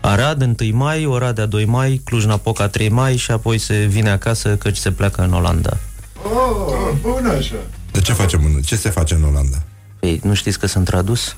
Arad, 0.00 0.42
1 0.60 0.76
mai, 0.76 1.06
Oradea, 1.06 1.46
2 1.46 1.64
mai, 1.64 2.00
Cluj-Napoca, 2.04 2.68
3 2.68 2.88
mai 2.88 3.16
și 3.16 3.30
apoi 3.30 3.58
se 3.58 3.74
vine 3.84 4.10
acasă 4.10 4.56
căci 4.56 4.76
se 4.76 4.90
pleacă 4.90 5.22
în 5.22 5.32
Olanda. 5.32 5.76
Oh, 6.22 6.92
bun 7.00 7.26
așa. 7.38 7.54
De 7.92 8.00
ce 8.00 8.12
facem 8.12 8.44
în... 8.44 8.60
Ce 8.62 8.76
se 8.76 8.88
face 8.88 9.14
în 9.14 9.22
Olanda? 9.24 9.62
Păi, 10.00 10.20
nu 10.22 10.34
știți 10.34 10.58
că 10.58 10.66
sunt 10.66 10.84
tradus? 10.84 11.36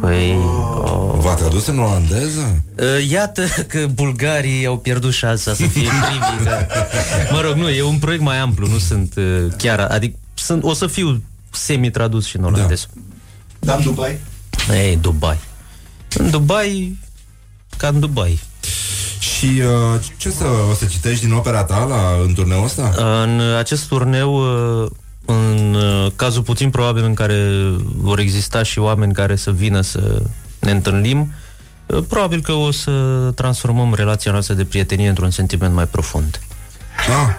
Păi, 0.00 0.32
oh. 0.32 1.14
V-a 1.18 1.34
tradus 1.34 1.66
în 1.66 1.78
olandeză? 1.78 2.62
Uh, 2.78 3.10
Iată 3.10 3.44
că 3.68 3.86
bulgarii 3.86 4.66
au 4.66 4.78
pierdut 4.78 5.12
șansa 5.12 5.54
să 5.54 5.66
fie 5.66 5.88
primii. 5.88 6.44
Dar, 6.44 6.66
mă 7.32 7.40
rog, 7.40 7.54
nu, 7.54 7.68
e 7.68 7.82
un 7.82 7.98
proiect 7.98 8.22
mai 8.22 8.38
amplu, 8.38 8.66
nu 8.66 8.78
sunt 8.78 9.14
uh, 9.16 9.46
chiar... 9.56 9.78
Adică 9.80 10.16
sunt, 10.34 10.62
o 10.62 10.72
să 10.72 10.86
fiu 10.86 11.22
semi-tradus 11.50 12.26
și 12.26 12.36
în 12.36 12.44
olandez. 12.44 12.88
Da, 13.58 13.74
în 13.74 13.82
Dubai? 13.82 14.18
Ei, 14.70 14.96
Dubai. 14.96 15.38
În 16.14 16.30
Dubai, 16.30 16.98
ca 17.76 17.88
în 17.88 18.00
Dubai. 18.00 18.40
Și 19.18 19.46
uh, 19.46 20.00
ce 20.16 20.30
să, 20.30 20.44
o 20.70 20.74
să 20.74 20.84
citești 20.84 21.24
din 21.24 21.34
opera 21.34 21.64
ta 21.64 21.84
la, 21.84 22.24
în 22.26 22.34
turneul 22.34 22.64
ăsta? 22.64 22.92
În 23.22 23.40
acest 23.58 23.88
turneu, 23.88 24.34
uh, 24.82 24.90
în 25.24 25.74
uh, 25.74 26.12
cazul 26.16 26.42
puțin 26.42 26.70
probabil 26.70 27.04
în 27.04 27.14
care 27.14 27.50
vor 27.96 28.18
exista 28.18 28.62
și 28.62 28.78
oameni 28.78 29.12
care 29.12 29.36
să 29.36 29.50
vină 29.50 29.80
să 29.80 30.22
ne 30.58 30.70
întâlnim, 30.70 31.32
uh, 31.86 32.04
probabil 32.08 32.40
că 32.42 32.52
o 32.52 32.70
să 32.70 32.90
transformăm 33.34 33.94
relația 33.94 34.32
noastră 34.32 34.54
de 34.54 34.64
prietenie 34.64 35.08
într-un 35.08 35.30
sentiment 35.30 35.74
mai 35.74 35.86
profund. 35.86 36.40
Ah, 37.08 37.34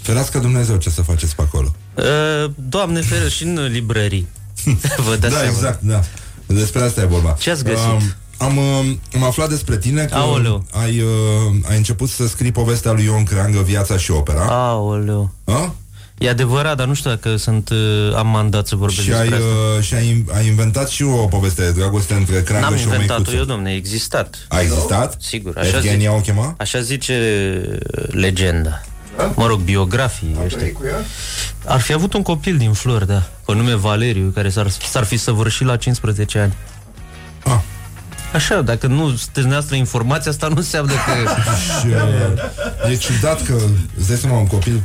ferească 0.00 0.38
Dumnezeu 0.38 0.76
ce 0.76 0.90
să 0.90 1.02
faceți 1.02 1.36
pe 1.36 1.42
acolo. 1.42 1.74
Uh, 1.94 2.50
Doamne 2.54 3.00
feră 3.00 3.28
și 3.28 3.42
în 3.42 3.66
librării. 3.70 4.28
Vă 5.06 5.16
dați 5.16 5.32
da, 5.32 5.38
seama. 5.38 5.52
exact, 5.52 5.82
da. 5.82 6.00
Despre 6.46 6.82
asta 6.82 7.00
e 7.00 7.04
vorba. 7.04 7.36
Ce 7.38 7.50
ați 7.50 7.64
găsit? 7.64 7.86
Um, 7.86 8.14
am, 8.38 8.56
um, 8.56 9.00
am 9.14 9.22
aflat 9.22 9.48
despre 9.48 9.76
tine 9.78 10.04
că 10.04 10.14
Aoleu. 10.14 10.64
ai, 10.72 11.00
uh, 11.00 11.54
ai 11.70 11.76
început 11.76 12.08
să 12.08 12.26
scrii 12.26 12.52
povestea 12.52 12.92
lui 12.92 13.04
Ion 13.04 13.24
Creangă, 13.24 13.60
Viața 13.62 13.96
și 13.96 14.10
opera. 14.10 14.44
Aoleu. 14.48 15.30
A? 15.44 15.74
E 16.18 16.28
adevărat, 16.28 16.76
dar 16.76 16.86
nu 16.86 16.94
știu 16.94 17.10
dacă 17.10 17.36
sunt, 17.36 17.68
uh, 17.70 18.16
am 18.16 18.26
mandat 18.26 18.66
să 18.66 18.76
vorbesc 18.76 19.00
Și 19.00 19.12
ai, 19.12 19.28
despre 19.28 19.36
asta. 19.36 19.76
uh, 19.76 19.82
și 19.84 19.94
ai, 19.94 20.24
ai 20.34 20.46
inventat 20.46 20.88
și 20.88 21.02
o 21.02 21.26
poveste 21.26 21.62
de 21.62 21.70
dragoste 21.72 22.14
între 22.14 22.42
Creangă 22.42 22.68
N-am 22.68 22.76
și 22.78 22.86
o 22.86 22.90
inventat-o 22.90 23.12
măicuță. 23.20 23.36
eu, 23.36 23.44
domne, 23.44 23.68
a 23.70 23.74
existat. 23.74 24.46
A 24.48 24.60
existat? 24.60 25.16
Sigur, 25.20 25.58
așa 25.58 25.76
Evgenia 25.76 25.96
zice, 25.98 26.08
o 26.08 26.20
chema? 26.20 26.54
așa 26.58 26.80
zice 26.80 27.14
uh, 27.72 28.02
legenda. 28.10 28.80
Mă 29.34 29.46
rog, 29.46 29.60
biografii 29.60 30.36
ăștia. 30.44 30.72
cu 30.72 30.82
ea? 30.86 30.96
Ar 31.66 31.80
fi 31.80 31.92
avut 31.92 32.12
un 32.14 32.22
copil 32.22 32.56
din 32.56 32.72
Flori, 32.72 33.06
da, 33.06 33.22
pe 33.46 33.54
nume 33.54 33.74
Valeriu, 33.74 34.30
care 34.34 34.48
s-ar, 34.48 34.68
s-ar 34.70 35.04
fi 35.04 35.16
săvârșit 35.16 35.66
la 35.66 35.76
15 35.76 36.38
ani. 36.38 36.52
Ah. 37.44 37.58
Așa, 38.32 38.62
dacă 38.62 38.86
nu 38.86 39.08
sunteți 39.16 39.46
noastră 39.46 39.76
informația 39.76 40.30
asta 40.30 40.48
nu 40.48 40.54
înseamnă 40.56 40.92
că... 40.92 41.30
Și, 41.80 41.86
uh, 42.86 42.90
e 42.90 42.96
ciudat 42.96 43.42
că, 43.42 43.54
îți 43.98 44.08
dai 44.08 44.16
seama, 44.16 44.38
un 44.38 44.46
copil 44.46 44.82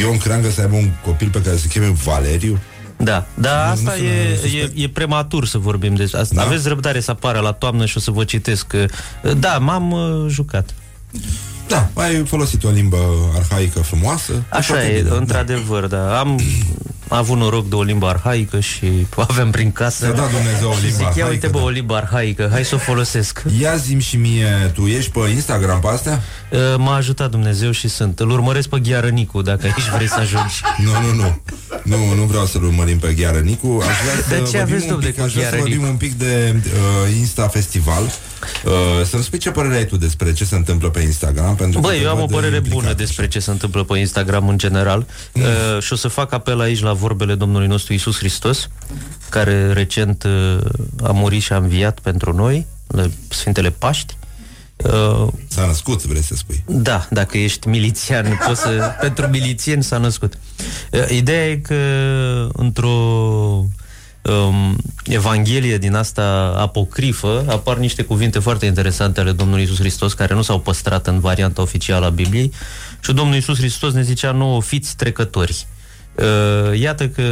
Ion 0.00 0.18
Creangă 0.18 0.50
să 0.50 0.60
aibă 0.60 0.74
un 0.76 0.90
copil 1.04 1.28
pe 1.28 1.40
care 1.42 1.56
se 1.56 1.66
cheme 1.68 1.86
Valeriu 2.04 2.58
Da, 2.96 3.26
dar 3.34 3.64
Nu- 3.66 3.72
asta 3.72 3.90
nu 3.90 3.96
sună 3.96 4.08
e, 4.08 4.36
suspect. 4.42 4.78
e, 4.78 4.82
e 4.82 4.88
prematur 4.88 5.46
să 5.46 5.58
vorbim 5.58 5.94
despre 5.94 6.20
asta. 6.20 6.34
Da? 6.34 6.40
Da? 6.40 6.46
Aveți 6.46 6.68
răbdare 6.68 7.00
să 7.00 7.10
apară 7.10 7.38
la 7.38 7.52
toamnă 7.52 7.86
și 7.86 7.96
o 7.96 8.00
să 8.00 8.10
vă 8.10 8.24
citesc. 8.24 8.66
că- 8.66 8.86
Da, 9.38 9.58
m-am 9.58 9.90
uh, 9.92 10.26
jucat. 10.30 10.74
Da, 11.68 11.88
ai 11.94 12.24
folosit 12.26 12.64
o 12.64 12.70
limbă 12.70 12.98
arhaică 13.34 13.78
frumoasă 13.80 14.32
Așa 14.48 14.62
foarte 14.62 14.86
e, 14.92 15.00
bine, 15.02 15.16
într-adevăr, 15.16 15.86
da. 15.86 16.18
Am 16.18 16.40
avut 17.16 17.36
noroc 17.38 17.68
de 17.68 17.74
o 17.74 17.82
limbă 17.82 18.06
arhaică 18.06 18.60
și 18.60 19.06
o 19.16 19.20
avem 19.28 19.50
prin 19.50 19.72
casă. 19.72 20.04
Să 20.06 20.12
da 20.12 20.26
Dumnezeu 20.32 20.68
o 20.68 20.72
Și 20.74 20.80
limbă 20.80 20.96
zic, 20.96 21.02
ia 21.02 21.08
arhaică, 21.08 21.28
uite 21.30 21.46
bă, 21.46 21.58
da. 21.58 21.64
o 21.64 21.68
limbă 21.68 21.94
arhaică, 21.94 22.48
hai 22.52 22.64
să 22.64 22.74
o 22.74 22.78
folosesc. 22.78 23.42
Ia 23.60 23.76
zi 23.76 23.98
și 24.00 24.16
mie, 24.16 24.70
tu 24.74 24.82
ești 24.86 25.10
pe 25.10 25.18
Instagram 25.34 25.80
pe 25.80 25.86
astea? 25.88 26.22
Uh, 26.50 26.58
M-a 26.78 26.94
ajutat 26.94 27.30
Dumnezeu 27.30 27.70
și 27.70 27.88
sunt. 27.88 28.20
Îl 28.20 28.30
urmăresc 28.30 28.68
pe 28.68 28.78
Ghearănicu, 28.78 29.42
dacă 29.42 29.60
aici 29.64 29.88
vrei 29.94 30.08
să 30.08 30.18
ajungi. 30.20 30.54
Nu, 30.84 30.90
nu, 31.06 31.14
nu. 31.22 31.40
Nu, 31.82 32.14
nu 32.14 32.22
vreau 32.22 32.46
să-l 32.46 32.64
urmărim 32.64 32.98
pe 32.98 33.12
Gheară 33.18 33.38
Nicu. 33.38 33.82
Aș 33.88 33.96
vrea 34.02 34.14
De 34.38 34.44
să 34.44 34.50
ce 34.50 34.56
vorbim 34.56 34.60
aveți, 34.74 34.84
un 34.84 34.90
domne, 34.90 35.06
pic, 35.06 35.16
cu 35.16 35.22
aș 35.24 35.32
vrea 35.32 35.44
să 35.44 35.50
Gheară 35.50 35.56
vorbim 35.62 35.78
Nicu? 35.80 35.90
un 35.90 35.96
pic 35.96 36.12
de 36.12 36.54
uh, 36.56 37.16
Insta 37.18 37.48
Festival. 37.48 38.02
Uh, 38.64 38.72
să-mi 39.06 39.22
spui 39.22 39.38
ce 39.38 39.50
părere 39.50 39.74
ai 39.76 39.84
tu 39.86 39.96
despre 39.96 40.32
ce 40.32 40.44
se 40.44 40.54
întâmplă 40.54 40.88
pe 40.90 41.00
Instagram. 41.00 41.54
Pentru 41.54 41.80
că 41.80 41.86
Băi, 41.86 41.96
te 41.96 42.02
eu 42.04 42.10
am 42.10 42.16
o 42.16 42.20
văd 42.20 42.30
părere 42.30 42.54
implicat 42.54 42.76
bună 42.78 42.86
așa. 42.88 42.96
despre 42.96 43.28
ce 43.28 43.38
se 43.38 43.50
întâmplă 43.50 43.84
pe 43.84 43.98
Instagram 43.98 44.48
în 44.48 44.58
general 44.58 45.06
Mm. 45.32 45.42
uh, 45.42 45.82
și 45.82 45.92
o 45.92 45.96
să 45.96 46.08
fac 46.08 46.32
apel 46.32 46.60
aici 46.60 46.80
la 46.82 46.92
vorbele 47.04 47.34
Domnului 47.34 47.66
nostru 47.66 47.92
Isus 47.92 48.16
Hristos, 48.16 48.68
care 49.30 49.72
recent 49.72 50.22
uh, 50.22 50.58
a 51.02 51.10
murit 51.12 51.42
și 51.42 51.52
a 51.52 51.56
înviat 51.56 52.00
pentru 52.00 52.32
noi, 52.32 52.66
la 52.86 53.06
Sfintele 53.28 53.70
Paști. 53.70 54.16
Uh, 54.76 55.28
S-a 55.48 55.66
născut, 55.66 56.02
vrei 56.04 56.22
să 56.22 56.34
spui. 56.34 56.64
da, 56.66 57.06
dacă 57.10 57.38
ești 57.38 57.68
milițian, 57.68 58.40
poți 58.46 58.60
să, 58.60 58.68
pentru 59.04 59.26
milițieni 59.26 59.82
s-a 59.82 59.98
născut. 59.98 60.38
Uh, 60.92 61.10
Ideea 61.10 61.50
e 61.50 61.56
că 61.56 61.74
într-o 62.52 62.88
um, 64.22 64.76
evanghelie 65.04 65.78
din 65.78 65.94
asta 65.94 66.54
apocrifă 66.56 67.44
apar 67.48 67.76
niște 67.76 68.02
cuvinte 68.02 68.38
foarte 68.38 68.66
interesante 68.66 69.20
ale 69.20 69.32
Domnului 69.32 69.62
Isus 69.62 69.78
Hristos 69.78 70.12
care 70.12 70.34
nu 70.34 70.42
s-au 70.42 70.60
păstrat 70.60 71.06
în 71.06 71.20
varianta 71.20 71.62
oficială 71.62 72.06
a 72.06 72.10
Bibliei 72.10 72.52
și 73.00 73.12
Domnul 73.12 73.36
Isus 73.36 73.56
Hristos 73.56 73.92
ne 73.92 74.02
zicea 74.02 74.32
nouă 74.32 74.62
fiți 74.62 74.96
trecători. 74.96 75.66
Uh, 76.14 76.80
iată 76.80 77.08
că 77.08 77.22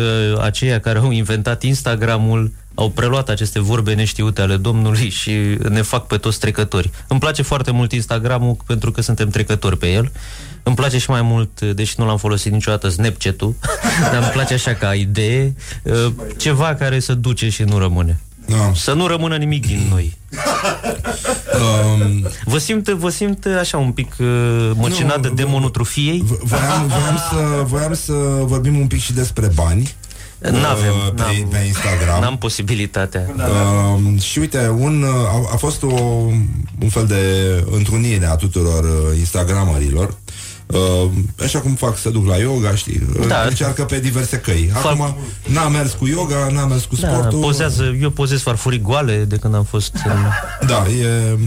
aceia 0.40 0.80
care 0.80 0.98
au 0.98 1.10
inventat 1.10 1.62
Instagramul 1.62 2.52
au 2.74 2.90
preluat 2.90 3.28
aceste 3.28 3.60
vorbe 3.60 3.94
neștiute 3.94 4.40
ale 4.40 4.56
Domnului 4.56 5.08
și 5.08 5.32
ne 5.68 5.82
fac 5.82 6.06
pe 6.06 6.16
toți 6.16 6.38
trecători. 6.38 6.90
Îmi 7.08 7.20
place 7.20 7.42
foarte 7.42 7.70
mult 7.70 7.92
Instagramul 7.92 8.56
pentru 8.66 8.90
că 8.90 9.00
suntem 9.00 9.28
trecători 9.28 9.78
pe 9.78 9.92
el. 9.92 10.12
Îmi 10.62 10.74
place 10.74 10.98
și 10.98 11.10
mai 11.10 11.22
mult, 11.22 11.60
deși 11.60 11.94
nu 11.98 12.06
l-am 12.06 12.16
folosit 12.16 12.52
niciodată, 12.52 12.88
Snapchat-ul, 12.88 13.54
dar 14.12 14.22
îmi 14.22 14.30
place 14.32 14.54
așa 14.54 14.74
ca 14.74 14.94
idee, 14.94 15.54
uh, 15.82 16.12
ceva 16.36 16.74
care 16.74 16.98
să 16.98 17.14
duce 17.14 17.48
și 17.48 17.62
nu 17.62 17.78
rămâne. 17.78 18.20
Da. 18.56 18.72
Să 18.74 18.92
nu 18.92 19.06
rămână 19.06 19.36
nimic 19.36 19.66
din 19.66 19.86
noi. 19.90 20.16
Um, 21.54 22.26
Vă 22.44 22.58
simt, 22.58 22.88
vă 22.88 23.08
simt 23.10 23.46
așa 23.60 23.78
un 23.78 23.92
pic 23.92 24.14
uh, 24.18 24.70
măcinat 24.74 25.16
Nu, 25.16 25.22
de 25.22 25.28
vă- 25.28 25.34
demonul 25.34 25.70
trufiei? 25.70 26.22
v- 26.26 26.38
voiam, 26.42 26.86
voiam, 26.86 27.16
să, 27.30 27.62
voiam 27.64 27.94
să 27.94 28.12
vorbim 28.44 28.78
un 28.78 28.86
pic 28.86 29.00
și 29.00 29.12
despre 29.12 29.50
bani. 29.54 29.94
N-avem, 30.38 30.92
uh, 31.06 31.12
pe, 31.14 31.22
n-am. 31.22 31.48
pe 31.50 31.58
Instagram. 31.66 32.20
N-am 32.20 32.38
posibilitatea. 32.38 33.34
Uh, 33.36 34.20
și 34.20 34.38
uite, 34.38 34.68
un, 34.78 35.02
uh, 35.02 35.08
a, 35.28 35.48
a 35.52 35.56
fost 35.56 35.82
o, 35.82 35.94
un 36.82 36.88
fel 36.88 37.06
de 37.06 37.16
întrunire 37.70 38.26
a 38.26 38.34
tuturor 38.36 38.84
uh, 38.84 39.18
Instagramerilor. 39.18 40.14
Uh, 40.72 41.10
așa 41.44 41.60
cum 41.60 41.74
fac 41.74 41.98
să 41.98 42.10
duc 42.10 42.26
la 42.26 42.36
yoga, 42.36 42.74
știi? 42.74 43.02
Da. 43.20 43.26
Da. 43.26 43.44
Încearcă 43.48 43.84
pe 43.84 44.00
diverse 44.00 44.36
căi. 44.36 44.70
Acum 44.74 45.16
n-a 45.46 45.68
mers 45.68 45.92
cu 45.92 46.06
yoga, 46.06 46.48
n-a 46.52 46.66
mers 46.66 46.84
cu 46.84 46.96
Da, 46.96 47.08
sportul. 47.08 47.40
pozează, 47.40 47.96
eu 48.00 48.10
pozez 48.10 48.40
farfurii 48.40 48.80
goale 48.80 49.16
de 49.28 49.36
când 49.36 49.54
am 49.54 49.64
fost 49.64 49.94
în... 50.04 50.66
Da, 50.66 50.84
e, 50.88 51.38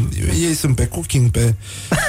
ei 0.47 0.53
sunt 0.53 0.75
pe 0.75 0.85
cooking, 0.87 1.29
pe 1.29 1.55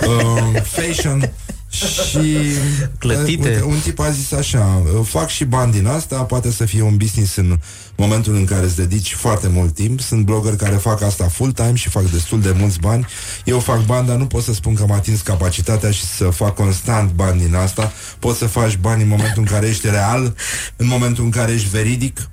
uh, 0.06 0.62
fashion 0.62 1.32
și 1.76 2.18
Clătite. 2.98 3.48
Uite, 3.48 3.62
un 3.62 3.78
tip 3.82 3.98
a 3.98 4.10
zis 4.10 4.32
așa 4.32 4.82
fac 5.04 5.28
și 5.28 5.44
bani 5.44 5.72
din 5.72 5.86
asta, 5.86 6.22
poate 6.22 6.50
să 6.50 6.64
fie 6.64 6.82
un 6.82 6.96
business 6.96 7.36
în 7.36 7.58
momentul 7.96 8.34
în 8.34 8.44
care 8.44 8.64
îți 8.64 8.76
dedici 8.76 9.14
foarte 9.14 9.48
mult 9.48 9.74
timp. 9.74 10.00
Sunt 10.00 10.24
blogger 10.24 10.56
care 10.56 10.76
fac 10.76 11.02
asta 11.02 11.28
full-time 11.28 11.74
și 11.74 11.88
fac 11.88 12.10
destul 12.10 12.40
de 12.40 12.54
mulți 12.58 12.78
bani. 12.78 13.06
Eu 13.44 13.58
fac 13.58 13.84
bani, 13.84 14.06
dar 14.06 14.16
nu 14.16 14.26
pot 14.26 14.42
să 14.42 14.52
spun 14.52 14.74
că 14.74 14.82
am 14.82 14.92
atins 14.92 15.20
capacitatea 15.20 15.90
și 15.90 16.04
să 16.04 16.24
fac 16.24 16.54
constant 16.54 17.10
bani 17.10 17.40
din 17.40 17.54
asta. 17.54 17.92
Poți 18.18 18.38
să 18.38 18.46
faci 18.46 18.76
bani 18.76 19.02
în 19.02 19.08
momentul 19.08 19.42
în 19.42 19.48
care 19.48 19.66
ești 19.66 19.88
real, 19.88 20.34
în 20.76 20.86
momentul 20.86 21.24
în 21.24 21.30
care 21.30 21.52
ești 21.52 21.68
veridic, 21.68 22.30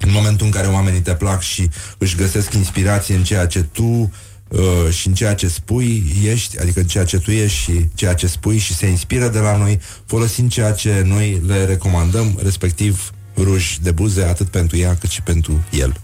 în 0.00 0.12
momentul 0.12 0.46
în 0.46 0.52
care 0.52 0.66
oamenii 0.66 1.00
te 1.00 1.14
plac 1.14 1.40
și 1.40 1.68
își 1.98 2.16
găsesc 2.16 2.54
inspirație 2.54 3.14
în 3.14 3.24
ceea 3.24 3.46
ce 3.46 3.62
tu 3.62 4.10
uh, 4.50 4.60
și 4.90 5.06
în 5.06 5.14
ceea 5.14 5.34
ce 5.34 5.48
spui 5.48 6.04
ești, 6.24 6.60
adică 6.60 6.80
în 6.80 6.86
ceea 6.86 7.04
ce 7.04 7.18
tu 7.18 7.30
ești 7.30 7.58
și 7.58 7.88
ceea 7.94 8.14
ce 8.14 8.26
spui 8.26 8.58
și 8.58 8.74
se 8.74 8.86
inspiră 8.86 9.28
de 9.28 9.38
la 9.38 9.56
noi, 9.56 9.80
folosind 10.06 10.50
ceea 10.50 10.72
ce 10.72 11.02
noi 11.06 11.42
le 11.46 11.64
recomandăm, 11.64 12.38
respectiv 12.42 13.12
ruși 13.36 13.80
de 13.82 13.90
buze, 13.90 14.22
atât 14.22 14.46
pentru 14.46 14.76
ea 14.76 14.96
cât 15.00 15.10
și 15.10 15.22
pentru 15.22 15.64
el. 15.70 15.94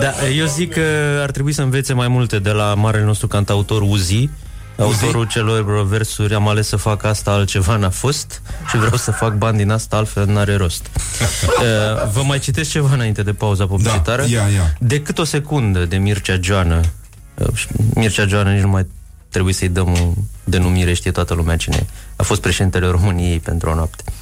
Da, 0.00 0.28
eu 0.36 0.46
zic 0.46 0.72
că 0.72 1.18
ar 1.22 1.30
trebui 1.30 1.52
să 1.52 1.62
învețe 1.62 1.92
mai 1.92 2.08
multe 2.08 2.38
de 2.38 2.50
la 2.50 2.74
marele 2.74 3.04
nostru 3.04 3.26
cantautor 3.26 3.82
Uzi, 3.82 4.28
autorul 4.78 5.26
celor 5.26 5.86
versuri 5.86 6.34
Am 6.34 6.48
ales 6.48 6.68
să 6.68 6.76
fac 6.76 7.04
asta, 7.04 7.30
altceva 7.30 7.76
n-a 7.76 7.90
fost 7.90 8.42
Și 8.68 8.76
vreau 8.76 8.96
să 8.96 9.10
fac 9.10 9.34
bani 9.34 9.56
din 9.56 9.70
asta, 9.70 9.96
altfel 9.96 10.26
n-are 10.26 10.56
rost 10.56 10.90
uh, 10.94 12.10
Vă 12.14 12.22
mai 12.22 12.38
citesc 12.38 12.70
ceva 12.70 12.92
înainte 12.92 13.22
de 13.22 13.32
pauza 13.32 13.66
publicitară 13.66 14.22
Da, 14.22 14.28
ia, 14.28 14.48
ia. 14.48 14.76
Decât 14.78 15.18
o 15.18 15.24
secundă 15.24 15.84
de 15.84 15.96
Mircea 15.96 16.38
Joană 16.40 16.80
uh, 17.34 17.54
și 17.54 17.66
Mircea 17.94 18.26
Joană 18.26 18.52
nici 18.52 18.62
nu 18.62 18.68
mai 18.68 18.86
trebuie 19.28 19.54
să-i 19.54 19.68
dăm 19.68 19.92
o 19.92 20.12
denumire 20.44 20.92
Știe 20.92 21.10
toată 21.10 21.34
lumea 21.34 21.56
cine 21.56 21.76
e. 21.76 21.86
A 22.16 22.22
fost 22.22 22.40
președintele 22.40 22.86
României 22.86 23.38
pentru 23.38 23.70
o 23.70 23.74
noapte 23.74 24.02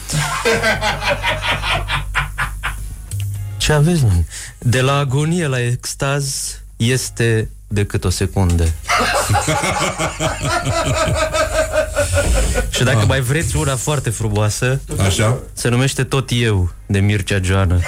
Ce 3.57 3.73
aveți, 3.73 4.03
mă? 4.03 4.11
De 4.59 4.81
la 4.81 4.97
agonie 4.97 5.47
la 5.47 5.61
extaz 5.61 6.57
este 6.77 7.49
decât 7.68 8.05
o 8.05 8.10
secundă. 8.10 8.64
Și 12.70 12.84
dacă 12.84 13.05
mai 13.06 13.20
vreți 13.20 13.56
una 13.56 13.76
foarte 13.76 14.10
frumoasă 14.10 14.80
Așa? 14.98 15.38
Se 15.52 15.68
numește 15.68 16.05
Tot 16.05 16.28
eu 16.32 16.72
De 16.86 16.98
Mircea 16.98 17.40
Joană 17.43 17.80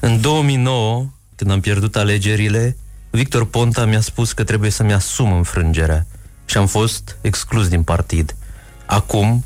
În 0.00 0.20
2009 0.20 1.06
Când 1.36 1.50
am 1.50 1.60
pierdut 1.60 1.96
alegerile 1.96 2.76
Victor 3.10 3.46
Ponta 3.46 3.84
mi-a 3.84 4.00
spus 4.00 4.32
că 4.32 4.44
trebuie 4.44 4.70
să-mi 4.70 4.92
asum 4.92 5.32
înfrângerea 5.32 6.06
Și 6.44 6.56
am 6.56 6.66
fost 6.66 7.16
exclus 7.20 7.68
din 7.68 7.82
partid 7.82 8.36
Acum 8.86 9.44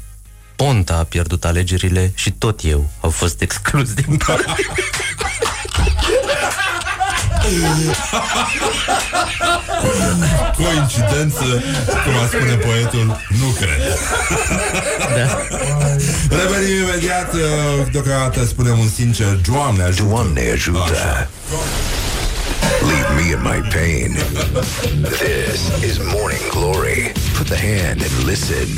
Ponta 0.57 0.95
a 0.95 1.03
pierdut 1.03 1.45
alegerile 1.45 2.13
Și 2.15 2.31
tot 2.31 2.61
eu 2.65 2.91
am 3.01 3.11
fost 3.11 3.41
exclus 3.41 3.95
din 3.95 4.17
partid 4.27 4.67
Coincidență, 10.57 11.45
cum 12.05 12.15
a 12.23 12.27
spune 12.27 12.55
poetul, 12.55 13.21
nu 13.29 13.47
cred. 13.61 13.81
Da. 15.17 15.39
Revenim 16.37 16.83
imediat, 16.83 17.33
uh, 17.33 17.41
deocamdată 17.93 18.45
spunem 18.45 18.79
un 18.79 18.89
sincer, 18.89 19.27
Doamne 19.27 19.83
ajută. 19.83 20.09
Doamne 20.09 20.51
ajută. 20.53 21.29
Leave 22.89 23.09
me 23.15 23.21
in 23.31 23.43
my 23.43 23.61
pain. 23.69 24.17
This 25.03 25.61
is 25.91 25.99
Morning 25.99 26.49
Glory. 26.51 27.13
Put 27.37 27.47
the 27.47 27.57
hand 27.57 28.01
and 28.03 28.27
listen 28.27 28.69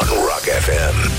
on 0.00 0.06
Rock 0.08 0.44
FM. 0.66 1.10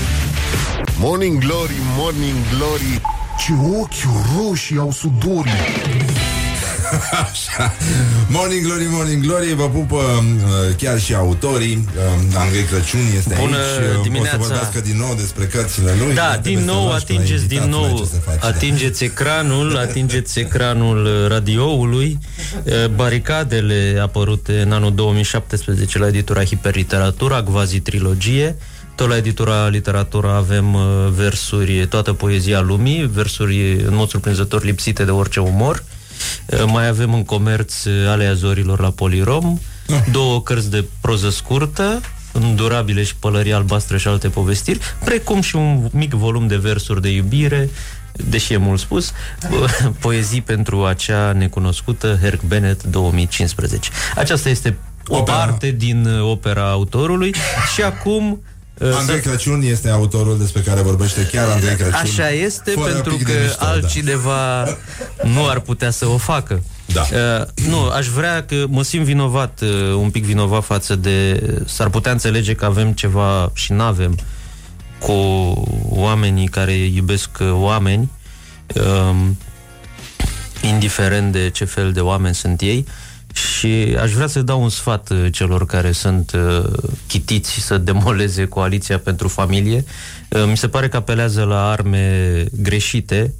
Morning 0.98 1.38
Glory, 1.38 1.76
Morning 1.96 2.36
Glory 2.56 3.00
Ce 3.38 3.52
ochi 3.80 4.06
roșii 4.36 4.78
au 4.78 4.92
sudorii 4.92 5.52
Așa. 7.30 7.74
Morning 8.28 8.64
Glory, 8.64 8.86
Morning 8.90 9.22
Glory 9.22 9.54
Vă 9.54 9.68
pupă 9.68 9.96
uh, 9.96 10.74
chiar 10.76 11.00
și 11.00 11.14
autorii 11.14 11.88
uh, 11.96 12.36
Andrei 12.36 12.62
Crăciun 12.62 13.00
este 13.16 13.36
Bună 13.40 13.56
aici 13.56 13.96
uh, 13.96 14.02
dimineața. 14.02 14.36
O 14.38 14.42
să 14.42 14.48
vorbească 14.48 14.80
din 14.80 14.96
nou 14.96 15.14
despre 15.14 15.44
cărțile 15.44 15.94
lui 15.98 16.14
Da, 16.14 16.30
Trebuie 16.30 16.54
din 16.54 16.64
să 16.64 16.72
nou 16.72 16.88
lași 16.88 17.04
pe 17.04 17.12
la 17.12 17.18
atingeți 17.18 17.42
invitat, 17.42 17.62
din 17.62 17.70
n-ai 17.70 17.88
nou 17.88 17.98
ce 17.98 18.04
să 18.04 18.16
faci, 18.16 18.40
da. 18.40 18.46
atingeți 18.46 19.04
ecranul, 19.04 19.76
atingeți 19.86 20.38
ecranul 20.38 21.04
uh, 21.04 21.28
radioului, 21.28 22.18
uh, 22.64 22.88
baricadele 22.94 23.98
apărute 24.02 24.60
în 24.60 24.72
anul 24.72 24.94
2017 24.94 25.98
la 25.98 26.06
editura 26.06 26.44
Hiperliteratura, 26.44 27.42
Gvazi 27.42 27.80
Trilogie. 27.80 28.56
Tot 28.94 29.08
la 29.08 29.16
editura 29.16 29.68
Literatura 29.68 30.34
avem 30.34 30.74
uh, 30.74 30.82
versuri, 31.16 31.86
toată 31.86 32.12
poezia 32.12 32.60
lumii, 32.60 33.10
versuri 33.14 33.72
în 33.86 33.94
mod 33.94 34.08
surprinzător 34.08 34.64
lipsite 34.64 35.04
de 35.04 35.10
orice 35.10 35.40
umor. 35.40 35.74
Uh, 35.74 36.00
Mai 36.66 36.88
avem 36.88 37.14
în 37.14 37.24
comerț 37.24 37.84
uh, 37.84 38.08
Alea 38.08 38.32
Zorilor 38.32 38.80
la 38.80 38.90
Polirom, 38.90 39.58
două 40.12 40.42
cărți 40.42 40.70
de 40.70 40.84
proză 41.00 41.30
scurtă, 41.30 42.00
îndurabile 42.32 43.02
și 43.02 43.16
pălării 43.16 43.52
albastră 43.52 43.96
și 43.96 44.08
alte 44.08 44.28
povestiri, 44.28 44.78
precum 45.04 45.40
și 45.40 45.56
un 45.56 45.88
mic 45.92 46.12
volum 46.12 46.46
de 46.46 46.56
versuri 46.56 47.02
de 47.02 47.08
iubire, 47.08 47.70
deși 48.12 48.52
e 48.52 48.56
mult 48.56 48.80
spus, 48.80 49.12
poezii 50.00 50.40
pentru 50.40 50.84
acea 50.84 51.32
necunoscută 51.32 52.18
Herc 52.20 52.42
Bennett 52.42 52.82
2015. 52.82 53.90
Aceasta 54.14 54.48
este 54.48 54.76
o 55.06 55.16
Opera. 55.16 55.36
parte 55.36 55.70
din 55.70 56.06
uh, 56.06 56.30
opera 56.30 56.70
autorului 56.70 57.34
și 57.74 57.82
acum 57.82 58.30
uh, 58.30 58.38
Andrei 58.98 59.20
să- 59.22 59.28
Crăciun 59.28 59.62
este 59.62 59.88
autorul 59.88 60.38
despre 60.38 60.60
care 60.60 60.80
vorbește 60.80 61.28
chiar 61.32 61.48
Andrei 61.48 61.74
Crăciun 61.76 61.94
Așa 61.94 62.30
este, 62.30 62.70
Fără 62.70 62.92
pentru 62.92 63.16
pic 63.16 63.26
că 63.26 63.32
de 63.32 63.38
mișto, 63.42 63.56
da. 63.64 63.70
altcineva 63.70 64.62
nu 65.22 65.48
ar 65.48 65.60
putea 65.60 65.90
să 65.90 66.06
o 66.06 66.16
facă. 66.16 66.62
Da. 66.86 67.00
Uh, 67.00 67.66
nu, 67.68 67.88
aș 67.88 68.06
vrea 68.06 68.44
că 68.44 68.64
mă 68.68 68.82
simt 68.82 69.04
vinovat, 69.04 69.60
uh, 69.62 69.94
un 69.94 70.10
pic 70.10 70.24
vinovat 70.24 70.64
față 70.64 70.96
de... 70.96 71.42
S-ar 71.66 71.88
putea 71.88 72.12
înțelege 72.12 72.54
că 72.54 72.64
avem 72.64 72.92
ceva 72.92 73.50
și 73.54 73.72
n-avem 73.72 74.18
cu 74.98 75.12
oamenii 75.88 76.48
care 76.48 76.72
iubesc 76.72 77.28
uh, 77.40 77.50
oameni, 77.52 78.10
um, 78.74 79.38
indiferent 80.62 81.32
de 81.32 81.50
ce 81.50 81.64
fel 81.64 81.92
de 81.92 82.00
oameni 82.00 82.34
sunt 82.34 82.60
ei, 82.60 82.86
și 83.32 83.96
aș 84.00 84.12
vrea 84.12 84.26
să 84.26 84.42
dau 84.42 84.62
un 84.62 84.68
sfat 84.68 85.10
uh, 85.10 85.26
celor 85.30 85.66
care 85.66 85.92
sunt 85.92 86.32
uh, 86.32 86.64
chitiți 87.06 87.50
să 87.50 87.78
demoleze 87.78 88.46
coaliția 88.46 88.98
pentru 88.98 89.28
familie. 89.28 89.84
Uh, 90.28 90.44
mi 90.46 90.56
se 90.56 90.68
pare 90.68 90.88
că 90.88 90.96
apelează 90.96 91.42
la 91.42 91.70
arme 91.70 92.44
greșite. 92.52 93.34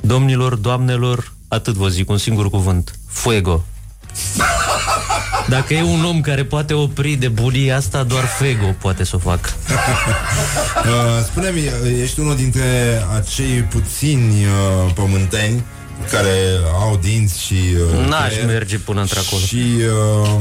Domnilor, 0.00 0.54
doamnelor, 0.54 1.32
atât 1.48 1.74
vă 1.74 1.88
zic, 1.88 2.10
un 2.10 2.18
singur 2.18 2.50
cuvânt. 2.50 2.98
Fuego. 3.06 3.64
Dacă 5.48 5.74
e 5.74 5.82
un 5.82 6.04
om 6.04 6.20
care 6.20 6.44
poate 6.44 6.74
opri 6.74 7.14
de 7.14 7.28
bulia 7.28 7.76
asta, 7.76 8.02
doar 8.02 8.24
Fuego 8.24 8.74
poate 8.80 9.04
să 9.04 9.16
o 9.16 9.18
facă. 9.18 9.50
Uh, 10.78 11.24
Spune-mi, 11.24 11.58
uh, 11.58 12.00
ești 12.02 12.20
unul 12.20 12.36
dintre 12.36 12.62
acei 13.16 13.62
puțini 13.62 14.44
uh, 14.44 14.92
pământeni 14.94 15.64
care 16.10 16.34
au 16.80 16.98
dinți 17.02 17.42
și 17.42 17.54
uh, 17.54 18.06
N-aș 18.08 18.26
creier 18.26 18.46
merge 18.46 18.78
până 18.78 19.00
într-acolo. 19.00 19.40
Și 19.42 19.56
uh, 20.26 20.40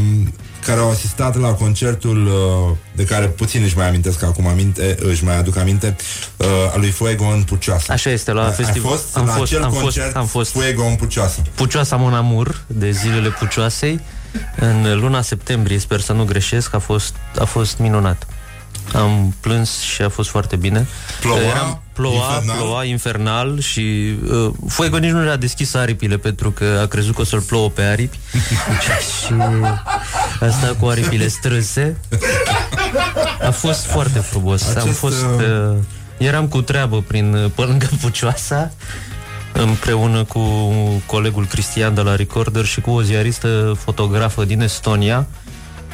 care 0.65 0.79
au 0.79 0.89
asistat 0.89 1.39
la 1.39 1.47
concertul 1.47 2.25
uh, 2.25 2.75
de 2.95 3.03
care 3.03 3.25
puțin 3.25 3.63
își 3.63 3.77
mai 3.77 3.87
amintesc 3.87 4.23
acum 4.23 4.47
aminte, 4.47 4.95
își 4.99 5.23
mai 5.23 5.37
aduc 5.37 5.57
aminte, 5.57 5.95
uh, 6.37 6.47
al 6.73 6.79
lui 6.79 6.89
Fuego 6.89 7.25
în 7.25 7.43
Pucioasă. 7.43 7.91
Așa 7.91 8.09
este, 8.09 8.31
la 8.31 8.45
Ai- 8.45 8.51
festival. 8.51 8.91
Ai 8.91 8.97
fost 8.97 9.17
am 9.17 9.25
la 9.25 9.31
fost, 9.31 9.51
acel 9.51 9.63
am 9.63 9.71
concert 9.71 10.03
fost, 10.05 10.15
am 10.15 10.25
fost. 10.25 10.51
Fuego 10.51 10.83
în 10.83 10.95
Pucioasă. 10.95 11.41
Pucioasa 11.55 11.95
Monamur, 11.95 12.63
de 12.67 12.91
zilele 12.91 13.29
Pucioasei, 13.29 13.99
în 14.59 14.99
luna 14.99 15.21
septembrie, 15.21 15.77
sper 15.77 15.99
să 15.99 16.13
nu 16.13 16.23
greșesc, 16.23 16.73
a 16.73 16.79
fost, 16.79 17.15
a 17.39 17.45
fost 17.45 17.77
minunat. 17.77 18.27
Am 18.93 19.35
plâns 19.39 19.79
și 19.79 20.01
a 20.01 20.09
fost 20.09 20.29
foarte 20.29 20.55
bine. 20.55 20.87
Ploua? 21.21 21.39
Eram, 21.39 21.81
ploua, 21.97 22.13
Infernal? 22.13 22.41
infernal. 22.41 22.57
ploua 22.65 22.83
infernal 22.83 23.59
și 23.59 24.15
uh, 24.31 24.51
Fuego 24.67 24.97
nici 24.97 25.11
nu 25.11 25.23
le-a 25.23 25.35
deschis 25.35 25.73
aripile 25.73 26.17
pentru 26.17 26.51
că 26.51 26.79
a 26.81 26.85
crezut 26.85 27.15
că 27.15 27.21
o 27.21 27.23
să-l 27.23 27.41
plouă 27.41 27.69
pe 27.69 27.81
aripi 27.81 28.19
și 29.25 29.33
asta 30.39 30.75
cu 30.79 30.85
aripile 30.87 31.27
strânse 31.27 31.97
a 33.47 33.51
fost 33.51 33.85
foarte 33.85 34.19
frumos. 34.19 34.61
Acest, 34.61 34.77
Am 34.77 34.83
Acest, 34.83 34.99
fost, 34.99 35.23
uh, 35.23 35.45
uh, 35.71 35.75
eram 36.17 36.47
cu 36.47 36.61
treabă 36.61 37.01
prin 37.07 37.51
pe 37.55 37.61
lângă 37.61 37.89
Pucioasa 38.01 38.71
împreună 39.53 40.23
cu 40.23 40.41
colegul 41.05 41.45
Cristian 41.45 41.93
de 41.93 42.01
la 42.01 42.15
Recorder 42.15 42.65
și 42.65 42.81
cu 42.81 42.89
o 42.89 43.01
ziaristă 43.01 43.77
fotografă 43.83 44.45
din 44.45 44.61
Estonia 44.61 45.27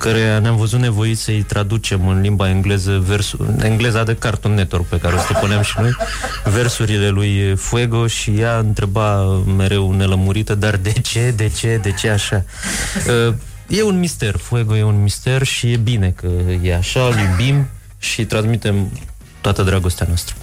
care 0.04 0.40
ne-am 0.40 0.56
văzut 0.56 0.80
nevoiți 0.80 1.22
să-i 1.22 1.42
traducem 1.48 2.08
în 2.08 2.22
limba 2.22 2.50
engleză 2.50 3.04
versul, 3.08 3.56
engleza 3.62 4.04
de 4.04 4.16
Cartoon 4.16 4.54
Network 4.54 4.86
pe 4.86 4.98
care 5.00 5.16
o 5.16 5.18
stăpâneam 5.18 5.62
și 5.62 5.74
noi, 5.80 5.96
versurile 6.44 7.10
lui 7.10 7.56
Fuego 7.56 8.08
și 8.08 8.32
ea 8.40 8.58
întreba 8.58 9.24
mereu 9.58 9.92
nelămurită, 9.92 10.56
dar 10.56 10.76
de 10.76 10.92
ce, 10.92 11.34
de 11.36 11.50
ce, 11.50 11.80
de 11.82 11.92
ce 11.92 12.10
așa? 12.10 12.44
Uh, 13.28 13.34
E 13.68 13.84
un 13.84 14.00
mister, 14.00 14.36
Fuego 14.38 14.76
e 14.78 14.84
un 14.84 15.02
mister 15.02 15.44
și 15.44 15.72
e 15.72 15.78
bine 15.78 16.10
că 16.16 16.28
e 16.62 16.76
așa, 16.76 17.00
îl 17.00 17.16
iubim 17.30 17.68
și 18.00 18.26
transmitem 18.26 18.92
toată 19.42 19.64
dragostea 19.64 20.06
noastră. 20.08 20.36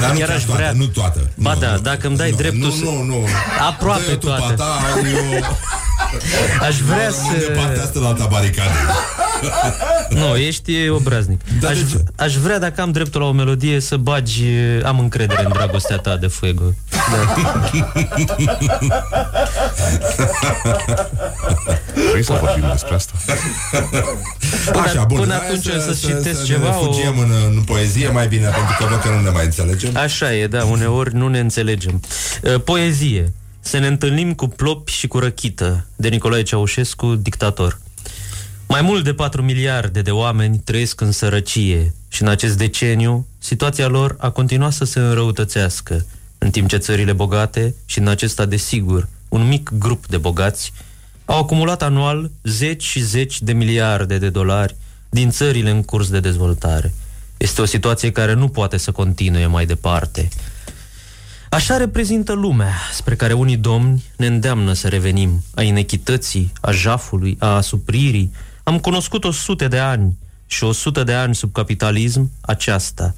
Dar 0.00 0.10
nu 0.12 0.18
Chiar 0.18 0.26
chiar 0.28 0.36
aș 0.36 0.42
toată, 0.44 0.60
vrea- 0.60 0.72
nu 0.72 0.86
toată. 0.86 1.30
Ba 1.34 1.52
nu, 1.54 1.60
da, 1.60 1.70
nu, 1.72 1.78
dacă 1.78 2.06
îmi 2.06 2.16
dai 2.16 2.30
nu, 2.30 2.36
dreptul 2.36 2.60
Nu, 2.60 2.70
să- 2.70 2.84
nu, 2.84 3.02
nu. 3.02 3.26
Aproape 3.68 4.02
Dă-i 4.06 4.18
tu 4.18 4.26
toate. 4.26 4.42
pata, 4.54 4.78
eu... 5.12 5.44
Aș 6.68 6.78
vrea 6.78 7.10
rămân 7.10 7.38
de 7.38 7.44
să... 7.44 7.50
partea 7.50 7.82
asta 7.82 8.00
la 8.00 8.06
alta 8.06 8.26
baricadă. 8.30 8.70
Nu, 10.08 10.36
ești 10.36 10.88
obraznic. 10.88 11.40
Dar 11.60 11.70
aș, 11.70 11.78
de 11.78 11.84
ce? 11.90 12.04
aș 12.16 12.34
vrea, 12.34 12.58
dacă 12.58 12.80
am 12.80 12.90
dreptul 12.90 13.20
la 13.20 13.26
o 13.26 13.32
melodie, 13.32 13.80
să 13.80 13.96
bagi 13.96 14.44
Am 14.84 14.98
încredere 14.98 15.44
în 15.44 15.52
dragostea 15.52 15.96
ta 15.96 16.16
de 16.16 16.26
Fuego. 16.26 16.62
Da. 16.90 17.42
Vrei 22.10 22.24
să 22.24 22.38
vorbim 22.40 22.68
despre 22.70 22.94
asta? 22.94 23.12
Până- 24.72 24.84
Așa, 24.84 25.04
bun. 25.04 25.18
până 25.18 25.32
hai 25.34 25.46
atunci 25.46 25.62
să 25.62 25.96
citesc 26.06 26.38
să 26.38 26.44
ceva, 26.44 26.60
Ne 26.60 26.66
refugiem 26.66 27.18
în, 27.18 27.30
în 27.46 27.62
poezie 27.62 28.08
mai 28.08 28.28
bine, 28.28 28.44
pentru 28.44 28.76
că 28.78 28.84
văd 28.90 29.00
că 29.00 29.08
nu 29.08 29.20
ne 29.20 29.30
mai 29.30 29.44
înțelegem. 29.44 29.96
Așa 29.96 30.34
e, 30.34 30.46
da, 30.46 30.64
uneori 30.64 31.14
nu 31.14 31.28
ne 31.28 31.38
înțelegem. 31.38 32.00
Uh, 32.42 32.60
Poezie. 32.64 33.32
Să 33.64 33.78
ne 33.78 33.86
întâlnim 33.86 34.34
cu 34.34 34.46
plopi 34.46 34.92
și 34.92 35.06
cu 35.06 35.18
răchită, 35.18 35.86
de 35.96 36.08
Nicolae 36.08 36.42
Ceaușescu, 36.42 37.14
dictator. 37.14 37.80
Mai 38.68 38.82
mult 38.82 39.04
de 39.04 39.14
4 39.14 39.42
miliarde 39.42 40.02
de 40.02 40.10
oameni 40.10 40.58
trăiesc 40.58 41.00
în 41.00 41.12
sărăcie 41.12 41.94
și 42.08 42.22
în 42.22 42.28
acest 42.28 42.56
deceniu 42.56 43.26
situația 43.38 43.86
lor 43.86 44.16
a 44.18 44.30
continuat 44.30 44.72
să 44.72 44.84
se 44.84 45.00
înrăutățească, 45.00 46.06
în 46.38 46.50
timp 46.50 46.68
ce 46.68 46.76
țările 46.76 47.12
bogate 47.12 47.74
și 47.84 47.98
în 47.98 48.08
acesta, 48.08 48.44
desigur, 48.44 49.08
un 49.28 49.48
mic 49.48 49.70
grup 49.78 50.06
de 50.06 50.16
bogați 50.16 50.72
au 51.24 51.38
acumulat 51.38 51.82
anual 51.82 52.30
zeci 52.42 52.82
și 52.82 53.00
zeci 53.00 53.42
de 53.42 53.52
miliarde 53.52 54.18
de 54.18 54.28
dolari 54.28 54.76
din 55.08 55.30
țările 55.30 55.70
în 55.70 55.82
curs 55.82 56.10
de 56.10 56.20
dezvoltare. 56.20 56.94
Este 57.36 57.60
o 57.60 57.64
situație 57.64 58.12
care 58.12 58.32
nu 58.32 58.48
poate 58.48 58.76
să 58.76 58.92
continue 58.92 59.46
mai 59.46 59.66
departe. 59.66 60.28
Așa 61.52 61.76
reprezintă 61.76 62.32
lumea 62.32 62.72
spre 62.92 63.16
care 63.16 63.32
unii 63.32 63.56
domni 63.56 64.04
ne 64.16 64.26
îndeamnă 64.26 64.72
să 64.72 64.88
revenim, 64.88 65.44
a 65.54 65.62
inechității, 65.62 66.52
a 66.60 66.70
jafului, 66.70 67.36
a 67.38 67.46
asupririi. 67.46 68.32
Am 68.62 68.78
cunoscut 68.78 69.24
o 69.24 69.30
sute 69.30 69.68
de 69.68 69.78
ani 69.78 70.16
și 70.46 70.64
o 70.64 70.72
sută 70.72 71.04
de 71.04 71.12
ani 71.12 71.34
sub 71.34 71.52
capitalism 71.52 72.30
aceasta. 72.40 73.14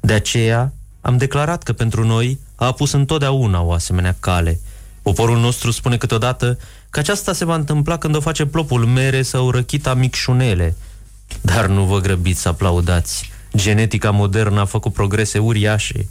De 0.00 0.12
aceea 0.12 0.72
am 1.00 1.16
declarat 1.16 1.62
că 1.62 1.72
pentru 1.72 2.06
noi 2.06 2.38
a 2.54 2.66
apus 2.66 2.92
întotdeauna 2.92 3.62
o 3.62 3.72
asemenea 3.72 4.16
cale. 4.20 4.60
Poporul 5.02 5.38
nostru 5.38 5.70
spune 5.70 5.96
câteodată 5.96 6.58
că 6.90 6.98
aceasta 6.98 7.32
se 7.32 7.44
va 7.44 7.54
întâmpla 7.54 7.98
când 7.98 8.16
o 8.16 8.20
face 8.20 8.46
plopul 8.46 8.84
mere 8.84 9.22
sau 9.22 9.50
răchita 9.50 9.94
micșunele. 9.94 10.76
Dar 11.40 11.66
nu 11.66 11.84
vă 11.84 11.98
grăbiți 12.00 12.40
să 12.40 12.48
aplaudați. 12.48 13.30
Genetica 13.56 14.10
modernă 14.10 14.60
a 14.60 14.64
făcut 14.64 14.92
progrese 14.92 15.38
uriașe 15.38 16.06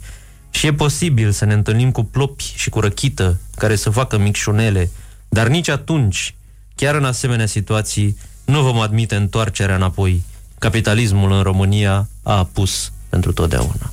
și 0.50 0.66
e 0.66 0.72
posibil 0.72 1.30
să 1.30 1.44
ne 1.44 1.52
întâlnim 1.52 1.90
cu 1.90 2.02
plopi 2.04 2.52
și 2.56 2.70
cu 2.70 2.80
răchită 2.80 3.40
care 3.56 3.76
să 3.76 3.90
facă 3.90 4.18
micșunele, 4.18 4.90
dar 5.28 5.48
nici 5.48 5.68
atunci, 5.68 6.34
chiar 6.74 6.94
în 6.94 7.04
asemenea 7.04 7.46
situații, 7.46 8.16
nu 8.44 8.62
vom 8.62 8.80
admite 8.80 9.14
întoarcerea 9.14 9.74
înapoi. 9.74 10.22
Capitalismul 10.58 11.32
în 11.32 11.42
România 11.42 12.08
a 12.22 12.36
apus 12.36 12.92
pentru 13.08 13.32
totdeauna. 13.32 13.88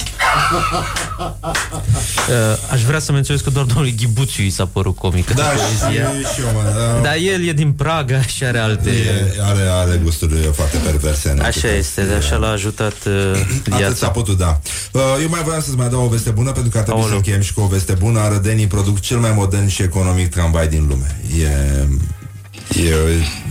Uh, 2.29 2.57
aș 2.73 2.81
vrea 2.83 2.99
să 2.99 3.11
menționez 3.11 3.41
că 3.41 3.49
doar 3.49 3.65
domnului 3.65 3.95
Ghibuțiu 3.97 4.43
i 4.43 4.49
s-a 4.49 4.65
părut 4.65 4.95
comică 4.95 5.33
Da, 5.33 5.43
poezia. 5.43 6.09
și, 6.11 6.33
și 6.33 6.41
eu, 6.41 6.51
mă, 6.53 6.61
da. 6.77 6.99
Dar 7.01 7.15
el 7.15 7.47
e 7.47 7.51
din 7.53 7.71
Praga 7.71 8.21
și 8.21 8.43
are 8.43 8.57
alte... 8.57 8.89
E, 8.89 9.41
are, 9.41 9.61
are 9.71 9.99
gusturi 10.03 10.33
foarte 10.53 10.77
perverse. 10.77 11.29
în 11.29 11.39
Așa 11.39 11.47
atâtea- 11.47 11.71
este, 11.77 12.03
de 12.03 12.13
așa 12.13 12.35
l-a 12.35 12.49
ajutat 12.49 12.93
uh, 13.05 13.13
Atât 13.41 13.71
s-a 13.71 13.77
viața. 13.77 14.09
putut, 14.09 14.37
da. 14.37 14.59
Uh, 14.91 15.01
Eu 15.21 15.29
mai 15.29 15.41
voiam 15.43 15.61
să-ți 15.61 15.75
mai 15.77 15.89
dau 15.89 16.03
o 16.05 16.07
veste 16.07 16.29
bună, 16.29 16.51
pentru 16.51 16.71
că 16.71 16.77
ar 16.77 16.83
trebui 16.83 17.01
să 17.01 17.05
Aoleu. 17.07 17.17
încheiem 17.23 17.41
și 17.41 17.53
cu 17.53 17.61
o 17.61 17.67
veste 17.67 17.93
bună. 17.93 18.19
Arădenii 18.19 18.67
produc 18.67 18.99
cel 18.99 19.17
mai 19.17 19.31
modern 19.35 19.67
și 19.67 19.81
economic 19.81 20.29
tramvai 20.29 20.67
din 20.67 20.85
lume. 20.89 21.19
E, 21.39 21.43
e 21.43 21.87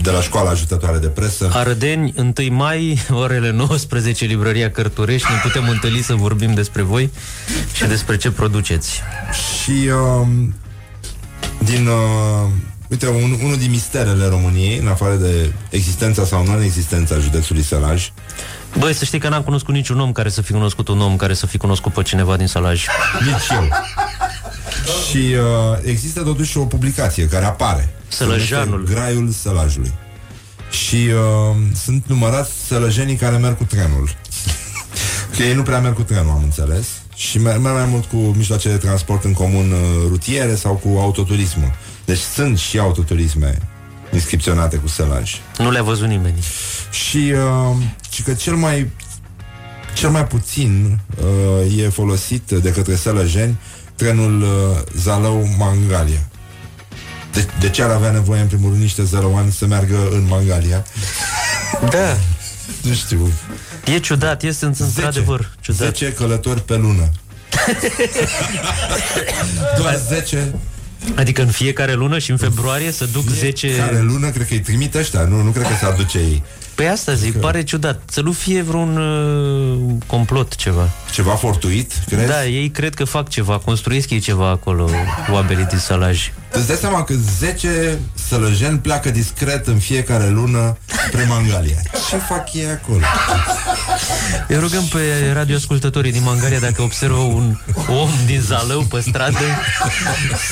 de 0.01 0.11
la 0.11 0.21
școala 0.21 0.49
ajutătoare 0.49 0.97
de 0.97 1.07
presă. 1.07 1.49
Arădeni, 1.53 2.13
1 2.17 2.33
mai, 2.49 3.01
orele 3.09 3.51
19, 3.51 4.25
librăria 4.25 4.71
Cărturești, 4.71 5.31
ne 5.31 5.37
putem 5.43 5.69
întâlni 5.69 5.99
să 5.99 6.13
vorbim 6.13 6.53
despre 6.53 6.81
voi 6.81 7.11
și 7.73 7.85
despre 7.85 8.17
ce 8.17 8.31
produceți. 8.31 9.01
Și 9.61 9.71
uh, 9.71 10.27
din... 11.57 11.87
Uh, 11.87 12.49
uite, 12.89 13.07
un, 13.07 13.37
unul 13.43 13.57
din 13.57 13.69
misterele 13.69 14.27
României, 14.27 14.77
în 14.77 14.87
afară 14.87 15.15
de 15.15 15.53
existența 15.69 16.25
sau 16.25 16.45
non-existența 16.45 17.19
județului 17.19 17.61
Sălaj, 17.61 18.11
Băi, 18.79 18.93
să 18.93 19.05
știi 19.05 19.19
că 19.19 19.29
n-am 19.29 19.41
cunoscut 19.41 19.73
niciun 19.73 19.99
om 19.99 20.11
care 20.11 20.29
să 20.29 20.41
fi 20.41 20.51
cunoscut 20.51 20.87
un 20.87 21.01
om 21.01 21.15
care 21.15 21.33
să 21.33 21.45
fi 21.45 21.57
cunoscut 21.57 21.93
pe 21.93 22.01
cineva 22.01 22.37
din 22.37 22.47
Salaj. 22.47 22.85
nici 23.19 23.49
eu. 23.51 23.67
Și 25.09 25.17
uh, 25.17 25.77
există 25.83 26.21
totuși 26.21 26.57
o 26.57 26.65
publicație 26.65 27.27
care 27.27 27.45
apare. 27.45 27.93
Sălăjanul. 28.07 28.65
Se 28.65 28.69
numește 28.69 28.93
Graiul 28.93 29.29
Sălajului. 29.29 29.93
Și 30.69 30.95
uh, 30.95 31.55
sunt 31.83 32.03
numărați 32.07 32.51
sălăjenii 32.67 33.15
care 33.15 33.37
merg 33.37 33.57
cu 33.57 33.63
trenul. 33.63 34.09
că 35.35 35.43
ei 35.43 35.53
nu 35.53 35.63
prea 35.63 35.79
merg 35.79 35.95
cu 35.95 36.01
trenul, 36.01 36.31
am 36.31 36.43
înțeles. 36.43 36.87
Și 37.15 37.39
merg, 37.39 37.61
merg 37.61 37.75
mai 37.75 37.85
mult 37.85 38.05
cu 38.05 38.17
mijloace 38.17 38.69
de 38.69 38.77
transport 38.77 39.23
în 39.23 39.33
comun 39.33 39.71
uh, 39.71 39.79
rutiere 40.07 40.55
sau 40.55 40.73
cu 40.73 40.97
autoturismul. 40.99 41.71
Deci 42.05 42.19
sunt 42.19 42.57
și 42.57 42.79
autoturisme 42.79 43.57
inscripționate 44.13 44.77
cu 44.77 44.87
sălaj. 44.87 45.35
Nu 45.57 45.71
le-a 45.71 45.83
văzut 45.83 46.07
nimeni. 46.07 46.43
Și, 46.91 47.33
uh, 47.35 47.75
și 48.09 48.21
că 48.21 48.33
cel 48.33 48.55
mai 48.55 48.91
cel 49.95 50.09
mai 50.09 50.27
puțin 50.27 50.99
uh, 51.63 51.77
e 51.77 51.89
folosit 51.89 52.51
de 52.51 52.71
către 52.71 52.95
sălăjeni 52.95 53.57
trenul 53.95 54.41
uh, 54.41 54.49
Zalău-Mangalia. 54.97 56.27
De, 57.31 57.47
de 57.59 57.69
ce 57.69 57.83
ar 57.83 57.89
avea 57.89 58.11
nevoie, 58.11 58.41
în 58.41 58.47
primul 58.47 58.69
rând, 58.69 58.81
niște 58.81 59.03
zălăoani 59.03 59.51
să 59.51 59.65
meargă 59.65 60.07
în 60.11 60.25
Mangalia? 60.27 60.85
Da. 61.89 62.17
Nu 62.81 62.93
știu. 62.93 63.31
E 63.85 63.99
ciudat, 63.99 64.43
este 64.43 64.65
într-adevăr 64.65 65.51
ciudat. 65.61 65.97
10 65.97 66.13
călători 66.13 66.61
pe 66.61 66.75
lună. 66.75 67.09
Doar 69.77 69.95
10 70.07 70.53
Adică 71.15 71.41
în 71.41 71.47
fiecare 71.47 71.93
lună 71.93 72.19
și 72.19 72.31
în 72.31 72.37
februarie 72.37 72.91
să 72.91 73.05
duc 73.05 73.29
10... 73.29 73.75
care 73.75 74.01
lună, 74.01 74.29
cred 74.29 74.47
că 74.47 74.53
îi 74.53 74.59
trimit 74.59 74.95
ăștia, 74.95 75.23
nu, 75.23 75.41
nu 75.41 75.49
cred 75.49 75.67
că 75.67 75.73
se 75.79 75.85
aduce 75.85 76.17
ei. 76.17 76.43
Păi 76.75 76.87
asta 76.87 77.13
zic, 77.13 77.37
pare 77.39 77.63
ciudat. 77.63 78.01
Să 78.09 78.21
nu 78.21 78.31
fie 78.31 78.61
vreun 78.61 78.97
uh, 78.97 79.95
complot 80.07 80.55
ceva. 80.55 80.89
Ceva 81.11 81.31
fortuit, 81.31 81.93
crezi? 82.07 82.27
Da, 82.27 82.45
ei 82.45 82.69
cred 82.69 82.93
că 82.93 83.03
fac 83.03 83.29
ceva, 83.29 83.57
construiesc 83.57 84.09
ei 84.09 84.19
ceva 84.19 84.49
acolo, 84.49 84.89
oamenii 85.31 85.65
din 85.65 85.77
Salaj. 85.77 86.31
Îți 86.55 86.67
dai 86.67 86.75
seama 86.75 87.03
că 87.03 87.13
10 87.39 87.99
sălăjeni 88.27 88.77
pleacă 88.77 89.09
discret 89.09 89.67
în 89.67 89.79
fiecare 89.79 90.29
lună 90.29 90.77
spre 91.07 91.25
Mangalia. 91.29 91.81
Ce 92.09 92.17
fac 92.17 92.53
ei 92.53 92.65
acolo? 92.65 92.99
Eu 94.49 94.59
rugăm 94.59 94.83
pe 94.83 95.31
radioascultătorii 95.33 96.11
din 96.11 96.23
Mangalia 96.23 96.59
dacă 96.59 96.81
observă 96.81 97.17
un 97.17 97.57
om 97.87 98.09
din 98.25 98.41
Zalău 98.41 98.81
pe 98.81 98.99
stradă 98.99 99.45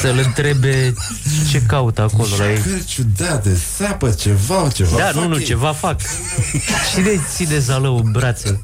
să-l 0.02 0.22
întrebe 0.26 0.94
ce 1.52 1.62
caută 1.62 2.02
acolo 2.02 2.36
la 2.38 2.50
ei. 2.52 2.58
Cări 2.58 2.84
ciudate, 2.86 3.58
sapă 3.78 4.10
ceva, 4.10 4.68
ceva 4.74 4.98
Da, 4.98 5.04
fac 5.04 5.14
nu, 5.14 5.28
nu, 5.28 5.38
ei. 5.40 5.44
ceva 5.46 5.72
fac. 5.72 6.00
Și 6.94 7.02
de 7.04 7.20
ții 7.36 7.48
de 7.48 7.60
Zalău 7.60 7.98
în 7.98 8.12
brațe. 8.12 8.62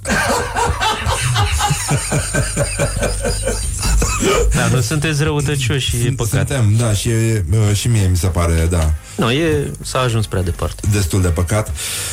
Da, 4.56 4.68
nu 4.68 4.82
sunteți 4.82 5.24
răutăcioși, 5.24 5.96
e 6.06 6.12
păcat. 6.12 6.48
Suntem, 6.48 6.74
da, 6.78 6.94
și, 6.94 7.10
e, 7.10 7.29
uh, 7.52 7.76
și 7.76 7.88
mie 7.88 8.08
mi 8.10 8.18
se 8.18 8.28
pare, 8.28 8.68
da, 8.70 8.94
Nu, 9.18 9.32
e, 9.32 9.72
s-a 9.82 10.00
ajuns 10.00 10.26
prea 10.26 10.42
departe. 10.42 10.88
destul 10.92 11.22
de 11.22 11.28
păcat. 11.28 11.72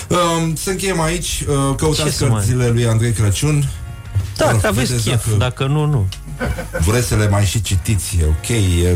Um, 0.09 0.55
să 0.55 0.71
încheiem 0.71 1.01
aici, 1.01 1.45
uh, 1.49 1.55
Ce 1.71 1.75
căutați 1.77 2.17
să 2.17 2.27
mai- 2.27 2.35
cărțile 2.39 2.69
lui 2.69 2.87
Andrei 2.87 3.13
Crăciun. 3.13 3.69
Da, 4.37 4.51
Mă, 4.51 4.59
că 4.59 4.67
aveți 4.67 4.89
vedeți 4.91 5.09
chef, 5.09 5.25
dacă 5.27 5.37
dacă 5.39 5.67
nu, 5.67 5.85
nu. 5.85 6.07
Vreți 6.81 7.07
să 7.07 7.15
le 7.17 7.29
mai 7.29 7.45
și 7.45 7.63
citiți, 7.63 8.17
e 8.21 8.25
ok, 8.25 8.49
e, 8.49 8.89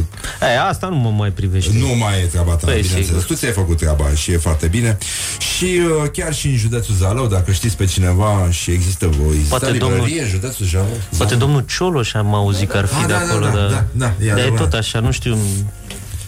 E, 0.46 0.60
asta 0.68 0.86
nu 0.88 0.96
mă 0.96 1.10
mai 1.10 1.30
privește. 1.30 1.70
nu 1.78 1.86
mai 1.94 2.20
e 2.20 2.24
treaba 2.24 2.50
ta, 2.50 2.56
Păi, 2.56 2.66
bineînțeles. 2.74 3.06
sigur. 3.06 3.22
Tu 3.22 3.34
ți-ai 3.34 3.52
făcut 3.52 3.76
treaba 3.76 4.10
și 4.14 4.32
e 4.32 4.36
foarte 4.36 4.66
bine. 4.66 4.98
Și 5.56 5.64
uh, 5.64 6.10
chiar 6.12 6.34
și 6.34 6.46
în 6.46 6.56
județul 6.56 6.94
Zalău, 6.94 7.26
dacă 7.26 7.52
știți 7.52 7.76
pe 7.76 7.84
cineva 7.84 8.48
și 8.50 8.70
există 8.70 9.06
voi, 9.08 9.26
există 9.34 9.48
Poate 9.58 9.70
librărie 9.70 9.96
domnul- 9.98 10.18
în 10.22 10.28
județul 10.28 10.66
Zalău? 10.66 10.96
Poate 11.16 11.34
domnul 11.34 11.64
Cioloș 11.76 12.14
am 12.14 12.34
auzit 12.34 12.68
că 12.70 12.76
ar 12.76 12.86
fi 12.86 12.94
Ah, 12.94 13.06
de 13.06 13.12
da, 13.12 13.18
da, 13.18 13.24
acolo, 13.24 13.46
da, 13.46 13.52
dar... 13.52 13.68
da, 13.70 13.84
da, 13.92 14.06
e 14.06 14.26
dar 14.28 14.38
e 14.38 14.40
adevărat. 14.40 14.58
tot 14.70 14.72
așa, 14.78 15.00
nu 15.00 15.10
știu... 15.10 15.36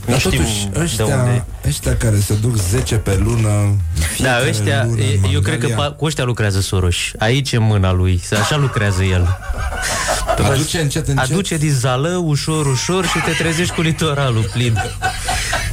Nu 0.06 0.10
Dar 0.12 0.18
știu 0.18 0.30
totuși, 0.30 0.96
de 0.96 1.02
unde. 1.02 1.14
ăștia, 1.24 1.46
ăștia 1.66 1.96
care 1.96 2.18
se 2.20 2.34
duc 2.34 2.56
10 2.56 2.94
pe 2.94 3.16
lună 3.24 3.48
în 3.48 3.76
Da, 3.98 4.04
fiecare 4.14 4.48
ăștia, 4.48 4.84
lună 4.84 5.00
e- 5.02 5.18
în 5.22 5.32
eu 5.32 5.40
cred 5.40 5.58
că 5.58 5.66
Mangalia, 5.66 5.94
pa- 5.94 5.96
cu 5.96 6.04
ăștia 6.04 6.24
lucrează 6.24 6.60
Soros. 6.60 6.94
Aici 7.18 7.52
e 7.52 7.58
mâna 7.58 7.92
lui, 7.92 8.22
așa 8.40 8.56
lucrează 8.56 9.02
el. 9.02 9.28
Aduce 10.52 10.80
încet, 10.80 11.08
încet. 11.08 11.30
Aduce 11.30 11.56
din 11.56 11.70
Zalău, 11.72 12.28
ușor, 12.28 12.66
ușor 12.66 13.06
și 13.06 13.18
te 13.24 13.30
trezești 13.42 13.74
cu 13.74 13.80
litoralul 13.80 14.50
plin. 14.52 14.82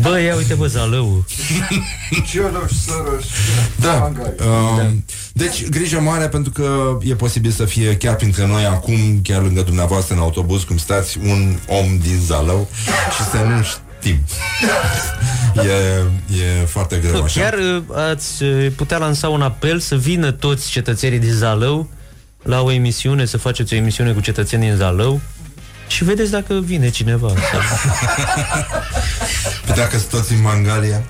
Bă, 0.01 0.19
ia 0.21 0.35
uite 0.35 0.53
bă, 0.53 0.67
Zalău. 0.67 1.25
Cioloș, 2.31 2.71
Soros, 2.85 3.23
Da. 3.75 3.93
Mangalia. 3.93 4.33
Um, 4.83 5.05
deci, 5.33 5.67
grijă 5.69 5.99
mare 5.99 6.27
pentru 6.27 6.51
că 6.51 6.97
e 7.03 7.15
posibil 7.15 7.51
să 7.51 7.65
fie 7.65 7.95
chiar 7.97 8.15
printre 8.15 8.45
noi 8.47 8.65
acum, 8.65 9.19
chiar 9.23 9.41
lângă 9.41 9.61
dumneavoastră 9.61 10.13
în 10.15 10.21
autobuz, 10.21 10.63
cum 10.63 10.77
stați, 10.77 11.17
un 11.23 11.57
om 11.67 11.97
din 12.01 12.19
Zalău 12.25 12.69
și 13.17 13.23
să 13.29 13.37
nu 13.37 13.63
știm. 13.99 14.17
E, 15.55 16.41
e 16.61 16.65
foarte 16.65 16.97
greu 16.97 17.23
așa. 17.23 17.41
Chiar 17.41 17.53
uh, 17.53 17.83
ați 17.95 18.43
uh, 18.43 18.71
putea 18.75 18.97
lansa 18.97 19.29
un 19.29 19.41
apel 19.41 19.79
să 19.79 19.95
vină 19.95 20.31
toți 20.31 20.69
cetățenii 20.69 21.19
din 21.19 21.31
Zalău 21.31 21.89
la 22.43 22.61
o 22.61 22.71
emisiune, 22.71 23.25
să 23.25 23.37
faceți 23.37 23.73
o 23.73 23.77
emisiune 23.77 24.11
cu 24.11 24.19
cetățenii 24.19 24.67
din 24.67 24.77
Zalău 24.77 25.21
și 25.89 26.03
vedeți 26.03 26.31
dacă 26.31 26.59
vine 26.63 26.89
cineva. 26.89 27.27
Sau... 27.27 27.59
Păi 29.65 29.75
dacă 29.75 29.97
sunt 29.97 30.09
toți 30.09 30.33
în 30.33 30.41
Mangalia, 30.41 31.01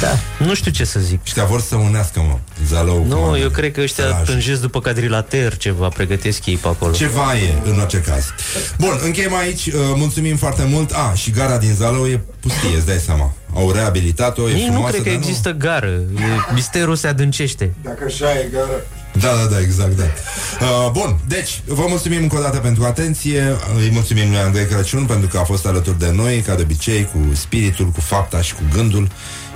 Da, 0.00 0.18
nu 0.38 0.54
știu 0.54 0.70
ce 0.70 0.84
să 0.84 1.00
zic. 1.00 1.20
ăștia 1.24 1.44
vor 1.44 1.60
să 1.60 1.76
unească, 1.76 2.20
mă, 2.20 2.38
Zalău. 2.66 2.94
cu 2.96 3.04
Nu, 3.06 3.16
Mangalia. 3.20 3.42
eu 3.42 3.48
cred 3.50 3.72
că 3.72 3.80
ăștia 3.80 4.04
Săraj. 4.04 4.26
tânjesc 4.26 4.60
după 4.60 4.80
cadrilater 4.80 5.56
ceva, 5.56 5.88
pregătesc 5.88 6.46
ei 6.46 6.56
pe 6.56 6.68
acolo. 6.68 6.92
Ceva 6.92 7.34
e, 7.36 7.70
în 7.70 7.78
orice 7.78 8.00
caz. 8.00 8.24
Bun, 8.78 8.98
încheiem 9.02 9.34
aici, 9.34 9.66
uh, 9.66 9.72
mulțumim 9.94 10.36
foarte 10.36 10.64
mult. 10.70 10.92
A, 10.92 11.12
și 11.14 11.30
gara 11.30 11.58
din 11.58 11.74
Zalău 11.74 12.06
e 12.06 12.20
pustie, 12.40 12.76
îți 12.76 12.86
dai 12.86 12.98
seama. 13.04 13.32
Au 13.58 13.70
reabilitat-o, 13.70 14.48
e 14.48 14.52
Nici 14.52 14.64
nu 14.64 14.72
frumoasă, 14.72 14.92
cred 14.96 15.04
că 15.04 15.18
dar 15.18 15.18
există 15.18 15.50
gară. 15.50 15.86
E, 16.16 16.52
misterul 16.54 16.96
se 16.96 17.06
adâncește. 17.06 17.74
Dacă 17.82 18.04
așa 18.06 18.38
e 18.38 18.48
gara, 18.52 18.66
Da, 19.12 19.42
da, 19.42 19.54
da, 19.54 19.60
exact, 19.60 19.96
da. 19.96 20.04
Uh, 20.60 20.90
bun, 20.92 21.18
deci, 21.28 21.60
vă 21.66 21.84
mulțumim 21.88 22.22
încă 22.22 22.36
o 22.36 22.40
dată 22.40 22.58
pentru 22.58 22.84
atenție. 22.84 23.56
Îi 23.76 23.90
mulțumim 23.92 24.28
lui 24.28 24.38
Andrei 24.38 24.66
Crăciun 24.66 25.04
pentru 25.04 25.28
că 25.28 25.38
a 25.38 25.44
fost 25.44 25.66
alături 25.66 25.98
de 25.98 26.10
noi, 26.14 26.38
ca 26.46 26.54
de 26.54 26.62
obicei, 26.62 27.04
cu 27.12 27.34
spiritul, 27.34 27.86
cu 27.86 28.00
fapta 28.00 28.40
și 28.42 28.54
cu 28.54 28.62
gândul. 28.74 29.08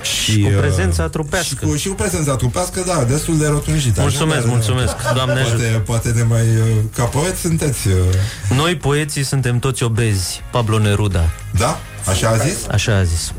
Și, 0.03 0.39
cu 0.41 0.47
uh, 0.47 0.57
prezența 0.57 1.07
trupească. 1.07 1.47
Și 1.47 1.69
cu, 1.69 1.75
și 1.75 1.87
cu 1.87 1.93
prezența 1.93 2.35
trupească, 2.35 2.83
da, 2.87 3.03
destul 3.03 3.37
de 3.37 3.47
rotunjit. 3.47 3.97
Mulțumesc, 3.99 4.37
Așa, 4.37 4.45
dar, 4.47 4.53
mulțumesc. 4.55 4.95
Doamne 5.13 5.33
poate, 5.41 5.49
ajută. 5.63 5.79
poate 5.85 6.09
ne 6.09 6.23
mai... 6.23 6.41
uh, 6.41 6.67
Ca 6.95 7.03
poet 7.03 7.37
sunteți... 7.37 7.87
uh, 7.87 7.93
Noi, 8.55 8.75
poeții, 8.75 9.23
suntem 9.23 9.59
toți 9.59 9.83
obezi. 9.83 10.41
Pablo 10.51 10.77
Neruda. 10.77 11.29
Da? 11.57 11.79
Așa 12.09 12.27
a 12.29 12.37
zis? 12.37 12.57
Așa 12.71 12.95
a 12.95 13.03
zis. 13.03 13.33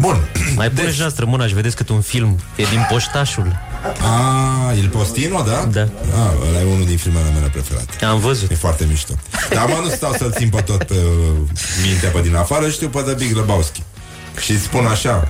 Bun. 0.00 0.16
Mai 0.56 0.68
puneți 0.70 0.90
deci... 0.90 1.00
noastră 1.00 1.24
mâna 1.24 1.46
și 1.46 1.54
vedeți 1.54 1.76
cât 1.76 1.88
un 1.88 2.00
film 2.00 2.38
e 2.56 2.62
din 2.62 2.86
poștașul. 2.90 3.56
A, 4.00 4.72
Il 4.72 4.88
Postino, 4.88 5.42
da? 5.42 5.68
Da. 5.72 5.80
A, 6.14 6.32
ăla 6.48 6.60
e 6.60 6.64
unul 6.72 6.84
din 6.86 6.96
filmele 6.96 7.30
mele 7.34 7.46
preferate. 7.52 8.04
Am 8.04 8.18
văzut. 8.18 8.50
E 8.50 8.54
foarte 8.54 8.84
mișto. 8.88 9.12
Dar 9.54 9.66
mă 9.66 9.78
nu 9.82 9.88
stau 9.88 10.12
să-l 10.18 10.32
țin 10.36 10.48
pe 10.48 10.60
tot 10.60 10.82
pe 10.84 10.94
uh, 10.94 11.36
minte 11.86 12.06
pe 12.06 12.20
din 12.20 12.34
afară, 12.36 12.68
știu 12.68 12.88
pe 12.88 13.00
The 13.00 13.14
Big 13.14 13.36
Lebowski. 13.36 13.82
Și 14.40 14.60
spun 14.60 14.86
așa 14.86 15.28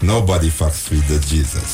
Nobody 0.00 0.48
fucks 0.48 0.88
with 0.90 1.04
the 1.06 1.36
Jesus. 1.36 1.68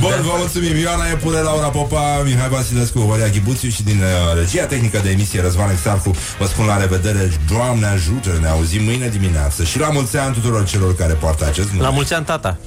Bun, 0.00 0.14
vă 0.22 0.34
mulțumim. 0.38 0.76
Ioana 0.76 1.08
Epure, 1.10 1.38
Laura 1.40 1.68
Popa 1.68 2.22
Mihai 2.24 2.48
Vasilescu, 2.48 2.98
Horia 2.98 3.28
Ghibuțiu 3.28 3.68
Și 3.68 3.82
din 3.82 4.02
uh, 4.02 4.38
regia 4.38 4.64
tehnică 4.64 5.00
de 5.02 5.10
emisie 5.10 5.40
Răzvan 5.40 5.70
Exarcu 5.70 6.10
Vă 6.38 6.46
spun 6.46 6.66
la 6.66 6.76
revedere. 6.80 7.30
Doamne 7.50 7.86
ajută, 7.86 8.38
ne 8.40 8.48
auzim 8.48 8.82
mâine 8.84 9.08
dimineață. 9.08 9.64
Și 9.64 9.78
la 9.78 9.88
mulți 9.90 10.16
ani 10.16 10.34
tuturor 10.34 10.64
celor 10.64 10.94
care 10.96 11.12
poartă 11.12 11.44
acest 11.46 11.68
nume. 11.70 11.82
La 11.82 11.90
mulți 11.90 12.14
ani, 12.14 12.24
tata. 12.24 12.58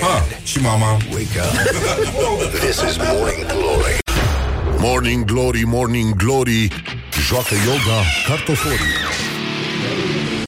ha, 0.00 0.24
Și 0.50 0.58
mama. 0.60 0.96
Wake 1.10 1.40
up. 1.42 2.60
This 2.60 2.76
is 2.90 2.96
Morning 2.96 3.46
Glory. 3.46 3.98
Morning 4.78 5.24
Glory, 5.24 5.62
Morning 5.66 6.14
Glory 6.16 6.68
Joacă 7.28 7.54
yoga 7.54 8.02
cartoforii 8.26 9.31